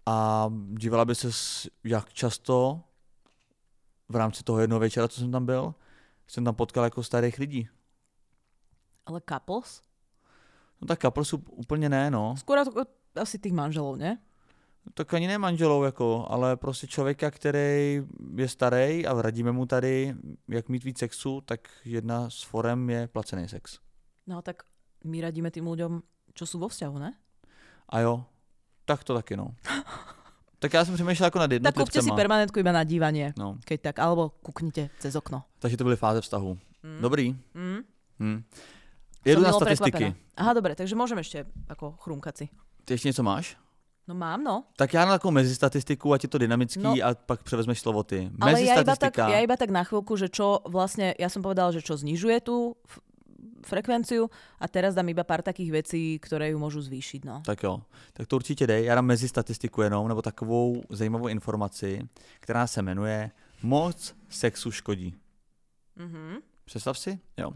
a 0.09 0.51
dívala 0.69 1.05
by 1.05 1.15
se, 1.15 1.29
jak 1.83 2.13
často 2.13 2.81
v 4.09 4.15
rámci 4.15 4.43
toho 4.43 4.59
jednoho 4.59 4.79
večera, 4.79 5.07
co 5.07 5.21
jsem 5.21 5.31
tam 5.31 5.45
byl, 5.45 5.75
jsem 6.27 6.45
tam 6.45 6.55
potkal 6.55 6.83
jako 6.83 7.03
starých 7.03 7.39
lidí. 7.39 7.69
Ale 9.05 9.21
couples? 9.29 9.81
No 10.81 10.87
tak 10.87 11.01
couples 11.01 11.33
úplně 11.33 11.89
ne, 11.89 12.11
no. 12.11 12.35
Skoro 12.37 12.65
to, 12.65 12.81
asi 13.21 13.39
těch 13.39 13.51
manželů, 13.51 13.95
ne? 13.95 14.19
Tak 14.93 15.13
ani 15.13 15.27
ne 15.27 15.37
manželou, 15.37 15.83
jako, 15.83 16.25
ale 16.29 16.57
prostě 16.57 16.87
člověka, 16.87 17.31
který 17.31 18.01
je 18.35 18.47
starý 18.47 19.07
a 19.07 19.21
radíme 19.21 19.51
mu 19.51 19.65
tady, 19.65 20.15
jak 20.47 20.69
mít 20.69 20.83
víc 20.83 20.97
sexu, 20.97 21.41
tak 21.41 21.69
jedna 21.85 22.29
z 22.29 22.43
forem 22.43 22.89
je 22.89 23.07
placený 23.07 23.47
sex. 23.47 23.79
No 24.27 24.41
tak 24.41 24.63
my 25.03 25.21
radíme 25.21 25.51
tým 25.51 25.65
ľuďom, 25.65 26.01
čo 26.33 26.45
sú 26.45 26.59
vo 26.59 26.67
vzťahu, 26.67 26.97
ne? 26.99 27.11
A 27.89 27.99
jo, 27.99 28.25
tak 28.89 29.03
to 29.03 29.13
taky, 29.13 29.37
no. 29.37 29.53
Tak 30.59 30.73
já 30.73 30.85
jsem 30.85 30.93
přemýšlel 30.93 31.27
jako 31.27 31.39
nad 31.39 31.51
jednotlivcema. 31.51 31.85
Tak 31.85 31.87
kúpte 31.87 32.01
si 32.03 32.11
permanentku 32.11 32.59
iba 32.59 32.71
na 32.75 32.83
dívanie, 32.83 33.31
no. 33.39 33.55
keď 33.63 33.79
tak, 33.81 33.95
alebo 34.03 34.35
kuknite 34.43 34.91
cez 34.99 35.15
okno. 35.15 35.47
Takže 35.59 35.77
to 35.77 35.83
byly 35.83 35.95
fáze 35.95 36.21
vztahu. 36.21 36.57
Mm. 36.83 37.01
Dobrý. 37.01 37.35
Mm. 37.55 37.79
Mm. 38.19 38.43
Jedu 39.25 39.41
na 39.41 39.53
statistiky. 39.55 40.11
Prekvapená. 40.11 40.35
Aha, 40.35 40.51
dobre, 40.53 40.75
takže 40.75 40.95
môžeme 40.99 41.23
ešte 41.23 41.47
ako 41.71 41.95
chrumkať 42.03 42.35
si. 42.37 42.45
Ty 42.85 42.93
ještě 42.93 43.07
něco 43.07 43.23
máš? 43.23 43.57
No 44.07 44.15
mám, 44.15 44.43
no. 44.43 44.63
Tak 44.75 44.93
já 44.93 45.05
na 45.05 45.11
takovou 45.11 45.31
mezistatistiku, 45.31 46.13
ať 46.13 46.23
je 46.23 46.29
to 46.29 46.37
dynamický 46.37 46.81
no, 46.81 46.95
a 47.03 47.13
pak 47.13 47.43
převezmeš 47.43 47.79
slovo 47.79 48.03
ty. 48.03 48.31
Ale 48.41 48.63
ja 48.65 48.81
iba, 48.81 48.95
tak, 48.97 49.17
ja 49.17 49.39
iba 49.39 49.53
tak 49.53 49.69
na 49.69 49.85
chvíľku, 49.85 50.17
že 50.17 50.33
čo 50.33 50.65
vlastne, 50.65 51.13
ja 51.13 51.29
som 51.29 51.45
povedala, 51.45 51.69
že 51.69 51.85
čo 51.85 51.93
znižuje 51.93 52.41
tú 52.41 52.73
frekvenciu 53.65 54.29
a 54.59 54.67
teraz 54.67 54.95
dám 54.95 55.09
iba 55.09 55.23
pár 55.23 55.41
takých 55.41 55.71
vecí, 55.71 56.19
které 56.19 56.49
ju 56.49 56.59
můžu 56.59 56.81
zvýšit. 56.81 57.25
No. 57.25 57.41
Tak 57.45 57.63
jo, 57.63 57.81
tak 58.13 58.27
to 58.27 58.35
určitě 58.35 58.67
dej. 58.67 58.85
Já 58.85 58.95
dám 58.95 59.05
mezi 59.05 59.27
statistiku 59.27 59.81
jenom, 59.81 60.07
nebo 60.07 60.21
takovou 60.21 60.83
zajímavou 60.89 61.27
informaci, 61.27 62.09
která 62.39 62.67
se 62.67 62.81
jmenuje 62.81 63.31
Moc 63.63 64.15
sexu 64.29 64.71
škodí. 64.71 65.15
Mm-hmm. 65.97 66.41
Představ 66.65 66.99
si? 66.99 67.19
Jo. 67.37 67.49
Uh, 67.49 67.55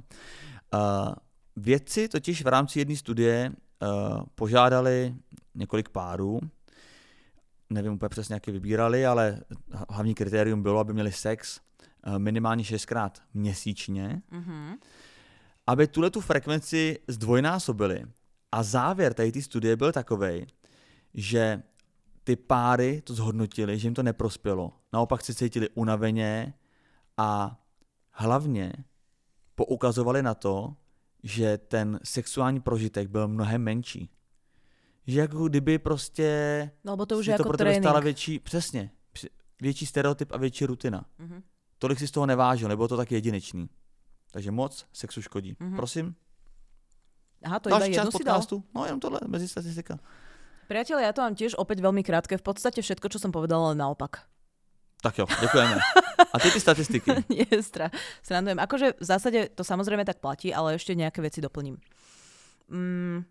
vědci 1.55 2.07
totiž 2.07 2.43
v 2.43 2.47
rámci 2.47 2.79
jedné 2.79 2.95
studie 2.95 3.51
uh, 3.51 4.23
požádali 4.35 5.15
několik 5.55 5.89
párů, 5.89 6.39
nevím 7.69 7.93
úplně 7.93 8.09
přesně, 8.09 8.35
jak 8.35 8.47
je 8.47 8.53
vybírali, 8.53 9.05
ale 9.05 9.41
hlavní 9.89 10.15
kritérium 10.15 10.63
bylo, 10.63 10.79
aby 10.79 10.93
měli 10.93 11.11
sex 11.11 11.59
uh, 12.07 12.19
minimálně 12.19 12.63
šestkrát 12.63 13.21
měsíčně. 13.33 14.21
Mm-hmm 14.31 14.77
aby 15.67 15.87
tuhle 15.87 16.09
tu 16.09 16.21
frekvenci 16.21 16.99
zdvojnásobili. 17.07 18.05
A 18.51 18.63
závěr 18.63 19.13
tady 19.13 19.31
té 19.31 19.41
studie 19.41 19.75
byl 19.75 19.91
takový, 19.91 20.47
že 21.13 21.63
ty 22.23 22.35
páry 22.35 23.01
to 23.01 23.13
zhodnotili, 23.13 23.79
že 23.79 23.87
jim 23.87 23.93
to 23.93 24.03
neprospělo. 24.03 24.73
Naopak 24.93 25.25
se 25.25 25.33
cítili 25.33 25.69
unaveně 25.69 26.53
a 27.17 27.59
hlavně 28.11 28.73
poukazovali 29.55 30.23
na 30.23 30.33
to, 30.33 30.75
že 31.23 31.57
ten 31.57 31.99
sexuální 32.03 32.59
prožitek 32.59 33.09
byl 33.09 33.27
mnohem 33.27 33.63
menší. 33.63 34.09
Že 35.07 35.19
jako 35.19 35.47
kdyby 35.47 35.79
prostě 35.79 36.71
no, 36.83 36.97
bo 36.97 37.05
to 37.05 37.17
už 37.17 37.25
je 37.25 37.37
to 37.37 37.41
jako 37.41 37.57
pro 37.57 38.01
větší, 38.01 38.39
přesně, 38.39 38.91
větší 39.61 39.85
stereotyp 39.85 40.31
a 40.31 40.37
větší 40.37 40.65
rutina. 40.65 41.05
Mm-hmm. 41.19 41.41
Tolik 41.77 41.99
si 41.99 42.07
z 42.07 42.11
toho 42.11 42.25
nevážil, 42.25 42.69
nebo 42.69 42.87
to 42.87 42.97
tak 42.97 43.11
jedinečný. 43.11 43.69
Takže 44.33 44.49
moc 44.49 44.73
sexu 44.89 45.21
škodí. 45.21 45.53
Mm-hmm. 45.53 45.77
Prosím. 45.77 46.17
Aha, 47.45 47.61
to 47.61 47.69
Další 47.69 47.93
iba 47.93 48.01
jednu 48.01 48.11
si 48.11 48.23
dal? 48.23 48.41
No 48.73 48.85
jenom 48.85 48.99
tohle, 48.99 49.19
mezi 49.29 49.47
statistika. 49.47 49.99
Priatelia, 50.65 51.11
ja 51.11 51.13
to 51.13 51.21
mám 51.21 51.35
tiež 51.35 51.59
opäť 51.59 51.83
veľmi 51.83 52.01
krátke. 52.01 52.39
V 52.39 52.45
podstate 52.45 52.79
všetko, 52.79 53.11
čo 53.11 53.19
som 53.19 53.35
povedala, 53.35 53.71
ale 53.71 53.75
naopak. 53.77 54.25
Tak 55.03 55.19
jo, 55.19 55.27
děkujeme. 55.27 55.75
A 56.33 56.39
ty 56.39 56.47
ty 56.51 56.59
statistiky? 56.59 57.11
Nie, 57.35 57.51
stra, 57.59 57.91
srandujem. 58.23 58.63
Akože 58.63 58.95
v 58.95 59.05
zásade 59.05 59.39
to 59.51 59.67
samozrejme 59.67 60.07
tak 60.07 60.23
platí, 60.23 60.55
ale 60.55 60.79
ešte 60.79 60.95
nejaké 60.95 61.19
veci 61.19 61.43
doplním. 61.43 61.75
Mm, 62.71 63.27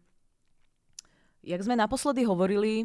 jak 1.41 1.61
sme 1.65 1.81
naposledy 1.81 2.29
hovorili 2.29 2.85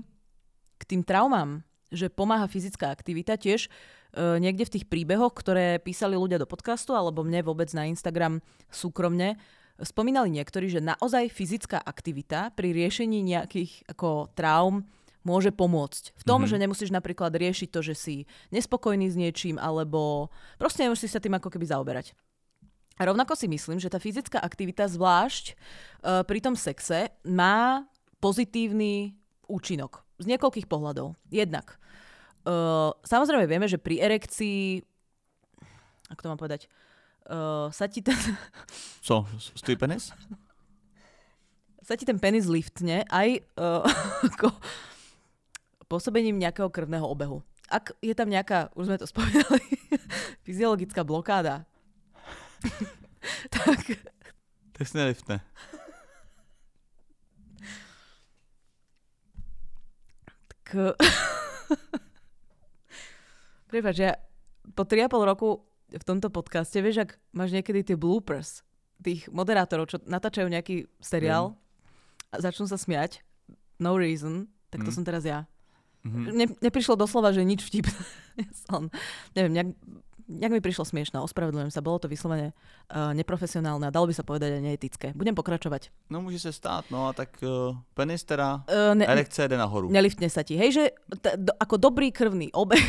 k 0.79 0.83
tým 0.87 1.03
traumám, 1.03 1.66
že 1.93 2.11
pomáha 2.11 2.47
fyzická 2.51 2.91
aktivita 2.91 3.39
tiež, 3.39 3.71
E, 4.17 4.39
niekde 4.39 4.65
v 4.65 4.73
tých 4.79 4.85
príbehoch, 4.87 5.35
ktoré 5.35 5.77
písali 5.83 6.15
ľudia 6.15 6.39
do 6.39 6.47
podcastu 6.47 6.95
alebo 6.95 7.21
mne 7.21 7.43
vôbec 7.43 7.67
na 7.75 7.85
Instagram 7.85 8.39
súkromne, 8.71 9.35
spomínali 9.77 10.31
niektorí, 10.33 10.71
že 10.71 10.81
naozaj 10.81 11.29
fyzická 11.29 11.77
aktivita 11.77 12.55
pri 12.57 12.73
riešení 12.73 13.21
nejakých 13.21 13.85
ako 13.93 14.33
traum 14.33 14.87
môže 15.21 15.51
pomôcť. 15.51 16.17
V 16.17 16.23
tom, 16.23 16.41
mm-hmm. 16.41 16.51
že 16.55 16.61
nemusíš 16.63 16.89
napríklad 16.89 17.35
riešiť 17.35 17.69
to, 17.69 17.83
že 17.83 17.93
si 17.99 18.15
nespokojný 18.49 19.11
s 19.11 19.19
niečím, 19.19 19.59
alebo 19.59 20.31
proste 20.55 20.87
nemusíš 20.87 21.13
sa 21.13 21.21
tým 21.21 21.35
ako 21.35 21.51
keby 21.51 21.67
zaoberať. 21.67 22.15
A 22.97 23.05
rovnako 23.05 23.37
si 23.37 23.45
myslím, 23.51 23.77
že 23.77 23.91
tá 23.91 24.01
fyzická 24.01 24.41
aktivita, 24.41 24.89
zvlášť 24.89 25.53
uh, 25.53 26.25
pri 26.25 26.39
tom 26.41 26.55
sexe, 26.57 27.13
má 27.27 27.85
pozitívny 28.17 29.19
účinok. 29.47 30.03
Z 30.21 30.29
niekoľkých 30.29 30.67
pohľadov. 30.69 31.15
Jednak, 31.31 31.79
uh, 32.47 32.93
samozrejme 33.03 33.49
vieme, 33.49 33.67
že 33.67 33.81
pri 33.81 34.03
erekcii, 34.03 34.83
ako 36.11 36.21
to 36.21 36.29
mám 36.29 36.39
povedať, 36.39 36.61
uh, 37.31 37.71
sa 37.71 37.87
ti 37.87 38.03
ten... 38.03 38.15
Co, 39.07 39.27
stojí 39.55 39.79
penis? 39.79 40.11
sa 41.87 41.95
ti 41.95 42.03
ten 42.03 42.19
penis 42.19 42.51
liftne 42.51 43.07
aj 43.07 43.47
uh, 43.55 43.87
ako 44.35 44.51
pôsobením 45.87 46.35
nejakého 46.35 46.67
krvného 46.67 47.07
obehu. 47.07 47.39
Ak 47.71 47.95
je 48.03 48.11
tam 48.11 48.27
nejaká, 48.27 48.75
už 48.75 48.91
sme 48.91 48.99
to 48.99 49.07
spomínali, 49.07 49.63
fyziologická 50.45 51.07
blokáda, 51.07 51.63
tak... 53.55 53.79
Tak 54.75 54.83
si 54.83 54.93
neliftne. 54.99 55.39
Prepač, 63.71 63.95
ja 63.99 64.15
po 64.75 64.87
3,5 64.87 65.27
roku 65.27 65.67
v 65.91 66.03
tomto 66.03 66.31
podcaste, 66.31 66.79
vieš, 66.83 67.07
ak 67.07 67.11
máš 67.31 67.55
niekedy 67.55 67.83
tie 67.83 67.97
bloopers 67.99 68.63
tých 69.03 69.29
moderátorov, 69.31 69.87
čo 69.87 69.97
natáčajú 70.03 70.49
nejaký 70.49 70.89
seriál 70.99 71.53
mm. 71.53 71.57
a 72.33 72.35
začnú 72.43 72.67
sa 72.67 72.75
smiať, 72.75 73.23
no 73.79 73.95
reason, 73.95 74.51
tak 74.73 74.83
to 74.83 74.91
mm. 74.91 74.95
som 74.95 75.03
teraz 75.05 75.23
ja. 75.23 75.47
Mm-hmm. 76.03 76.23
Ne, 76.33 76.45
neprišlo 76.63 76.95
doslova, 76.95 77.35
že 77.35 77.43
nič 77.43 77.63
vtipné. 77.63 77.93
som, 78.67 78.89
neviem, 79.35 79.53
nejak, 79.53 79.69
nejak 80.27 80.51
mi 80.51 80.61
prišlo 80.61 80.83
smiešno, 80.83 81.23
ospravedlňujem 81.23 81.71
sa, 81.71 81.79
bolo 81.79 82.03
to 82.03 82.11
vyslovene 82.11 82.51
uh, 82.51 83.15
neprofesionálne 83.15 83.87
a 83.87 83.91
dalo 83.95 84.11
by 84.11 84.13
sa 84.13 84.27
povedať 84.27 84.59
aj 84.59 84.61
neetické. 84.61 85.07
Budem 85.15 85.31
pokračovať. 85.31 85.89
No 86.11 86.19
môže 86.19 86.43
sa 86.43 86.51
stáť, 86.51 86.91
no 86.91 87.07
a 87.07 87.15
tak 87.15 87.39
uh, 87.39 87.73
penis 87.95 88.27
teda, 88.27 88.67
uh, 88.67 88.91
ne, 88.91 89.07
erekce 89.07 89.47
jde 89.47 89.55
nahoru. 89.55 89.87
Neliftne 89.87 90.27
sa 90.27 90.43
ti. 90.43 90.59
Hej, 90.59 90.69
že 90.75 90.83
t- 91.23 91.37
do, 91.39 91.55
ako 91.55 91.79
dobrý 91.79 92.11
krvný 92.11 92.51
obeh, 92.51 92.83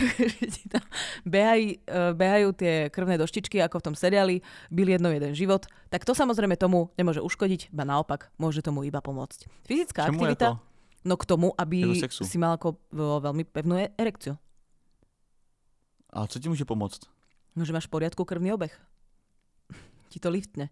behaj, 1.34 1.78
uh, 1.86 2.12
behajú 2.18 2.49
tie 2.59 2.91
krvné 2.91 3.14
doštičky, 3.16 3.62
ako 3.62 3.78
v 3.78 3.86
tom 3.86 3.95
seriáli, 3.95 4.43
byl 4.74 4.99
jedno 4.99 5.14
jeden 5.14 5.32
život, 5.39 5.70
tak 5.89 6.03
to 6.03 6.18
samozrejme 6.18 6.59
tomu 6.59 6.91
nemôže 6.99 7.22
uškodiť, 7.22 7.70
ba 7.70 7.86
naopak, 7.86 8.34
môže 8.36 8.66
tomu 8.66 8.82
iba 8.82 8.99
pomôcť. 8.99 9.47
Fyzická 9.64 10.11
Čemu 10.11 10.26
aktivita... 10.26 10.47
Je 10.47 10.55
to? 10.59 10.66
No 11.07 11.14
k 11.14 11.24
tomu, 11.30 11.55
aby 11.55 11.95
si 12.11 12.36
mal 12.36 12.59
ako 12.59 12.74
veľmi 13.22 13.47
pevnú 13.47 13.78
e- 13.78 13.95
erekciu. 13.95 14.34
A 16.11 16.26
co 16.26 16.36
ti 16.43 16.51
môže 16.51 16.66
pomôcť? 16.66 17.18
No, 17.59 17.67
že 17.67 17.75
máš 17.75 17.91
v 17.91 17.99
poriadku 17.99 18.23
krvný 18.23 18.55
obeh. 18.55 18.71
ti 20.15 20.23
to 20.23 20.31
liftne. 20.31 20.71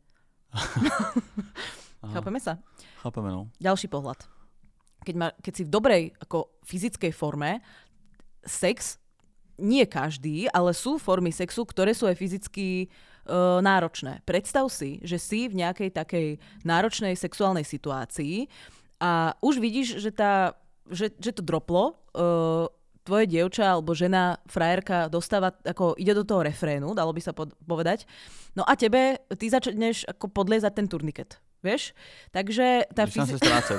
Chápeme 2.15 2.39
sa? 2.39 2.63
Chápeme, 3.03 3.35
no. 3.35 3.51
Ďalší 3.59 3.91
pohľad. 3.91 4.23
Keď, 5.03 5.15
má, 5.19 5.35
keď 5.43 5.53
si 5.53 5.63
v 5.67 5.75
dobrej 5.75 6.03
ako 6.23 6.55
fyzickej 6.63 7.11
forme, 7.11 7.59
sex, 8.47 9.03
nie 9.59 9.83
každý, 9.91 10.47
ale 10.55 10.71
sú 10.71 11.03
formy 11.03 11.35
sexu, 11.35 11.67
ktoré 11.67 11.97
sú 11.97 12.07
aj 12.07 12.15
fyzicky 12.15 12.87
uh, 12.87 13.59
náročné. 13.59 14.23
Predstav 14.23 14.71
si, 14.71 15.03
že 15.03 15.19
si 15.19 15.51
v 15.51 15.67
nejakej 15.67 15.91
takej 15.91 16.27
náročnej 16.63 17.19
sexuálnej 17.19 17.67
situácii, 17.67 18.47
a 18.97 19.37
už 19.45 19.61
vidíš, 19.61 20.01
že, 20.01 20.09
tá, 20.09 20.57
že, 20.89 21.13
že 21.21 21.37
to 21.37 21.45
droplo, 21.45 22.01
uh, 22.17 22.65
tvoje 23.07 23.31
dievča 23.31 23.79
alebo 23.79 23.95
žena, 23.95 24.43
frajerka 24.51 25.07
dostáva, 25.07 25.55
ako 25.63 25.95
ide 25.95 26.11
do 26.13 26.27
toho 26.27 26.43
refrénu, 26.43 26.91
dalo 26.93 27.15
by 27.15 27.23
sa 27.23 27.31
pod, 27.31 27.55
povedať. 27.63 28.03
No 28.59 28.67
a 28.67 28.75
tebe, 28.75 29.23
ty 29.39 29.47
začneš 29.47 30.03
ako 30.11 30.27
podliezať 30.35 30.73
ten 30.75 30.91
turniket. 30.91 31.39
Vieš? 31.63 31.95
Takže 32.35 32.91
tá 32.91 33.07
fyzi- 33.07 33.39
sa 33.39 33.79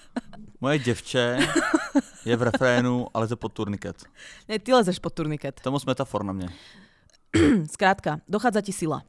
Moje 0.62 0.80
devče 0.88 1.36
je 2.24 2.34
v 2.36 2.42
refrénu, 2.48 3.12
ale 3.12 3.28
to 3.28 3.36
pod 3.36 3.52
turniket. 3.52 4.08
Ne, 4.48 4.56
ty 4.56 4.72
lezeš 4.72 4.96
pod 5.00 5.12
turniket. 5.12 5.60
To 5.60 5.68
moc 5.68 5.84
metafor 5.84 6.24
na 6.24 6.32
mne. 6.32 6.48
Skrátka, 7.76 8.24
dochádza 8.24 8.64
ti 8.64 8.72
sila. 8.72 9.04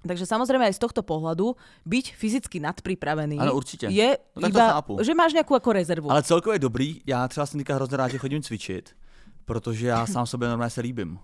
Takže 0.00 0.24
samozrejme 0.24 0.64
aj 0.64 0.74
z 0.76 0.80
tohto 0.80 1.04
pohľadu 1.04 1.60
byť 1.84 2.06
fyzicky 2.16 2.56
nadpripravený 2.60 3.36
ano, 3.36 3.52
určitě. 3.52 3.86
je 3.92 4.18
no, 4.36 4.48
iba, 4.48 4.80
chápu. 4.80 5.04
že 5.04 5.12
máš 5.14 5.36
nejakú 5.36 5.52
ako 5.54 5.72
rezervu. 5.72 6.08
Ale 6.10 6.22
celkově 6.22 6.58
dobrý, 6.58 7.00
já 7.06 7.28
třeba 7.28 7.46
jsem 7.46 7.60
teďka 7.60 7.74
hrozně 7.74 7.96
rád, 7.96 8.08
že 8.08 8.18
chodím 8.18 8.42
cvičit, 8.42 8.96
protože 9.44 9.86
já 9.86 10.06
sám 10.06 10.26
sobě 10.26 10.48
normálně 10.48 10.70
se 10.70 10.80
líbím. 10.80 11.18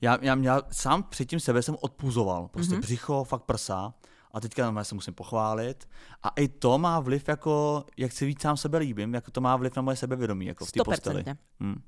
Já, 0.00 0.18
já, 0.22 0.36
já 0.40 0.62
sám 0.70 1.02
předtím 1.02 1.40
sebe 1.40 1.62
jsem 1.62 1.76
odpůzoval, 1.80 2.48
prostě 2.48 2.74
mm-hmm. 2.74 2.80
břicho, 2.80 3.24
fakt 3.24 3.42
prsa 3.42 3.94
a 4.32 4.40
teďka 4.40 4.64
normálně 4.64 4.84
se 4.84 4.94
musím 4.94 5.14
pochválit 5.14 5.88
a 6.22 6.28
i 6.28 6.48
to 6.48 6.78
má 6.78 7.00
vliv 7.00 7.28
jako, 7.28 7.84
jak 7.96 8.12
si 8.12 8.26
víc 8.26 8.40
sám 8.40 8.56
sebe 8.56 8.78
líbím, 8.78 9.14
jako 9.14 9.30
to 9.30 9.40
má 9.40 9.56
vliv 9.56 9.76
na 9.76 9.82
moje 9.82 9.96
sebevědomí, 9.96 10.46
jako 10.46 10.64
v 10.64 10.72
té 10.72 10.80
posteli. 10.84 11.24
Hmm. 11.60 11.82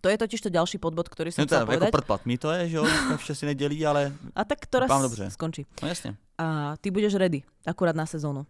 To 0.00 0.08
je 0.08 0.16
totiž 0.18 0.40
to 0.44 0.50
ďalší 0.52 0.76
podbod, 0.76 1.08
ktorý 1.08 1.32
som 1.32 1.44
no, 1.44 1.48
chcel 1.48 1.64
povedať. 1.64 1.90
Ako 1.90 1.96
prd 1.96 2.22
mi 2.28 2.36
to 2.36 2.48
je, 2.52 2.76
že 2.76 2.76
sme 3.22 3.34
si 3.40 3.44
nedelí, 3.46 3.78
ale 3.86 4.12
A 4.34 4.44
tak 4.44 4.66
to 4.66 4.80
raz 4.80 4.90
dobře. 4.90 5.30
skončí. 5.30 5.64
No 5.82 5.88
jasne. 5.88 6.16
A 6.38 6.76
ty 6.80 6.90
budeš 6.90 7.16
ready, 7.16 7.42
akurát 7.64 7.96
na 7.96 8.06
sezónu. 8.06 8.44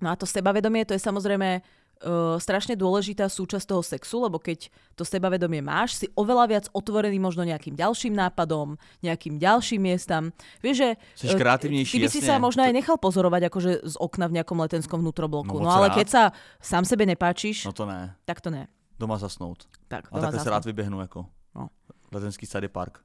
No 0.00 0.12
a 0.12 0.16
to 0.16 0.28
sebavedomie, 0.28 0.84
to 0.84 0.92
je 0.92 1.00
samozrejme 1.00 1.60
uh, 1.60 2.36
strašne 2.36 2.76
dôležitá 2.76 3.32
súčasť 3.32 3.64
toho 3.64 3.80
sexu, 3.80 4.20
lebo 4.20 4.36
keď 4.36 4.68
to 4.92 5.08
sebavedomie 5.08 5.64
máš, 5.64 6.04
si 6.04 6.06
oveľa 6.12 6.44
viac 6.48 6.64
otvorený 6.76 7.16
možno 7.16 7.48
nejakým 7.48 7.72
ďalším 7.72 8.12
nápadom, 8.12 8.76
nejakým 9.00 9.40
ďalším 9.40 9.80
miestam. 9.80 10.36
Vieš, 10.60 10.76
že 11.16 11.32
uh, 11.32 11.40
kreatívnejší, 11.40 11.92
ty 11.96 11.98
by 12.04 12.08
si 12.12 12.20
jasne. 12.20 12.28
sa 12.28 12.34
možno 12.36 12.60
aj 12.68 12.72
nechal 12.76 13.00
pozorovať 13.00 13.48
akože 13.48 13.70
z 13.88 13.96
okna 13.96 14.28
v 14.28 14.36
nejakom 14.40 14.58
letenskom 14.60 15.00
vnútrobloku. 15.00 15.56
No, 15.56 15.64
no 15.64 15.72
ale 15.72 15.88
rád. 15.88 15.96
keď 15.96 16.06
sa 16.12 16.22
sám 16.60 16.84
sebe 16.84 17.08
nepáčiš, 17.08 17.64
no 17.64 17.72
to 17.72 17.88
ne. 17.88 18.12
tak 18.28 18.44
to 18.44 18.52
ne 18.52 18.68
doma 18.98 19.18
zasnout. 19.18 19.68
Tak, 19.88 20.08
a 20.12 20.20
takhle 20.20 20.40
se 20.40 20.50
rád 20.50 20.64
vyběhnu 20.64 21.00
jako 21.00 21.26
no. 21.54 21.68
letenský 22.12 22.46
sady 22.46 22.68
park. 22.68 22.98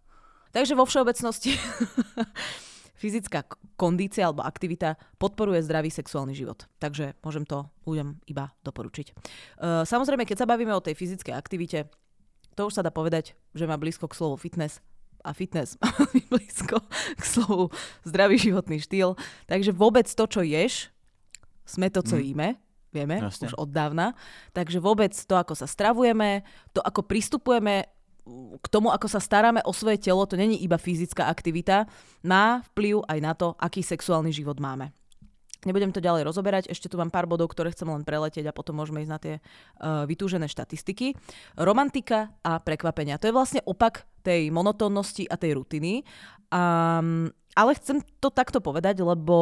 Takže 0.51 0.75
vo 0.75 0.83
všeobecnosti 0.85 1.55
fyzická 3.01 3.47
kondícia 3.79 4.27
alebo 4.27 4.45
aktivita 4.45 4.99
podporuje 5.17 5.63
zdravý 5.63 5.89
sexuálny 5.89 6.35
život. 6.35 6.67
Takže 6.77 7.17
môžem 7.23 7.47
to 7.47 7.65
ľuďom 7.87 8.21
iba 8.27 8.53
doporučiť. 8.61 9.07
Uh, 9.57 9.81
samozrejme, 9.87 10.27
keď 10.27 10.45
sa 10.45 10.49
bavíme 10.49 10.75
o 10.75 10.83
tej 10.83 10.93
fyzickej 10.93 11.33
aktivite, 11.33 11.89
to 12.53 12.67
už 12.67 12.77
sa 12.77 12.85
dá 12.85 12.91
povedať, 12.91 13.33
že 13.55 13.65
má 13.65 13.79
blízko 13.79 14.11
k 14.11 14.17
slovu 14.19 14.35
fitness 14.37 14.83
a 15.25 15.33
fitness 15.33 15.79
má 15.81 15.89
blízko 16.35 16.83
k 17.17 17.23
slovu 17.25 17.73
zdravý 18.05 18.37
životný 18.37 18.83
štýl. 18.83 19.17
Takže 19.49 19.73
vôbec 19.73 20.05
to, 20.05 20.27
čo 20.29 20.45
ješ, 20.45 20.93
sme 21.65 21.89
to, 21.89 22.05
co 22.05 22.19
mm. 22.19 22.23
jíme 22.27 22.47
vieme 22.91 23.19
Jasne. 23.23 23.51
už 23.51 23.57
od 23.57 23.71
dávna. 23.71 24.13
Takže 24.51 24.83
vôbec 24.83 25.15
to, 25.15 25.35
ako 25.35 25.55
sa 25.55 25.67
stravujeme, 25.67 26.43
to, 26.75 26.79
ako 26.83 27.07
pristupujeme 27.07 27.87
k 28.61 28.65
tomu, 28.69 28.93
ako 28.93 29.09
sa 29.09 29.17
staráme 29.17 29.65
o 29.65 29.73
svoje 29.73 29.97
telo, 29.97 30.29
to 30.29 30.37
není 30.37 30.61
iba 30.61 30.77
fyzická 30.77 31.25
aktivita, 31.25 31.89
má 32.21 32.61
vplyv 32.71 33.01
aj 33.09 33.19
na 33.19 33.33
to, 33.33 33.57
aký 33.57 33.81
sexuálny 33.81 34.29
život 34.29 34.61
máme. 34.61 34.93
Nebudem 35.61 35.93
to 35.93 36.01
ďalej 36.01 36.25
rozoberať, 36.25 36.63
ešte 36.73 36.89
tu 36.89 36.97
mám 36.97 37.13
pár 37.13 37.29
bodov, 37.29 37.53
ktoré 37.53 37.69
chcem 37.69 37.85
len 37.85 38.01
preletieť 38.01 38.49
a 38.49 38.55
potom 38.55 38.81
môžeme 38.81 39.05
ísť 39.05 39.13
na 39.13 39.19
tie 39.21 39.35
uh, 39.37 40.09
vytúžené 40.09 40.49
štatistiky. 40.49 41.13
Romantika 41.53 42.33
a 42.41 42.57
prekvapenia. 42.57 43.21
To 43.21 43.29
je 43.29 43.37
vlastne 43.37 43.61
opak 43.69 44.09
tej 44.25 44.49
monotónnosti 44.49 45.29
a 45.29 45.37
tej 45.37 45.61
rutiny. 45.61 46.01
Um, 46.49 47.29
ale 47.53 47.77
chcem 47.77 48.01
to 48.17 48.33
takto 48.33 48.57
povedať, 48.57 49.05
lebo 49.05 49.37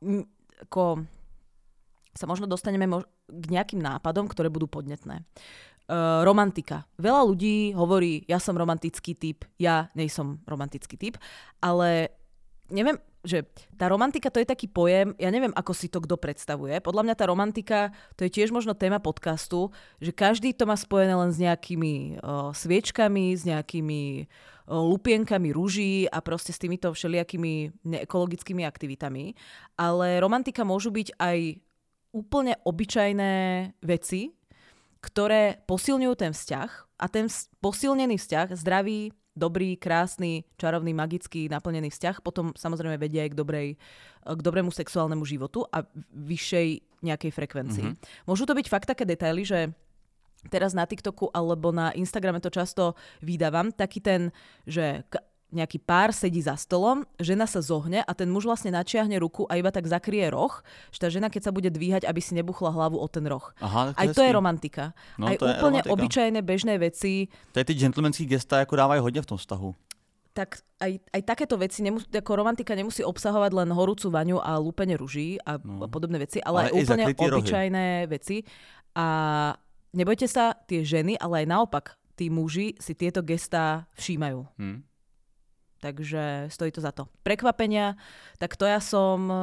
m, 0.00 0.24
ako, 0.64 1.04
sa 2.18 2.26
možno 2.26 2.50
dostaneme 2.50 2.90
mož- 2.90 3.06
k 3.30 3.44
nejakým 3.54 3.78
nápadom, 3.78 4.26
ktoré 4.26 4.50
budú 4.50 4.66
podnetné. 4.66 5.22
Uh, 5.88 6.20
romantika. 6.20 6.84
Veľa 7.00 7.22
ľudí 7.24 7.72
hovorí, 7.72 8.20
ja 8.28 8.36
som 8.36 8.58
romantický 8.58 9.16
typ, 9.16 9.48
ja 9.56 9.88
nejsom 9.96 10.44
romantický 10.44 11.00
typ, 11.00 11.16
ale 11.64 12.12
neviem, 12.68 13.00
že 13.24 13.48
tá 13.74 13.90
romantika 13.90 14.30
to 14.30 14.38
je 14.38 14.46
taký 14.46 14.68
pojem, 14.70 15.16
ja 15.18 15.32
neviem, 15.32 15.50
ako 15.56 15.72
si 15.72 15.88
to 15.90 15.98
kto 16.04 16.20
predstavuje. 16.20 16.78
Podľa 16.84 17.02
mňa 17.08 17.14
tá 17.16 17.24
romantika, 17.26 17.78
to 18.14 18.28
je 18.28 18.30
tiež 18.30 18.54
možno 18.54 18.78
téma 18.78 19.02
podcastu, 19.02 19.74
že 19.98 20.14
každý 20.14 20.54
to 20.54 20.68
má 20.68 20.76
spojené 20.78 21.16
len 21.16 21.32
s 21.34 21.40
nejakými 21.40 22.20
uh, 22.20 22.52
sviečkami, 22.54 23.34
s 23.34 23.42
nejakými 23.48 24.02
uh, 24.24 24.84
lupienkami 24.92 25.50
rúží 25.50 26.06
a 26.08 26.20
proste 26.22 26.54
s 26.54 26.60
týmito 26.62 26.92
všelijakými 26.92 27.84
neekologickými 27.84 28.62
aktivitami. 28.62 29.34
Ale 29.80 30.22
romantika 30.22 30.62
môžu 30.62 30.94
byť 30.94 31.16
aj 31.18 31.38
úplne 32.18 32.58
obyčajné 32.66 33.32
veci, 33.86 34.34
ktoré 34.98 35.62
posilňujú 35.70 36.14
ten 36.18 36.34
vzťah 36.34 36.70
a 36.98 37.06
ten 37.06 37.30
posilnený 37.62 38.18
vzťah, 38.18 38.58
zdravý, 38.58 39.14
dobrý, 39.38 39.78
krásny, 39.78 40.42
čarovný, 40.58 40.90
magický, 40.90 41.46
naplnený 41.46 41.94
vzťah 41.94 42.18
potom 42.26 42.50
samozrejme 42.58 42.98
vedie 42.98 43.22
aj 43.22 43.30
k, 43.30 43.38
dobrej, 43.38 43.68
k 44.26 44.40
dobrému 44.42 44.74
sexuálnemu 44.74 45.22
životu 45.22 45.62
a 45.70 45.86
vyššej 46.10 46.82
nejakej 47.06 47.30
frekvencii. 47.30 47.86
Mm-hmm. 47.94 48.26
Môžu 48.26 48.42
to 48.42 48.58
byť 48.58 48.66
fakt 48.66 48.90
také 48.90 49.06
detaily, 49.06 49.46
že 49.46 49.70
teraz 50.50 50.74
na 50.74 50.82
TikToku 50.82 51.30
alebo 51.30 51.70
na 51.70 51.94
Instagrame 51.94 52.42
to 52.42 52.50
často 52.50 52.98
vydávam, 53.22 53.70
taký 53.70 54.02
ten, 54.02 54.34
že 54.66 55.06
nejaký 55.50 55.78
pár 55.78 56.10
sedí 56.10 56.38
za 56.38 56.54
stolom, 56.54 57.02
žena 57.16 57.44
sa 57.44 57.58
zohne 57.58 58.00
a 58.00 58.12
ten 58.12 58.26
muž 58.26 58.44
vlastne 58.44 58.68
načiahne 58.68 59.16
ruku 59.16 59.44
a 59.44 59.54
iba 59.54 59.68
tak 59.68 59.84
zakrie 59.84 60.28
roh, 60.28 60.52
že 60.88 60.98
tá 60.98 61.08
žena 61.08 61.26
keď 61.26 61.42
sa 61.42 61.50
bude 61.50 61.68
dvíhať, 61.68 62.04
aby 62.04 62.18
si 62.18 62.32
nebuchla 62.32 62.68
hlavu 62.68 62.94
o 62.94 63.06
ten 63.06 63.24
roh. 63.24 63.42
Aha, 63.58 63.92
Aj 63.92 64.06
to 64.08 64.20
je 64.20 64.28
romantika. 64.30 64.92
No, 65.16 65.24
Aj 65.24 65.34
to 65.34 65.44
je 65.44 65.54
úplne 65.54 65.80
romantika. 65.80 65.92
obyčajné 65.94 66.40
bežné 66.42 66.74
veci, 66.76 67.28
Tady 67.52 67.64
ty 67.64 67.74
gentlemanský 67.74 68.26
gesta 68.26 68.58
jako 68.58 68.76
dávají 68.76 69.00
hodně 69.00 69.22
v 69.22 69.26
tom 69.26 69.38
vztahu. 69.38 69.74
tak 70.32 70.62
aj, 70.78 71.02
aj 71.10 71.22
takéto 71.24 71.56
veci, 71.56 71.82
nemus- 71.82 72.06
ako 72.08 72.36
romantika 72.36 72.70
nemusí 72.70 73.02
obsahovať 73.02 73.50
len 73.52 73.74
horúcu 73.74 74.06
vaňu 74.06 74.38
a 74.38 74.54
lúpenie 74.56 74.94
ruží 74.94 75.34
a 75.42 75.58
No. 75.58 75.88
podobné 75.88 76.18
veci, 76.20 76.38
ale, 76.38 76.60
Ale 76.60 76.70
aj 76.70 76.72
úplne 76.78 77.02
zakrytý 77.02 77.24
rohy. 77.26 77.40
obyčajné 77.42 77.86
veci. 78.06 78.36
A 78.94 79.06
nebojte 79.90 80.26
sa, 80.26 80.54
tie 80.62 80.84
ženy, 80.84 81.16
ale 81.16 81.42
aj 81.42 81.46
naopak, 81.48 81.84
tí 82.14 82.28
muži 82.28 82.78
si 82.78 82.94
tieto 82.94 83.18
gestá 83.20 83.90
všímajú. 83.94 84.46
Hm? 84.58 84.78
Takže 85.78 86.50
stojí 86.50 86.70
to 86.74 86.82
za 86.82 86.90
to. 86.90 87.06
Prekvapenia, 87.22 87.94
tak 88.42 88.58
to 88.58 88.66
ja 88.66 88.82
som 88.82 89.30
e, 89.30 89.38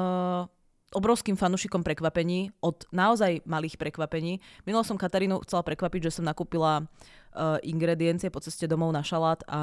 obrovským 0.95 1.35
fanušikom 1.35 1.83
prekvapení, 1.83 2.55
od 2.63 2.87
naozaj 2.95 3.43
malých 3.43 3.75
prekvapení. 3.75 4.39
Minulo 4.63 4.87
som 4.87 4.95
Katarínu 4.95 5.43
chcela 5.43 5.65
prekvapiť, 5.67 6.07
že 6.07 6.19
som 6.19 6.23
nakúpila 6.23 6.87
uh, 6.87 7.59
ingrediencie 7.67 8.31
po 8.31 8.39
ceste 8.39 8.63
domov 8.63 8.95
na 8.95 9.03
šalát 9.03 9.43
a 9.51 9.61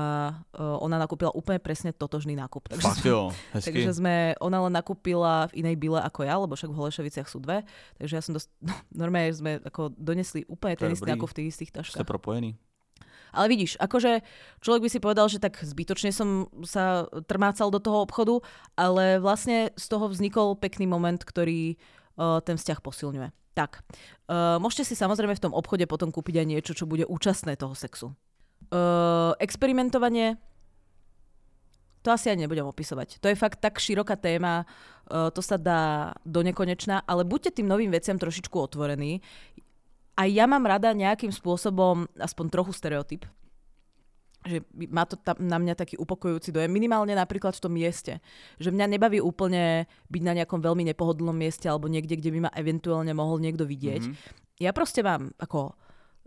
uh, 0.52 0.84
ona 0.84 1.00
nakúpila 1.00 1.32
úplne 1.32 1.56
presne 1.56 1.96
totožný 1.96 2.36
nákup. 2.36 2.68
Takže, 2.68 2.84
Fakt 2.84 3.00
sme, 3.00 3.08
jo, 3.08 3.22
hezky. 3.56 3.66
takže 3.72 3.90
sme, 3.96 4.14
ona 4.44 4.60
len 4.68 4.74
nakúpila 4.76 5.48
v 5.48 5.64
inej 5.64 5.80
bile 5.80 6.04
ako 6.04 6.20
ja, 6.28 6.36
lebo 6.36 6.52
však 6.52 6.68
v 6.68 6.78
Holešoviciach 6.78 7.28
sú 7.32 7.40
dve. 7.40 7.64
Takže 7.96 8.12
ja 8.12 8.22
som 8.22 8.36
dosť, 8.36 8.48
no, 8.60 8.76
normálne 9.02 9.32
sme 9.32 9.52
ako 9.64 9.96
donesli 9.96 10.44
úplne 10.52 10.76
ten 10.76 10.92
istý 10.92 11.08
nákup 11.08 11.32
v 11.32 11.36
tých 11.40 11.48
istých 11.56 11.70
taškách. 11.72 12.04
propojený. 12.04 12.60
Ale 13.32 13.48
vidíš, 13.48 13.80
akože 13.80 14.20
človek 14.60 14.82
by 14.84 14.90
si 14.92 15.00
povedal, 15.00 15.26
že 15.26 15.40
tak 15.40 15.56
zbytočne 15.58 16.12
som 16.12 16.52
sa 16.68 17.08
trmácal 17.24 17.72
do 17.72 17.80
toho 17.80 18.04
obchodu, 18.04 18.44
ale 18.76 19.16
vlastne 19.18 19.72
z 19.72 19.86
toho 19.88 20.12
vznikol 20.12 20.54
pekný 20.60 20.84
moment, 20.84 21.16
ktorý 21.16 21.80
uh, 22.20 22.44
ten 22.44 22.60
vzťah 22.60 22.78
posilňuje. 22.84 23.28
Tak, 23.56 23.80
uh, 24.28 24.60
môžete 24.60 24.92
si 24.92 24.94
samozrejme 24.94 25.32
v 25.32 25.44
tom 25.48 25.56
obchode 25.56 25.88
potom 25.88 26.12
kúpiť 26.12 26.44
aj 26.44 26.46
niečo, 26.46 26.72
čo 26.76 26.84
bude 26.84 27.08
účastné 27.08 27.56
toho 27.56 27.72
sexu. 27.72 28.12
Uh, 28.68 29.32
experimentovanie, 29.40 30.36
to 32.02 32.10
asi 32.10 32.34
ani 32.34 32.44
nebudem 32.44 32.66
opisovať. 32.66 33.22
To 33.22 33.30
je 33.30 33.38
fakt 33.38 33.62
tak 33.62 33.78
široká 33.78 34.18
téma, 34.18 34.66
to 35.06 35.38
sa 35.38 35.54
dá 35.54 36.10
do 36.26 36.42
nekonečna, 36.42 37.06
ale 37.06 37.22
buďte 37.22 37.62
tým 37.62 37.70
novým 37.70 37.94
veciam 37.94 38.18
trošičku 38.18 38.58
otvorení. 38.58 39.22
Aj 40.12 40.28
ja 40.28 40.44
mám 40.44 40.64
rada 40.68 40.92
nejakým 40.92 41.32
spôsobom 41.32 42.04
aspoň 42.20 42.46
trochu 42.52 42.72
stereotyp. 42.76 43.22
Že 44.42 44.66
má 44.90 45.06
to 45.06 45.14
tam 45.16 45.38
na 45.38 45.56
mňa 45.56 45.78
taký 45.78 45.94
upokojujúci 45.96 46.50
dojem. 46.50 46.68
Minimálne 46.68 47.14
napríklad 47.14 47.54
v 47.54 47.62
tom 47.62 47.72
mieste. 47.72 48.18
Že 48.58 48.74
mňa 48.74 48.86
nebaví 48.98 49.22
úplne 49.22 49.86
byť 50.10 50.22
na 50.26 50.32
nejakom 50.42 50.58
veľmi 50.58 50.82
nepohodlnom 50.92 51.32
mieste 51.32 51.70
alebo 51.70 51.86
niekde, 51.86 52.18
kde 52.18 52.34
by 52.34 52.38
ma 52.44 52.50
eventuálne 52.58 53.14
mohol 53.14 53.38
niekto 53.38 53.64
vidieť. 53.64 54.02
Mhm. 54.02 54.12
Mm-hmm. 54.12 54.40
Ja 54.60 54.70
proste 54.74 55.00
mám 55.02 55.32
ako 55.40 55.74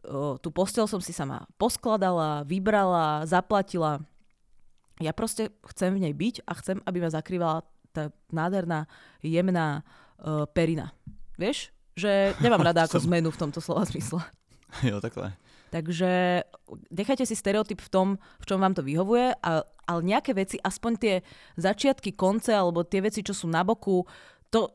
o, 0.07 0.36
tú 0.41 0.49
postel 0.49 0.88
som 0.89 0.99
si 0.99 1.13
sama 1.15 1.45
poskladala, 1.59 2.43
vybrala, 2.47 3.23
zaplatila. 3.27 4.01
Ja 5.03 5.11
proste 5.11 5.51
chcem 5.75 5.91
v 5.91 6.07
nej 6.07 6.13
byť 6.15 6.47
a 6.47 6.51
chcem, 6.55 6.79
aby 6.88 7.03
ma 7.03 7.11
zakrývala 7.11 7.67
tá 7.91 8.11
nádherná, 8.31 8.88
jemná 9.23 9.83
uh, 10.19 10.47
perina. 10.47 10.95
Vieš? 11.36 11.74
Že 11.95 12.35
nemám 12.43 12.63
rada 12.71 12.85
ako 12.85 12.99
zmenu 13.07 13.31
v 13.31 13.39
tomto 13.39 13.59
slova 13.59 13.87
zmysle. 13.87 14.21
Jo, 14.83 14.99
takhle. 14.99 15.31
Takže 15.71 16.43
nechajte 16.91 17.23
si 17.23 17.31
stereotyp 17.31 17.79
v 17.79 17.87
tom, 17.87 18.07
v 18.43 18.45
čom 18.45 18.59
vám 18.59 18.75
to 18.75 18.83
vyhovuje, 18.83 19.31
a, 19.39 19.63
ale 19.63 19.99
nejaké 20.03 20.35
veci, 20.35 20.59
aspoň 20.59 20.91
tie 20.99 21.13
začiatky, 21.55 22.11
konce, 22.11 22.51
alebo 22.51 22.83
tie 22.83 22.99
veci, 22.99 23.23
čo 23.23 23.31
sú 23.31 23.47
na 23.47 23.63
boku, 23.63 24.03
to, 24.51 24.67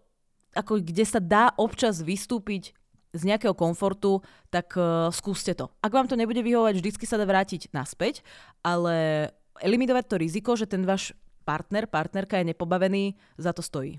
ako 0.56 0.80
kde 0.80 1.04
sa 1.04 1.20
dá 1.20 1.52
občas 1.60 2.00
vystúpiť 2.00 2.72
z 3.10 3.22
nejakého 3.26 3.52
komfortu, 3.52 4.22
tak 4.48 4.72
uh, 4.78 5.10
skúste 5.10 5.52
to. 5.52 5.68
Ak 5.82 5.92
vám 5.92 6.06
to 6.06 6.16
nebude 6.16 6.40
vyhovovať, 6.40 6.78
vždycky 6.78 7.04
sa 7.04 7.18
dá 7.18 7.26
vrátiť 7.26 7.74
naspäť, 7.74 8.22
ale 8.62 9.28
eliminovať 9.60 10.04
to 10.06 10.16
riziko, 10.16 10.50
že 10.54 10.70
ten 10.70 10.86
váš 10.86 11.12
partner, 11.42 11.90
partnerka 11.90 12.38
je 12.38 12.54
nepobavený, 12.54 13.18
za 13.34 13.50
to 13.50 13.62
stojí. 13.64 13.98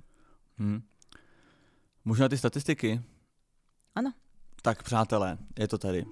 Hm. 0.58 0.80
Možná 2.08 2.32
ty 2.32 2.38
statistiky? 2.40 3.04
Ano. 3.96 4.12
Tak 4.62 4.84
přátelé, 4.84 5.38
je 5.60 5.68
to 5.68 5.78
tady. 5.78 6.06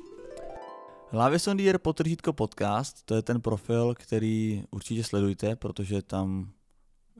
Lavisondier 1.14 1.78
potržítko 1.78 2.34
podcast, 2.34 3.06
to 3.06 3.16
je 3.16 3.22
ten 3.22 3.42
profil, 3.42 3.96
který 3.98 4.64
určitě 4.72 5.04
sledujte, 5.04 5.56
protože 5.56 6.02
tam, 6.02 6.50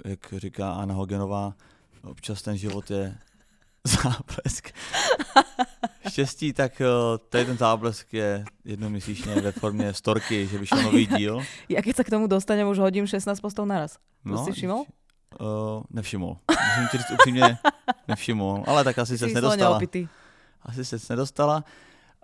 jak 0.06 0.34
říká 0.38 0.72
Anna 0.72 0.94
Hogenová, 0.94 1.54
občas 2.04 2.42
ten 2.42 2.58
život 2.58 2.92
je 2.92 3.18
záblesk. 4.04 4.70
Štěstí, 6.10 6.54
tak 6.54 6.82
eh, 6.82 6.86
tady 7.30 7.46
ten 7.46 7.58
záblesk 7.58 8.14
je 8.14 8.46
jednoměsíčně 8.66 9.36
ve 9.36 9.52
formě 9.52 9.94
storky, 9.94 10.48
že 10.48 10.58
vyšel 10.58 10.82
nový 10.84 11.06
díl. 11.08 11.42
Ja 11.70 11.82
keď 11.82 11.96
sa 11.96 12.04
k 12.04 12.10
tomu 12.10 12.28
dostanem, 12.28 12.68
už 12.68 12.78
hodím 12.84 13.08
16 13.08 13.40
postov 13.40 13.66
naraz. 13.66 13.98
No, 14.26 14.46
si 14.46 14.52
všimol? 14.52 14.84
Uh, 15.40 15.84
nevšiml. 15.90 16.38
Musím 16.50 16.88
ti 16.92 16.98
říct 16.98 17.12
upřímně, 17.14 17.58
nevšiml. 18.08 18.64
Ale 18.68 18.84
tak 18.84 18.98
asi 19.00 19.18
Si 19.18 19.30
se 19.30 19.34
nedostala. 19.34 19.78
opitý. 19.78 20.08
Asi 20.62 20.86
se 20.86 20.98
nedostala. 21.10 21.64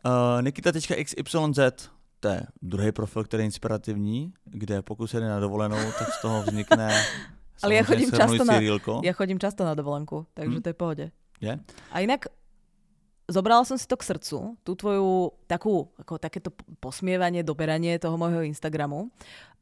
Uh, 0.06 0.42
Nikita.xyz, 0.42 1.90
to 2.20 2.28
je 2.28 2.42
druhý 2.62 2.92
profil, 2.92 3.24
který 3.24 3.42
je 3.42 3.46
inspirativní, 3.46 4.34
kde 4.46 4.82
pokud 4.82 5.08
se 5.08 5.20
jde 5.20 5.28
na 5.30 5.40
dovolenou, 5.40 5.78
tak 6.00 6.14
z 6.14 6.22
toho 6.22 6.44
vznikne 6.44 6.90
Ale 7.64 7.80
ja 7.80 7.84
chodím 7.88 8.12
často 8.12 8.44
na- 8.44 8.60
Rýlko. 8.60 9.00
Ja 9.00 9.16
chodím 9.16 9.40
často 9.40 9.64
na 9.64 9.72
dovolenku, 9.72 10.28
takže 10.36 10.60
Hm. 10.60 10.64
to 10.64 10.70
je 10.70 10.76
pohode. 10.76 11.06
Je? 11.40 11.54
A 11.92 11.96
inak 12.04 12.28
zobrala 13.32 13.64
som 13.66 13.80
si 13.80 13.88
to 13.88 13.96
k 13.98 14.04
srdcu, 14.06 14.60
tú 14.62 14.72
tvoju 14.76 15.34
takú, 15.48 15.90
ako 15.98 16.20
takéto 16.20 16.52
posmievanie, 16.84 17.42
doberanie 17.42 17.98
toho 17.98 18.20
môjho 18.20 18.46
Instagramu 18.46 19.10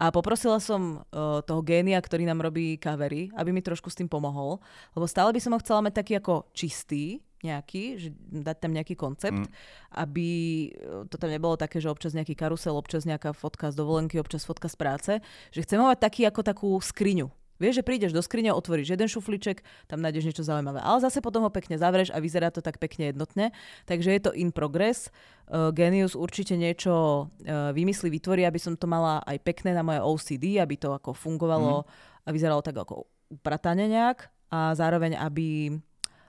a 0.02 0.12
poprosila 0.12 0.60
som 0.60 1.06
uh, 1.14 1.40
toho 1.46 1.62
génia, 1.64 2.02
ktorý 2.02 2.28
nám 2.28 2.44
robí 2.44 2.76
kavery, 2.76 3.32
aby 3.38 3.56
mi 3.56 3.62
trošku 3.64 3.88
s 3.88 3.96
tým 3.96 4.10
pomohol, 4.10 4.60
lebo 4.98 5.06
stále 5.08 5.32
by 5.32 5.40
som 5.40 5.54
ho 5.56 5.62
chcela 5.64 5.86
mať 5.86 5.94
taký 5.96 6.14
ako 6.20 6.50
čistý, 6.52 7.24
nejaký, 7.44 7.84
že 8.00 8.10
dať 8.32 8.58
tam 8.64 8.72
nejaký 8.72 8.96
koncept, 8.96 9.46
Mm. 9.46 9.52
aby 10.00 10.30
eh, 10.72 11.04
to 11.12 11.16
tam 11.20 11.30
nebolo 11.30 11.60
také, 11.60 11.84
že 11.84 11.92
občas 11.92 12.16
nejaký 12.16 12.34
karusel, 12.34 12.74
občas 12.74 13.04
nejaká 13.04 13.36
fotka 13.36 13.70
z 13.70 13.76
dovolenky, 13.78 14.18
občas 14.18 14.48
fotka 14.48 14.72
z 14.72 14.76
práce, 14.80 15.12
že 15.52 15.60
chcem 15.62 15.78
ho 15.78 15.92
mať 15.92 16.00
taký 16.00 16.22
ako 16.26 16.42
takú 16.42 16.70
skriňu. 16.80 17.30
Vieš, 17.62 17.80
že 17.80 17.88
prídeš 17.88 18.12
do 18.12 18.20
skrine, 18.20 18.52
otvoríš 18.52 18.98
jeden 18.98 19.08
šufliček, 19.08 19.62
tam 19.88 20.02
nájdeš 20.02 20.26
niečo 20.26 20.44
zaujímavé. 20.44 20.82
Ale 20.82 21.00
zase 21.06 21.22
potom 21.22 21.46
ho 21.46 21.52
pekne 21.54 21.78
zavrieš 21.78 22.12
a 22.12 22.20
vyzerá 22.20 22.50
to 22.50 22.66
tak 22.66 22.82
pekne 22.82 23.14
jednotne. 23.14 23.54
Takže 23.86 24.10
je 24.10 24.22
to 24.26 24.32
in 24.34 24.50
progress. 24.52 25.14
Uh, 25.48 25.70
Genius 25.70 26.18
určite 26.18 26.58
niečo 26.58 27.30
uh, 27.30 27.72
vymyslí, 27.72 28.10
vytvorí, 28.10 28.44
aby 28.44 28.60
som 28.60 28.74
to 28.76 28.90
mala 28.90 29.22
aj 29.24 29.38
pekné 29.46 29.72
na 29.72 29.86
moje 29.86 30.02
OCD, 30.02 30.60
aby 30.60 30.76
to 30.76 30.92
ako 30.98 31.14
fungovalo 31.16 31.88
a 32.26 32.30
vyzeralo 32.34 32.60
tak 32.66 32.74
ako 32.74 33.08
upratane 33.32 33.86
nejak 33.88 34.28
a 34.52 34.74
zároveň, 34.74 35.18
aby 35.18 35.78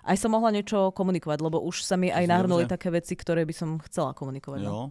aj 0.04 0.16
som 0.20 0.30
mohla 0.30 0.52
niečo 0.52 0.92
komunikovať, 0.92 1.38
lebo 1.40 1.60
už 1.64 1.82
sa 1.82 1.96
mi 1.96 2.12
aj 2.12 2.28
nahrnuli 2.28 2.68
také 2.68 2.92
veci, 2.92 3.16
ktoré 3.16 3.48
by 3.48 3.54
som 3.56 3.80
chcela 3.88 4.12
komunikovať. 4.12 4.60
No. 4.62 4.70
Jo. 4.70 4.82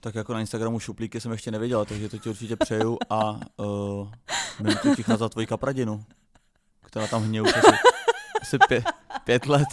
Tak 0.00 0.14
jako 0.14 0.34
na 0.34 0.40
Instagramu 0.40 0.78
šuplíky 0.78 1.20
jsem 1.20 1.32
ještě 1.32 1.50
neviděl, 1.50 1.84
takže 1.84 2.08
to 2.08 2.18
ti 2.18 2.28
určitě 2.28 2.56
přeju 2.56 2.98
a 3.10 3.40
uh, 3.56 4.08
minutu 4.62 4.94
ticha 4.94 5.16
za 5.16 5.28
tvoji 5.28 5.46
kapradinu, 5.46 6.04
která 6.82 7.06
tam 7.06 7.22
hně 7.22 7.42
už 7.42 7.56
asi, 7.56 7.76
asi 8.40 8.58
pě, 8.68 8.82
pět 9.24 9.46
let. 9.46 9.68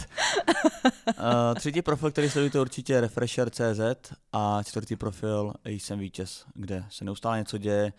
Uh, 1.07 1.55
třetí 1.55 1.81
profil, 1.81 2.11
který 2.11 2.29
sledujete 2.29 2.61
určitě 2.61 2.93
je 2.93 3.01
Refresher.cz 3.01 4.13
a 4.33 4.63
čtvrtý 4.63 4.95
profil 4.95 5.53
jsem 5.65 5.99
vítěz, 5.99 6.45
kde 6.53 6.85
se 6.89 7.05
neustále 7.05 7.37
něco 7.37 7.57
děje, 7.57 7.93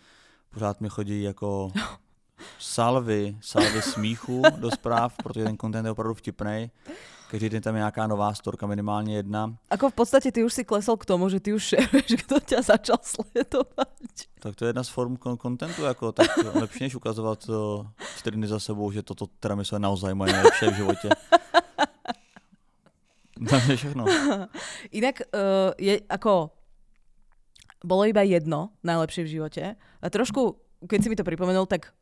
pořád 0.50 0.80
mi 0.80 0.88
chodí 0.88 1.22
jako 1.22 1.72
salvy, 2.58 3.36
salvy 3.40 3.82
smíchu 3.82 4.42
do 4.56 4.70
zpráv, 4.70 5.14
protože 5.22 5.44
ten 5.44 5.58
content 5.58 5.86
je 5.86 5.90
opravdu 5.90 6.14
vtipný. 6.14 6.70
Každý 7.30 7.48
den 7.48 7.62
tam 7.62 7.74
je 7.74 7.78
nějaká 7.78 8.06
nová 8.06 8.34
storka, 8.34 8.66
minimálně 8.66 9.16
jedna. 9.16 9.56
Ako 9.70 9.90
v 9.90 9.94
podstate 9.94 10.30
ty 10.32 10.44
už 10.46 10.54
si 10.54 10.62
klesol 10.64 10.94
k 10.96 11.04
tomu, 11.10 11.26
že 11.28 11.42
ty 11.42 11.50
už 11.50 11.74
šeruješ, 11.74 12.22
kto 12.22 12.38
ťa 12.38 12.62
začal 12.62 13.02
sledovať. 13.02 14.30
Tak 14.38 14.54
to 14.54 14.64
je 14.64 14.68
jedna 14.68 14.86
z 14.86 14.88
form 14.88 15.16
kon- 15.16 15.36
kontentu, 15.36 15.82
jako, 15.82 16.12
tak 16.12 16.30
lepší 16.54 16.84
než 16.84 16.94
ukazovat 16.94 17.48
uh, 17.48 17.86
čtyři 18.16 18.36
dny 18.36 18.46
za 18.46 18.60
sebou, 18.60 18.90
že 18.94 19.02
toto 19.02 19.26
tiramisu 19.42 19.74
je 19.74 19.78
naozaj 19.78 20.14
moje 20.14 20.32
nejlepší 20.32 20.66
v 20.66 20.74
životě. 20.74 21.08
To 23.50 23.56
je 23.56 23.76
všechno. 23.76 24.04
Inak 24.90 25.20
uh, 25.34 25.74
je 25.78 26.00
ako 26.08 26.50
bolo 27.84 28.06
iba 28.06 28.22
jedno 28.22 28.70
najlepšie 28.82 29.22
v 29.26 29.32
živote. 29.38 29.62
A 29.76 30.06
trošku, 30.10 30.56
keď 30.88 30.98
si 31.02 31.08
mi 31.10 31.18
to 31.18 31.26
pripomenul, 31.26 31.66
tak 31.66 31.92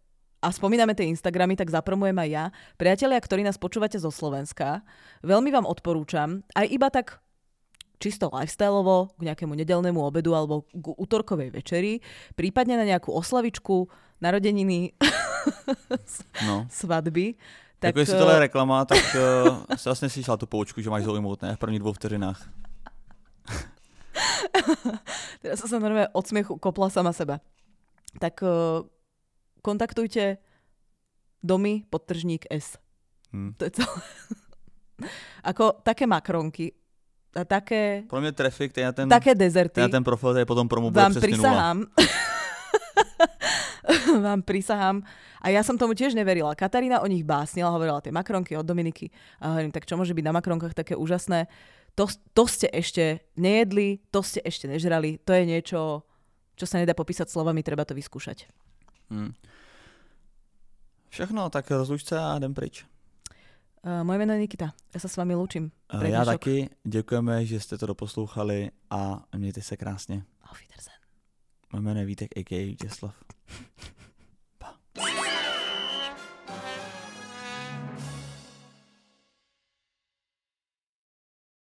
a 0.45 0.53
spomíname 0.53 0.93
tie 0.93 1.09
Instagramy, 1.09 1.57
tak 1.57 1.73
zapromujem 1.73 2.13
aj 2.21 2.29
ja. 2.29 2.45
Priatelia, 2.77 3.17
ktorí 3.17 3.41
nás 3.41 3.57
počúvate 3.57 3.97
zo 3.97 4.13
Slovenska, 4.13 4.85
veľmi 5.25 5.49
vám 5.49 5.65
odporúčam, 5.65 6.45
aj 6.53 6.67
iba 6.69 6.93
tak 6.93 7.25
čisto 7.97 8.29
lifestyleovo, 8.29 9.17
k 9.17 9.33
nejakému 9.33 9.57
nedelnému 9.57 9.97
obedu 10.05 10.37
alebo 10.37 10.69
k 10.69 10.93
útorkovej 11.01 11.49
večeri, 11.57 12.05
prípadne 12.37 12.77
na 12.77 12.85
nejakú 12.85 13.09
oslavičku, 13.09 13.89
narodeniny, 14.21 14.93
No. 16.47 16.67
svadby. 16.71 17.35
Tak, 17.79 17.89
jako 17.89 17.99
jestli 17.99 18.15
eh, 18.15 18.19
tohle 18.19 18.35
je 18.35 18.41
reklama, 18.41 18.85
tak 18.85 18.99
uh, 19.17 19.77
se 19.77 19.89
vlastně 19.89 20.09
slyšela 20.09 20.37
tu 20.37 20.47
poučku, 20.47 20.81
že 20.81 20.91
máš 20.91 21.05
zaujmout, 21.05 21.43
ne? 21.43 21.57
V 21.57 21.59
prvních 21.59 21.81
dvou 21.81 21.93
vteřinách. 21.93 22.49
Teraz 25.43 25.61
som 25.61 25.69
sa 25.69 25.77
normálne 25.77 26.09
od 26.17 26.25
smiechu 26.25 26.57
kopla 26.57 26.89
sama 26.89 27.13
seba. 27.13 27.43
Tak 28.17 28.41
uh, 28.41 28.87
kontaktujte 29.65 30.37
domy 31.41 31.89
podtržník 31.89 32.45
S. 32.53 32.77
Hm. 33.33 33.57
To 33.57 33.63
je 33.65 33.71
celé. 33.81 34.01
Ako 35.51 35.81
také 35.81 36.05
makronky, 36.05 36.77
a 37.35 37.45
také, 37.45 38.03
Pro 38.09 38.21
mě 38.21 38.33
trafik, 38.33 38.73
ten, 38.73 38.95
ten, 38.95 39.09
také 39.09 39.35
dezerty. 39.35 39.81
ten, 39.81 39.91
ten 39.91 40.05
profil, 40.05 40.33
tady 40.33 40.45
potom 40.45 40.69
promo 40.69 40.91
bude 40.91 41.03
vám 41.03 41.15
prisahám. 41.15 41.87
vám 44.23 44.43
prisahám. 44.43 45.03
A 45.43 45.53
ja 45.53 45.61
som 45.61 45.77
tomu 45.77 45.93
tiež 45.93 46.15
neverila. 46.17 46.57
Katarína 46.57 47.05
o 47.05 47.11
nich 47.11 47.27
básnila, 47.27 47.75
hovorila 47.75 48.01
tie 48.01 48.15
makronky 48.15 48.57
od 48.57 48.65
Dominiky. 48.65 49.11
A 49.43 49.53
hovorím, 49.53 49.75
tak 49.75 49.85
čo 49.85 49.99
môže 49.99 50.15
byť 50.17 50.25
na 50.25 50.33
makronkách 50.33 50.73
také 50.73 50.97
úžasné? 50.97 51.51
To, 51.99 52.09
to 52.33 52.49
ste 52.49 52.71
ešte 52.73 53.21
nejedli, 53.37 54.01
to 54.09 54.25
ste 54.25 54.41
ešte 54.41 54.71
nežrali. 54.71 55.21
To 55.27 55.37
je 55.37 55.45
niečo, 55.45 56.07
čo 56.57 56.65
sa 56.65 56.81
nedá 56.81 56.97
popísať 56.97 57.29
slovami, 57.29 57.61
treba 57.61 57.85
to 57.85 57.93
vyskúšať. 57.93 58.49
Hm. 59.13 59.37
Všechno, 61.15 61.51
tak 61.51 61.71
rozluč 61.71 62.05
se 62.05 62.19
a 62.19 62.37
jdem 62.37 62.55
pryč. 62.55 62.87
Uh, 63.87 64.03
moje 64.03 64.19
meno 64.19 64.33
je 64.33 64.39
Nikita. 64.43 64.75
Ja 64.95 64.99
sa 64.99 65.07
s 65.07 65.15
vami 65.15 65.35
lúčim. 65.39 65.71
Uh, 65.95 66.03
Já 66.03 66.25
taky, 66.25 66.71
děkujeme, 66.85 67.47
že 67.47 67.61
jste 67.61 67.79
to 67.79 67.87
doposlouchali 67.87 68.71
a 68.91 69.23
mějte 69.37 69.63
se 69.63 69.77
krásně. 69.77 70.25
Auf 70.43 70.61
Wiedersehen. 70.61 70.99
Moje 71.73 71.83
jméno 71.83 72.01
je 72.01 72.07
Vítek, 72.07 72.31
a.k.a. 72.37 72.67
Vítězslav. 72.67 73.15